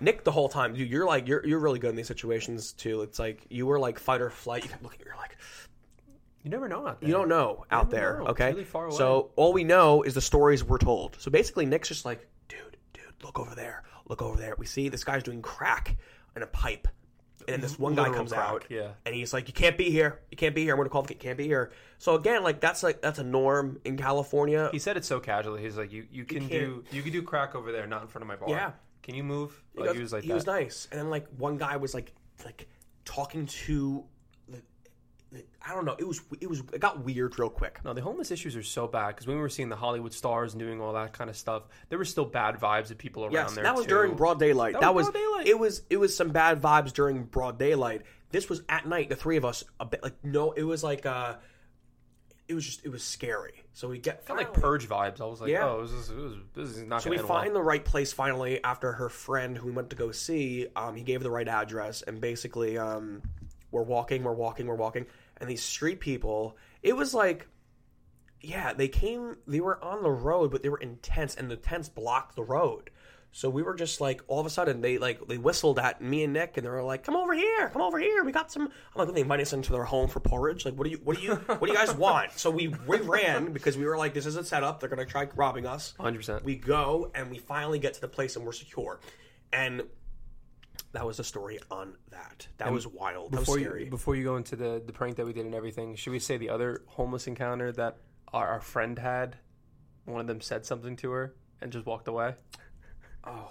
Nick, 0.05 0.23
the 0.23 0.31
whole 0.31 0.47
time, 0.47 0.73
dude, 0.73 0.89
you're 0.89 1.05
like 1.05 1.27
you're 1.27 1.45
you're 1.45 1.59
really 1.59 1.79
good 1.79 1.89
in 1.89 1.95
these 1.97 2.07
situations 2.07 2.71
too. 2.73 3.01
It's 3.01 3.19
like 3.19 3.45
you 3.49 3.65
were 3.65 3.79
like 3.79 3.99
fight 3.99 4.21
or 4.21 4.29
flight. 4.29 4.63
You 4.63 4.69
kept 4.69 4.83
looking, 4.83 5.01
at 5.01 5.05
you're 5.07 5.15
like 5.17 5.35
You 6.43 6.49
never 6.51 6.67
know 6.69 6.87
out 6.87 6.99
there. 7.01 7.09
you 7.09 7.15
don't 7.15 7.27
know 7.27 7.65
out 7.71 7.89
there. 7.89 8.17
know. 8.19 8.21
It's 8.25 8.31
Okay, 8.31 8.51
really 8.51 8.63
far 8.63 8.85
away. 8.85 8.95
so 8.97 9.31
all 9.35 9.51
we 9.51 9.63
know 9.63 10.03
is 10.03 10.13
the 10.13 10.21
stories 10.21 10.63
we're 10.63 10.77
told. 10.77 11.17
So 11.19 11.29
basically, 11.31 11.65
Nick's 11.65 11.87
just 11.89 12.05
like, 12.05 12.25
dude, 12.47 12.77
dude, 12.93 13.03
look 13.23 13.39
over 13.39 13.55
there, 13.55 13.83
look 14.07 14.21
over 14.21 14.37
there. 14.37 14.53
We 14.57 14.65
see 14.67 14.89
this 14.89 15.03
guy's 15.03 15.23
doing 15.23 15.41
crack 15.41 15.97
in 16.35 16.43
a 16.43 16.47
pipe, 16.47 16.87
and 17.47 17.53
then 17.55 17.61
this 17.61 17.79
one 17.79 17.95
guy 17.95 18.03
Literal 18.03 18.17
comes 18.19 18.31
crack, 18.33 18.47
out, 18.49 18.65
yeah. 18.69 18.89
and 19.05 19.15
he's 19.15 19.33
like, 19.33 19.47
you 19.47 19.53
can't 19.53 19.77
be 19.77 19.89
here, 19.89 20.19
you 20.29 20.37
can't 20.37 20.53
be 20.53 20.63
here. 20.63 20.73
I'm 20.73 20.77
going 20.77 20.85
to 20.87 20.91
call 20.91 21.01
the 21.03 21.15
can't 21.15 21.37
be 21.37 21.45
here. 21.47 21.71
So 21.97 22.13
again, 22.15 22.43
like 22.43 22.59
that's 22.59 22.83
like 22.83 23.01
that's 23.01 23.17
a 23.19 23.23
norm 23.23 23.79
in 23.85 23.97
California. 23.97 24.69
He 24.71 24.79
said 24.79 24.97
it 24.97 25.05
so 25.05 25.19
casually. 25.19 25.61
He's 25.63 25.77
like, 25.77 25.91
"You 25.91 26.05
you 26.11 26.25
can 26.25 26.39
can't- 26.41 26.51
do 26.51 26.83
you 26.91 27.01
can 27.01 27.11
do 27.11 27.23
crack 27.23 27.55
over 27.55 27.71
there, 27.71 27.87
not 27.87 28.01
in 28.03 28.07
front 28.07 28.21
of 28.23 28.27
my 28.27 28.35
bar. 28.35 28.49
Yeah. 28.49 28.71
Can 29.05 29.15
you 29.15 29.23
move?" 29.23 29.63
He 29.73 29.81
Like, 29.81 29.93
he 29.95 30.01
was 30.01 30.11
like 30.11 30.23
he 30.23 30.29
that. 30.29 30.35
was 30.35 30.45
nice, 30.45 30.87
and 30.91 30.99
then 30.99 31.09
like 31.09 31.27
one 31.37 31.57
guy 31.57 31.77
was 31.77 31.93
like 31.93 32.11
like 32.43 32.67
talking 33.05 33.45
to 33.45 34.03
the, 34.49 34.61
the 35.31 35.45
I 35.65 35.73
don't 35.73 35.85
know. 35.85 35.95
It 35.97 36.07
was 36.07 36.19
it 36.41 36.49
was 36.49 36.59
it 36.73 36.79
got 36.81 37.03
weird 37.05 37.37
real 37.39 37.49
quick. 37.49 37.79
No, 37.85 37.93
the 37.93 38.01
homeless 38.01 38.31
issues 38.31 38.55
are 38.55 38.63
so 38.63 38.87
bad 38.87 39.09
because 39.09 39.27
when 39.27 39.37
we 39.37 39.41
were 39.41 39.47
seeing 39.49 39.69
the 39.69 39.75
Hollywood 39.75 40.11
stars 40.13 40.53
and 40.53 40.59
doing 40.59 40.81
all 40.81 40.91
that 40.93 41.13
kind 41.13 41.29
of 41.29 41.37
stuff, 41.37 41.63
there 41.89 41.97
were 41.97 42.03
still 42.05 42.25
bad 42.25 42.55
vibes 42.55 42.91
of 42.91 42.97
people 42.97 43.23
around 43.23 43.33
Yes, 43.33 43.53
there. 43.55 43.63
that 43.63 43.75
was 43.75 43.85
too. 43.85 43.89
during 43.89 44.15
broad 44.15 44.39
daylight. 44.39 44.73
That, 44.73 44.81
That 44.81 44.95
was, 44.95 45.05
was 45.05 45.13
broad 45.13 45.21
daylight. 45.21 45.47
It 45.47 45.59
was 45.59 45.83
it 45.89 45.97
was 45.97 46.17
some 46.17 46.29
bad 46.29 46.61
vibes 46.61 46.91
during 46.91 47.23
broad 47.23 47.57
daylight. 47.59 48.01
This 48.31 48.49
was 48.49 48.63
at 48.67 48.85
night. 48.87 49.09
The 49.09 49.15
three 49.15 49.37
of 49.37 49.45
us, 49.45 49.63
a 49.79 49.85
bit 49.85 50.01
like 50.03 50.15
no, 50.23 50.51
it 50.51 50.63
was 50.63 50.83
like 50.83 51.05
uh, 51.05 51.35
it 52.47 52.53
was 52.53 52.65
just 52.65 52.85
it 52.85 52.89
was 52.89 53.03
scary. 53.03 53.63
So 53.73 53.89
we 53.89 53.97
get 53.97 54.25
Kind 54.25 54.39
of 54.39 54.47
like 54.47 54.53
purge 54.53 54.87
vibes. 54.87 55.19
I 55.19 55.25
was 55.25 55.41
like, 55.41 55.49
Yeah. 55.49 55.65
"Oh, 55.67 55.81
this 55.81 55.91
is, 55.91 56.37
this 56.53 56.69
is, 56.69 56.83
not 56.83 57.01
So 57.01 57.09
we 57.09 57.17
end 57.17 57.27
well." 57.27 57.39
find 57.39 57.55
the 57.55 57.61
right 57.61 57.83
place 57.83 58.13
finally 58.13 58.63
after 58.63 58.93
her 58.93 59.09
friend 59.09 59.57
who 59.57 59.67
we 59.67 59.71
went 59.71 59.89
to 59.89 59.95
go 59.95 60.11
see. 60.11 60.67
Um, 60.75 60.95
he 60.95 61.03
gave 61.03 61.23
the 61.23 61.31
right 61.31 61.47
address, 61.47 62.01
and 62.01 62.21
basically, 62.21 62.77
um, 62.77 63.21
we're 63.71 63.83
walking, 63.83 64.23
we're 64.23 64.33
walking, 64.33 64.67
we're 64.67 64.75
walking, 64.75 65.05
and 65.37 65.49
these 65.49 65.63
street 65.63 65.99
people. 65.99 66.55
It 66.83 66.95
was 66.95 67.13
like, 67.13 67.47
yeah, 68.41 68.73
they 68.73 68.87
came. 68.87 69.37
They 69.47 69.59
were 69.59 69.83
on 69.83 70.03
the 70.03 70.11
road, 70.11 70.51
but 70.51 70.61
they 70.61 70.69
were 70.69 70.77
in 70.77 70.97
tents, 70.97 71.35
and 71.35 71.49
the 71.49 71.57
tents 71.57 71.89
blocked 71.89 72.35
the 72.35 72.43
road. 72.43 72.91
So 73.35 73.49
we 73.49 73.63
were 73.63 73.75
just 73.75 73.99
like, 73.99 74.21
all 74.29 74.39
of 74.39 74.45
a 74.45 74.49
sudden, 74.49 74.79
they 74.79 74.97
like 74.97 75.27
they 75.27 75.37
whistled 75.37 75.77
at 75.77 76.01
me 76.01 76.23
and 76.23 76.31
Nick, 76.31 76.55
and 76.55 76.65
they 76.65 76.69
were 76.69 76.81
like, 76.81 77.03
"Come 77.03 77.17
over 77.17 77.33
here, 77.33 77.67
come 77.67 77.81
over 77.81 77.99
here. 77.99 78.23
We 78.23 78.31
got 78.31 78.49
some." 78.49 78.61
I'm 78.63 79.05
like, 79.05 79.13
"They 79.13 79.19
invite 79.19 79.41
us 79.41 79.51
into 79.51 79.73
their 79.73 79.83
home 79.83 80.07
for 80.07 80.21
porridge. 80.21 80.63
Like, 80.63 80.75
what 80.75 80.85
do 80.85 80.91
you, 80.91 81.01
what 81.03 81.17
do 81.17 81.21
you, 81.21 81.35
what 81.35 81.59
do 81.59 81.67
you 81.67 81.73
guys 81.73 81.93
want?" 81.97 82.31
So 82.39 82.49
we 82.49 82.69
we 82.87 82.99
ran 82.99 83.51
because 83.51 83.75
we 83.75 83.83
were 83.83 83.97
like, 83.97 84.13
"This 84.13 84.25
is 84.25 84.37
a 84.37 84.43
setup. 84.45 84.79
They're 84.79 84.87
gonna 84.87 85.03
try 85.03 85.27
robbing 85.35 85.65
us." 85.65 85.95
100%. 85.99 86.45
We 86.45 86.55
go 86.55 87.11
and 87.13 87.29
we 87.29 87.37
finally 87.37 87.77
get 87.77 87.93
to 87.95 87.99
the 87.99 88.07
place 88.07 88.37
and 88.37 88.45
we're 88.45 88.53
secure. 88.53 89.01
And 89.51 89.83
that 90.93 91.05
was 91.05 91.17
the 91.17 91.25
story 91.25 91.59
on 91.69 91.97
that. 92.11 92.47
That 92.59 92.71
was 92.71 92.87
wild. 92.87 93.33
That 93.33 93.41
Before 93.41 93.55
was 93.55 93.63
you 93.81 93.87
before 93.89 94.15
you 94.15 94.23
go 94.23 94.37
into 94.37 94.55
the 94.55 94.81
the 94.85 94.93
prank 94.93 95.17
that 95.17 95.25
we 95.25 95.33
did 95.33 95.45
and 95.45 95.53
everything, 95.53 95.95
should 95.95 96.11
we 96.11 96.19
say 96.19 96.37
the 96.37 96.51
other 96.51 96.83
homeless 96.87 97.27
encounter 97.27 97.73
that 97.73 97.97
our, 98.31 98.47
our 98.47 98.61
friend 98.61 98.97
had? 98.97 99.35
One 100.05 100.21
of 100.21 100.27
them 100.27 100.39
said 100.39 100.65
something 100.65 100.95
to 100.97 101.11
her 101.11 101.35
and 101.59 101.73
just 101.73 101.85
walked 101.85 102.07
away. 102.07 102.35
Oh, 103.25 103.49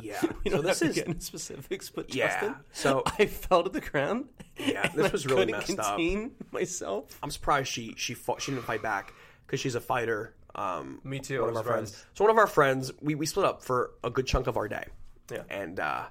yeah. 0.00 0.20
You 0.44 0.50
so 0.50 0.56
don't 0.58 0.64
this 0.66 0.80
have 0.80 0.90
is 0.90 0.94
to 0.94 1.00
get 1.00 1.08
into 1.08 1.20
specifics, 1.24 1.90
but 1.90 2.14
yeah. 2.14 2.28
Justin, 2.28 2.54
So 2.72 3.02
I 3.18 3.26
fell 3.26 3.64
to 3.64 3.70
the 3.70 3.80
ground. 3.80 4.28
Yeah, 4.58 4.88
this 4.94 5.06
I 5.06 5.10
was 5.10 5.26
really 5.26 5.46
couldn't 5.52 5.58
messed 5.68 5.78
up. 5.78 5.96
contain 5.96 6.32
myself. 6.52 7.18
I'm 7.22 7.30
surprised 7.30 7.68
she 7.72 7.94
she 7.96 8.14
fought. 8.14 8.40
She 8.42 8.52
didn't 8.52 8.64
fight 8.64 8.82
back 8.82 9.12
because 9.46 9.60
she's 9.60 9.74
a 9.74 9.80
fighter. 9.80 10.34
Um, 10.54 11.00
Me 11.04 11.20
too. 11.20 11.40
one 11.40 11.50
of 11.50 11.56
our 11.56 11.62
was 11.62 11.66
friends. 11.90 12.06
So 12.14 12.24
one 12.24 12.30
of 12.30 12.38
our 12.38 12.46
friends, 12.48 12.90
we, 13.00 13.14
we 13.14 13.26
split 13.26 13.46
up 13.46 13.62
for 13.62 13.90
a 14.02 14.10
good 14.10 14.26
chunk 14.26 14.46
of 14.48 14.56
our 14.56 14.66
day. 14.66 14.84
Yeah. 15.30 15.42
And 15.50 15.78
uh, 15.78 16.04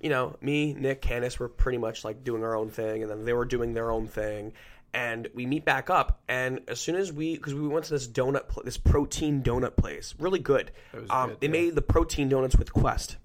you 0.00 0.10
know, 0.10 0.36
me, 0.40 0.74
Nick, 0.74 1.00
Candace 1.00 1.38
were 1.38 1.48
pretty 1.48 1.78
much 1.78 2.04
like 2.04 2.22
doing 2.24 2.42
our 2.44 2.54
own 2.56 2.68
thing, 2.70 3.02
and 3.02 3.10
then 3.10 3.24
they 3.24 3.32
were 3.32 3.44
doing 3.46 3.72
their 3.74 3.90
own 3.90 4.06
thing. 4.06 4.52
And 4.96 5.28
we 5.34 5.44
meet 5.44 5.64
back 5.64 5.90
up, 5.90 6.22
and 6.26 6.60
as 6.68 6.80
soon 6.80 6.96
as 6.96 7.12
we, 7.12 7.36
because 7.36 7.52
we 7.54 7.68
went 7.68 7.84
to 7.84 7.90
this 7.92 8.08
donut, 8.08 8.48
pl- 8.48 8.62
this 8.64 8.78
protein 8.78 9.42
donut 9.42 9.76
place, 9.76 10.14
really 10.18 10.38
good. 10.38 10.70
It 10.94 11.02
was 11.02 11.10
um, 11.10 11.28
good, 11.30 11.40
they 11.40 11.46
yeah. 11.48 11.52
made 11.52 11.74
the 11.74 11.82
protein 11.82 12.30
donuts 12.30 12.56
with 12.56 12.72
Quest, 12.72 13.18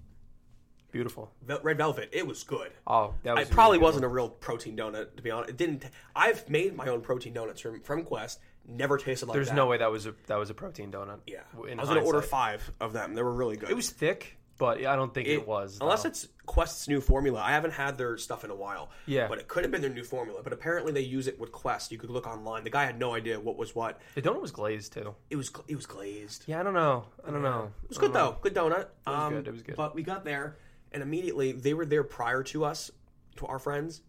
Beautiful. 0.92 1.32
Vel- 1.42 1.60
red 1.62 1.78
velvet. 1.78 2.10
It 2.12 2.26
was 2.26 2.44
good. 2.44 2.70
Oh, 2.86 3.14
that 3.22 3.34
was 3.34 3.48
It 3.48 3.50
probably 3.52 3.78
really 3.78 3.84
wasn't 3.84 4.04
a 4.04 4.08
real 4.08 4.28
protein 4.28 4.76
donut, 4.76 5.16
to 5.16 5.22
be 5.22 5.30
honest. 5.30 5.50
It 5.50 5.56
didn't. 5.56 5.86
I've 6.14 6.48
made 6.50 6.76
my 6.76 6.86
own 6.88 7.00
protein 7.00 7.32
donuts 7.32 7.62
from, 7.62 7.80
from 7.80 8.04
Quest. 8.04 8.38
Never 8.68 8.98
tasted 8.98 9.26
like 9.26 9.34
There's 9.34 9.48
that. 9.48 9.56
no 9.56 9.66
way 9.66 9.78
that 9.78 9.90
was 9.90 10.06
a 10.06 10.14
that 10.26 10.36
was 10.36 10.50
a 10.50 10.54
protein 10.54 10.92
donut. 10.92 11.20
Yeah, 11.26 11.40
I 11.54 11.58
was 11.58 11.88
gonna 11.88 12.04
order 12.04 12.22
five 12.22 12.70
of 12.80 12.92
them. 12.92 13.14
They 13.14 13.22
were 13.22 13.32
really 13.32 13.56
good. 13.56 13.70
It 13.70 13.74
was 13.74 13.90
thick, 13.90 14.36
but 14.58 14.84
I 14.84 14.96
don't 14.96 15.12
think 15.12 15.28
it, 15.28 15.46
was. 15.46 15.78
unless 15.80 16.02
though. 16.02 16.10
it's 16.10 16.28
Quest's 16.46 16.88
new 16.88 17.00
formula. 17.00 17.40
I 17.40 17.52
haven't 17.52 17.72
had 17.72 17.98
their 17.98 18.16
stuff 18.18 18.44
in 18.44 18.50
a 18.50 18.54
while. 18.54 18.90
Yeah. 19.06 19.28
but 19.28 19.38
it 19.38 19.48
could 19.48 19.64
have 19.64 19.70
been 19.70 19.80
their 19.80 19.90
new 19.90 20.04
formula. 20.04 20.40
But 20.42 20.52
apparently 20.52 20.92
they 20.92 21.00
use 21.00 21.26
it 21.26 21.38
with 21.38 21.52
Quest. 21.52 21.92
You 21.92 21.98
could 21.98 22.10
look 22.10 22.26
online. 22.26 22.64
The 22.64 22.70
guy 22.70 22.84
had 22.84 22.98
no 22.98 23.14
idea 23.14 23.40
what 23.40 23.56
was 23.56 23.74
what. 23.74 24.00
the 24.14 24.22
donut 24.22 24.40
was 24.40 24.50
glazed 24.50 24.92
too. 24.92 25.14
It 25.30 25.36
was 25.36 25.50
it 25.68 25.76
was 25.76 25.86
glazed. 25.86 26.44
Yeah, 26.46 26.60
I 26.60 26.62
don't 26.62 26.74
know. 26.74 27.06
I 27.26 27.30
don't 27.30 27.42
know. 27.42 27.70
It 27.82 27.88
was 27.88 27.98
good 27.98 28.12
though. 28.12 28.36
Good 28.40 28.54
donut. 28.54 28.80
It 28.80 28.88
was 29.06 29.16
um, 29.16 29.34
good, 29.34 29.48
it 29.48 29.52
was 29.52 29.62
good. 29.62 29.76
But 29.76 29.94
we 29.94 30.02
got 30.02 30.24
there, 30.24 30.56
and 30.92 31.02
immediately 31.02 31.52
they 31.52 31.74
were 31.74 31.86
there 31.86 32.04
prior 32.04 32.42
to 32.44 32.64
us, 32.64 32.90
to 33.36 33.46
our 33.46 33.58
friends, 33.58 34.02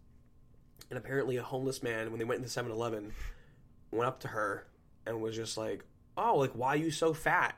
and 0.90 0.98
apparently 0.98 1.36
a 1.36 1.42
homeless 1.42 1.82
man 1.82 2.10
when 2.10 2.18
they 2.18 2.24
went 2.24 2.42
into 2.42 2.60
7-Eleven 2.60 3.12
went 3.90 4.08
up 4.08 4.20
to 4.20 4.28
her 4.28 4.66
and 5.06 5.20
was 5.20 5.36
just 5.36 5.56
like, 5.56 5.84
"Oh, 6.16 6.36
like 6.36 6.52
why 6.52 6.74
are 6.74 6.76
you 6.76 6.90
so 6.90 7.14
fat?" 7.14 7.56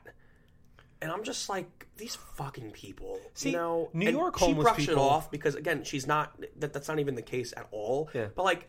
And 1.01 1.11
I'm 1.11 1.23
just 1.23 1.47
like, 1.47 1.87
these 1.97 2.15
fucking 2.15 2.71
people. 2.71 3.19
See, 3.33 3.51
you 3.51 3.57
know, 3.57 3.89
New 3.93 4.07
And 4.07 4.17
York 4.17 4.37
she 4.37 4.45
homeless 4.45 4.63
brushed 4.63 4.89
it 4.89 4.97
off 4.97 5.29
because 5.29 5.55
again, 5.55 5.83
she's 5.83 6.07
not. 6.07 6.39
That 6.57 6.73
that's 6.73 6.87
not 6.87 6.99
even 6.99 7.15
the 7.15 7.21
case 7.21 7.53
at 7.55 7.67
all. 7.71 8.09
Yeah. 8.13 8.27
But 8.35 8.43
like, 8.43 8.67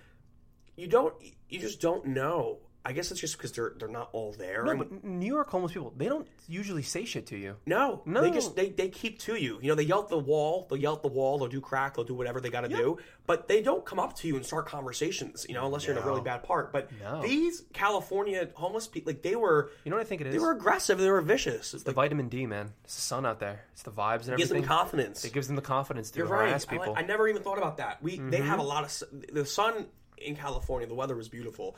you 0.76 0.86
don't. 0.86 1.14
You 1.48 1.58
just 1.58 1.80
don't 1.80 2.06
know. 2.06 2.58
I 2.88 2.92
guess 2.92 3.10
it's 3.10 3.20
just 3.20 3.36
because 3.36 3.52
they're 3.52 3.74
they're 3.78 3.86
not 3.88 4.08
all 4.12 4.32
there. 4.32 4.64
No, 4.64 4.70
And- 4.70 4.78
but 4.78 5.04
New 5.04 5.26
York 5.26 5.50
homeless 5.50 5.72
people, 5.72 5.92
they 5.96 6.06
don't 6.06 6.26
usually 6.48 6.82
say 6.82 7.04
shit 7.04 7.26
to 7.26 7.36
you. 7.36 7.56
no, 7.66 8.00
No. 8.06 8.22
They 8.22 8.30
just 8.30 8.56
they, 8.56 8.70
they 8.70 8.88
keep 8.88 9.18
to 9.20 9.34
you. 9.36 9.58
You 9.60 9.68
know, 9.68 9.74
they 9.74 9.82
yell 9.82 10.02
at 10.02 10.08
the 10.08 10.18
wall. 10.18 10.66
They'll 10.70 10.78
yell 10.78 10.94
at 10.96 11.02
the 11.02 11.08
wall. 11.08 11.38
They'll 11.38 11.48
do 11.48 11.60
crack. 11.60 11.94
They'll 11.96 12.04
do 12.06 12.14
whatever 12.14 12.40
they 12.40 12.48
got 12.48 12.62
to 12.62 12.68
do. 12.68 12.96
But 13.26 13.46
they 13.46 13.60
don't 13.60 13.84
come 13.84 14.00
up 14.00 14.16
to 14.16 14.26
you 14.28 14.36
and 14.36 14.46
start 14.46 14.66
conversations. 14.66 15.44
You 15.46 15.54
know, 15.54 15.66
unless 15.66 15.86
you're 15.86 15.94
in 15.96 16.02
a 16.02 16.06
really 16.06 16.22
bad 16.22 16.42
part. 16.44 16.72
But 16.72 16.90
No. 17.02 17.20
these 17.22 17.62
California 17.74 18.48
homeless 18.54 18.88
people, 18.88 19.12
like 19.12 19.20
they 19.22 19.36
were 19.36 19.70
You 19.84 19.90
know 19.90 19.96
what 19.98 20.06
I 20.06 20.08
think 20.08 20.22
it 20.22 20.28
is? 20.28 20.32
they 20.32 20.38
were 20.40 20.52
aggressive. 20.52 20.98
They 20.98 21.10
were 21.10 21.20
vicious. 21.20 21.74
It's 21.74 21.82
the 21.82 21.90
like, 21.90 21.96
vitamin 21.96 22.28
D, 22.30 22.46
man. 22.46 22.72
It's 22.84 22.94
the 22.96 23.02
sun 23.02 23.26
out 23.26 23.38
there. 23.40 23.64
It's 23.72 23.82
the 23.82 23.90
vibes 23.90 24.22
and 24.24 24.30
everything. 24.30 24.36
gives 24.38 24.50
them 24.50 24.62
confidence. 24.62 25.24
it 25.26 25.32
gives 25.34 25.46
them 25.46 25.56
the 25.56 25.62
confidence 25.62 26.10
to 26.12 26.18
You're 26.20 26.26
right. 26.28 26.46
harass 26.48 26.66
I, 26.68 26.72
like- 26.72 26.80
people. 26.80 26.94
I 26.96 27.02
never 27.02 27.28
even 27.28 27.42
thought 27.42 27.58
about 27.58 27.76
that. 27.76 28.02
We 28.02 28.18
they 28.18 28.38
have 28.38 28.58
a 28.58 28.62
Mm-hmm. 28.62 28.68
lot 28.68 28.84
of 28.84 29.34
the 29.34 29.44
sun 29.44 29.86
in 30.16 30.34
California. 30.36 30.88
The 30.88 30.94
weather 30.94 31.14
was 31.14 31.28
beautiful. 31.28 31.76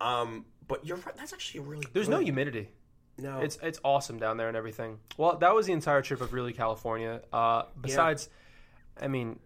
Um, 0.00 0.44
but 0.68 0.86
you're 0.86 0.96
right. 0.98 1.16
That's 1.16 1.32
actually 1.32 1.60
really 1.60 1.86
There's 1.92 2.06
good. 2.06 2.12
no 2.12 2.20
humidity. 2.20 2.68
no. 3.18 3.40
It's 3.40 3.58
it's 3.62 3.80
awesome 3.84 4.18
down 4.18 4.36
there 4.36 4.48
and 4.48 4.56
everything. 4.56 4.98
Well, 5.16 5.36
that 5.38 5.54
was 5.54 5.66
the 5.66 5.72
entire 5.72 6.02
trip 6.02 6.20
of 6.20 6.32
really 6.32 6.52
California. 6.52 7.22
Uh, 7.32 7.64
besides, 7.80 8.28
I 9.00 9.08
mean, 9.08 9.38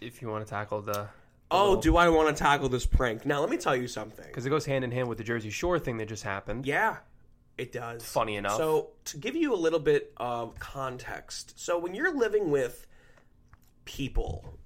if 0.00 0.20
you 0.22 0.28
want 0.28 0.46
to 0.46 0.50
tackle 0.50 0.82
the 0.82 1.08
oh, 1.50 1.80
do 1.80 1.96
I 1.96 2.08
want 2.08 2.36
to 2.36 2.42
tackle 2.42 2.68
this 2.68 2.86
prank 2.86 3.24
now? 3.24 3.40
Let 3.40 3.50
me 3.50 3.56
tell 3.56 3.76
you 3.76 3.88
something. 3.88 4.26
because 4.26 4.46
it 4.46 4.50
goes 4.50 4.66
hand 4.66 4.84
in 4.84 4.90
hand 4.90 5.08
with 5.08 5.18
the 5.18 5.24
Jersey 5.24 5.50
Shore 5.50 5.78
thing 5.78 5.98
that 5.98 6.08
just 6.08 6.24
happened. 6.24 6.66
Yeah, 6.66 6.96
it 7.56 7.72
does. 7.72 8.04
Funny 8.04 8.36
enough. 8.36 8.56
So, 8.56 8.90
to 9.06 9.18
give 9.18 9.36
you 9.36 9.54
a 9.54 9.56
little 9.56 9.78
bit 9.78 10.12
of 10.16 10.58
context, 10.58 11.58
so 11.58 11.78
when 11.78 11.94
you're 11.94 12.14
living 12.14 12.50
with 12.50 12.86
people, 13.84 14.58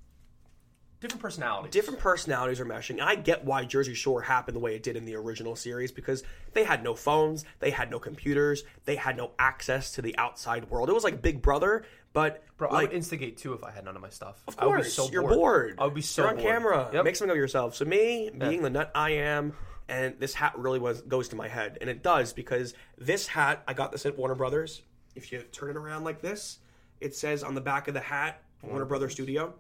Different 1.01 1.23
personalities. 1.23 1.73
different 1.73 1.99
personalities 1.99 2.61
are 2.61 2.67
meshing. 2.67 3.01
I 3.01 3.15
get 3.15 3.45
why 3.45 3.65
Jersey 3.65 3.95
Shore 3.95 4.21
happened 4.21 4.55
the 4.55 4.61
way 4.61 4.75
it 4.75 4.83
did 4.83 4.97
in 4.97 5.07
the 5.07 5.15
original 5.17 5.57
series 5.57 5.91
because 5.91 6.23
they 6.53 6.63
had 6.63 6.85
no 6.85 6.95
phones, 6.95 7.45
they 7.59 7.71
had 7.71 7.91
no 7.91 7.99
computers, 7.99 8.65
they 8.85 8.97
had 8.97 9.17
no 9.17 9.31
access 9.39 9.93
to 9.93 10.03
the 10.03 10.15
outside 10.19 10.69
world. 10.69 10.91
It 10.91 10.93
was 10.93 11.03
like 11.05 11.23
Big 11.23 11.41
Brother, 11.41 11.85
but 12.13 12.45
Bro, 12.59 12.69
I 12.69 12.83
would 12.83 12.93
instigate 12.93 13.39
too 13.39 13.55
if 13.55 13.65
I 13.65 13.71
had 13.71 13.85
none 13.87 13.97
of 13.97 14.03
my 14.03 14.11
stuff. 14.11 14.43
Of 14.47 14.57
I 14.59 14.67
would 14.67 14.73
be 14.73 14.83
course, 14.83 14.93
so 14.93 15.09
you're 15.11 15.23
bored. 15.23 15.77
I 15.79 15.85
would 15.85 15.95
be 15.95 16.03
so 16.03 16.23
You're 16.23 16.31
on 16.33 16.37
bored. 16.37 16.47
camera. 16.47 16.91
Yep. 16.93 17.05
Make 17.05 17.17
something 17.17 17.31
of 17.33 17.37
yourself. 17.39 17.75
So 17.77 17.87
me, 17.87 18.31
being 18.37 18.61
the 18.63 18.69
nut 18.71 18.91
I 18.95 19.11
am, 19.13 19.55
and 19.89 20.17
this 20.19 20.35
hat 20.35 20.59
really 20.59 20.79
was 20.81 21.01
goes 21.01 21.29
to 21.31 21.37
my 21.37 21.49
head, 21.49 21.79
and 21.81 21.89
it 21.89 22.03
does 22.03 22.35
because 22.35 22.75
this 22.99 23.27
hat 23.27 23.63
I 23.67 23.73
got 23.73 23.91
this 23.91 24.05
at 24.05 24.19
Warner 24.19 24.35
Brothers. 24.35 24.83
If 25.15 25.33
you 25.33 25.41
turn 25.51 25.71
it 25.71 25.77
around 25.77 26.05
like 26.05 26.21
this, 26.21 26.59
it 27.01 27.15
says 27.15 27.43
on 27.43 27.55
the 27.55 27.61
back 27.63 27.89
of 27.89 27.95
the 27.95 28.01
hat 28.01 28.43
Warner 28.63 28.85
Brothers 28.85 29.13
Studio, 29.13 29.55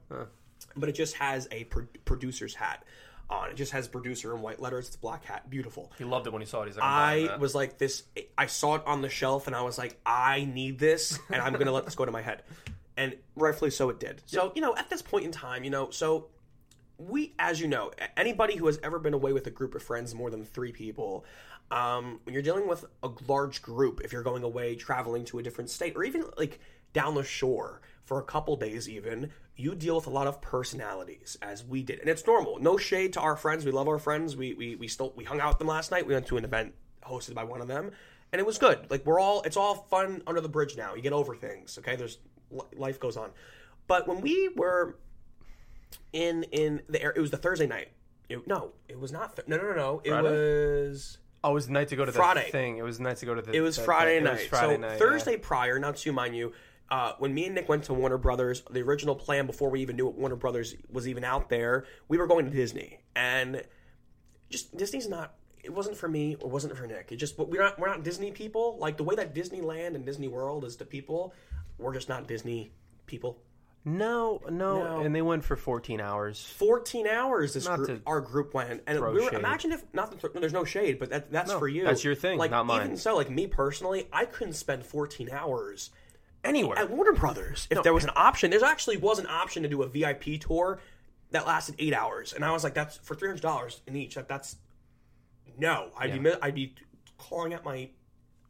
but 0.77 0.89
it 0.89 0.93
just 0.93 1.15
has 1.17 1.49
a 1.51 1.65
pro- 1.65 1.87
producer's 2.05 2.55
hat 2.55 2.85
on. 3.29 3.51
It 3.51 3.57
just 3.57 3.73
has 3.73 3.89
producer 3.89 4.35
in 4.35 4.43
white 4.43 4.61
letters. 4.61 4.89
It's 4.89 4.97
a 4.97 4.99
black 4.99 5.25
hat, 5.25 5.49
beautiful. 5.49 5.91
He 5.99 6.05
loved 6.05 6.27
it 6.27 6.33
when 6.33 6.43
he 6.43 6.47
saw 6.47 6.63
it. 6.63 6.67
He's 6.67 6.77
like, 6.77 6.85
I 6.85 7.37
was 7.37 7.55
like 7.55 7.79
this. 7.79 8.03
I 8.37 8.47
saw 8.47 8.77
it 8.77 8.83
on 8.87 9.03
the 9.03 9.09
shelf, 9.09 9.47
and 9.47 9.57
I 9.57 9.63
was 9.63 9.79
like, 9.79 9.99
I 10.05 10.45
need 10.45 10.79
this, 10.79 11.19
and 11.31 11.41
I'm 11.41 11.55
gonna 11.55 11.73
let 11.73 11.85
this 11.85 11.95
go 11.95 12.05
to 12.05 12.13
my 12.13 12.23
head, 12.23 12.43
and 12.97 13.17
rightfully 13.37 13.71
so, 13.71 13.89
it 13.91 14.01
did. 14.01 14.23
So 14.27 14.53
you 14.55 14.61
know, 14.61 14.75
at 14.77 14.91
this 14.91 15.03
point 15.03 15.25
in 15.25 15.33
time, 15.33 15.65
you 15.65 15.71
know, 15.71 15.91
so 15.91 16.27
we, 16.99 17.33
as 17.39 17.61
you 17.61 17.69
know, 17.69 17.93
anybody 18.17 18.57
who 18.57 18.67
has 18.67 18.79
ever 18.83 18.99
been 18.99 19.15
away 19.15 19.33
with 19.33 19.47
a 19.47 19.51
group 19.51 19.75
of 19.75 19.83
friends, 19.83 20.15
more 20.15 20.31
than 20.31 20.45
three 20.45 20.73
people, 20.73 21.25
um, 21.71 22.21
when 22.25 22.35
you're 22.35 22.43
dealing 22.43 22.69
with 22.69 22.85
a 23.03 23.11
large 23.27 23.63
group, 23.63 24.01
if 24.05 24.13
you're 24.13 24.23
going 24.23 24.43
away, 24.43 24.75
traveling 24.75 25.25
to 25.27 25.39
a 25.39 25.43
different 25.43 25.71
state, 25.71 25.97
or 25.97 26.05
even 26.05 26.25
like 26.37 26.61
down 26.93 27.15
the 27.15 27.25
shore 27.25 27.81
for 28.05 28.19
a 28.19 28.23
couple 28.25 28.57
days, 28.57 28.89
even, 28.89 29.31
you 29.57 29.75
deal 29.75 29.95
with 29.97 30.07
a 30.07 30.11
lot 30.11 30.27
of 30.27 30.41
personalities, 30.41 31.37
as 31.43 31.65
we 31.65 31.83
did, 31.83 32.01
and 32.01 32.09
it's 32.09 32.27
normal. 32.27 32.59
No 32.59 32.77
shade 32.77 33.13
to 33.15 33.21
our 33.21 33.37
friends. 33.37 33.65
We 33.65 33.71
love 33.73 33.89
our 33.89 33.99
friends. 33.99 34.37
We 34.37 34.55
we 34.55 34.75
we 34.77 34.89
still 34.89 35.13
we 35.17 35.25
hung 35.25 35.41
out 35.41 35.49
with 35.51 35.59
them 35.59 35.69
last 35.69 35.91
night. 35.91 36.07
We 36.07 36.15
went 36.15 36.27
to 36.29 36.37
an 36.37 36.45
event 36.45 36.75
hosted 37.05 37.35
by 37.35 37.45
one 37.45 37.61
of 37.61 37.69
them, 37.69 37.91
and 38.33 38.41
it 38.41 38.47
was 38.47 38.59
good. 38.59 38.91
Like 38.91 39.05
we're 39.07 39.21
all, 39.21 39.43
it's 39.43 39.57
all 39.57 39.75
fun 39.75 40.23
under 40.27 40.41
the 40.41 40.49
bridge 40.49 40.77
now. 40.77 40.95
You 40.95 41.03
get 41.03 41.13
over 41.13 41.35
things. 41.37 41.79
Okay, 41.79 41.97
there's 41.97 42.19
life 42.75 42.99
goes 42.99 43.17
on, 43.17 43.31
but 43.87 44.09
when 44.09 44.21
we 44.23 44.49
were 44.57 44.97
in 46.13 46.45
in 46.45 46.81
the 46.89 47.03
air. 47.03 47.13
It 47.15 47.21
was 47.21 47.31
the 47.31 47.37
Thursday 47.37 47.67
night. 47.67 47.89
It- 48.29 48.47
no, 48.47 48.73
it 48.89 48.99
was 48.99 49.13
not. 49.13 49.37
Th- 49.37 49.49
no, 49.49 49.57
no, 49.57 49.63
no, 49.71 49.75
no. 49.75 50.01
It 50.05 50.11
Friday? 50.11 50.29
was 50.29 51.19
Oh, 51.43 51.53
it 51.53 51.55
was 51.55 51.67
the 51.67 51.73
night 51.73 51.89
to 51.89 51.97
go 51.97 52.05
to 52.05 52.13
the 52.13 52.19
Friday. 52.19 52.51
thing. 52.51 52.77
It 52.77 52.83
was 52.83 52.99
the 52.99 53.05
night 53.05 53.17
to 53.19 53.27
go 53.27 53.35
to 53.35 53.41
the. 53.43 53.53
it 53.53 53.61
was 53.61 53.79
Friday 53.79 54.21
night. 54.21 54.33
was 54.33 54.47
Friday 54.47 54.75
so 54.75 54.81
night. 54.81 54.99
Thursday 54.99 55.37
prior, 55.37 55.79
not 55.79 55.97
to 55.97 56.13
mind 56.13 56.37
you, 56.37 56.53
uh, 56.91 57.13
when 57.19 57.33
me 57.33 57.47
and 57.47 57.55
Nick 57.55 57.69
went 57.69 57.85
to 57.85 57.95
Warner 57.95 58.19
Brothers, 58.19 58.63
the 58.71 58.81
original 58.83 59.15
plan 59.15 59.47
before 59.47 59.71
we 59.71 59.81
even 59.81 59.97
knew 59.97 60.07
what 60.07 60.15
Warner 60.17 60.37
Brothers 60.37 60.75
was 60.91 61.07
even 61.07 61.25
out 61.25 61.49
there, 61.49 61.85
we 62.09 62.19
were 62.19 62.27
going 62.27 62.47
to 62.47 62.51
Disney, 62.51 63.01
and 63.15 63.63
just 64.51 64.77
Disney's 64.77 65.09
not. 65.09 65.35
It 65.63 65.73
wasn't 65.75 65.97
for 65.97 66.09
me. 66.09 66.33
It 66.33 66.49
wasn't 66.49 66.77
for 66.77 66.87
Nick. 66.87 67.13
It 67.13 67.17
just 67.17 67.39
we're 67.39 67.63
not 67.63 67.79
we're 67.79 67.89
not 67.89 68.03
Disney 68.03 68.31
people. 68.33 68.77
Like 68.79 68.97
the 68.97 69.05
way 69.05 69.15
that 69.17 69.35
Disneyland 69.35 69.95
and 69.95 70.05
Disney 70.07 70.27
World 70.29 70.65
is 70.65 70.77
to 70.77 70.85
people, 70.85 71.35
we're 71.79 71.93
just 71.95 72.09
not 72.09 72.27
Disney 72.27 72.73
people. 73.07 73.39
No, 73.83 74.43
no, 74.51 74.83
No. 74.85 75.01
and 75.01 75.15
they 75.15 75.23
went 75.23 75.43
for 75.43 75.57
14 75.57 76.03
hours. 76.03 76.45
14 76.59 77.07
hours 77.07 77.55
this 77.55 77.67
group, 77.67 78.03
our 78.07 78.21
group 78.21 78.53
went 78.53 78.83
and 78.87 79.01
we 79.01 79.23
were, 79.25 79.33
imagine 79.33 79.73
if 79.73 79.83
not 79.95 80.15
there's 80.35 80.53
no 80.53 80.65
shade 80.65 80.99
but 80.99 81.09
that, 81.09 81.33
that's 81.33 81.51
No, 81.51 81.59
for 81.59 81.67
you 81.67 81.85
that's 81.85 82.05
your 82.05 82.15
thing, 82.15 82.37
like 82.37 82.51
not 82.51 82.67
mine. 82.67 82.83
even 82.85 82.97
so 82.99 83.17
like 83.17 83.31
me 83.31 83.47
personally 83.47 84.07
i 84.13 84.27
couldn't 84.27 84.53
spend 84.53 84.85
14 84.85 85.31
hours 85.31 85.89
Anywhere. 86.45 86.79
at 86.79 86.91
warner 86.91 87.13
brothers 87.13 87.69
if 87.71 87.83
there 87.83 87.93
was 87.93 88.05
an 88.05 88.11
option 88.17 88.51
there 88.51 88.65
actually 88.65 88.97
was 88.97 89.19
an 89.19 89.27
option 89.27 89.63
to 89.63 89.69
do 89.69 89.83
a 89.83 89.87
vip 89.89 90.23
tour 90.41 90.81
that 91.33 91.47
lasted 91.47 91.75
eight 91.79 91.93
hours 91.95 92.33
and 92.33 92.45
i 92.45 92.51
was 92.51 92.65
like 92.65 92.73
that's 92.75 92.97
for 92.99 93.15
$300 93.15 93.81
in 93.87 93.95
each 93.97 94.15
that, 94.15 94.27
that's 94.29 94.57
no 95.59 95.91
i'd 95.99 96.13
be 96.13 96.19
mi- 96.19 96.35
i'd 96.43 96.55
be 96.55 96.75
clawing 97.19 97.53
at 97.53 97.65
my 97.65 97.89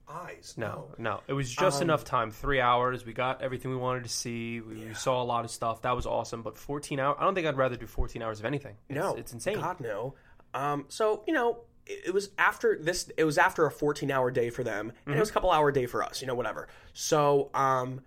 eyes 0.08 0.54
No, 0.56 0.88
no. 0.98 1.20
It 1.28 1.32
was 1.34 1.48
just 1.48 1.76
Um, 1.76 1.82
enough 1.82 2.02
time. 2.02 2.32
Three 2.32 2.60
hours. 2.60 3.04
We 3.06 3.12
got 3.12 3.42
everything 3.42 3.70
we 3.70 3.76
wanted 3.76 4.02
to 4.02 4.08
see. 4.08 4.60
We, 4.60 4.86
we 4.86 4.94
saw 4.94 5.22
a 5.22 5.24
lot 5.24 5.44
of 5.44 5.52
stuff. 5.52 5.82
That 5.82 5.94
was 5.94 6.04
awesome. 6.04 6.42
But 6.42 6.58
14 6.58 6.98
hours. 6.98 7.16
I 7.20 7.22
don't 7.24 7.34
think 7.36 7.46
I'd 7.46 7.56
rather 7.56 7.76
do 7.76 7.86
14 7.86 8.20
hours 8.20 8.40
of 8.40 8.44
anything. 8.44 8.76
It's, 8.88 8.96
no 8.98 9.14
it's 9.14 9.32
insane. 9.32 9.60
god 9.60 9.78
no 9.78 10.14
um 10.52 10.86
so 10.88 11.22
you 11.28 11.32
know 11.32 11.58
it 11.86 12.12
was 12.14 12.30
after 12.38 12.78
this 12.80 13.10
it 13.16 13.24
was 13.24 13.38
after 13.38 13.66
a 13.66 13.70
14 13.70 14.10
hour 14.10 14.30
day 14.30 14.50
for 14.50 14.62
them 14.62 14.90
and 14.90 14.96
Mm-hmm. 15.06 15.12
it 15.16 15.20
was 15.20 15.30
a 15.30 15.32
couple 15.32 15.50
hour 15.50 15.72
day 15.72 15.86
for 15.86 16.02
us 16.02 16.20
you 16.20 16.26
know 16.26 16.34
whatever 16.34 16.68
so 16.92 17.50
um 17.54 18.00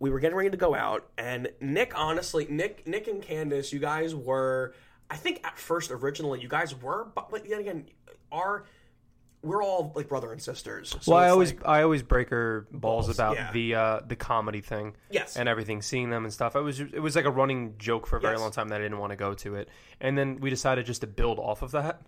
we 0.00 0.10
were 0.10 0.18
getting 0.18 0.36
ready 0.36 0.50
to 0.50 0.56
go 0.56 0.74
out, 0.74 1.08
and 1.16 1.48
Nick, 1.60 1.92
honestly, 1.96 2.46
Nick, 2.50 2.86
Nick 2.86 3.06
and 3.06 3.22
Candace, 3.22 3.72
you 3.72 3.78
guys 3.78 4.12
were, 4.14 4.74
I 5.08 5.16
think 5.16 5.40
at 5.44 5.56
first 5.56 5.92
originally 5.92 6.40
you 6.40 6.48
guys 6.48 6.74
were, 6.74 7.06
but, 7.14 7.30
but 7.30 7.48
then 7.48 7.60
again, 7.60 7.86
our 8.32 8.64
we're 9.44 9.62
all 9.62 9.92
like 9.94 10.08
brother 10.08 10.32
and 10.32 10.40
sisters. 10.42 10.96
So 11.00 11.12
well, 11.12 11.20
I 11.20 11.28
always 11.28 11.52
like- 11.52 11.66
I 11.66 11.82
always 11.82 12.02
break 12.02 12.30
her 12.30 12.66
balls, 12.72 13.06
Balls, 13.06 13.16
about 13.16 13.36
yeah. 13.36 13.52
the 13.52 13.74
uh, 13.74 14.00
the 14.06 14.16
comedy 14.16 14.60
thing 14.60 14.94
yes, 15.10 15.36
and 15.36 15.48
everything, 15.48 15.82
seeing 15.82 16.10
them 16.10 16.24
and 16.24 16.32
stuff. 16.32 16.56
It 16.56 16.60
was 16.62 16.80
it 16.80 17.00
was 17.00 17.14
like 17.16 17.24
a 17.26 17.30
running 17.30 17.74
joke 17.78 18.06
for 18.06 18.16
a 18.16 18.20
very 18.20 18.34
Yes. 18.34 18.40
long 18.40 18.50
time 18.50 18.68
that 18.70 18.80
I 18.80 18.84
didn't 18.84 18.98
want 18.98 19.10
to 19.10 19.16
go 19.16 19.34
to 19.34 19.54
it, 19.56 19.68
and 20.00 20.16
then 20.18 20.40
we 20.40 20.50
decided 20.50 20.86
just 20.86 21.02
to 21.02 21.06
build 21.06 21.38
off 21.38 21.62
of 21.62 21.70
that. 21.72 22.00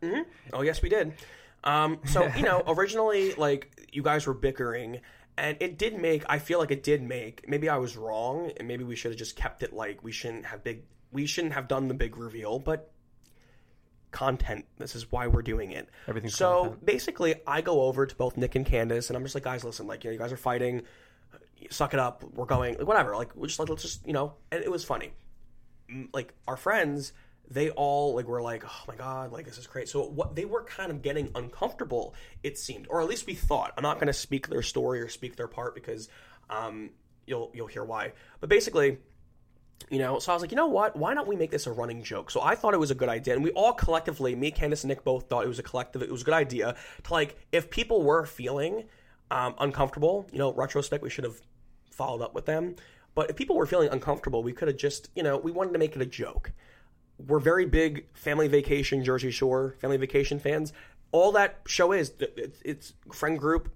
Oh 0.52 0.62
yes, 0.62 0.82
we 0.82 0.88
did. 0.88 1.12
Um, 1.64 1.98
so 2.04 2.26
you 2.36 2.42
know, 2.42 2.62
originally, 2.68 3.34
like 3.34 3.88
you 3.92 4.02
guys 4.02 4.26
were 4.26 4.34
bickering, 4.34 5.00
and 5.36 5.56
it 5.60 5.78
did 5.78 5.98
make. 6.00 6.24
I 6.28 6.38
feel 6.38 6.58
like 6.58 6.70
it 6.70 6.82
did 6.82 7.02
make. 7.02 7.48
Maybe 7.48 7.68
I 7.68 7.76
was 7.78 7.96
wrong, 7.96 8.52
and 8.56 8.66
maybe 8.68 8.84
we 8.84 8.96
should 8.96 9.10
have 9.12 9.18
just 9.18 9.36
kept 9.36 9.62
it 9.62 9.72
like 9.72 10.02
we 10.04 10.12
shouldn't 10.12 10.46
have 10.46 10.62
big. 10.64 10.82
We 11.12 11.26
shouldn't 11.26 11.54
have 11.54 11.68
done 11.68 11.88
the 11.88 11.94
big 11.94 12.16
reveal, 12.16 12.58
but 12.58 12.90
content. 14.16 14.64
This 14.78 14.96
is 14.96 15.10
why 15.12 15.26
we're 15.26 15.42
doing 15.42 15.72
it. 15.72 15.88
Everything's 16.08 16.34
so 16.34 16.62
content. 16.62 16.86
basically, 16.86 17.34
I 17.46 17.60
go 17.60 17.82
over 17.82 18.06
to 18.06 18.14
both 18.16 18.36
Nick 18.36 18.54
and 18.54 18.66
Candace, 18.66 19.10
and 19.10 19.16
I'm 19.16 19.22
just 19.22 19.34
like, 19.34 19.44
guys, 19.44 19.64
listen, 19.64 19.86
like 19.86 20.04
you 20.04 20.10
know, 20.10 20.12
you 20.12 20.18
guys 20.18 20.32
are 20.32 20.36
fighting. 20.36 20.82
Suck 21.70 21.94
it 21.94 22.00
up. 22.00 22.24
We're 22.34 22.44
going. 22.46 22.78
Like, 22.78 22.86
whatever. 22.86 23.16
Like, 23.16 23.34
we're 23.34 23.46
just 23.46 23.58
like 23.58 23.68
let's 23.68 23.82
just 23.82 24.06
you 24.06 24.12
know. 24.12 24.34
And 24.50 24.62
it 24.62 24.70
was 24.70 24.84
funny 24.84 25.12
like 26.12 26.34
our 26.46 26.56
friends 26.56 27.12
they 27.48 27.70
all 27.70 28.14
like 28.14 28.26
were 28.26 28.42
like 28.42 28.64
oh 28.66 28.84
my 28.88 28.96
god 28.96 29.32
like 29.32 29.44
this 29.44 29.58
is 29.58 29.66
great 29.66 29.88
so 29.88 30.02
what 30.02 30.34
they 30.34 30.44
were 30.44 30.64
kind 30.64 30.90
of 30.90 31.00
getting 31.02 31.30
uncomfortable 31.34 32.14
it 32.42 32.58
seemed 32.58 32.86
or 32.90 33.00
at 33.00 33.08
least 33.08 33.26
we 33.26 33.34
thought 33.34 33.72
i'm 33.76 33.82
not 33.82 33.96
going 33.96 34.08
to 34.08 34.12
speak 34.12 34.48
their 34.48 34.62
story 34.62 35.00
or 35.00 35.08
speak 35.08 35.36
their 35.36 35.46
part 35.46 35.74
because 35.74 36.08
um 36.50 36.90
you'll 37.26 37.50
you'll 37.54 37.66
hear 37.68 37.84
why 37.84 38.12
but 38.40 38.48
basically 38.48 38.98
you 39.90 39.98
know 39.98 40.18
so 40.18 40.32
i 40.32 40.34
was 40.34 40.42
like 40.42 40.50
you 40.50 40.56
know 40.56 40.66
what? 40.66 40.96
Why 40.96 41.14
don't 41.14 41.28
we 41.28 41.36
make 41.36 41.50
this 41.50 41.66
a 41.66 41.72
running 41.72 42.02
joke? 42.02 42.30
So 42.30 42.40
i 42.42 42.54
thought 42.54 42.74
it 42.74 42.80
was 42.80 42.90
a 42.90 42.94
good 42.94 43.08
idea 43.08 43.34
and 43.34 43.42
we 43.42 43.50
all 43.52 43.72
collectively 43.72 44.34
me 44.34 44.50
candace 44.50 44.84
and 44.84 44.88
nick 44.88 45.04
both 45.04 45.28
thought 45.28 45.44
it 45.44 45.48
was 45.48 45.58
a 45.58 45.62
collective 45.62 46.02
it 46.02 46.10
was 46.10 46.22
a 46.22 46.24
good 46.24 46.34
idea 46.34 46.76
to 47.04 47.12
like 47.12 47.36
if 47.52 47.70
people 47.70 48.02
were 48.02 48.24
feeling 48.26 48.84
um, 49.30 49.54
uncomfortable 49.58 50.26
you 50.32 50.38
know 50.38 50.52
retrospect 50.52 51.02
we 51.02 51.10
should 51.10 51.24
have 51.24 51.40
followed 51.96 52.22
up 52.22 52.34
with 52.34 52.46
them. 52.46 52.76
But 53.14 53.30
if 53.30 53.36
people 53.36 53.56
were 53.56 53.66
feeling 53.66 53.88
uncomfortable 53.88 54.42
we 54.42 54.52
could 54.52 54.68
have 54.68 54.76
just 54.76 55.08
you 55.16 55.22
know 55.22 55.38
we 55.38 55.50
wanted 55.50 55.72
to 55.72 55.78
make 55.78 55.96
it 55.96 56.02
a 56.02 56.06
joke. 56.06 56.52
We're 57.26 57.40
very 57.40 57.64
big 57.64 58.06
family 58.12 58.46
vacation 58.46 59.02
jersey 59.02 59.30
shore 59.30 59.76
family 59.80 59.96
vacation 59.96 60.38
fans. 60.38 60.72
All 61.12 61.32
that 61.32 61.60
show 61.66 61.92
is 61.92 62.12
it's, 62.20 62.60
it's 62.64 62.92
friend 63.12 63.38
group 63.38 63.72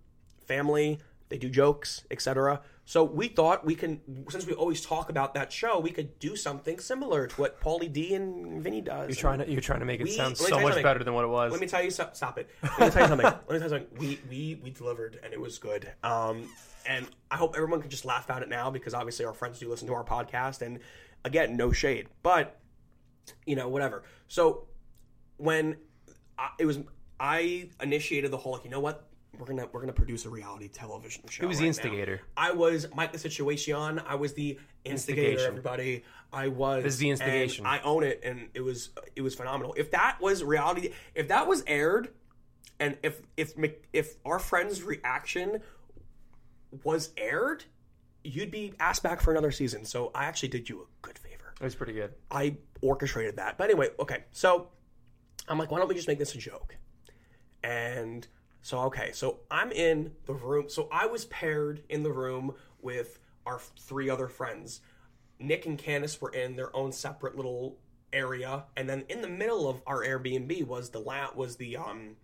family 0.46 0.98
they 1.30 1.38
do 1.38 1.48
jokes 1.48 2.04
etc 2.10 2.60
so 2.90 3.04
we 3.04 3.28
thought 3.28 3.64
we 3.64 3.76
can 3.76 4.00
since 4.30 4.44
we 4.48 4.52
always 4.52 4.80
talk 4.84 5.10
about 5.10 5.34
that 5.34 5.52
show 5.52 5.78
we 5.78 5.92
could 5.92 6.18
do 6.18 6.34
something 6.34 6.80
similar 6.80 7.28
to 7.28 7.40
what 7.40 7.60
pauly 7.60 7.90
d 7.92 8.14
and 8.16 8.60
vinny 8.60 8.80
does 8.80 9.08
You're 9.08 9.14
trying 9.14 9.38
to 9.38 9.48
you're 9.48 9.60
trying 9.60 9.78
to 9.78 9.86
make 9.86 10.00
it 10.00 10.04
We- 10.04 10.10
sound 10.10 10.40
let 10.40 10.40
me 10.40 10.48
tell 10.48 10.48
so 10.48 10.56
you 10.56 10.62
much 10.64 10.72
something. 10.72 10.82
better 10.82 11.04
than 11.04 11.14
what 11.14 11.24
it 11.24 11.28
was. 11.28 11.52
let 11.52 11.60
me 11.60 11.68
tell 11.68 11.84
you 11.84 11.92
so- 11.92 12.10
stop 12.14 12.36
it. 12.36 12.50
Let 12.62 12.80
me 12.80 12.90
tell 12.90 13.02
you 13.02 13.08
something. 13.08 13.26
Let 13.26 13.48
me 13.48 13.58
tell 13.60 13.62
you 13.62 13.68
something. 13.68 13.98
We 13.98 14.20
we 14.28 14.60
we 14.64 14.70
delivered 14.70 15.20
and 15.22 15.32
it 15.32 15.40
was 15.40 15.58
good. 15.60 15.88
Um, 16.02 16.48
and 16.84 17.06
I 17.30 17.36
hope 17.36 17.54
everyone 17.56 17.80
can 17.80 17.90
just 17.90 18.04
laugh 18.04 18.28
at 18.28 18.42
it 18.42 18.48
now 18.48 18.70
because 18.70 18.92
obviously 18.92 19.24
our 19.24 19.34
friends 19.34 19.60
do 19.60 19.68
listen 19.68 19.86
to 19.86 19.94
our 19.94 20.04
podcast. 20.04 20.60
And 20.62 20.80
again, 21.24 21.56
no 21.56 21.70
shade, 21.70 22.08
but 22.24 22.58
you 23.46 23.54
know 23.54 23.68
whatever. 23.68 24.02
So 24.26 24.66
when 25.36 25.76
I, 26.36 26.48
it 26.58 26.66
was, 26.66 26.80
I 27.20 27.68
initiated 27.80 28.32
the 28.32 28.36
whole 28.38 28.52
like, 28.54 28.64
you 28.64 28.70
know 28.70 28.80
what, 28.80 29.06
we're 29.40 29.46
gonna 29.46 29.66
we're 29.72 29.80
gonna 29.80 29.92
produce 29.92 30.26
a 30.26 30.28
reality 30.28 30.68
television 30.68 31.22
show. 31.28 31.42
He 31.42 31.46
was 31.46 31.58
the 31.58 31.62
right 31.62 31.66
now. 31.66 31.68
instigator. 31.68 32.20
I 32.36 32.52
was 32.52 32.86
Mike 32.94 33.12
the 33.12 33.18
Situation. 33.18 34.00
I 34.06 34.14
was 34.14 34.34
the 34.34 34.58
instigator. 34.84 35.46
Everybody. 35.46 36.04
I 36.32 36.48
was. 36.48 36.84
This 36.84 36.94
is 36.94 36.98
the 36.98 37.10
instigation. 37.10 37.66
I 37.66 37.80
own 37.80 38.04
it, 38.04 38.20
and 38.22 38.48
it 38.54 38.60
was 38.60 38.90
it 39.16 39.22
was 39.22 39.34
phenomenal. 39.34 39.74
If 39.76 39.90
that 39.92 40.18
was 40.20 40.44
reality, 40.44 40.92
if 41.14 41.28
that 41.28 41.46
was 41.46 41.64
aired, 41.66 42.10
and 42.78 42.98
if 43.02 43.22
if 43.36 43.54
if 43.92 44.16
our 44.24 44.38
friend's 44.38 44.82
reaction 44.82 45.60
was 46.84 47.10
aired, 47.16 47.64
you'd 48.22 48.50
be 48.50 48.74
asked 48.78 49.02
back 49.02 49.20
for 49.20 49.30
another 49.30 49.50
season. 49.50 49.84
So 49.84 50.10
I 50.14 50.26
actually 50.26 50.50
did 50.50 50.68
you 50.68 50.82
a 50.82 50.84
good 51.00 51.18
favor. 51.18 51.54
It 51.58 51.64
was 51.64 51.74
pretty 51.74 51.94
good. 51.94 52.12
I 52.30 52.56
orchestrated 52.82 53.36
that. 53.36 53.56
But 53.58 53.64
anyway, 53.64 53.88
okay. 53.98 54.24
So 54.32 54.68
I'm 55.48 55.58
like, 55.58 55.70
why 55.70 55.78
don't 55.78 55.88
we 55.88 55.94
just 55.94 56.08
make 56.08 56.18
this 56.18 56.34
a 56.34 56.38
joke? 56.38 56.76
And 57.62 58.26
so, 58.62 58.80
okay. 58.82 59.10
So 59.12 59.38
I'm 59.50 59.70
in 59.72 60.12
the 60.26 60.34
room. 60.34 60.68
So 60.68 60.88
I 60.92 61.06
was 61.06 61.24
paired 61.26 61.82
in 61.88 62.02
the 62.02 62.12
room 62.12 62.54
with 62.82 63.18
our 63.46 63.58
three 63.78 64.10
other 64.10 64.28
friends. 64.28 64.80
Nick 65.38 65.64
and 65.66 65.78
Candace 65.78 66.20
were 66.20 66.30
in 66.30 66.56
their 66.56 66.74
own 66.76 66.92
separate 66.92 67.36
little 67.36 67.78
area, 68.12 68.64
and 68.76 68.88
then 68.88 69.04
in 69.08 69.22
the 69.22 69.28
middle 69.28 69.68
of 69.68 69.80
our 69.86 70.04
Airbnb 70.04 70.66
was 70.66 70.90
the 70.90 70.98
la- 70.98 71.32
was 71.34 71.56
the 71.56 71.76
um 71.76 72.16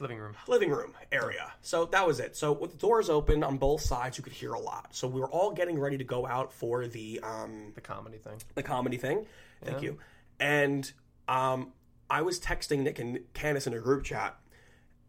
Living 0.00 0.16
room. 0.18 0.34
living 0.48 0.70
room 0.70 0.94
area. 1.12 1.52
So 1.60 1.84
that 1.84 2.06
was 2.06 2.20
it. 2.20 2.34
So 2.34 2.52
with 2.52 2.70
the 2.72 2.78
doors 2.78 3.10
open 3.10 3.44
on 3.44 3.58
both 3.58 3.82
sides, 3.82 4.16
you 4.16 4.24
could 4.24 4.32
hear 4.32 4.54
a 4.54 4.58
lot. 4.58 4.88
So 4.92 5.06
we 5.06 5.20
were 5.20 5.28
all 5.28 5.52
getting 5.52 5.78
ready 5.78 5.98
to 5.98 6.04
go 6.04 6.26
out 6.26 6.52
for 6.54 6.86
the 6.86 7.20
um 7.22 7.72
The 7.74 7.82
comedy 7.82 8.16
thing. 8.16 8.40
the 8.54 8.62
comedy 8.62 8.96
thing. 8.96 9.26
Thank 9.62 9.82
you. 9.82 9.98
And 10.40 10.90
um, 11.28 11.72
I 12.08 12.22
was 12.22 12.40
texting 12.40 12.78
Nick 12.80 12.98
and 12.98 13.20
Candace 13.34 13.66
in 13.66 13.74
a 13.74 13.78
group 13.78 14.04
chat, 14.04 14.36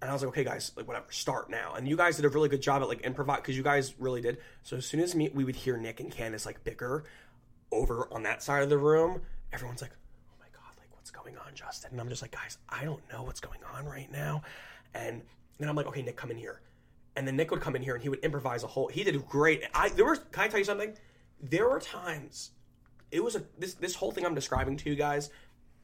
and 0.02 0.10
I 0.10 0.14
was 0.14 0.24
like, 0.24 0.30
"Okay, 0.30 0.44
guys, 0.44 0.72
like 0.76 0.88
whatever, 0.88 1.06
start 1.10 1.50
now." 1.50 1.74
And 1.76 1.88
you 1.88 1.96
guys 1.96 2.16
did 2.16 2.26
a 2.26 2.30
really 2.30 2.50
good 2.50 2.62
job 2.62 2.82
at 2.82 2.88
like 2.88 3.02
improvise 3.02 3.38
because 3.38 3.58
you 3.58 3.64
guys 3.64 3.94
really 4.00 4.22
did. 4.22 4.38
So 4.64 4.78
as 4.78 4.86
soon 4.86 5.00
as 5.00 5.16
me, 5.16 5.30
we 5.34 5.44
would 5.44 5.56
hear 5.56 5.78
Nick 5.78 6.00
and 6.00 6.12
Candace 6.12 6.46
like 6.46 6.64
bicker 6.64 7.04
over 7.72 8.08
on 8.12 8.24
that 8.24 8.44
side 8.44 8.64
of 8.64 8.70
the 8.70 8.78
room, 8.78 9.22
everyone's 9.54 9.82
like, 9.82 9.92
"Oh 10.30 10.36
my 10.40 10.48
god, 10.54 10.74
like 10.78 10.92
what's 10.94 11.12
going 11.12 11.38
on, 11.38 11.54
Justin?" 11.54 11.92
And 11.92 12.02
I'm 12.02 12.10
just 12.10 12.22
like, 12.22 12.32
"Guys, 12.32 12.58
I 12.70 12.84
don't 12.84 13.02
know 13.12 13.24
what's 13.24 13.40
going 13.40 13.60
on 13.76 13.86
right 13.86 14.12
now." 14.12 14.42
And 14.94 15.22
then 15.60 15.70
I'm 15.70 15.76
like, 15.76 15.88
"Okay, 15.88 16.02
Nick, 16.02 16.18
come 16.18 16.32
in 16.32 16.38
here." 16.38 16.62
And 17.16 17.28
then 17.28 17.36
Nick 17.36 17.52
would 17.52 17.62
come 17.62 17.76
in 17.76 17.82
here 17.82 17.94
and 17.94 18.02
he 18.02 18.10
would 18.10 18.20
improvise 18.20 18.64
a 18.64 18.68
whole. 18.68 18.88
He 18.88 19.04
did 19.04 19.28
great. 19.28 19.64
I 19.74 19.90
there 19.90 20.06
was. 20.06 20.20
Can 20.32 20.44
I 20.44 20.48
tell 20.48 20.60
you 20.60 20.66
something? 20.66 20.96
There 21.42 21.68
were 21.70 21.80
times 21.80 22.52
it 23.12 23.24
was 23.24 23.36
a 23.36 23.44
this 23.60 23.76
this 23.76 23.96
whole 23.96 24.12
thing 24.12 24.26
I'm 24.26 24.36
describing 24.36 24.78
to 24.78 24.90
you 24.90 24.96
guys. 24.96 25.30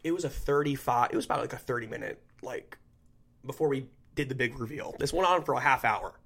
It 0.03 0.11
was 0.11 0.23
a 0.23 0.29
35. 0.29 1.09
It 1.11 1.15
was 1.15 1.25
about 1.25 1.41
like 1.41 1.53
a 1.53 1.57
30 1.57 1.87
minute 1.87 2.21
like 2.41 2.77
before 3.45 3.67
we 3.67 3.87
did 4.17 4.27
the 4.27 4.35
big 4.35 4.59
reveal. 4.59 4.93
This 4.99 5.13
went 5.13 5.29
on 5.29 5.43
for 5.43 5.53
a 5.53 5.61
half 5.61 5.85
hour. 5.85 6.19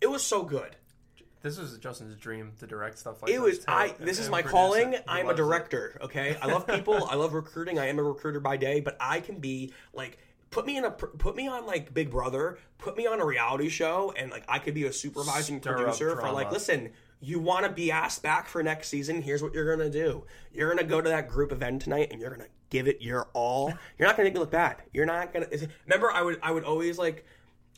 It 0.00 0.08
was 0.08 0.22
so 0.22 0.44
good. 0.44 0.76
This 1.42 1.58
was 1.58 1.76
Justin's 1.78 2.16
dream 2.16 2.52
to 2.60 2.66
direct 2.66 2.98
stuff 2.98 3.22
like 3.22 3.30
It 3.30 3.34
this. 3.40 3.42
was 3.58 3.64
I. 3.66 3.94
and- 3.98 4.06
This 4.06 4.18
is 4.18 4.28
my 4.28 4.42
calling. 4.42 4.94
I'm 5.08 5.24
a 5.24 5.28
loves 5.28 5.40
it. 5.40 5.42
director. 5.42 5.98
Okay, 6.02 6.36
I 6.40 6.46
love 6.46 6.66
people. 6.66 7.04
I 7.10 7.14
love 7.16 7.32
recruiting. 7.32 7.78
I 7.78 7.88
am 7.88 7.98
a 7.98 8.02
recruiter 8.02 8.40
by 8.40 8.56
day, 8.56 8.80
but 8.80 8.96
I 9.00 9.20
can 9.20 9.40
be 9.40 9.72
like. 9.92 10.18
Put 10.50 10.66
me 10.66 10.76
in 10.76 10.84
a 10.84 10.90
put 10.90 11.36
me 11.36 11.46
on 11.46 11.64
like 11.64 11.94
Big 11.94 12.10
Brother. 12.10 12.58
Put 12.78 12.96
me 12.96 13.06
on 13.06 13.20
a 13.20 13.24
reality 13.24 13.68
show, 13.68 14.12
and 14.16 14.32
like 14.32 14.44
I 14.48 14.58
could 14.58 14.74
be 14.74 14.84
a 14.84 14.92
supervising 14.92 15.60
Stir 15.60 15.76
producer 15.76 16.16
for 16.16 16.30
like. 16.32 16.50
Listen, 16.50 16.90
you 17.20 17.38
want 17.38 17.64
to 17.66 17.70
be 17.70 17.92
asked 17.92 18.24
back 18.24 18.48
for 18.48 18.60
next 18.60 18.88
season? 18.88 19.22
Here's 19.22 19.44
what 19.44 19.54
you're 19.54 19.76
gonna 19.76 19.88
do. 19.88 20.24
You're 20.52 20.68
gonna 20.68 20.82
go 20.88 21.00
to 21.00 21.08
that 21.08 21.28
group 21.28 21.52
event 21.52 21.82
tonight, 21.82 22.08
and 22.10 22.20
you're 22.20 22.30
gonna 22.30 22.48
give 22.70 22.88
it 22.88 23.02
your 23.02 23.28
all. 23.34 23.72
You're 23.98 24.08
not 24.08 24.16
gonna 24.16 24.26
make 24.28 24.34
me 24.34 24.40
look 24.40 24.50
bad. 24.50 24.76
You're 24.92 25.06
not 25.06 25.32
gonna. 25.32 25.46
Remember, 25.86 26.10
I 26.10 26.22
would 26.22 26.38
I 26.42 26.50
would 26.50 26.64
always 26.64 26.98
like 26.98 27.26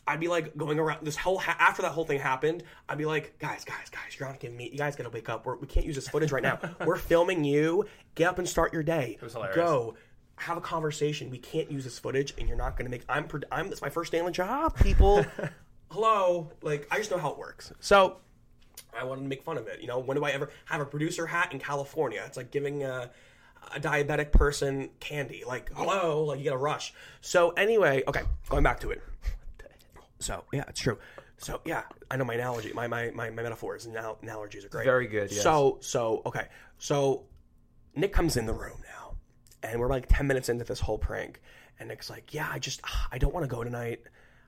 I'd 0.06 0.20
be 0.20 0.28
like 0.28 0.56
going 0.56 0.78
around 0.78 1.04
this 1.06 1.16
whole 1.16 1.38
ha- 1.38 1.56
after 1.58 1.82
that 1.82 1.92
whole 1.92 2.04
thing 2.04 2.20
happened. 2.20 2.64
I'd 2.88 2.98
be 2.98 3.04
like, 3.04 3.38
guys, 3.38 3.64
guys, 3.64 3.88
guys, 3.90 4.18
you're 4.18 4.28
not 4.28 4.40
giving 4.40 4.56
me. 4.56 4.68
You 4.70 4.78
guys 4.78 4.96
gotta 4.96 5.10
wake 5.10 5.28
up. 5.28 5.46
We're, 5.46 5.56
we 5.56 5.66
can't 5.66 5.86
use 5.86 5.94
this 5.94 6.08
footage 6.08 6.32
right 6.32 6.42
now. 6.42 6.58
We're 6.86 6.96
filming 6.96 7.44
you. 7.44 7.86
Get 8.14 8.28
up 8.28 8.38
and 8.38 8.48
start 8.48 8.72
your 8.72 8.82
day. 8.82 9.18
was 9.22 9.32
hilarious. 9.32 9.56
Go. 9.56 9.94
Have 10.36 10.56
a 10.56 10.60
conversation. 10.60 11.30
We 11.30 11.38
can't 11.38 11.70
use 11.70 11.84
this 11.84 11.98
footage, 11.98 12.34
and 12.38 12.48
you're 12.48 12.56
not 12.56 12.76
gonna 12.76 12.90
make. 12.90 13.04
I'm. 13.08 13.28
I'm. 13.52 13.66
It's 13.66 13.82
my 13.82 13.90
first 13.90 14.10
day 14.10 14.18
on 14.18 14.26
the 14.26 14.32
job, 14.32 14.76
people. 14.78 15.24
Hello. 15.90 16.50
Like 16.62 16.88
I 16.90 16.98
just 16.98 17.10
know 17.10 17.18
how 17.18 17.30
it 17.30 17.38
works. 17.38 17.72
So 17.78 18.16
I 18.98 19.04
wanted 19.04 19.22
to 19.22 19.28
make 19.28 19.42
fun 19.44 19.56
of 19.56 19.68
it. 19.68 19.80
You 19.80 19.86
know, 19.86 19.98
when 19.98 20.16
do 20.16 20.24
I 20.24 20.30
ever 20.30 20.50
have 20.64 20.80
a 20.80 20.84
producer 20.84 21.26
hat 21.26 21.52
in 21.52 21.58
California? 21.58 22.22
It's 22.26 22.36
like 22.36 22.50
giving 22.50 22.82
a, 22.82 23.10
a 23.74 23.80
diabetic 23.80 24.32
person 24.32 24.90
candy. 25.00 25.44
Like, 25.46 25.70
hello, 25.74 26.24
like 26.24 26.38
you 26.38 26.44
get 26.44 26.52
a 26.52 26.58
rush. 26.58 26.92
So 27.20 27.50
anyway, 27.50 28.02
okay, 28.06 28.22
going 28.48 28.62
back 28.62 28.80
to 28.80 28.90
it. 28.90 29.02
So 30.18 30.44
yeah, 30.52 30.64
it's 30.68 30.80
true. 30.80 30.98
So 31.38 31.60
yeah, 31.64 31.82
I 32.10 32.16
know 32.16 32.24
my 32.24 32.34
analogy, 32.34 32.72
my 32.72 32.86
my 32.86 33.10
my, 33.10 33.30
my 33.30 33.42
metaphors 33.42 33.84
and 33.84 33.94
now 33.94 34.16
analogies 34.22 34.64
are 34.64 34.68
great. 34.68 34.84
Very 34.84 35.08
good, 35.08 35.32
yes. 35.32 35.42
So 35.42 35.78
so 35.80 36.22
okay, 36.26 36.46
so 36.78 37.24
Nick 37.96 38.12
comes 38.12 38.36
in 38.36 38.46
the 38.46 38.52
room 38.52 38.78
now, 38.84 39.16
and 39.62 39.80
we're 39.80 39.88
like 39.88 40.06
ten 40.08 40.26
minutes 40.26 40.48
into 40.48 40.64
this 40.64 40.78
whole 40.78 40.98
prank, 40.98 41.40
and 41.80 41.88
Nick's 41.88 42.08
like, 42.08 42.32
"Yeah, 42.32 42.48
I 42.50 42.60
just 42.60 42.80
I 43.10 43.18
don't 43.18 43.34
want 43.34 43.44
to 43.44 43.48
go 43.48 43.64
tonight. 43.64 44.00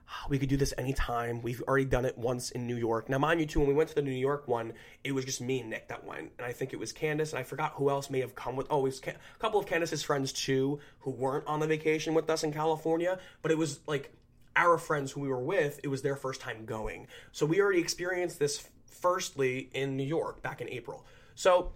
Ah, 0.07 0.25
we 0.29 0.37
could 0.37 0.49
do 0.49 0.57
this 0.57 0.73
anytime. 0.77 1.41
We've 1.41 1.61
already 1.63 1.85
done 1.85 2.05
it 2.05 2.17
once 2.17 2.51
in 2.51 2.67
New 2.67 2.75
York. 2.75 3.09
Now, 3.09 3.17
mind 3.17 3.39
you, 3.39 3.45
too, 3.45 3.59
when 3.59 3.67
we 3.67 3.73
went 3.73 3.89
to 3.89 3.95
the 3.95 4.01
New 4.01 4.11
York 4.11 4.47
one, 4.47 4.73
it 5.03 5.13
was 5.13 5.25
just 5.25 5.41
me 5.41 5.61
and 5.61 5.69
Nick 5.69 5.87
that 5.87 6.05
went, 6.05 6.31
and 6.37 6.45
I 6.45 6.51
think 6.51 6.73
it 6.73 6.79
was 6.79 6.91
Candace, 6.91 7.31
and 7.31 7.39
I 7.39 7.43
forgot 7.43 7.73
who 7.75 7.89
else 7.89 8.09
may 8.09 8.19
have 8.19 8.35
come 8.35 8.55
with. 8.55 8.67
Oh, 8.69 8.79
it 8.79 8.83
was 8.83 8.99
Ca- 8.99 9.11
a 9.11 9.39
couple 9.39 9.59
of 9.59 9.65
Candace's 9.65 10.03
friends 10.03 10.31
too, 10.31 10.79
who 10.99 11.11
weren't 11.11 11.47
on 11.47 11.59
the 11.59 11.67
vacation 11.67 12.13
with 12.13 12.29
us 12.29 12.43
in 12.43 12.53
California, 12.53 13.17
but 13.41 13.51
it 13.51 13.57
was 13.57 13.79
like 13.87 14.11
our 14.55 14.77
friends 14.77 15.11
who 15.11 15.21
we 15.21 15.27
were 15.27 15.43
with, 15.43 15.79
it 15.83 15.87
was 15.87 16.01
their 16.01 16.15
first 16.15 16.39
time 16.39 16.65
going. 16.65 17.07
So 17.31 17.45
we 17.45 17.59
already 17.59 17.79
experienced 17.81 18.39
this 18.39 18.69
firstly 18.85 19.69
in 19.73 19.97
New 19.97 20.03
York 20.03 20.41
back 20.41 20.61
in 20.61 20.69
April. 20.69 21.05
So 21.35 21.73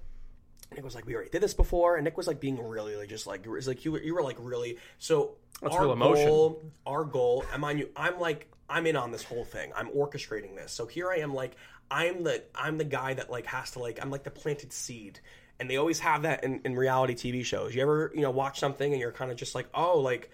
Nick 0.75 0.83
was 0.83 0.95
like, 0.95 1.05
we 1.05 1.15
already 1.15 1.29
did 1.29 1.41
this 1.41 1.53
before, 1.53 1.95
and 1.95 2.03
Nick 2.03 2.17
was 2.17 2.27
like 2.27 2.39
being 2.39 2.61
really 2.61 2.95
like 2.95 3.09
just 3.09 3.27
like 3.27 3.45
it 3.45 3.49
was 3.49 3.67
like 3.67 3.85
you 3.85 3.91
were 3.91 4.01
you 4.01 4.13
were 4.13 4.23
like 4.23 4.37
really 4.39 4.77
so. 4.97 5.35
That's 5.61 5.75
our 5.75 5.81
real 5.81 5.93
emotion. 5.93 6.27
Goal, 6.27 6.63
our 6.85 7.03
goal, 7.03 7.43
and 7.51 7.61
mind 7.61 7.79
you, 7.79 7.89
I'm 7.95 8.19
like 8.19 8.49
I'm 8.69 8.85
in 8.85 8.95
on 8.95 9.11
this 9.11 9.23
whole 9.23 9.43
thing. 9.43 9.71
I'm 9.75 9.89
orchestrating 9.89 10.55
this. 10.55 10.71
So 10.71 10.85
here 10.85 11.09
I 11.09 11.17
am, 11.17 11.33
like 11.33 11.55
I'm 11.89 12.23
the 12.23 12.43
I'm 12.53 12.77
the 12.77 12.85
guy 12.85 13.13
that 13.15 13.29
like 13.29 13.45
has 13.47 13.71
to 13.71 13.79
like 13.79 13.99
I'm 14.01 14.11
like 14.11 14.23
the 14.23 14.31
planted 14.31 14.71
seed, 14.71 15.19
and 15.59 15.69
they 15.69 15.77
always 15.77 15.99
have 15.99 16.21
that 16.21 16.43
in, 16.43 16.61
in 16.63 16.75
reality 16.75 17.15
TV 17.15 17.43
shows. 17.43 17.73
You 17.73 17.81
ever 17.81 18.11
you 18.13 18.21
know 18.21 18.31
watch 18.31 18.59
something 18.59 18.91
and 18.91 19.01
you're 19.01 19.11
kind 19.11 19.31
of 19.31 19.37
just 19.37 19.55
like 19.55 19.67
oh 19.73 19.99
like 19.99 20.29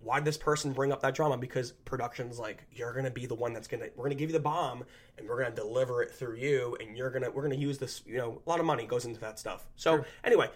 why 0.00 0.18
did 0.18 0.24
this 0.24 0.36
person 0.36 0.72
bring 0.72 0.92
up 0.92 1.00
that 1.02 1.14
drama? 1.14 1.36
Because 1.36 1.72
production's 1.72 2.38
like, 2.38 2.64
you're 2.72 2.92
gonna 2.92 3.10
be 3.10 3.26
the 3.26 3.34
one 3.34 3.52
that's 3.52 3.68
gonna 3.68 3.86
we're 3.96 4.04
gonna 4.04 4.14
give 4.14 4.30
you 4.30 4.34
the 4.34 4.40
bomb 4.40 4.84
and 5.16 5.28
we're 5.28 5.42
gonna 5.42 5.54
deliver 5.54 6.02
it 6.02 6.10
through 6.10 6.36
you 6.36 6.76
and 6.80 6.96
you're 6.96 7.10
gonna 7.10 7.30
we're 7.30 7.42
gonna 7.42 7.56
use 7.56 7.78
this, 7.78 8.02
you 8.06 8.16
know, 8.16 8.40
a 8.46 8.48
lot 8.48 8.60
of 8.60 8.66
money 8.66 8.86
goes 8.86 9.04
into 9.04 9.20
that 9.20 9.38
stuff. 9.38 9.66
So 9.76 10.04
anyway, 10.24 10.48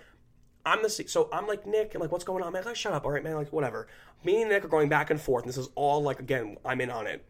I'm 0.64 0.82
the 0.82 0.88
so 0.88 1.28
I'm 1.32 1.46
like 1.46 1.66
Nick 1.66 1.94
and 1.94 2.00
like 2.00 2.12
what's 2.12 2.24
going 2.24 2.42
on, 2.42 2.52
man? 2.52 2.64
Like 2.64 2.76
shut 2.76 2.92
up, 2.92 3.04
all 3.04 3.10
right, 3.10 3.24
man, 3.24 3.34
like 3.34 3.52
whatever. 3.52 3.88
Me 4.24 4.40
and 4.42 4.50
Nick 4.50 4.64
are 4.64 4.68
going 4.68 4.88
back 4.88 5.10
and 5.10 5.20
forth, 5.20 5.42
and 5.44 5.48
this 5.48 5.58
is 5.58 5.68
all 5.74 6.02
like 6.02 6.20
again, 6.20 6.56
I'm 6.64 6.80
in 6.80 6.90
on 6.90 7.06
it. 7.06 7.24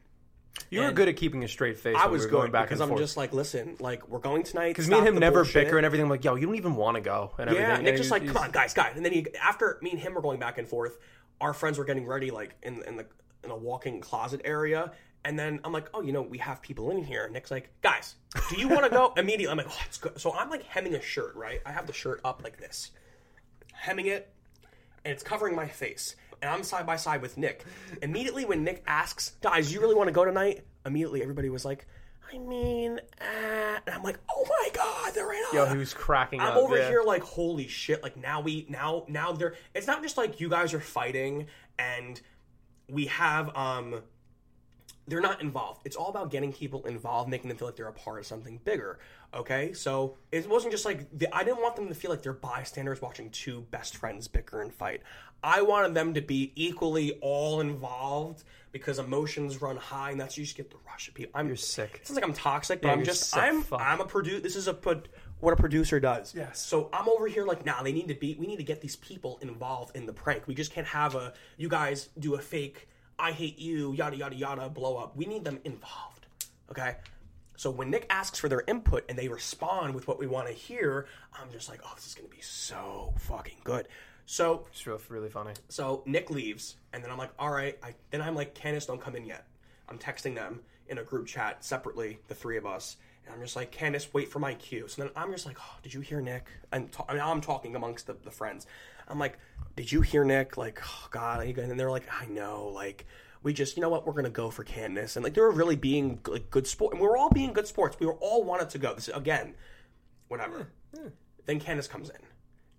You 0.70 0.82
were 0.82 0.92
good 0.92 1.08
at 1.08 1.16
keeping 1.16 1.42
a 1.44 1.48
straight 1.48 1.78
face. 1.78 1.96
I 1.98 2.06
we 2.06 2.12
was 2.12 2.24
were 2.24 2.30
going 2.30 2.52
back 2.52 2.68
because 2.68 2.80
I'm 2.80 2.88
forth. 2.88 3.00
just 3.00 3.16
like, 3.16 3.32
listen, 3.32 3.76
like 3.80 4.06
we're 4.08 4.18
going 4.18 4.42
tonight. 4.42 4.68
because 4.68 4.88
me 4.88 4.98
and 4.98 5.08
him 5.08 5.18
never 5.18 5.44
bicker 5.44 5.78
and 5.78 5.86
everything. 5.86 6.04
I'm 6.04 6.10
like, 6.10 6.24
yo, 6.24 6.34
you 6.34 6.46
don't 6.46 6.56
even 6.56 6.76
want 6.76 6.96
to 6.96 7.00
go 7.00 7.32
and 7.38 7.48
everything. 7.48 7.68
Yeah, 7.68 7.76
And 7.76 7.84
Nick 7.84 7.96
just 7.96 8.10
like, 8.10 8.26
come 8.26 8.36
on, 8.36 8.50
guys, 8.50 8.74
guys. 8.74 8.92
And 8.96 9.04
then 9.04 9.12
he, 9.12 9.26
after 9.42 9.78
me 9.80 9.90
and 9.92 9.98
him 9.98 10.14
were 10.14 10.20
going 10.20 10.38
back 10.38 10.58
and 10.58 10.68
forth, 10.68 10.98
our 11.42 11.52
friends 11.52 11.76
were 11.76 11.84
getting 11.84 12.06
ready, 12.06 12.30
like 12.30 12.54
in 12.62 12.82
in 12.84 12.96
the 12.96 13.06
in 13.44 13.50
a 13.50 13.56
walk-in 13.56 14.00
closet 14.00 14.40
area. 14.44 14.92
And 15.24 15.38
then 15.38 15.60
I'm 15.62 15.72
like, 15.72 15.88
oh, 15.94 16.00
you 16.00 16.12
know, 16.12 16.22
we 16.22 16.38
have 16.38 16.62
people 16.62 16.90
in 16.90 17.04
here. 17.04 17.28
Nick's 17.28 17.50
like, 17.50 17.70
guys, 17.80 18.16
do 18.50 18.58
you 18.58 18.68
want 18.68 18.84
to 18.84 18.90
go? 18.90 19.12
Immediately, 19.16 19.48
I'm 19.48 19.56
like, 19.56 19.68
oh, 19.68 19.76
let's. 19.80 20.22
So 20.22 20.32
I'm 20.32 20.48
like 20.50 20.64
hemming 20.64 20.94
a 20.94 21.02
shirt, 21.02 21.34
right? 21.36 21.60
I 21.66 21.72
have 21.72 21.86
the 21.86 21.92
shirt 21.92 22.20
up 22.24 22.42
like 22.42 22.58
this, 22.58 22.90
hemming 23.72 24.06
it, 24.06 24.32
and 25.04 25.12
it's 25.12 25.22
covering 25.22 25.54
my 25.54 25.68
face. 25.68 26.16
And 26.40 26.50
I'm 26.50 26.64
side 26.64 26.86
by 26.86 26.96
side 26.96 27.22
with 27.22 27.36
Nick. 27.36 27.64
Immediately, 28.02 28.46
when 28.46 28.64
Nick 28.64 28.82
asks, 28.86 29.32
guys, 29.42 29.72
you 29.72 29.80
really 29.80 29.94
want 29.94 30.08
to 30.08 30.12
go 30.12 30.24
tonight? 30.24 30.64
Immediately, 30.84 31.22
everybody 31.22 31.50
was 31.50 31.64
like, 31.64 31.86
I 32.32 32.38
mean, 32.38 32.98
uh, 33.20 33.78
and 33.86 33.94
I'm 33.94 34.02
like, 34.02 34.18
oh 34.34 34.46
my 34.48 34.68
god, 34.72 35.14
they're 35.14 35.32
in. 35.32 35.42
Yo, 35.52 35.66
he 35.66 35.76
was 35.76 35.92
cracking 35.92 36.40
I'm 36.40 36.52
up. 36.52 36.56
over 36.56 36.78
yeah. 36.78 36.88
here 36.88 37.02
like, 37.04 37.22
holy 37.22 37.68
shit! 37.68 38.02
Like 38.02 38.16
now 38.16 38.40
we 38.40 38.66
now 38.68 39.04
now 39.08 39.32
they're. 39.32 39.54
It's 39.74 39.86
not 39.86 40.02
just 40.02 40.16
like 40.16 40.40
you 40.40 40.48
guys 40.48 40.72
are 40.72 40.80
fighting 40.80 41.46
and 41.78 42.20
we 42.88 43.06
have 43.06 43.54
um. 43.56 44.02
They're 45.08 45.20
not 45.20 45.42
involved. 45.42 45.82
It's 45.84 45.96
all 45.96 46.10
about 46.10 46.30
getting 46.30 46.52
people 46.52 46.86
involved, 46.86 47.28
making 47.28 47.48
them 47.48 47.58
feel 47.58 47.66
like 47.66 47.74
they're 47.76 47.88
a 47.88 47.92
part 47.92 48.20
of 48.20 48.26
something 48.26 48.60
bigger. 48.64 49.00
Okay, 49.34 49.72
so 49.72 50.16
it 50.30 50.48
wasn't 50.48 50.72
just 50.72 50.84
like 50.84 51.08
the, 51.18 51.34
I 51.34 51.42
didn't 51.42 51.60
want 51.60 51.74
them 51.74 51.88
to 51.88 51.94
feel 51.94 52.10
like 52.10 52.22
they're 52.22 52.32
bystanders 52.32 53.02
watching 53.02 53.28
two 53.30 53.62
best 53.72 53.96
friends 53.96 54.28
bicker 54.28 54.62
and 54.62 54.72
fight. 54.72 55.02
I 55.42 55.62
wanted 55.62 55.94
them 55.94 56.14
to 56.14 56.20
be 56.20 56.52
equally 56.54 57.12
all 57.20 57.60
involved 57.60 58.44
because 58.70 58.98
emotions 58.98 59.60
run 59.60 59.76
high, 59.76 60.10
and 60.10 60.20
that's 60.20 60.38
you 60.38 60.44
just 60.44 60.56
get 60.56 60.70
the 60.70 60.76
rush 60.86 61.08
of 61.08 61.14
people. 61.14 61.32
I'm 61.34 61.46
You're 61.46 61.56
sick. 61.56 61.98
It 62.00 62.06
sounds 62.06 62.16
like 62.16 62.24
I'm 62.24 62.32
toxic, 62.32 62.80
but 62.80 62.88
Yeah, 62.88 62.94
I'm 62.94 63.04
just 63.04 63.30
sick 63.30 63.42
I'm 63.42 63.62
fuck. 63.62 63.80
I'm 63.80 64.00
a 64.00 64.06
producer. 64.06 64.40
This 64.40 64.56
is 64.56 64.66
a 64.68 64.74
put 64.74 65.08
what 65.40 65.52
a 65.52 65.56
producer 65.56 65.98
does. 65.98 66.34
Yes. 66.34 66.60
So 66.60 66.88
I'm 66.92 67.08
over 67.08 67.26
here 67.26 67.44
like, 67.44 67.66
nah, 67.66 67.82
they 67.82 67.92
need 67.92 68.08
to 68.08 68.14
be. 68.14 68.36
We 68.38 68.46
need 68.46 68.58
to 68.58 68.62
get 68.62 68.80
these 68.80 68.96
people 68.96 69.38
involved 69.42 69.96
in 69.96 70.06
the 70.06 70.12
prank. 70.12 70.46
We 70.46 70.54
just 70.54 70.72
can't 70.72 70.86
have 70.86 71.14
a 71.14 71.34
you 71.56 71.68
guys 71.68 72.08
do 72.18 72.34
a 72.34 72.40
fake. 72.40 72.88
I 73.18 73.32
hate 73.32 73.58
you, 73.58 73.92
yada 73.92 74.16
yada 74.16 74.36
yada, 74.36 74.68
blow 74.68 74.96
up. 74.96 75.16
We 75.16 75.26
need 75.26 75.44
them 75.44 75.58
involved. 75.64 76.26
Okay. 76.70 76.96
So 77.56 77.70
when 77.70 77.90
Nick 77.90 78.06
asks 78.08 78.38
for 78.38 78.48
their 78.48 78.64
input 78.66 79.04
and 79.08 79.18
they 79.18 79.28
respond 79.28 79.94
with 79.94 80.08
what 80.08 80.18
we 80.18 80.26
want 80.26 80.48
to 80.48 80.54
hear, 80.54 81.06
I'm 81.34 81.50
just 81.52 81.68
like, 81.68 81.80
oh, 81.84 81.92
this 81.94 82.06
is 82.06 82.14
gonna 82.14 82.28
be 82.28 82.40
so 82.40 83.12
fucking 83.18 83.58
good. 83.64 83.88
So 84.32 84.64
It's 84.70 84.86
really 84.86 85.28
funny. 85.28 85.52
so 85.68 86.02
Nick 86.06 86.30
leaves, 86.30 86.76
and 86.94 87.04
then 87.04 87.10
I'm 87.10 87.18
like, 87.18 87.32
all 87.38 87.50
right. 87.50 87.76
I, 87.82 87.94
then 88.10 88.22
I'm 88.22 88.34
like, 88.34 88.54
Candace, 88.54 88.86
don't 88.86 88.98
come 88.98 89.14
in 89.14 89.26
yet. 89.26 89.46
I'm 89.90 89.98
texting 89.98 90.34
them 90.34 90.60
in 90.88 90.96
a 90.96 91.02
group 91.02 91.26
chat 91.26 91.62
separately, 91.62 92.18
the 92.28 92.34
three 92.34 92.56
of 92.56 92.64
us. 92.64 92.96
And 93.26 93.34
I'm 93.34 93.42
just 93.42 93.56
like, 93.56 93.70
Candace, 93.70 94.14
wait 94.14 94.30
for 94.30 94.38
my 94.38 94.54
cue. 94.54 94.88
So 94.88 95.02
then 95.02 95.10
I'm 95.16 95.30
just 95.32 95.44
like, 95.44 95.58
oh, 95.60 95.76
did 95.82 95.92
you 95.92 96.00
hear 96.00 96.22
Nick? 96.22 96.46
And 96.72 96.90
ta- 96.90 97.04
I 97.10 97.12
mean, 97.12 97.20
I'm 97.20 97.42
talking 97.42 97.76
amongst 97.76 98.06
the, 98.06 98.16
the 98.24 98.30
friends. 98.30 98.66
I'm 99.06 99.18
like, 99.18 99.38
did 99.76 99.92
you 99.92 100.00
hear 100.00 100.24
Nick? 100.24 100.56
Like, 100.56 100.80
oh, 100.82 101.08
God. 101.10 101.46
And 101.46 101.78
they're 101.78 101.90
like, 101.90 102.08
I 102.10 102.24
know. 102.24 102.68
Like, 102.68 103.04
we 103.42 103.52
just, 103.52 103.76
you 103.76 103.82
know 103.82 103.90
what? 103.90 104.06
We're 104.06 104.14
going 104.14 104.24
to 104.24 104.30
go 104.30 104.48
for 104.48 104.64
Candace. 104.64 105.16
And 105.16 105.24
like, 105.24 105.34
they 105.34 105.42
were 105.42 105.50
really 105.50 105.76
being 105.76 106.20
like 106.26 106.48
good 106.50 106.66
sport. 106.66 106.94
And 106.94 107.02
we 107.02 107.06
were 107.06 107.18
all 107.18 107.28
being 107.28 107.52
good 107.52 107.66
sports. 107.66 107.98
We 108.00 108.06
were 108.06 108.14
all 108.14 108.44
wanted 108.44 108.70
to 108.70 108.78
go. 108.78 108.94
This 108.94 109.08
again, 109.08 109.56
whatever. 110.28 110.68
Then 111.44 111.60
Candace 111.60 111.86
comes 111.86 112.08
in. 112.08 112.16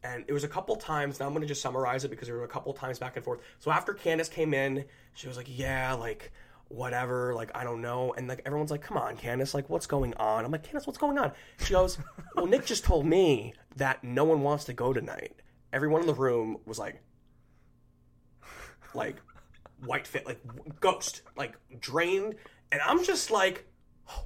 And 0.04 0.26
it 0.28 0.34
was 0.34 0.44
a 0.44 0.48
couple 0.50 0.76
times. 0.76 1.20
Now 1.20 1.28
I'm 1.28 1.32
going 1.32 1.42
to 1.42 1.48
just 1.48 1.62
summarize 1.62 2.04
it 2.04 2.10
because 2.10 2.28
there 2.28 2.38
were 2.38 2.44
a 2.44 2.48
couple 2.48 2.74
times 2.74 3.00
back 3.00 3.16
and 3.16 3.24
forth. 3.24 3.40
So 3.60 3.72
after 3.72 3.94
Candace 3.94 4.30
came 4.30 4.54
in, 4.54 4.86
she 5.14 5.28
was 5.28 5.38
like, 5.38 5.48
"Yeah, 5.50 5.94
like 5.94 6.32
whatever, 6.68 7.34
like 7.34 7.52
I 7.56 7.64
don't 7.64 7.82
know." 7.82 8.14
And 8.18 8.28
like 8.28 8.42
everyone's 8.46 8.72
like, 8.72 8.82
"Come 8.82 8.98
on, 8.98 9.16
Candace, 9.16 9.54
like 9.54 9.70
what's 9.70 9.88
going 9.88 10.14
on?" 10.16 10.44
I'm 10.44 10.52
like, 10.52 10.64
"Candace, 10.64 10.86
what's 10.86 11.00
going 11.00 11.18
on?" 11.18 11.32
She 11.60 11.74
goes, 11.74 11.98
"Well, 12.36 12.48
Nick 12.48 12.66
just 12.66 12.84
told 12.84 13.06
me 13.06 13.54
that 13.78 14.04
no 14.04 14.26
one 14.26 14.42
wants 14.42 14.66
to 14.66 14.74
go 14.74 14.92
tonight." 14.92 15.36
Everyone 15.72 16.02
in 16.02 16.08
the 16.08 16.14
room 16.14 16.58
was 16.66 16.78
like, 16.78 17.02
like 18.94 19.16
white 19.86 20.06
fit, 20.06 20.26
like 20.26 20.40
ghost, 20.80 21.22
like 21.36 21.58
drained, 21.80 22.36
and 22.72 22.82
I'm 22.82 23.04
just 23.04 23.32
like, 23.32 23.68
oh, 24.10 24.26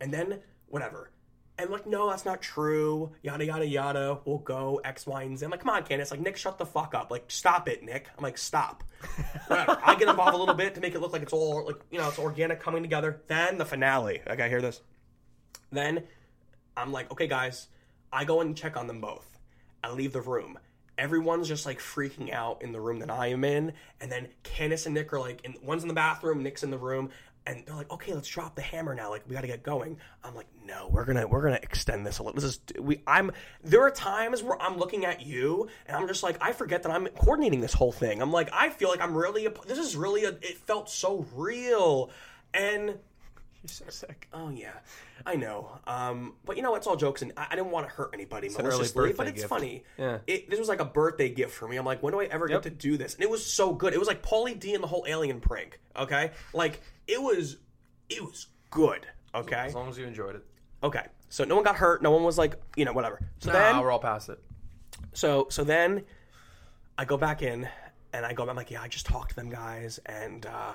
and 0.00 0.12
then 0.12 0.40
whatever. 0.66 1.10
And 1.56 1.70
like, 1.70 1.86
no, 1.86 2.10
that's 2.10 2.24
not 2.24 2.42
true. 2.42 3.12
Yada 3.22 3.44
yada 3.44 3.66
yada. 3.66 4.18
We'll 4.24 4.38
go 4.38 4.80
X, 4.84 5.06
Y, 5.06 5.22
and 5.22 5.38
Z. 5.38 5.44
I'm 5.44 5.50
like, 5.52 5.60
come 5.60 5.70
on, 5.70 5.84
Candace. 5.84 6.10
Like, 6.10 6.20
Nick, 6.20 6.36
shut 6.36 6.58
the 6.58 6.66
fuck 6.66 6.94
up. 6.94 7.10
Like, 7.12 7.24
stop 7.28 7.68
it, 7.68 7.84
Nick. 7.84 8.08
I'm 8.16 8.22
like, 8.24 8.38
stop. 8.38 8.82
Whatever. 9.46 9.78
I 9.84 9.94
get 9.94 10.08
involved 10.08 10.34
a 10.34 10.36
little 10.36 10.54
bit 10.54 10.74
to 10.74 10.80
make 10.80 10.94
it 10.94 11.00
look 11.00 11.12
like 11.12 11.22
it's 11.22 11.32
all 11.32 11.64
like 11.66 11.76
you 11.90 11.98
know 11.98 12.08
it's 12.08 12.18
organic 12.18 12.60
coming 12.60 12.82
together. 12.82 13.22
Then 13.28 13.58
the 13.58 13.64
finale. 13.64 14.20
Like, 14.26 14.40
I 14.40 14.48
hear 14.48 14.60
this. 14.60 14.80
Then 15.70 16.02
I'm 16.76 16.92
like, 16.92 17.10
okay, 17.12 17.28
guys. 17.28 17.68
I 18.12 18.24
go 18.24 18.40
and 18.40 18.56
check 18.56 18.76
on 18.76 18.86
them 18.86 19.00
both. 19.00 19.38
I 19.82 19.90
leave 19.90 20.12
the 20.12 20.20
room. 20.20 20.58
Everyone's 20.96 21.48
just 21.48 21.66
like 21.66 21.80
freaking 21.80 22.32
out 22.32 22.62
in 22.62 22.70
the 22.70 22.80
room 22.80 23.00
that 23.00 23.10
I 23.10 23.28
am 23.28 23.42
in, 23.42 23.72
and 24.00 24.10
then 24.10 24.28
Candace 24.44 24.86
and 24.86 24.94
Nick 24.94 25.12
are 25.12 25.18
like, 25.18 25.44
in, 25.44 25.56
one's 25.60 25.82
in 25.82 25.88
the 25.88 25.94
bathroom, 25.94 26.44
Nick's 26.44 26.62
in 26.62 26.70
the 26.70 26.78
room, 26.78 27.10
and 27.46 27.62
they're 27.66 27.76
like, 27.76 27.90
okay, 27.92 28.14
let's 28.14 28.28
drop 28.28 28.54
the 28.56 28.62
hammer 28.62 28.94
now. 28.94 29.10
Like 29.10 29.22
we 29.28 29.34
got 29.34 29.42
to 29.42 29.46
get 29.46 29.62
going. 29.62 29.98
I'm 30.22 30.34
like, 30.34 30.46
no, 30.66 30.88
we're 30.90 31.04
gonna 31.04 31.26
we're 31.26 31.42
gonna 31.42 31.60
extend 31.62 32.06
this 32.06 32.18
a 32.18 32.22
little. 32.22 32.40
This 32.40 32.44
is 32.44 32.60
we. 32.80 33.02
I'm 33.06 33.32
there 33.62 33.82
are 33.82 33.90
times 33.90 34.42
where 34.42 34.60
I'm 34.60 34.78
looking 34.78 35.04
at 35.04 35.24
you, 35.26 35.68
and 35.86 35.96
I'm 35.96 36.08
just 36.08 36.22
like, 36.22 36.38
I 36.40 36.52
forget 36.52 36.82
that 36.84 36.92
I'm 36.92 37.06
coordinating 37.08 37.60
this 37.60 37.74
whole 37.74 37.92
thing. 37.92 38.22
I'm 38.22 38.32
like, 38.32 38.48
I 38.52 38.70
feel 38.70 38.88
like 38.88 39.00
I'm 39.00 39.14
really. 39.16 39.44
A, 39.46 39.52
this 39.66 39.78
is 39.78 39.94
really. 39.96 40.24
A, 40.24 40.30
it 40.30 40.56
felt 40.58 40.88
so 40.88 41.26
real, 41.34 42.10
and 42.54 42.86
You're 42.86 42.96
so 43.66 43.84
sick. 43.88 44.26
Oh 44.32 44.48
yeah, 44.50 44.72
I 45.26 45.36
know. 45.36 45.78
Um, 45.86 46.34
but 46.46 46.56
you 46.56 46.62
know, 46.62 46.74
it's 46.76 46.86
all 46.86 46.96
jokes, 46.96 47.20
and 47.22 47.32
I, 47.36 47.48
I 47.50 47.56
didn't 47.56 47.70
want 47.70 47.86
to 47.88 47.92
hurt 47.94 48.10
anybody 48.14 48.46
an 48.48 48.54
maliciously. 48.54 49.12
But 49.12 49.26
it's 49.28 49.36
gift. 49.42 49.48
funny. 49.50 49.84
Yeah. 49.98 50.18
It, 50.26 50.48
this 50.48 50.58
was 50.58 50.68
like 50.68 50.80
a 50.80 50.84
birthday 50.86 51.28
gift 51.28 51.52
for 51.54 51.68
me. 51.68 51.76
I'm 51.76 51.84
like, 51.84 52.02
when 52.02 52.12
do 52.14 52.20
I 52.20 52.24
ever 52.24 52.48
Yep. 52.48 52.62
get 52.62 52.70
to 52.70 52.76
do 52.88 52.96
this? 52.96 53.14
And 53.14 53.22
it 53.22 53.28
was 53.30 53.44
so 53.44 53.74
good. 53.74 53.92
It 53.92 53.98
was 53.98 54.08
like 54.08 54.22
Pauly 54.22 54.58
D 54.58 54.74
and 54.74 54.82
the 54.82 54.88
whole 54.88 55.04
alien 55.06 55.40
prank. 55.40 55.78
Okay, 55.96 56.30
like 56.52 56.80
it 57.06 57.20
was, 57.20 57.56
it 58.08 58.22
was 58.22 58.46
good. 58.70 59.06
Okay, 59.34 59.56
As 59.56 59.74
long 59.74 59.88
as 59.88 59.98
you 59.98 60.06
enjoyed 60.06 60.36
it. 60.36 60.44
okay. 60.82 61.06
So 61.28 61.42
no 61.42 61.56
one 61.56 61.64
got 61.64 61.74
hurt. 61.74 62.00
No 62.02 62.12
one 62.12 62.22
was 62.22 62.38
like, 62.38 62.54
you 62.76 62.84
know, 62.84 62.92
whatever. 62.92 63.18
So 63.40 63.50
Nah, 63.50 63.58
then 63.58 63.80
we're 63.80 63.90
all 63.90 63.98
past 63.98 64.28
it. 64.28 64.38
so 65.12 65.48
so 65.50 65.64
then 65.64 66.04
I 66.96 67.04
go 67.04 67.16
back 67.16 67.42
in 67.42 67.68
and 68.12 68.24
I 68.24 68.32
go 68.32 68.44
back. 68.44 68.50
I'm 68.50 68.56
like, 68.56 68.70
yeah, 68.70 68.80
I 68.82 68.86
just 68.86 69.06
talked 69.06 69.30
to 69.30 69.36
them 69.36 69.50
guys 69.50 69.98
and 70.06 70.46
uh 70.46 70.74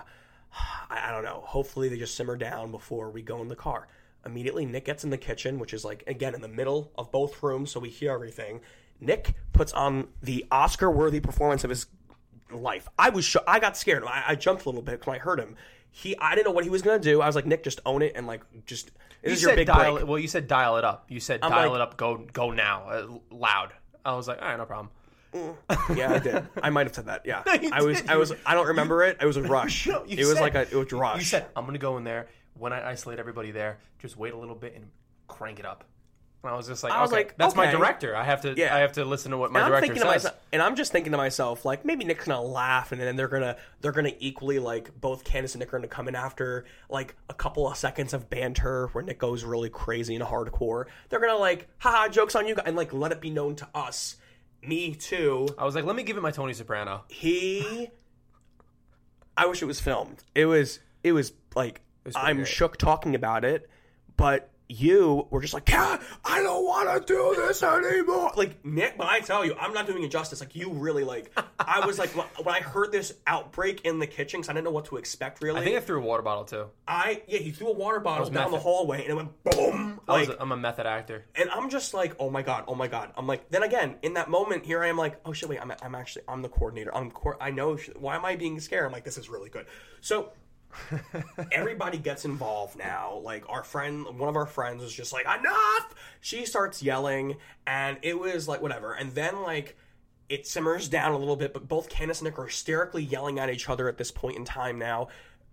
I, 0.89 1.07
I 1.09 1.11
don't 1.11 1.23
know. 1.23 1.41
Hopefully 1.45 1.87
they 1.87 1.97
just 1.97 2.15
simmer 2.15 2.35
down 2.35 2.71
before 2.71 3.09
we 3.11 3.21
go 3.21 3.41
in 3.41 3.47
the 3.47 3.55
car. 3.55 3.87
Immediately 4.25 4.65
Nick 4.65 4.83
gets 4.83 5.05
in 5.05 5.11
the 5.11 5.17
kitchen, 5.17 5.59
which 5.59 5.73
is 5.73 5.85
like 5.85 6.03
again 6.07 6.35
in 6.35 6.41
the 6.41 6.49
middle 6.49 6.91
of 6.97 7.09
both 7.13 7.41
rooms, 7.41 7.71
so 7.71 7.79
we 7.79 7.87
hear 7.89 8.11
everything. 8.11 8.59
Nick 8.99 9.35
puts 9.53 9.71
on 9.71 10.09
the 10.21 10.45
Oscar 10.51 10.91
worthy 10.91 11.21
performance 11.21 11.63
of 11.63 11.69
his 11.69 11.85
life. 12.51 12.87
I 12.97 13.09
was 13.09 13.25
sh- 13.25 13.37
I 13.47 13.59
got 13.59 13.77
scared. 13.77 14.03
I, 14.05 14.23
I 14.29 14.35
jumped 14.35 14.65
a 14.65 14.69
little 14.69 14.81
bit 14.81 15.05
when 15.05 15.15
I 15.15 15.19
heard 15.19 15.39
him. 15.39 15.55
He 15.91 16.15
I 16.19 16.35
didn't 16.35 16.45
know 16.47 16.51
what 16.51 16.63
he 16.63 16.69
was 16.69 16.81
gonna 16.81 16.99
do. 16.99 17.21
I 17.21 17.25
was 17.27 17.35
like, 17.35 17.45
Nick, 17.45 17.63
just 17.63 17.79
own 17.85 18.01
it 18.01 18.13
and 18.15 18.27
like 18.27 18.41
just 18.65 18.91
this 19.21 19.29
You 19.29 19.31
is 19.33 19.41
your 19.41 19.49
said 19.51 19.55
big 19.57 19.67
dial 19.67 19.93
break. 19.93 20.03
it. 20.03 20.07
Well, 20.07 20.19
you 20.19 20.27
said 20.27 20.47
dial 20.47 20.77
it 20.77 20.83
up. 20.83 21.05
You 21.09 21.19
said 21.19 21.41
dial 21.41 21.69
like- 21.71 21.75
it 21.75 21.81
up. 21.81 21.97
Go 21.97 22.25
go 22.31 22.51
now, 22.51 22.83
uh, 22.89 23.07
loud. 23.31 23.73
I 24.05 24.15
was 24.15 24.27
like, 24.27 24.41
all 24.41 24.47
right, 24.47 24.57
no 24.57 24.65
problem. 24.65 24.89
Yeah, 25.95 26.13
I 26.13 26.19
did. 26.19 26.47
I 26.63 26.69
might 26.69 26.87
have 26.87 26.95
said 26.95 27.05
that. 27.07 27.23
Yeah, 27.25 27.43
you 27.61 27.69
I 27.71 27.81
was. 27.83 28.01
did. 28.01 28.09
I 28.09 28.17
was. 28.17 28.33
I 28.45 28.53
don't 28.55 28.67
remember 28.67 29.03
it. 29.03 29.17
It 29.21 29.25
was 29.25 29.37
a 29.37 29.41
rush. 29.57 29.85
You 29.87 30.03
it 30.07 30.17
was 30.19 30.33
said- 30.33 30.41
like 30.41 30.55
a. 30.55 30.61
It 30.61 30.73
was 30.73 30.91
rush. 30.91 31.19
You 31.19 31.25
said 31.25 31.47
I'm 31.55 31.65
gonna 31.65 31.77
go 31.77 31.97
in 31.97 32.03
there 32.03 32.27
when 32.55 32.73
I 32.73 32.89
isolate 32.89 33.19
everybody 33.19 33.51
there. 33.51 33.79
Just 33.99 34.17
wait 34.17 34.33
a 34.33 34.37
little 34.37 34.55
bit 34.55 34.75
and 34.75 34.85
crank 35.27 35.59
it 35.59 35.65
up. 35.65 35.83
And 36.41 36.53
I 36.53 36.55
was 36.55 36.67
just 36.67 36.83
like, 36.83 36.93
I 36.93 37.01
was 37.01 37.11
okay, 37.11 37.19
like, 37.19 37.37
that's 37.37 37.53
my 37.53 37.69
director. 37.69 38.15
I 38.15 38.23
have 38.23 38.41
to. 38.41 38.53
Yeah. 38.55 38.73
I 38.73 38.79
have 38.79 38.93
to 38.93 39.03
listen 39.03 39.31
to 39.31 39.37
what 39.37 39.51
my 39.51 39.67
director 39.67 39.93
says. 39.93 40.05
myself, 40.05 40.35
and 40.53 40.61
I'm 40.61 40.77
just 40.77 40.93
thinking 40.93 41.11
to 41.11 41.17
myself, 41.17 41.65
like 41.65 41.83
maybe 41.83 42.05
Nick's 42.05 42.25
gonna 42.25 42.41
laugh, 42.41 42.93
and 42.93 43.01
then 43.01 43.17
they're 43.17 43.27
gonna 43.27 43.57
they're 43.81 43.91
gonna 43.91 44.13
equally 44.19 44.57
like 44.57 45.01
both 45.01 45.25
Candace 45.25 45.53
and 45.55 45.59
Nick 45.59 45.73
are 45.73 45.77
gonna 45.77 45.89
come 45.89 46.07
in 46.07 46.15
after 46.15 46.63
like 46.89 47.17
a 47.29 47.33
couple 47.33 47.67
of 47.67 47.75
seconds 47.75 48.13
of 48.13 48.29
banter 48.29 48.87
where 48.93 49.03
Nick 49.03 49.19
goes 49.19 49.43
really 49.43 49.69
crazy 49.69 50.15
and 50.15 50.23
hardcore. 50.23 50.85
They're 51.09 51.19
gonna 51.19 51.35
like, 51.35 51.67
haha, 51.79 52.07
jokes 52.07 52.35
on 52.35 52.47
you, 52.47 52.55
guys," 52.55 52.63
and 52.67 52.77
like 52.77 52.93
let 52.93 53.11
it 53.11 53.19
be 53.19 53.31
known 53.31 53.57
to 53.57 53.67
us, 53.75 54.15
me 54.61 54.95
too. 54.95 55.49
I 55.57 55.65
was 55.65 55.75
like, 55.75 55.83
let 55.83 55.97
me 55.97 56.03
give 56.03 56.15
it 56.15 56.21
my 56.21 56.31
Tony 56.31 56.53
Soprano. 56.53 57.03
He, 57.09 57.89
I 59.35 59.45
wish 59.45 59.61
it 59.61 59.65
was 59.65 59.81
filmed. 59.81 60.23
It 60.35 60.45
was 60.45 60.79
it 61.03 61.11
was 61.11 61.33
like 61.53 61.81
pretty 62.03 62.17
I'm 62.17 62.37
great. 62.37 62.47
shook 62.47 62.77
talking 62.77 63.13
about 63.13 63.43
it, 63.43 63.69
but 64.15 64.51
you 64.69 65.27
were 65.31 65.41
just 65.41 65.53
like, 65.53 65.67
yeah, 65.67 65.99
I 66.23 66.43
don't 66.43 66.63
want 66.63 67.05
to 67.07 67.13
do 67.13 67.33
this 67.35 67.63
anymore. 67.63 68.31
Like 68.35 68.63
Nick, 68.63 68.97
but 68.97 69.07
I 69.07 69.19
tell 69.19 69.43
you, 69.43 69.55
I'm 69.59 69.73
not 69.73 69.87
doing 69.87 70.03
it 70.03 70.09
justice. 70.11 70.39
Like 70.39 70.55
you 70.55 70.71
really 70.71 71.03
like. 71.03 71.31
I 71.59 71.85
was 71.85 71.97
like 71.97 72.15
when 72.15 72.27
when 72.43 72.53
I 72.55 72.59
heard 72.61 72.91
this 72.91 73.13
outbreak 73.25 73.81
in 73.83 73.97
the 73.99 74.05
kitchen, 74.07 74.39
because 74.41 74.49
I 74.49 74.53
didn't 74.53 74.65
know 74.65 74.71
what 74.71 74.85
to 74.85 74.97
expect. 74.97 75.41
Really, 75.41 75.59
I 75.59 75.63
think 75.63 75.75
I 75.75 75.79
threw 75.79 75.99
a 76.01 76.05
water 76.05 76.21
bottle 76.21 76.45
too. 76.45 76.67
I 76.87 77.23
yeah, 77.27 77.39
he 77.39 77.51
threw 77.51 77.67
a 77.69 77.73
water 77.73 77.99
bottle 77.99 78.29
down 78.29 78.51
the 78.51 78.59
hallway 78.59 79.01
and 79.01 79.09
it 79.09 79.15
went 79.15 79.43
boom. 79.43 79.99
I 80.07 80.19
was 80.19 80.27
Like, 80.29 80.37
I'm 80.39 80.51
a 80.51 80.57
method 80.57 80.85
actor. 80.85 81.25
and 81.35 81.49
I'm 81.49 81.69
just 81.69 81.93
like, 81.93 82.15
oh 82.19 82.29
my 82.29 82.41
god, 82.43 82.65
oh 82.67 82.75
my 82.75 82.87
god. 82.87 83.11
I'm 83.17 83.25
like, 83.27 83.49
then 83.49 83.63
again, 83.63 83.95
in 84.03 84.13
that 84.13 84.29
moment, 84.29 84.65
here 84.65 84.83
I 84.83 84.87
am, 84.87 84.97
like, 84.97 85.19
oh 85.25 85.33
shit, 85.33 85.49
wait, 85.49 85.59
I'm, 85.61 85.71
I'm 85.81 85.95
actually, 85.95 86.23
I'm 86.27 86.41
the 86.41 86.49
coordinator. 86.49 86.95
I'm, 86.95 87.11
co- 87.11 87.37
I 87.41 87.51
know. 87.51 87.75
Why 87.97 88.15
am 88.15 88.25
I 88.25 88.35
being 88.35 88.59
scared? 88.59 88.85
I'm 88.85 88.91
like, 88.91 89.03
this 89.03 89.17
is 89.17 89.29
really 89.29 89.49
good. 89.49 89.65
So 90.01 90.31
everybody 91.51 91.97
gets 91.97 92.25
involved 92.25 92.77
now. 92.77 93.19
Like 93.23 93.43
our 93.49 93.63
friend, 93.63 94.05
one 94.17 94.29
of 94.29 94.35
our 94.35 94.45
friends 94.45 94.81
was 94.83 94.93
just 94.93 95.13
like, 95.13 95.25
enough. 95.25 95.95
She 96.21 96.45
starts 96.45 96.81
yelling, 96.83 97.37
and 97.67 97.97
it 98.01 98.19
was 98.19 98.47
like 98.47 98.61
whatever. 98.61 98.93
And 98.93 99.13
then 99.13 99.41
like. 99.43 99.77
It 100.27 100.45
simmers 100.45 100.87
down 100.87 101.13
a 101.13 101.17
little 101.17 101.35
bit, 101.35 101.53
but 101.53 101.67
both 101.67 101.89
Candace 101.89 102.19
and 102.19 102.25
Nick 102.25 102.37
are 102.37 102.45
hysterically 102.45 103.01
yelling 103.01 103.39
at 103.39 103.49
each 103.49 103.67
other 103.67 103.89
at 103.89 103.97
this 103.97 104.11
point 104.11 104.37
in 104.37 104.45
time 104.45 104.77
now. 104.77 105.07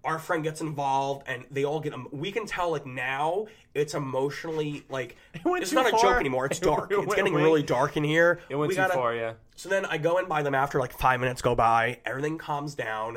Our 0.04 0.18
friend 0.18 0.42
gets 0.44 0.60
involved, 0.60 1.26
and 1.26 1.46
they 1.50 1.64
all 1.64 1.80
get. 1.80 1.94
We 2.12 2.30
can 2.30 2.44
tell, 2.44 2.72
like 2.72 2.84
now, 2.84 3.46
it's 3.72 3.94
emotionally 3.94 4.84
like 4.90 5.16
went 5.46 5.62
it's 5.62 5.72
not 5.72 5.86
a 5.86 5.92
joke 5.92 6.20
anymore. 6.20 6.44
It's 6.44 6.58
It 6.60 6.64
dark. 6.64 6.90
went 6.90 7.04
It's 7.04 7.14
getting 7.14 7.32
really 7.32 7.62
dark 7.62 7.96
in 7.96 8.04
here. 8.04 8.38
It 8.50 8.56
went 8.56 8.68
We 8.68 8.74
too 8.74 8.82
gotta- 8.82 8.92
far. 8.92 9.14
Yeah. 9.14 9.32
so 9.54 9.70
then 9.70 9.86
I 9.86 9.96
go 9.96 10.18
in 10.18 10.28
by 10.28 10.42
them 10.42 10.54
after 10.54 10.78
like 10.78 10.92
five 10.92 11.20
minutes 11.20 11.40
go 11.40 11.54
by. 11.54 12.00
Everything 12.04 12.36
calms 12.36 12.74
down. 12.74 13.16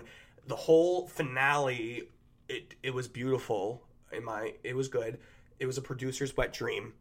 The 0.50 0.56
whole 0.56 1.08
finale, 1.08 2.10
it 2.50 2.74
it 2.82 2.92
was 2.92 3.08
beautiful. 3.08 3.84
In 4.12 4.26
my, 4.26 4.54
it 4.64 4.76
was 4.76 4.88
good. 4.88 5.20
It 5.60 5.68
was 5.68 5.78
a 5.78 5.82
producer's 5.84 6.36
wet 6.36 6.52
dream. 6.52 6.94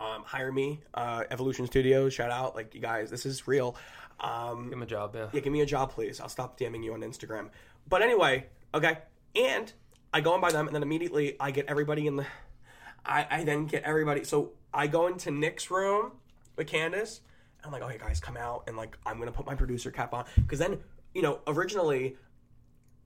Um, 0.00 0.24
hire 0.24 0.50
me, 0.50 0.80
uh, 0.92 1.22
Evolution 1.30 1.66
Studios. 1.68 2.12
Shout 2.12 2.32
out, 2.32 2.56
like 2.56 2.74
you 2.74 2.80
guys. 2.80 3.08
This 3.08 3.24
is 3.24 3.46
real. 3.46 3.76
Um, 4.18 4.68
Give 4.68 4.78
me 4.78 4.82
a 4.82 4.86
job. 4.88 5.14
Yeah. 5.14 5.28
yeah, 5.32 5.40
give 5.40 5.52
me 5.52 5.60
a 5.60 5.66
job, 5.66 5.92
please. 5.92 6.18
I'll 6.20 6.28
stop 6.28 6.58
DMing 6.58 6.82
you 6.82 6.92
on 6.94 7.02
Instagram. 7.02 7.50
But 7.88 8.02
anyway, 8.02 8.46
okay. 8.74 8.98
And 9.36 9.72
I 10.12 10.20
go 10.20 10.34
in 10.34 10.40
by 10.40 10.50
them, 10.50 10.66
and 10.66 10.74
then 10.74 10.82
immediately 10.82 11.36
I 11.38 11.52
get 11.52 11.66
everybody 11.68 12.08
in 12.08 12.16
the. 12.16 12.26
I, 13.04 13.26
I 13.30 13.44
then 13.44 13.66
get 13.66 13.84
everybody. 13.84 14.24
So 14.24 14.54
I 14.74 14.88
go 14.88 15.06
into 15.06 15.30
Nick's 15.30 15.70
room 15.70 16.10
with 16.56 16.66
Candace. 16.66 17.20
And 17.62 17.66
I'm 17.66 17.72
like, 17.72 17.88
okay, 17.88 18.04
guys, 18.04 18.18
come 18.18 18.36
out, 18.36 18.64
and 18.66 18.76
like 18.76 18.98
I'm 19.06 19.20
gonna 19.20 19.30
put 19.30 19.46
my 19.46 19.54
producer 19.54 19.92
cap 19.92 20.12
on 20.12 20.24
because 20.36 20.58
then 20.58 20.80
you 21.14 21.22
know 21.22 21.38
originally. 21.46 22.16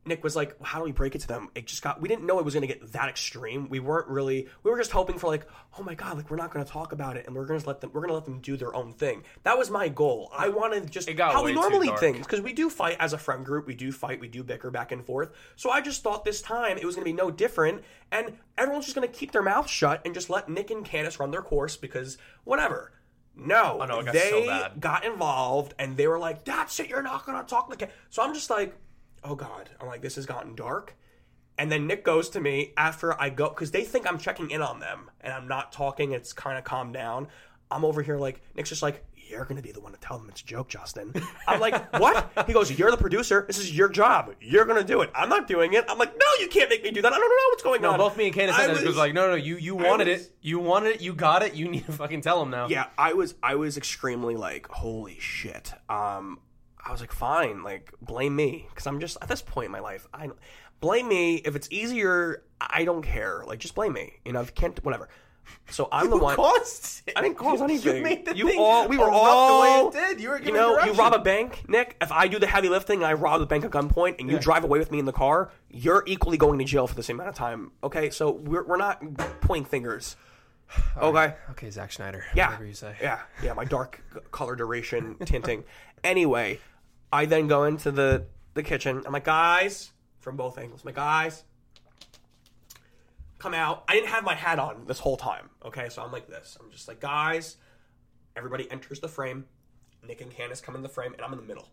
Nick 0.07 0.25
was 0.25 0.35
like, 0.35 0.61
"How 0.63 0.79
do 0.79 0.85
we 0.85 0.93
break 0.93 1.15
it 1.15 1.21
to 1.21 1.29
them?" 1.29 1.51
It 1.55 1.67
just 1.67 1.83
got. 1.83 2.01
We 2.01 2.09
didn't 2.09 2.25
know 2.25 2.39
it 2.39 2.45
was 2.45 2.55
going 2.55 2.67
to 2.67 2.73
get 2.73 2.93
that 2.93 3.09
extreme. 3.09 3.69
We 3.69 3.81
weren't 3.81 4.09
really. 4.09 4.49
We 4.63 4.71
were 4.71 4.79
just 4.79 4.93
hoping 4.93 5.19
for 5.19 5.27
like, 5.27 5.47
"Oh 5.79 5.83
my 5.83 5.95
god!" 5.95 6.17
Like 6.17 6.31
we're 6.31 6.39
not 6.39 6.51
going 6.53 6.65
to 6.65 6.71
talk 6.71 6.93
about 6.93 7.17
it, 7.17 7.27
and 7.27 7.37
we're 7.37 7.45
going 7.45 7.61
to 7.61 7.67
let 7.67 7.81
them. 7.81 7.91
We're 7.93 8.01
going 8.01 8.09
to 8.09 8.15
let 8.15 8.25
them 8.25 8.41
do 8.41 8.57
their 8.57 8.75
own 8.75 8.93
thing. 8.93 9.25
That 9.43 9.59
was 9.59 9.71
my 9.71 9.89
goal. 9.89 10.31
I 10.33 10.49
wanted 10.49 10.91
just 10.91 11.09
how 11.19 11.45
we 11.45 11.53
normally 11.53 11.91
things 11.99 12.19
because 12.27 12.41
we 12.41 12.53
do 12.55 12.71
fight 12.71 12.97
as 12.99 13.13
a 13.13 13.19
friend 13.19 13.45
group. 13.45 13.67
We 13.67 13.75
do 13.75 13.93
fight. 13.93 14.21
We 14.21 14.29
do 14.29 14.43
bicker 14.43 14.71
back 14.71 14.91
and 14.91 15.05
forth. 15.05 15.33
So 15.57 15.71
I 15.71 15.83
just 15.83 16.03
thought 16.03 16.25
this 16.25 16.41
time 16.41 16.79
it 16.79 16.85
was 16.85 16.95
going 16.95 17.05
to 17.05 17.11
be 17.11 17.17
no 17.17 17.31
different, 17.31 17.83
and 18.11 18.39
everyone's 18.57 18.87
just 18.87 18.97
going 18.97 19.07
to 19.07 19.15
keep 19.15 19.33
their 19.33 19.43
mouth 19.43 19.69
shut 19.69 20.01
and 20.07 20.15
just 20.15 20.31
let 20.31 20.49
Nick 20.49 20.71
and 20.71 20.85
Candace 20.85 21.21
run 21.21 21.31
their 21.31 21.43
course 21.43 21.77
because 21.77 22.17
whatever. 22.45 22.93
No, 23.37 23.79
Oh, 23.81 23.87
no, 23.87 24.03
got 24.03 24.13
they 24.13 24.31
so 24.31 24.71
got 24.79 25.05
involved 25.05 25.75
and 25.79 25.97
they 25.97 26.07
were 26.07 26.19
like, 26.19 26.45
"That's 26.45 26.79
it. 26.81 26.89
You're 26.89 27.03
not 27.03 27.25
going 27.27 27.39
to 27.39 27.49
talk 27.49 27.69
like." 27.69 27.83
it." 27.83 27.91
So 28.11 28.23
I'm 28.23 28.35
just 28.35 28.51
like, 28.51 28.75
"Oh 29.25 29.35
God!" 29.35 29.71
I'm 29.81 29.87
like, 29.87 30.03
"This 30.03 30.17
has 30.17 30.27
gotten 30.27 30.55
dark." 30.55 30.97
And 31.59 31.71
then 31.71 31.87
Nick 31.87 32.05
goes 32.05 32.31
to 32.31 32.41
me 32.41 32.73
after 32.77 33.21
I 33.21 33.29
go 33.29 33.49
because 33.51 33.71
they 33.71 33.85
think 33.85 34.09
I'm 34.09 34.19
checking 34.19 34.51
in 34.51 34.63
on 34.63 34.81
them 34.81 35.11
and 35.21 35.33
I'm 35.33 35.47
not 35.47 35.73
talking. 35.73 36.13
It's 36.13 36.33
kind 36.33 36.57
of 36.57 36.65
calmed 36.65 36.95
down. 36.95 37.29
I'm 37.71 37.85
over 37.85 38.03
here 38.03 38.17
like 38.17 38.41
Nick's 38.55 38.71
just 38.71 38.83
like, 38.83 39.05
"You're 39.15 39.45
gonna 39.45 39.61
be 39.63 39.71
the 39.71 39.81
one 39.81 39.93
to 39.93 39.99
tell 40.01 40.19
them 40.19 40.29
it's 40.31 40.41
a 40.41 40.45
joke, 40.47 40.69
Justin." 40.69 41.13
I'm 41.47 41.61
like, 41.61 41.93
"What?" 42.01 42.33
He 42.47 42.53
goes, 42.55 42.77
"You're 42.77 42.91
the 42.91 42.97
producer. 42.97 43.45
This 43.47 43.59
is 43.59 43.77
your 43.77 43.89
job. 43.91 44.35
You're 44.41 44.65
gonna 44.65 44.83
do 44.83 45.03
it. 45.03 45.11
I'm 45.15 45.29
not 45.29 45.47
doing 45.47 45.75
it." 45.75 45.85
I'm 45.89 45.99
like, 45.99 46.13
"No, 46.17 46.27
you 46.41 46.49
can't 46.49 46.71
make 46.71 46.83
me 46.83 46.91
do 46.93 47.03
that. 47.03 47.13
I 47.13 47.19
don't 47.19 47.29
know 47.29 47.51
what's 47.51 47.63
going 47.63 47.83
No, 47.83 47.91
on." 47.93 47.99
both 47.99 48.17
me 48.17 48.25
and 48.27 48.35
Candace 48.35 48.57
said. 48.57 48.71
It 48.71 48.87
was 48.87 48.97
like, 48.97 49.13
no, 49.13 49.29
no, 49.29 49.35
you 49.37 49.57
you 49.57 49.75
wanted 49.77 50.09
was- 50.09 50.27
it. 50.27 50.33
You 50.41 50.59
wanted 50.61 50.95
it. 50.97 51.01
You 51.03 51.13
got 51.13 51.43
it. 51.43 51.55
You 51.55 51.69
need 51.69 51.85
to 51.87 51.93
fucking 51.93 52.23
tell 52.23 52.41
them 52.41 52.51
now. 52.51 52.69
yeah 52.69 52.87
i 52.97 53.13
was 53.13 53.35
i 53.43 53.55
was 53.55 53.77
extremely 53.77 54.35
like 54.35 54.67
holy 54.69 55.19
shit 55.21 55.73
um 55.91 56.39
i 56.87 56.93
was 56.93 57.01
like 57.01 57.13
fine 57.13 57.63
like 57.63 57.93
blame 58.03 58.35
me 58.37 58.67
because 58.71 58.87
i'm 58.87 59.01
just 59.01 59.17
at 59.23 59.29
this 59.29 59.43
point 59.43 59.67
in 59.67 59.73
my 59.73 59.81
life 59.81 60.07
i 60.15 60.29
blame 60.81 61.09
me 61.09 61.37
if 61.37 61.55
it's 61.57 61.69
easier 61.71 62.43
i 62.61 62.85
don't 62.85 63.03
care 63.03 63.43
like 63.47 63.59
just 63.59 63.75
blame 63.75 63.93
me 63.93 64.15
you 64.25 64.33
know 64.33 64.41
if 64.41 64.49
you 64.49 64.53
can't 64.55 64.83
whatever 64.85 65.09
so 65.69 65.89
i'm 65.91 66.11
the 66.11 66.17
one 66.17 66.37
Caused 66.37 67.03
it. 67.09 67.15
I 67.17 67.23
didn't 67.23 67.37
cause 67.37 67.61
anything. 67.61 67.97
You 67.97 68.03
made 68.03 68.25
the 68.25 68.37
You 68.37 68.49
thing 68.49 68.61
all- 68.61 68.87
we 68.87 68.97
were 68.99 69.11
all- 69.11 69.57
the 69.57 69.63
way 69.63 70.01
it 70.03 70.09
did. 70.09 70.21
You 70.23 70.29
were 70.31 70.41
you 70.41 70.53
know, 70.53 70.79
you 70.85 70.93
rob 70.93 71.13
a 71.13 71.19
bank, 71.19 71.65
Nick. 71.69 71.97
If 72.01 72.13
I 72.13 72.29
do 72.29 72.39
the 72.39 72.47
heavy 72.47 72.69
lifting 72.69 72.99
and 73.01 73.07
I 73.07 73.15
rob 73.15 73.41
the 73.41 73.47
bank 73.47 73.65
at 73.65 73.73
gunpoint, 73.73 74.21
and 74.21 74.31
you 74.31 74.39
drive 74.39 74.63
away 74.63 74.79
with 74.79 74.93
me 74.93 75.01
in 75.01 75.07
the 75.07 75.13
car, 75.13 75.51
you're 75.69 76.05
equally 76.07 76.37
going 76.37 76.61
to 76.61 76.65
jail 76.65 76.87
for 76.87 76.95
the 76.95 77.03
same 77.03 77.17
amount 77.17 77.31
of 77.31 77.35
time. 77.35 77.73
Okay, 77.83 78.11
so 78.11 78.31
we're, 78.31 78.63
we're 78.65 78.77
not 78.77 79.03
pointing 79.41 79.65
fingers. 79.65 80.15
Okay, 80.97 81.35
Okay, 81.51 81.71
Zack 81.71 81.91
Snyder. 81.91 82.25
yeah, 82.33 82.47
Whatever 82.51 82.67
you 82.67 82.75
say. 82.75 82.95
yeah, 83.03 83.19
yeah. 83.43 83.53
My 83.55 83.65
dark 83.65 84.01
color 84.31 84.55
duration 84.55 85.17
tinting. 85.25 85.65
Anyway, 86.03 86.59
I 87.13 87.27
then 87.27 87.47
go 87.47 87.65
into 87.65 87.91
the 87.91 88.27
the 88.55 88.63
kitchen. 88.63 89.03
I'm 89.07 89.13
like, 89.13 89.25
guys, 89.25 89.93
from 90.21 90.37
both 90.37 90.59
angles. 90.59 90.83
I'm 90.83 90.87
like, 90.87 90.97
guys, 90.97 91.45
come 93.39 93.55
out. 93.55 93.85
I 93.89 93.95
didn't 93.95 94.09
have 94.09 94.25
my 94.25 94.35
hat 94.35 94.59
on 94.59 94.85
this 94.87 94.99
whole 94.99 95.17
time. 95.17 95.51
Okay, 95.65 95.89
so 95.89 96.03
I'm 96.03 96.13
like 96.13 96.29
this. 96.29 96.57
I'm 96.61 96.71
just 96.71 96.89
like, 96.89 97.01
guys. 97.01 97.57
Everybody 98.37 98.71
enters 98.71 99.01
the 99.01 99.09
frame. 99.09 99.47
Nick 100.07 100.21
and 100.21 100.31
Candace 100.31 100.61
come 100.61 100.75
in 100.77 100.83
the 100.83 100.89
frame, 100.89 101.13
and 101.13 101.23
I'm 101.23 101.33
in 101.33 101.39
the 101.39 101.45
middle. 101.45 101.69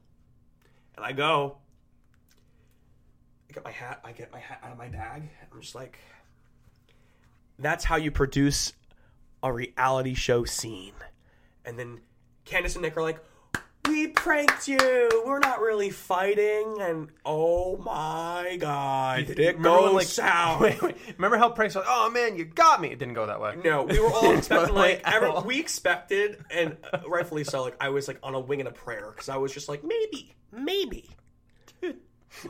And 0.96 1.06
I 1.06 1.12
go. 1.12 1.58
I 3.50 3.54
get 3.54 3.64
my 3.64 3.72
hat. 3.72 4.02
I 4.04 4.12
get 4.12 4.32
my 4.32 4.40
hat 4.40 4.60
out 4.64 4.72
of 4.72 4.78
my 4.78 4.88
bag. 4.88 5.30
I'm 5.52 5.62
just 5.62 5.76
like, 5.76 6.00
that's 7.60 7.86
how 7.86 7.96
you 7.96 8.12
produce 8.12 8.74
a 9.44 9.54
reality 9.54 10.14
show 10.14 10.44
scene. 10.46 10.94
And 11.64 11.78
then 11.78 12.02
Candace 12.46 12.76
and 12.76 12.84
Nick 12.84 12.98
are 12.98 13.02
like, 13.02 13.20
we 13.88 14.08
pranked 14.08 14.68
you. 14.68 15.24
We're 15.26 15.40
not 15.40 15.60
really 15.62 15.90
fighting. 15.90 16.78
And 16.82 17.10
oh 17.26 17.78
my 17.78 18.58
god, 18.60 19.30
it 19.30 19.38
Remember 19.38 19.64
go 19.64 19.84
when, 19.86 19.94
like, 19.96 20.08
south? 20.08 20.62
Wait, 20.68 20.82
wait. 20.82 20.96
Remember 21.18 21.38
how 21.38 21.50
pranks 21.50 21.76
were 21.76 21.82
like, 21.82 21.90
oh 21.92 22.10
man, 22.10 22.38
you 22.38 22.46
got 22.46 22.82
me. 22.82 22.90
It 22.90 23.00
didn't 23.00 23.14
go 23.14 23.26
that 23.28 23.40
way. 23.42 23.56
No, 23.64 23.84
we 23.84 24.00
were 24.00 24.12
all 24.12 24.32
expecting 24.38 24.76
like 24.76 25.02
every, 25.06 25.32
we 25.46 25.60
expected, 25.60 26.44
and 26.52 26.78
rightfully 27.08 27.44
so. 27.44 27.62
Like 27.64 27.76
I 27.80 27.90
was 27.90 28.08
like 28.08 28.20
on 28.24 28.34
a 28.36 28.40
wing 28.40 28.60
and 28.60 28.70
a 28.70 28.72
prayer 28.74 29.12
because 29.12 29.30
I 29.30 29.38
was 29.38 29.54
just 29.54 29.70
like 29.70 29.84
maybe, 29.84 30.36
maybe 30.52 31.10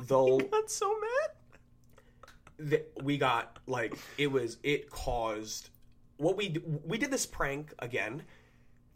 they'll 0.08 0.40
Got 0.40 0.70
so 0.70 0.94
mad. 1.00 2.70
th- 2.70 2.86
we 3.04 3.18
got 3.18 3.60
like 3.68 3.94
it 4.18 4.28
was 4.28 4.58
it 4.64 4.90
caused 4.90 5.70
what 6.18 6.36
we 6.36 6.58
we 6.86 6.98
did 6.98 7.12
this 7.12 7.26
prank 7.26 7.74
again 7.80 8.24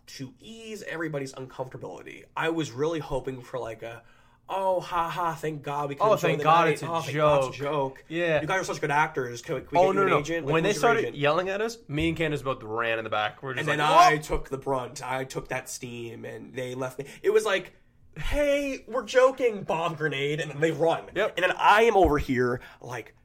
to 0.08 0.34
ease 0.40 0.84
everybody's 0.88 1.34
uncomfortability. 1.34 2.26
I 2.36 2.50
was 2.50 2.72
really 2.72 3.00
hoping 3.00 3.42
for 3.42 3.60
like 3.60 3.84
a 3.84 4.02
oh 4.50 4.82
ha 4.82 5.10
ha 5.10 5.34
thank 5.34 5.64
God 5.64 5.88
we 5.90 5.96
can 5.96 6.06
Oh, 6.06 6.16
thank 6.18 6.40
the 6.40 6.44
God 6.44 6.66
night. 6.66 6.74
it's 6.74 6.84
a 6.84 6.90
oh, 6.90 7.00
thank 7.02 7.16
God 7.16 7.48
it's 7.48 7.56
a 7.56 7.60
joke." 7.60 7.72
joke. 7.98 8.04
Yeah. 8.10 8.42
you 8.42 8.48
guys 8.48 8.62
are 8.62 8.64
such 8.66 8.82
good 8.82 8.92
actors. 8.92 9.42
Can 9.42 9.56
we, 9.56 9.62
can 9.62 9.70
we 9.72 9.78
Oh 9.78 9.92
no 9.92 10.06
no! 10.06 10.20
agent? 10.20 10.46
When 10.46 10.64
they 10.64 10.74
started 10.74 11.02
agent? 11.02 11.18
yelling 11.18 11.50
at 11.50 11.62
us, 11.62 11.78
me 11.88 12.10
and 12.10 12.18
Candace 12.18 12.42
both 12.42 12.62
ran 12.64 12.98
in 12.98 13.04
the 13.06 13.10
back. 13.10 13.42
We're 13.42 13.54
just 13.54 13.70
and 13.70 13.80
like, 13.80 13.88
then 13.88 14.16
I 14.16 14.18
took 14.18 14.50
the 14.50 14.58
brunt. 14.58 15.02
I 15.04 15.24
took 15.24 15.48
that 15.50 15.70
steam, 15.70 16.26
and 16.26 16.54
they 16.54 16.76
left 16.76 17.00
me. 17.00 17.06
It 17.24 17.30
was 17.30 17.46
like, 17.46 17.72
"Hey, 18.18 18.84
we're 18.88 19.06
joking, 19.06 19.64
bomb 19.64 19.96
grenade," 19.96 20.42
and 20.42 20.52
then 20.52 20.60
they 20.60 20.72
run. 20.72 21.04
Yep. 21.16 21.34
And 21.38 21.44
then 21.46 21.54
I 21.58 21.84
am 21.84 21.96
over 21.96 22.18
here, 22.18 22.60
like, 22.82 23.16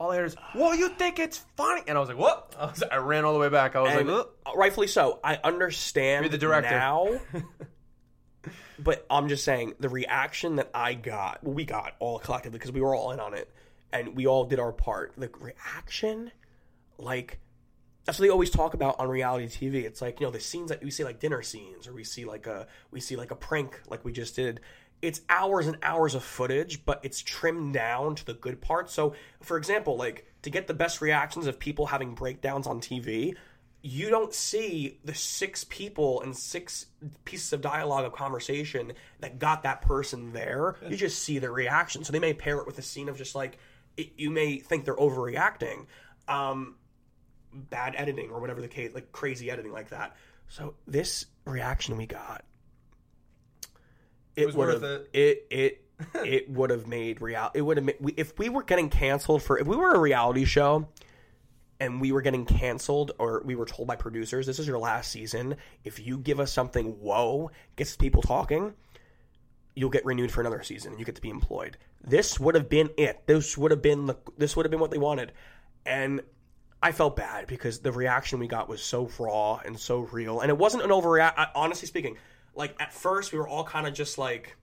all 0.00 0.10
I 0.10 0.16
heard 0.16 0.26
is, 0.26 0.36
"Well, 0.54 0.74
you 0.74 0.88
think 0.88 1.18
it's 1.18 1.44
funny?" 1.56 1.82
And 1.86 1.96
I 1.96 2.00
was 2.00 2.08
like, 2.08 2.18
"What?" 2.18 2.56
I, 2.58 2.66
was, 2.66 2.82
I 2.90 2.96
ran 2.96 3.24
all 3.26 3.34
the 3.34 3.38
way 3.38 3.50
back. 3.50 3.76
I 3.76 3.82
was 3.82 3.92
and 3.92 4.08
like, 4.08 4.26
rightfully 4.56 4.86
so. 4.86 5.20
I 5.22 5.38
understand 5.44 6.24
You're 6.24 6.30
the 6.30 6.38
director. 6.38 6.70
now, 6.70 7.20
but 8.78 9.06
I'm 9.10 9.28
just 9.28 9.44
saying 9.44 9.74
the 9.78 9.90
reaction 9.90 10.56
that 10.56 10.70
I 10.74 10.94
got, 10.94 11.44
well, 11.44 11.52
we 11.52 11.66
got 11.66 11.94
all 11.98 12.18
collectively 12.18 12.58
because 12.58 12.72
we 12.72 12.80
were 12.80 12.94
all 12.94 13.12
in 13.12 13.20
on 13.20 13.34
it, 13.34 13.52
and 13.92 14.16
we 14.16 14.26
all 14.26 14.44
did 14.44 14.58
our 14.58 14.72
part. 14.72 15.12
The 15.18 15.30
reaction, 15.38 16.32
like, 16.96 17.38
that's 18.06 18.18
what 18.18 18.24
they 18.24 18.30
always 18.30 18.50
talk 18.50 18.72
about 18.72 18.98
on 18.98 19.08
reality 19.10 19.46
TV. 19.48 19.84
It's 19.84 20.00
like 20.00 20.18
you 20.18 20.26
know 20.26 20.32
the 20.32 20.40
scenes 20.40 20.70
that 20.70 20.82
we 20.82 20.90
see 20.90 21.04
like 21.04 21.20
dinner 21.20 21.42
scenes, 21.42 21.86
or 21.86 21.92
we 21.92 22.04
see 22.04 22.24
like 22.24 22.46
a 22.46 22.66
we 22.90 23.00
see 23.00 23.16
like 23.16 23.32
a 23.32 23.36
prank, 23.36 23.78
like 23.86 24.02
we 24.02 24.12
just 24.12 24.34
did. 24.34 24.60
It's 25.02 25.20
hours 25.28 25.66
and 25.66 25.78
hours 25.82 26.14
of 26.14 26.22
footage, 26.22 26.84
but 26.84 27.00
it's 27.02 27.22
trimmed 27.22 27.74
down 27.74 28.14
to 28.16 28.26
the 28.26 28.34
good 28.34 28.60
parts. 28.60 28.92
So, 28.92 29.14
for 29.40 29.56
example, 29.56 29.96
like 29.96 30.26
to 30.42 30.50
get 30.50 30.66
the 30.66 30.74
best 30.74 31.00
reactions 31.00 31.46
of 31.46 31.58
people 31.58 31.86
having 31.86 32.14
breakdowns 32.14 32.66
on 32.66 32.80
TV, 32.80 33.34
you 33.82 34.10
don't 34.10 34.34
see 34.34 34.98
the 35.04 35.14
six 35.14 35.64
people 35.64 36.20
and 36.20 36.36
six 36.36 36.86
pieces 37.24 37.52
of 37.52 37.62
dialogue 37.62 38.04
of 38.04 38.12
conversation 38.12 38.92
that 39.20 39.38
got 39.38 39.62
that 39.62 39.80
person 39.82 40.32
there. 40.32 40.76
You 40.86 40.96
just 40.96 41.22
see 41.22 41.38
the 41.38 41.50
reaction. 41.50 42.04
So 42.04 42.12
they 42.12 42.18
may 42.18 42.34
pair 42.34 42.58
it 42.58 42.66
with 42.66 42.78
a 42.78 42.82
scene 42.82 43.08
of 43.08 43.16
just 43.16 43.34
like 43.34 43.58
it, 43.96 44.12
you 44.16 44.30
may 44.30 44.58
think 44.58 44.84
they're 44.84 44.96
overreacting. 44.96 45.86
Um, 46.28 46.76
bad 47.52 47.94
editing 47.96 48.30
or 48.30 48.40
whatever 48.40 48.60
the 48.60 48.68
case, 48.68 48.94
like 48.94 49.12
crazy 49.12 49.50
editing 49.50 49.72
like 49.72 49.90
that. 49.90 50.16
So 50.48 50.74
this 50.86 51.26
reaction 51.44 51.96
we 51.96 52.06
got, 52.06 52.44
it, 54.42 54.46
was 54.46 54.56
would 54.56 54.68
worth 54.68 54.82
have 54.82 55.02
it 55.12 55.46
it 55.50 55.84
it 56.24 56.50
would 56.50 56.70
have 56.70 56.86
made 56.86 57.20
real. 57.20 57.50
It 57.54 57.62
would 57.62 57.76
have 57.76 57.86
made, 57.86 57.96
if 58.16 58.38
we 58.38 58.48
were 58.48 58.62
getting 58.62 58.88
canceled 58.88 59.42
for 59.42 59.58
if 59.58 59.66
we 59.66 59.76
were 59.76 59.92
a 59.92 59.98
reality 59.98 60.44
show 60.44 60.88
and 61.78 62.00
we 62.00 62.12
were 62.12 62.22
getting 62.22 62.44
canceled 62.44 63.12
or 63.18 63.42
we 63.44 63.54
were 63.54 63.66
told 63.66 63.88
by 63.88 63.96
producers 63.96 64.46
this 64.46 64.58
is 64.58 64.66
your 64.66 64.78
last 64.78 65.10
season. 65.10 65.56
If 65.84 66.04
you 66.04 66.18
give 66.18 66.40
us 66.40 66.52
something, 66.52 66.86
whoa, 67.00 67.50
gets 67.76 67.96
people 67.96 68.22
talking. 68.22 68.74
You'll 69.74 69.90
get 69.90 70.04
renewed 70.04 70.30
for 70.30 70.40
another 70.40 70.62
season 70.62 70.92
and 70.92 71.00
you 71.00 71.06
get 71.06 71.14
to 71.14 71.22
be 71.22 71.30
employed. 71.30 71.78
This 72.02 72.40
would 72.40 72.54
have 72.54 72.68
been 72.68 72.90
it. 72.96 73.22
This 73.26 73.56
would 73.56 73.70
have 73.70 73.82
been 73.82 74.06
the 74.06 74.16
this 74.36 74.56
would 74.56 74.66
have 74.66 74.70
been 74.70 74.80
what 74.80 74.90
they 74.90 74.98
wanted. 74.98 75.32
And 75.86 76.22
I 76.82 76.92
felt 76.92 77.16
bad 77.16 77.46
because 77.46 77.80
the 77.80 77.92
reaction 77.92 78.38
we 78.38 78.48
got 78.48 78.68
was 78.68 78.82
so 78.82 79.10
raw 79.18 79.60
and 79.64 79.78
so 79.78 80.00
real, 80.00 80.40
and 80.40 80.48
it 80.48 80.56
wasn't 80.56 80.82
an 80.82 80.90
overreact. 80.90 81.50
Honestly 81.54 81.86
speaking, 81.86 82.16
like 82.60 82.76
at 82.78 82.92
first 82.92 83.32
we 83.32 83.38
were 83.38 83.48
all 83.48 83.64
kind 83.64 83.86
of 83.86 83.94
just 83.94 84.18
like, 84.18 84.54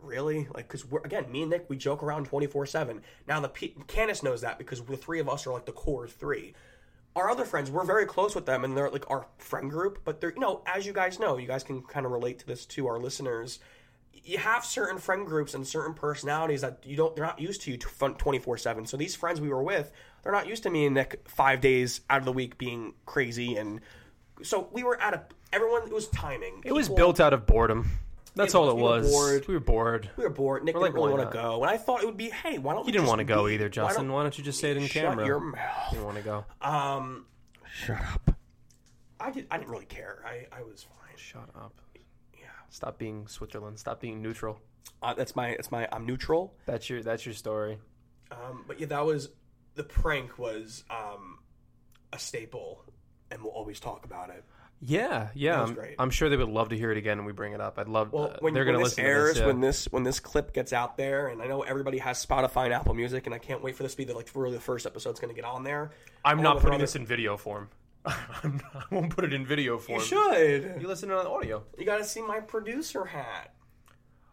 really, 0.00 0.48
like 0.52 0.66
because 0.66 0.84
we're 0.84 1.00
again 1.00 1.30
me 1.30 1.42
and 1.42 1.50
Nick 1.50 1.66
we 1.70 1.76
joke 1.76 2.02
around 2.02 2.26
twenty 2.26 2.46
four 2.46 2.66
seven. 2.66 3.00
Now 3.26 3.40
the 3.40 3.48
P- 3.48 3.76
knows 4.22 4.40
that 4.42 4.58
because 4.58 4.82
the 4.82 4.96
three 4.96 5.20
of 5.20 5.28
us 5.28 5.46
are 5.46 5.52
like 5.52 5.64
the 5.64 5.72
core 5.72 6.08
three. 6.08 6.54
Our 7.16 7.30
other 7.30 7.44
friends, 7.44 7.70
we're 7.70 7.84
very 7.84 8.06
close 8.06 8.34
with 8.34 8.44
them, 8.44 8.64
and 8.64 8.76
they're 8.76 8.90
like 8.90 9.08
our 9.08 9.28
friend 9.38 9.70
group. 9.70 10.00
But 10.04 10.20
they're 10.20 10.32
you 10.32 10.40
know 10.40 10.62
as 10.66 10.84
you 10.84 10.92
guys 10.92 11.20
know, 11.20 11.38
you 11.38 11.46
guys 11.46 11.62
can 11.62 11.82
kind 11.82 12.04
of 12.04 12.12
relate 12.12 12.40
to 12.40 12.46
this 12.46 12.66
to 12.66 12.88
our 12.88 12.98
listeners 12.98 13.60
you 14.26 14.38
have 14.38 14.64
certain 14.64 14.96
friend 14.96 15.26
groups 15.26 15.52
and 15.52 15.66
certain 15.66 15.92
personalities 15.92 16.62
that 16.62 16.78
you 16.84 16.96
don't 16.96 17.14
they're 17.14 17.26
not 17.26 17.38
used 17.38 17.60
to 17.60 17.70
you 17.70 17.76
24-7 17.76 18.88
so 18.88 18.96
these 18.96 19.14
friends 19.14 19.38
we 19.40 19.48
were 19.48 19.62
with 19.62 19.92
they're 20.22 20.32
not 20.32 20.46
used 20.46 20.62
to 20.62 20.70
me 20.70 20.86
and 20.86 20.94
nick 20.94 21.20
five 21.26 21.60
days 21.60 22.00
out 22.08 22.20
of 22.20 22.24
the 22.24 22.32
week 22.32 22.56
being 22.56 22.94
crazy 23.04 23.56
and 23.56 23.80
so 24.42 24.68
we 24.72 24.82
were 24.82 25.00
at 25.00 25.14
a 25.14 25.22
everyone 25.52 25.82
it 25.86 25.92
was 25.92 26.08
timing 26.08 26.60
It 26.64 26.72
was 26.72 26.88
built 26.88 27.20
out 27.20 27.32
of 27.32 27.46
boredom. 27.46 27.90
That's 28.36 28.52
It 28.54 28.56
all 28.56 28.66
was. 28.66 28.72
it 28.72 28.76
We 28.76 28.82
were 28.82 28.88
was. 28.98 29.10
bored. 29.12 29.48
We 29.48 29.54
were 29.54 29.60
bored. 29.60 30.10
we 30.16 30.24
were 30.24 30.30
bored 30.30 30.64
nick 30.64 30.74
We're 30.74 30.82
didn't 30.88 30.94
really 30.96 31.12
want 31.14 31.30
to 31.30 31.36
go 31.38 31.62
and 31.62 31.70
i 31.70 31.76
thought 31.76 32.02
it 32.02 32.06
would 32.06 32.16
be 32.16 32.30
hey 32.30 32.58
why 32.58 32.72
don't 32.74 32.82
You 32.82 32.86
we 32.86 32.92
didn't 32.92 33.06
want 33.06 33.20
to 33.20 33.24
go 33.24 33.46
be- 33.46 33.54
either, 33.54 33.66
why 33.66 33.70
Justin. 33.70 34.04
don't- 34.06 34.12
Why 34.12 34.22
don't 34.22 34.36
you 34.36 34.42
just 34.44 34.58
say 34.60 34.70
it 34.72 34.76
in 34.76 34.86
shut 34.86 35.02
camera? 35.04 35.24
your 35.26 35.38
You 35.38 35.52
mouth 35.52 35.90
didn't 35.90 36.04
want 36.04 36.16
to 36.16 36.22
go. 36.22 36.44
um 36.60 37.26
shut 37.72 38.00
up 38.00 38.36
i 39.20 39.30
did 39.30 39.46
i 39.50 39.56
didn't 39.58 39.70
really 39.70 39.84
care 39.86 40.22
i 40.26 40.46
i 40.56 40.62
was 40.62 40.82
fine 40.82 41.16
Shut 41.16 41.48
up. 41.54 41.72
yeah 42.36 42.46
Stop 42.70 42.98
being 42.98 43.28
Switzerland. 43.28 43.78
Stop 43.78 44.00
being 44.00 44.20
neutral. 44.20 44.58
uh, 45.00 45.14
that's 45.14 45.36
my 45.36 45.50
that's 45.50 45.70
my 45.70 45.88
i'm 45.92 46.04
neutral 46.06 46.54
That's 46.66 46.90
your 46.90 47.02
that's 47.04 47.24
your 47.24 47.34
story. 47.34 47.78
Um, 48.32 48.64
but 48.66 48.80
yeah, 48.80 48.86
that 48.86 49.04
was 49.04 49.28
the 49.76 49.84
prank 49.84 50.38
was 50.40 50.82
um, 50.90 51.38
a 52.12 52.18
staple, 52.18 52.84
and 53.30 53.42
we'll 53.42 53.52
always 53.52 53.80
talk 53.80 54.04
about 54.04 54.30
it. 54.30 54.44
Yeah, 54.80 55.28
yeah. 55.34 55.62
I'm. 55.62 55.78
I'm 55.98 56.10
sure 56.10 56.28
they 56.28 56.36
would 56.36 56.48
love 56.48 56.68
to 56.70 56.76
hear 56.76 56.90
it 56.90 56.98
again 56.98 57.16
when 57.18 57.26
we 57.26 57.32
bring 57.32 57.52
it 57.52 57.60
up. 57.60 57.78
I'd 57.78 57.88
love. 57.88 58.12
Well, 58.12 58.24
uh, 58.24 58.36
when, 58.40 58.52
they're 58.52 58.64
gonna 58.64 58.78
this 58.78 58.90
listen 58.98 59.04
airs, 59.04 59.28
to 59.28 59.34
this. 59.34 59.40
yeah. 59.40 59.46
when 59.46 59.60
this 59.60 59.84
when 59.90 60.02
this 60.02 60.20
clip 60.20 60.52
gets 60.52 60.72
out 60.72 60.96
there, 60.96 61.28
and 61.28 61.40
I 61.40 61.46
know 61.46 61.62
everybody 61.62 61.98
has 61.98 62.24
Spotify 62.24 62.64
and 62.64 62.74
Apple 62.74 62.92
Music, 62.92 63.24
and 63.26 63.34
I 63.34 63.38
can't 63.38 63.62
wait 63.62 63.76
for 63.76 63.82
this 63.82 63.92
to 63.92 63.98
be 63.98 64.04
the 64.04 64.14
like 64.14 64.28
really 64.34 64.54
the 64.54 64.60
first 64.60 64.84
episode's 64.84 65.20
going 65.20 65.34
to 65.34 65.40
get 65.40 65.48
on 65.48 65.64
there. 65.64 65.92
I'm 66.24 66.42
not 66.42 66.56
putting 66.56 66.68
another- 66.68 66.82
this 66.82 66.96
in 66.96 67.06
video 67.06 67.36
form. 67.36 67.70
I'm 68.04 68.60
not, 68.62 68.86
I 68.90 68.94
won't 68.94 69.14
put 69.14 69.24
it 69.24 69.32
in 69.32 69.46
video 69.46 69.78
form. 69.78 70.00
You 70.00 70.04
should. 70.04 70.76
You 70.82 70.86
listen 70.86 71.08
to 71.08 71.18
on 71.18 71.26
audio. 71.26 71.64
You 71.78 71.86
got 71.86 71.98
to 71.98 72.04
see 72.04 72.20
my 72.20 72.40
producer 72.40 73.06
hat. 73.06 73.54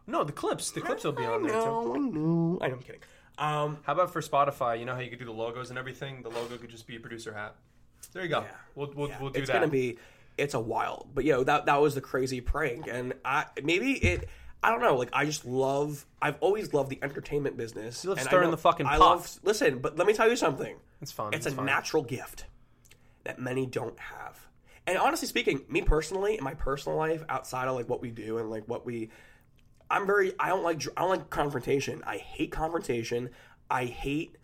No, 0.08 0.26
the 0.26 0.34
clips. 0.34 0.72
The 0.72 0.82
clips 0.82 1.06
will 1.06 1.14
be 1.14 1.24
on 1.24 1.46
I 1.46 1.48
there 1.48 1.62
too. 1.62 1.94
I 1.96 1.98
know. 2.00 2.60
I 2.62 2.68
know. 2.68 2.74
I'm 2.76 2.82
kidding. 2.82 3.02
Um, 3.38 3.78
How 3.84 3.94
about 3.94 4.12
for 4.12 4.22
Spotify? 4.22 4.78
You 4.78 4.86
know 4.86 4.94
how 4.94 5.00
you 5.00 5.10
could 5.10 5.20
do 5.20 5.26
the 5.26 5.32
logos 5.32 5.70
and 5.70 5.80
everything. 5.80 6.22
The 6.22 6.30
logo 6.30 6.58
could 6.58 6.70
just 6.70 6.86
be 6.86 6.98
a 6.98 7.00
producer 7.00 7.34
hat. 7.34 7.56
There 8.10 8.24
you 8.24 8.30
go. 8.30 8.42
Yeah. 8.42 8.48
We'll 8.76 8.92
we'll, 8.96 9.10
yeah, 9.10 9.22
we'll 9.22 9.30
do 9.32 9.40
it's 9.40 9.48
that. 9.50 9.56
It's 9.56 9.60
gonna 9.66 9.72
be 9.72 9.98
it's 10.38 10.54
a 10.54 10.60
wild 10.60 11.10
but 11.14 11.26
yo 11.26 11.44
that 11.44 11.66
that 11.66 11.80
was 11.82 11.94
the 11.94 12.02
crazy 12.02 12.40
prank 12.40 12.88
and 12.90 13.14
i 13.26 13.46
maybe 13.64 13.92
it 13.94 14.30
i 14.64 14.72
don't 14.72 14.80
know 14.82 14.96
like 14.96 15.10
i 15.12 15.26
just 15.26 15.46
love 15.46 16.06
i've 16.22 16.38
always 16.40 16.74
loved 16.74 16.90
the 16.90 16.98
entertainment 17.04 17.58
business 17.58 18.04
You 18.06 18.12
love 18.12 18.22
stirring 18.22 18.46
know- 18.46 18.52
the 18.52 18.58
fucking 18.58 18.86
i 18.88 18.96
love 18.96 19.40
listen 19.44 19.80
but 19.80 19.98
let 19.98 20.08
me 20.08 20.14
tell 20.14 20.30
you 20.30 20.38
something 20.38 20.78
it's 21.02 21.12
fun. 21.12 21.34
it's 21.34 21.46
It's, 21.46 21.54
a 21.54 21.58
fun. 21.58 21.66
natural 21.66 22.02
gift 22.02 22.46
that 23.26 23.40
many 23.40 23.66
don't 23.66 24.00
have 24.00 24.48
and 24.88 24.98
honestly 24.98 25.28
speaking 25.28 25.64
me 25.68 25.82
personally 25.82 26.38
in 26.38 26.44
my 26.46 26.54
personal 26.54 26.98
life 26.98 27.24
outside 27.28 27.68
of 27.68 27.76
like 27.76 27.90
what 27.90 28.02
we 28.02 28.10
do 28.10 28.38
and 28.38 28.50
like 28.50 28.64
what 28.70 28.86
we 28.86 29.10
i'm 29.92 30.08
very 30.08 30.32
i 30.40 30.48
don't 30.48 30.64
like 30.64 30.82
i 30.96 31.02
don't 31.02 31.10
like 31.10 31.30
confrontation 31.30 32.02
i 32.08 32.16
hate 32.18 32.52
confrontation 32.54 33.30
i 33.70 33.84
hate 33.84 34.38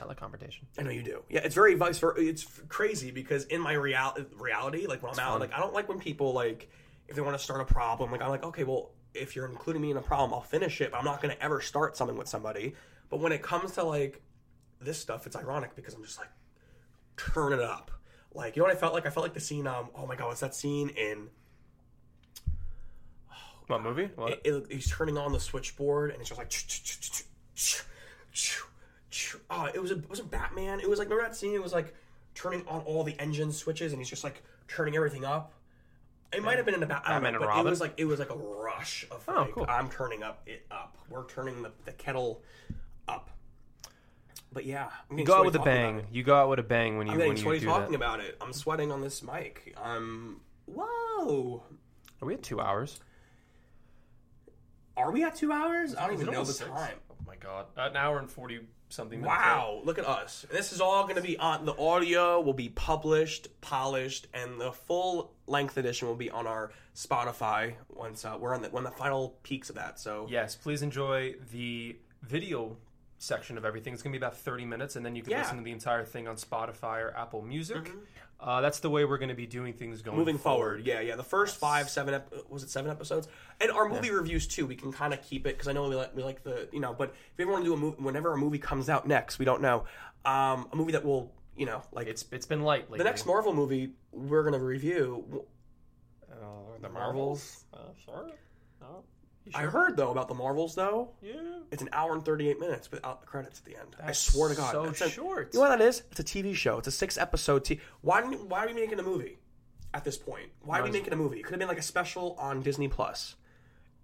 I 0.00 0.04
like 0.06 0.18
confrontation. 0.18 0.66
I 0.78 0.82
know 0.82 0.90
you 0.90 1.02
do. 1.02 1.22
Yeah, 1.28 1.40
it's 1.44 1.54
very 1.54 1.74
vice 1.74 1.98
versa. 1.98 2.20
It's 2.20 2.44
crazy 2.68 3.10
because 3.10 3.44
in 3.44 3.60
my 3.60 3.72
real 3.72 4.14
reality, 4.38 4.86
like 4.86 5.02
when 5.02 5.12
I'm 5.12 5.18
out, 5.18 5.30
fun. 5.32 5.40
like 5.40 5.52
I 5.52 5.58
don't 5.60 5.72
like 5.72 5.88
when 5.88 5.98
people 5.98 6.32
like 6.32 6.68
if 7.08 7.16
they 7.16 7.22
want 7.22 7.36
to 7.36 7.42
start 7.42 7.60
a 7.60 7.64
problem. 7.64 8.10
Like 8.10 8.20
I'm 8.22 8.28
like, 8.28 8.44
okay, 8.44 8.64
well, 8.64 8.90
if 9.14 9.34
you're 9.36 9.46
including 9.46 9.80
me 9.82 9.90
in 9.90 9.96
a 9.96 10.02
problem, 10.02 10.34
I'll 10.34 10.42
finish 10.42 10.80
it. 10.80 10.90
But 10.90 10.98
I'm 10.98 11.04
not 11.04 11.22
going 11.22 11.34
to 11.34 11.42
ever 11.42 11.60
start 11.60 11.96
something 11.96 12.16
with 12.16 12.28
somebody. 12.28 12.74
But 13.08 13.20
when 13.20 13.32
it 13.32 13.42
comes 13.42 13.72
to 13.72 13.84
like 13.84 14.20
this 14.80 14.98
stuff, 14.98 15.26
it's 15.26 15.36
ironic 15.36 15.74
because 15.74 15.94
I'm 15.94 16.02
just 16.02 16.18
like 16.18 16.28
turn 17.16 17.52
it 17.52 17.60
up. 17.60 17.90
Like 18.34 18.56
you 18.56 18.60
know 18.62 18.66
what 18.68 18.76
I 18.76 18.78
felt 18.78 18.92
like? 18.92 19.06
I 19.06 19.10
felt 19.10 19.24
like 19.24 19.34
the 19.34 19.40
scene. 19.40 19.66
Um, 19.66 19.88
oh 19.94 20.06
my 20.06 20.16
god, 20.16 20.28
what's 20.28 20.40
that 20.40 20.54
scene 20.54 20.90
in? 20.90 21.28
What 23.68 23.82
movie? 23.82 24.10
What? 24.14 24.32
It, 24.32 24.40
it- 24.44 24.66
he's 24.72 24.90
turning 24.90 25.16
on 25.18 25.32
the 25.32 25.40
switchboard 25.40 26.10
and 26.10 26.20
it's 26.20 26.28
just 26.30 26.38
like. 26.38 26.50
Oh, 29.56 29.64
it 29.72 29.80
was 29.80 29.90
a, 29.90 29.94
it 29.94 30.08
wasn't 30.08 30.30
Batman. 30.30 30.80
It 30.80 30.88
was 30.88 30.98
like 30.98 31.08
remember 31.08 31.28
that 31.28 31.36
scene? 31.36 31.54
It 31.54 31.62
was 31.62 31.72
like 31.72 31.94
turning 32.34 32.62
on 32.68 32.80
all 32.82 33.02
the 33.04 33.18
engine 33.20 33.50
switches 33.52 33.92
and 33.92 34.00
he's 34.00 34.10
just 34.10 34.22
like 34.24 34.42
turning 34.68 34.94
everything 34.96 35.24
up. 35.24 35.52
It 36.32 36.42
might 36.42 36.56
have 36.56 36.66
been 36.66 36.74
in 36.74 36.82
a 36.82 36.86
Bat- 36.86 37.02
I 37.06 37.12
don't 37.12 37.22
Batman 37.22 37.32
know, 37.34 37.38
and 37.38 37.44
but 37.44 37.48
Robin? 37.48 37.66
it 37.66 37.70
was 37.70 37.80
like 37.80 37.94
it 37.96 38.04
was 38.04 38.18
like 38.18 38.30
a 38.30 38.36
rush 38.36 39.06
of 39.10 39.24
Oh, 39.28 39.32
like 39.42 39.52
cool. 39.52 39.66
I'm 39.68 39.88
turning 39.88 40.22
up 40.22 40.42
it 40.46 40.66
up. 40.70 40.96
We're 41.08 41.24
turning 41.26 41.62
the, 41.62 41.70
the 41.84 41.92
kettle 41.92 42.42
up. 43.08 43.30
But 44.52 44.64
yeah, 44.66 44.88
I'm 45.10 45.18
You 45.18 45.24
getting 45.24 45.26
go 45.26 45.32
out 45.34 45.36
sweaty 45.36 45.46
with 45.46 45.54
a 45.54 45.58
talking 45.58 45.72
about 45.72 45.82
bang. 45.94 45.98
it. 46.00 46.04
You 46.12 46.22
go 46.22 46.34
out 46.36 46.48
with 46.50 46.58
a 46.58 46.62
bang 46.62 46.98
when 46.98 47.06
you 47.06 47.12
I'm 47.14 47.18
when 47.18 47.28
getting 47.28 47.36
you 47.38 47.42
sweaty 47.44 47.60
do 47.60 47.66
talking 47.66 47.90
that. 47.92 47.96
about 47.96 48.20
it. 48.20 48.36
I'm 48.40 48.52
sweating 48.52 48.90
on 48.92 49.00
this 49.00 49.22
mic. 49.22 49.74
I'm 49.82 50.40
whoa. 50.66 51.62
Are 52.20 52.26
we 52.26 52.34
at 52.34 52.42
two 52.42 52.60
hours? 52.60 53.00
Are 54.96 55.10
we 55.12 55.24
at 55.24 55.36
two 55.36 55.52
hours? 55.52 55.94
I 55.94 56.06
don't 56.06 56.14
even 56.14 56.26
know 56.26 56.32
the 56.32 56.38
almost 56.38 56.58
six? 56.58 56.70
time. 56.70 56.94
Oh 57.10 57.14
my 57.26 57.36
god, 57.36 57.66
an 57.76 57.96
hour 57.96 58.18
and 58.18 58.30
forty 58.30 58.60
something. 58.88 59.22
Wow, 59.22 59.80
look 59.84 59.98
at 59.98 60.06
us. 60.06 60.46
This 60.50 60.72
is 60.72 60.80
all 60.80 61.02
going 61.04 61.16
to 61.16 61.22
be 61.22 61.36
on 61.38 61.66
the 61.66 61.76
audio 61.76 62.40
will 62.40 62.54
be 62.54 62.68
published, 62.68 63.48
polished, 63.60 64.26
and 64.34 64.60
the 64.60 64.72
full 64.72 65.32
length 65.46 65.76
edition 65.76 66.08
will 66.08 66.14
be 66.16 66.30
on 66.30 66.46
our 66.46 66.70
Spotify 66.94 67.74
once 67.88 68.24
uh, 68.24 68.36
we're 68.38 68.54
on 68.54 68.62
the 68.62 68.68
when 68.68 68.84
the 68.84 68.90
final 68.90 69.36
peaks 69.42 69.68
of 69.68 69.76
that. 69.76 70.00
So 70.00 70.26
Yes, 70.30 70.56
please 70.56 70.82
enjoy 70.82 71.34
the 71.52 71.96
video 72.22 72.76
section 73.18 73.56
of 73.58 73.64
everything. 73.64 73.92
It's 73.94 74.02
going 74.02 74.12
to 74.12 74.18
be 74.18 74.22
about 74.24 74.36
30 74.36 74.64
minutes, 74.64 74.96
and 74.96 75.04
then 75.04 75.16
you 75.16 75.22
can 75.22 75.32
Yeah. 75.32 75.40
listen 75.42 75.58
to 75.58 75.62
the 75.64 75.72
entire 75.72 76.04
thing 76.04 76.28
on 76.28 76.36
Spotify 76.36 77.00
or 77.02 77.16
Apple 77.16 77.42
Music. 77.42 77.90
Uh, 78.38 78.60
that's 78.60 78.80
the 78.80 78.90
way 78.90 79.06
we're 79.06 79.16
going 79.16 79.30
to 79.30 79.34
be 79.34 79.46
doing 79.46 79.72
things 79.72 80.02
going 80.02 80.18
moving 80.18 80.36
forward, 80.36 80.84
yeah, 80.86 81.00
yeah. 81.00 81.16
The 81.16 81.22
first 81.24 81.56
five, 81.56 81.88
seven, 81.88 82.12
ep- 82.12 82.30
was 82.50 82.62
it 82.62 82.68
seven 82.68 82.90
episodes? 82.90 83.28
And 83.60 83.70
our 83.70 83.88
movie 83.88 84.10
reviews 84.10 84.46
too. 84.46 84.66
We 84.66 84.76
can 84.76 84.92
kind 84.92 85.14
of 85.14 85.22
keep 85.22 85.46
it 85.46 85.54
because 85.54 85.68
I 85.68 85.72
know 85.72 85.88
we 85.88 85.94
like 85.96 86.14
we 86.14 86.22
like 86.22 86.42
the 86.42 86.68
you 86.70 86.78
know. 86.80 86.92
But 86.92 87.14
if 87.32 87.40
ever 87.40 87.50
want 87.52 87.64
to 87.64 87.70
do 87.70 87.72
a 87.72 87.76
movie, 87.78 87.96
whenever 88.02 88.34
a 88.34 88.36
movie 88.36 88.58
comes 88.58 88.90
out 88.90 89.06
next, 89.08 89.38
we 89.38 89.46
don't 89.46 89.62
know. 89.62 89.84
Um, 90.26 90.68
a 90.70 90.76
movie 90.76 90.92
that 90.92 91.02
will 91.02 91.32
you 91.56 91.64
know 91.64 91.82
like 91.92 92.08
It's 92.08 92.26
it's 92.30 92.44
been 92.44 92.60
light 92.62 92.82
lately. 92.90 92.98
the 92.98 93.04
next 93.04 93.24
Marvel 93.24 93.54
movie 93.54 93.94
we're 94.12 94.42
gonna 94.44 94.62
review. 94.62 95.46
Uh, 96.30 96.36
the 96.82 96.90
Marvels. 96.90 97.64
Uh. 97.72 97.78
No. 98.82 99.02
You 99.46 99.52
I 99.54 99.62
heard 99.62 99.96
though 99.96 100.10
about 100.10 100.28
the 100.28 100.34
Marvels 100.34 100.74
though. 100.74 101.10
Yeah. 101.22 101.34
It's 101.70 101.80
an 101.82 101.88
hour 101.92 102.12
and 102.14 102.24
38 102.24 102.58
minutes 102.60 102.90
without 102.90 103.20
the 103.20 103.26
credits 103.26 103.60
at 103.60 103.64
the 103.64 103.76
end. 103.76 103.96
I 104.02 104.12
swear 104.12 104.48
to 104.50 104.54
God. 104.56 104.72
so 104.72 104.84
That's 104.86 105.00
a- 105.02 105.10
short. 105.10 105.50
You 105.54 105.60
know 105.60 105.68
what 105.68 105.78
that 105.78 105.84
is? 105.84 106.02
It's 106.10 106.20
a 106.20 106.24
TV 106.24 106.54
show. 106.54 106.78
It's 106.78 106.88
a 106.88 106.92
six 106.92 107.16
episode 107.16 107.64
t 107.64 107.80
Why 108.00 108.20
didn't, 108.22 108.48
why 108.48 108.64
are 108.64 108.66
we 108.66 108.72
making 108.74 108.98
a 108.98 109.02
movie 109.04 109.38
at 109.94 110.04
this 110.04 110.16
point? 110.16 110.50
Why 110.62 110.80
are 110.80 110.84
we 110.84 110.90
making 110.90 111.12
a 111.12 111.16
movie? 111.16 111.38
It 111.38 111.44
could 111.44 111.52
have 111.52 111.58
been 111.60 111.68
like 111.68 111.78
a 111.78 111.82
special 111.82 112.34
on 112.38 112.62
Disney 112.62 112.88
Plus. 112.88 113.36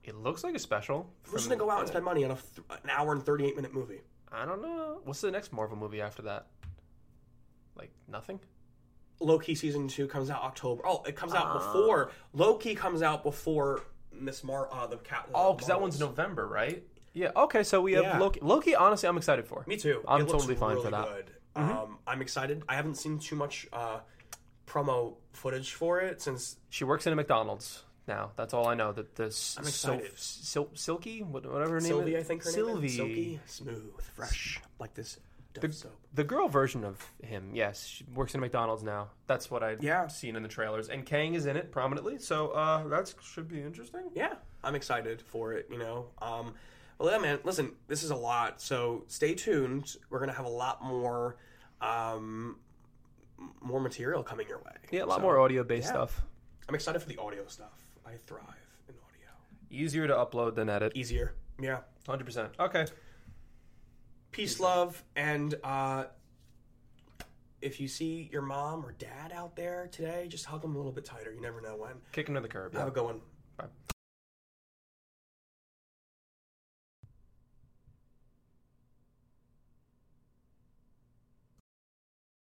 It 0.04 0.14
looks 0.16 0.42
like 0.44 0.54
a 0.54 0.58
special. 0.58 1.12
Who's 1.28 1.46
going 1.46 1.58
to 1.58 1.64
go 1.64 1.70
out 1.70 1.80
and 1.80 1.88
spend 1.88 2.04
money 2.04 2.24
on 2.24 2.32
a 2.32 2.34
th- 2.36 2.66
an 2.84 2.90
hour 2.90 3.12
and 3.12 3.22
38 3.24 3.54
minute 3.56 3.72
movie? 3.74 4.00
I 4.32 4.44
don't 4.44 4.62
know. 4.62 5.00
What's 5.04 5.20
the 5.20 5.30
next 5.30 5.52
Marvel 5.52 5.76
movie 5.76 6.00
after 6.00 6.22
that? 6.22 6.46
Like 7.76 7.90
nothing. 8.08 8.40
Loki 9.20 9.54
season 9.54 9.86
two 9.88 10.06
comes 10.08 10.30
out 10.30 10.42
October. 10.42 10.82
Oh, 10.86 11.02
it 11.04 11.14
comes 11.14 11.32
out 11.34 11.46
Ah. 11.46 11.58
before 11.58 12.10
Loki 12.32 12.74
comes 12.74 13.02
out 13.02 13.22
before 13.22 13.82
Miss 14.18 14.42
Mar. 14.44 14.68
Uh, 14.72 14.86
the 14.86 14.96
cat. 14.98 15.28
Oh, 15.34 15.52
because 15.54 15.68
that 15.68 15.80
one's 15.80 15.98
November, 16.00 16.46
right? 16.46 16.82
Yeah. 17.12 17.30
Okay, 17.36 17.62
so 17.62 17.80
we 17.82 17.92
have 17.92 18.04
Yeah. 18.04 18.18
Loki. 18.18 18.40
Loki, 18.42 18.74
honestly, 18.74 19.08
I'm 19.08 19.16
excited 19.16 19.46
for. 19.46 19.64
Me 19.66 19.76
too. 19.76 20.02
I'm 20.08 20.20
It 20.22 20.24
looks 20.28 20.32
totally 20.44 20.54
fine 20.54 20.76
for 20.76 20.88
really 20.88 20.90
that. 20.92 21.06
Mm-hmm. 21.56 21.68
Good. 21.68 21.74
Um, 21.82 21.98
I'm 22.06 22.22
excited. 22.22 22.62
I 22.68 22.74
haven't 22.76 22.94
seen 22.96 23.18
too 23.18 23.36
much 23.36 23.66
uh, 23.72 24.00
promo 24.66 25.14
footage 25.32 25.74
for 25.74 26.00
it 26.00 26.22
since 26.22 26.56
She 26.70 26.84
works 26.84 27.06
in 27.06 27.12
a 27.12 27.16
McDonald's 27.16 27.84
now. 28.08 28.30
That's 28.36 28.54
all 28.54 28.66
I 28.68 28.74
know. 28.74 28.92
That 28.92 29.14
this 29.16 29.56
I'm 29.58 29.66
excited. 29.66 30.10
Sil- 30.16 30.72
Silky, 30.74 31.22
whatever 31.22 31.68
her 31.68 31.80
name 31.80 31.88
Sylvie, 31.88 32.14
is. 32.14 32.24
I 32.24 32.26
think 32.26 32.44
her 32.44 32.50
Sylvie. 32.50 32.72
name 32.74 32.84
is. 32.86 32.96
Silky, 32.96 33.40
smooth, 33.46 34.00
fresh, 34.16 34.60
like 34.78 34.94
this 34.94 35.18
Dove 35.60 35.74
soap. 35.74 35.98
The 36.14 36.24
girl 36.24 36.48
version 36.48 36.84
of 36.84 37.02
him, 37.22 37.50
yes, 37.54 37.84
she 37.86 38.04
works 38.14 38.34
in 38.34 38.40
McDonald's 38.40 38.82
now. 38.82 39.10
That's 39.26 39.50
what 39.50 39.62
I've 39.62 39.82
Yeah. 39.82 40.06
seen 40.08 40.36
in 40.36 40.42
the 40.42 40.48
trailers, 40.48 40.88
and 40.88 41.04
Kang 41.06 41.34
is 41.34 41.46
in 41.46 41.56
it 41.56 41.70
prominently. 41.70 42.18
So 42.18 42.48
uh, 42.50 42.86
that 42.88 43.12
should 43.22 43.48
be 43.48 43.60
interesting. 43.62 44.10
Yeah, 44.14 44.34
I'm 44.64 44.74
excited 44.74 45.20
for 45.22 45.52
it. 45.52 45.66
You 45.70 45.78
know, 45.78 46.06
um, 46.20 46.54
well, 46.98 47.10
yeah, 47.10 47.18
man. 47.18 47.38
Listen, 47.44 47.72
this 47.88 48.02
is 48.02 48.10
a 48.10 48.16
lot, 48.16 48.60
so 48.60 49.04
stay 49.08 49.34
tuned. 49.34 49.96
We're 50.10 50.20
gonna 50.20 50.32
have 50.32 50.46
a 50.46 50.50
lot 50.50 50.82
more, 50.82 51.36
um, 51.80 52.58
more 53.60 53.80
material 53.80 54.22
coming 54.22 54.46
your 54.48 54.58
way. 54.58 54.72
Yeah, 54.90 55.04
a 55.04 55.06
lot 55.06 55.16
So, 55.16 55.22
more 55.22 55.38
audio 55.40 55.64
based 55.64 55.86
yeah. 55.86 55.92
stuff. 55.92 56.22
I'm 56.68 56.74
excited 56.74 57.00
for 57.02 57.08
the 57.08 57.18
audio 57.18 57.46
stuff. 57.46 57.72
I 58.06 58.12
thrive 58.26 58.44
in 58.88 58.94
audio. 58.94 59.28
Easier 59.70 60.06
to 60.06 60.14
upload 60.14 60.54
than 60.54 60.68
edit. 60.68 60.92
Easier. 60.94 61.34
Yeah. 61.60 61.80
Hundred 62.06 62.24
percent. 62.24 62.52
Okay. 62.58 62.86
Peace, 64.32 64.58
love, 64.60 65.02
and 65.14 65.54
uh, 65.62 66.04
if 67.60 67.78
you 67.80 67.86
see 67.86 68.28
your 68.32 68.40
mom 68.42 68.84
or 68.84 68.92
dad 68.92 69.30
out 69.34 69.54
there 69.56 69.88
today, 69.92 70.26
just 70.28 70.46
hug 70.46 70.62
them 70.62 70.74
a 70.74 70.78
little 70.78 70.90
bit 70.92 71.04
tighter. 71.04 71.32
You 71.32 71.40
never 71.42 71.60
know 71.60 71.76
when. 71.76 71.92
Kick 72.12 72.28
him 72.28 72.34
to 72.34 72.40
the 72.40 72.48
curb. 72.48 72.72
Have 72.72 72.82
Yeah. 72.84 72.88
a 72.88 72.90
good 72.90 73.04
one. 73.04 73.20
Bye. 73.58 73.66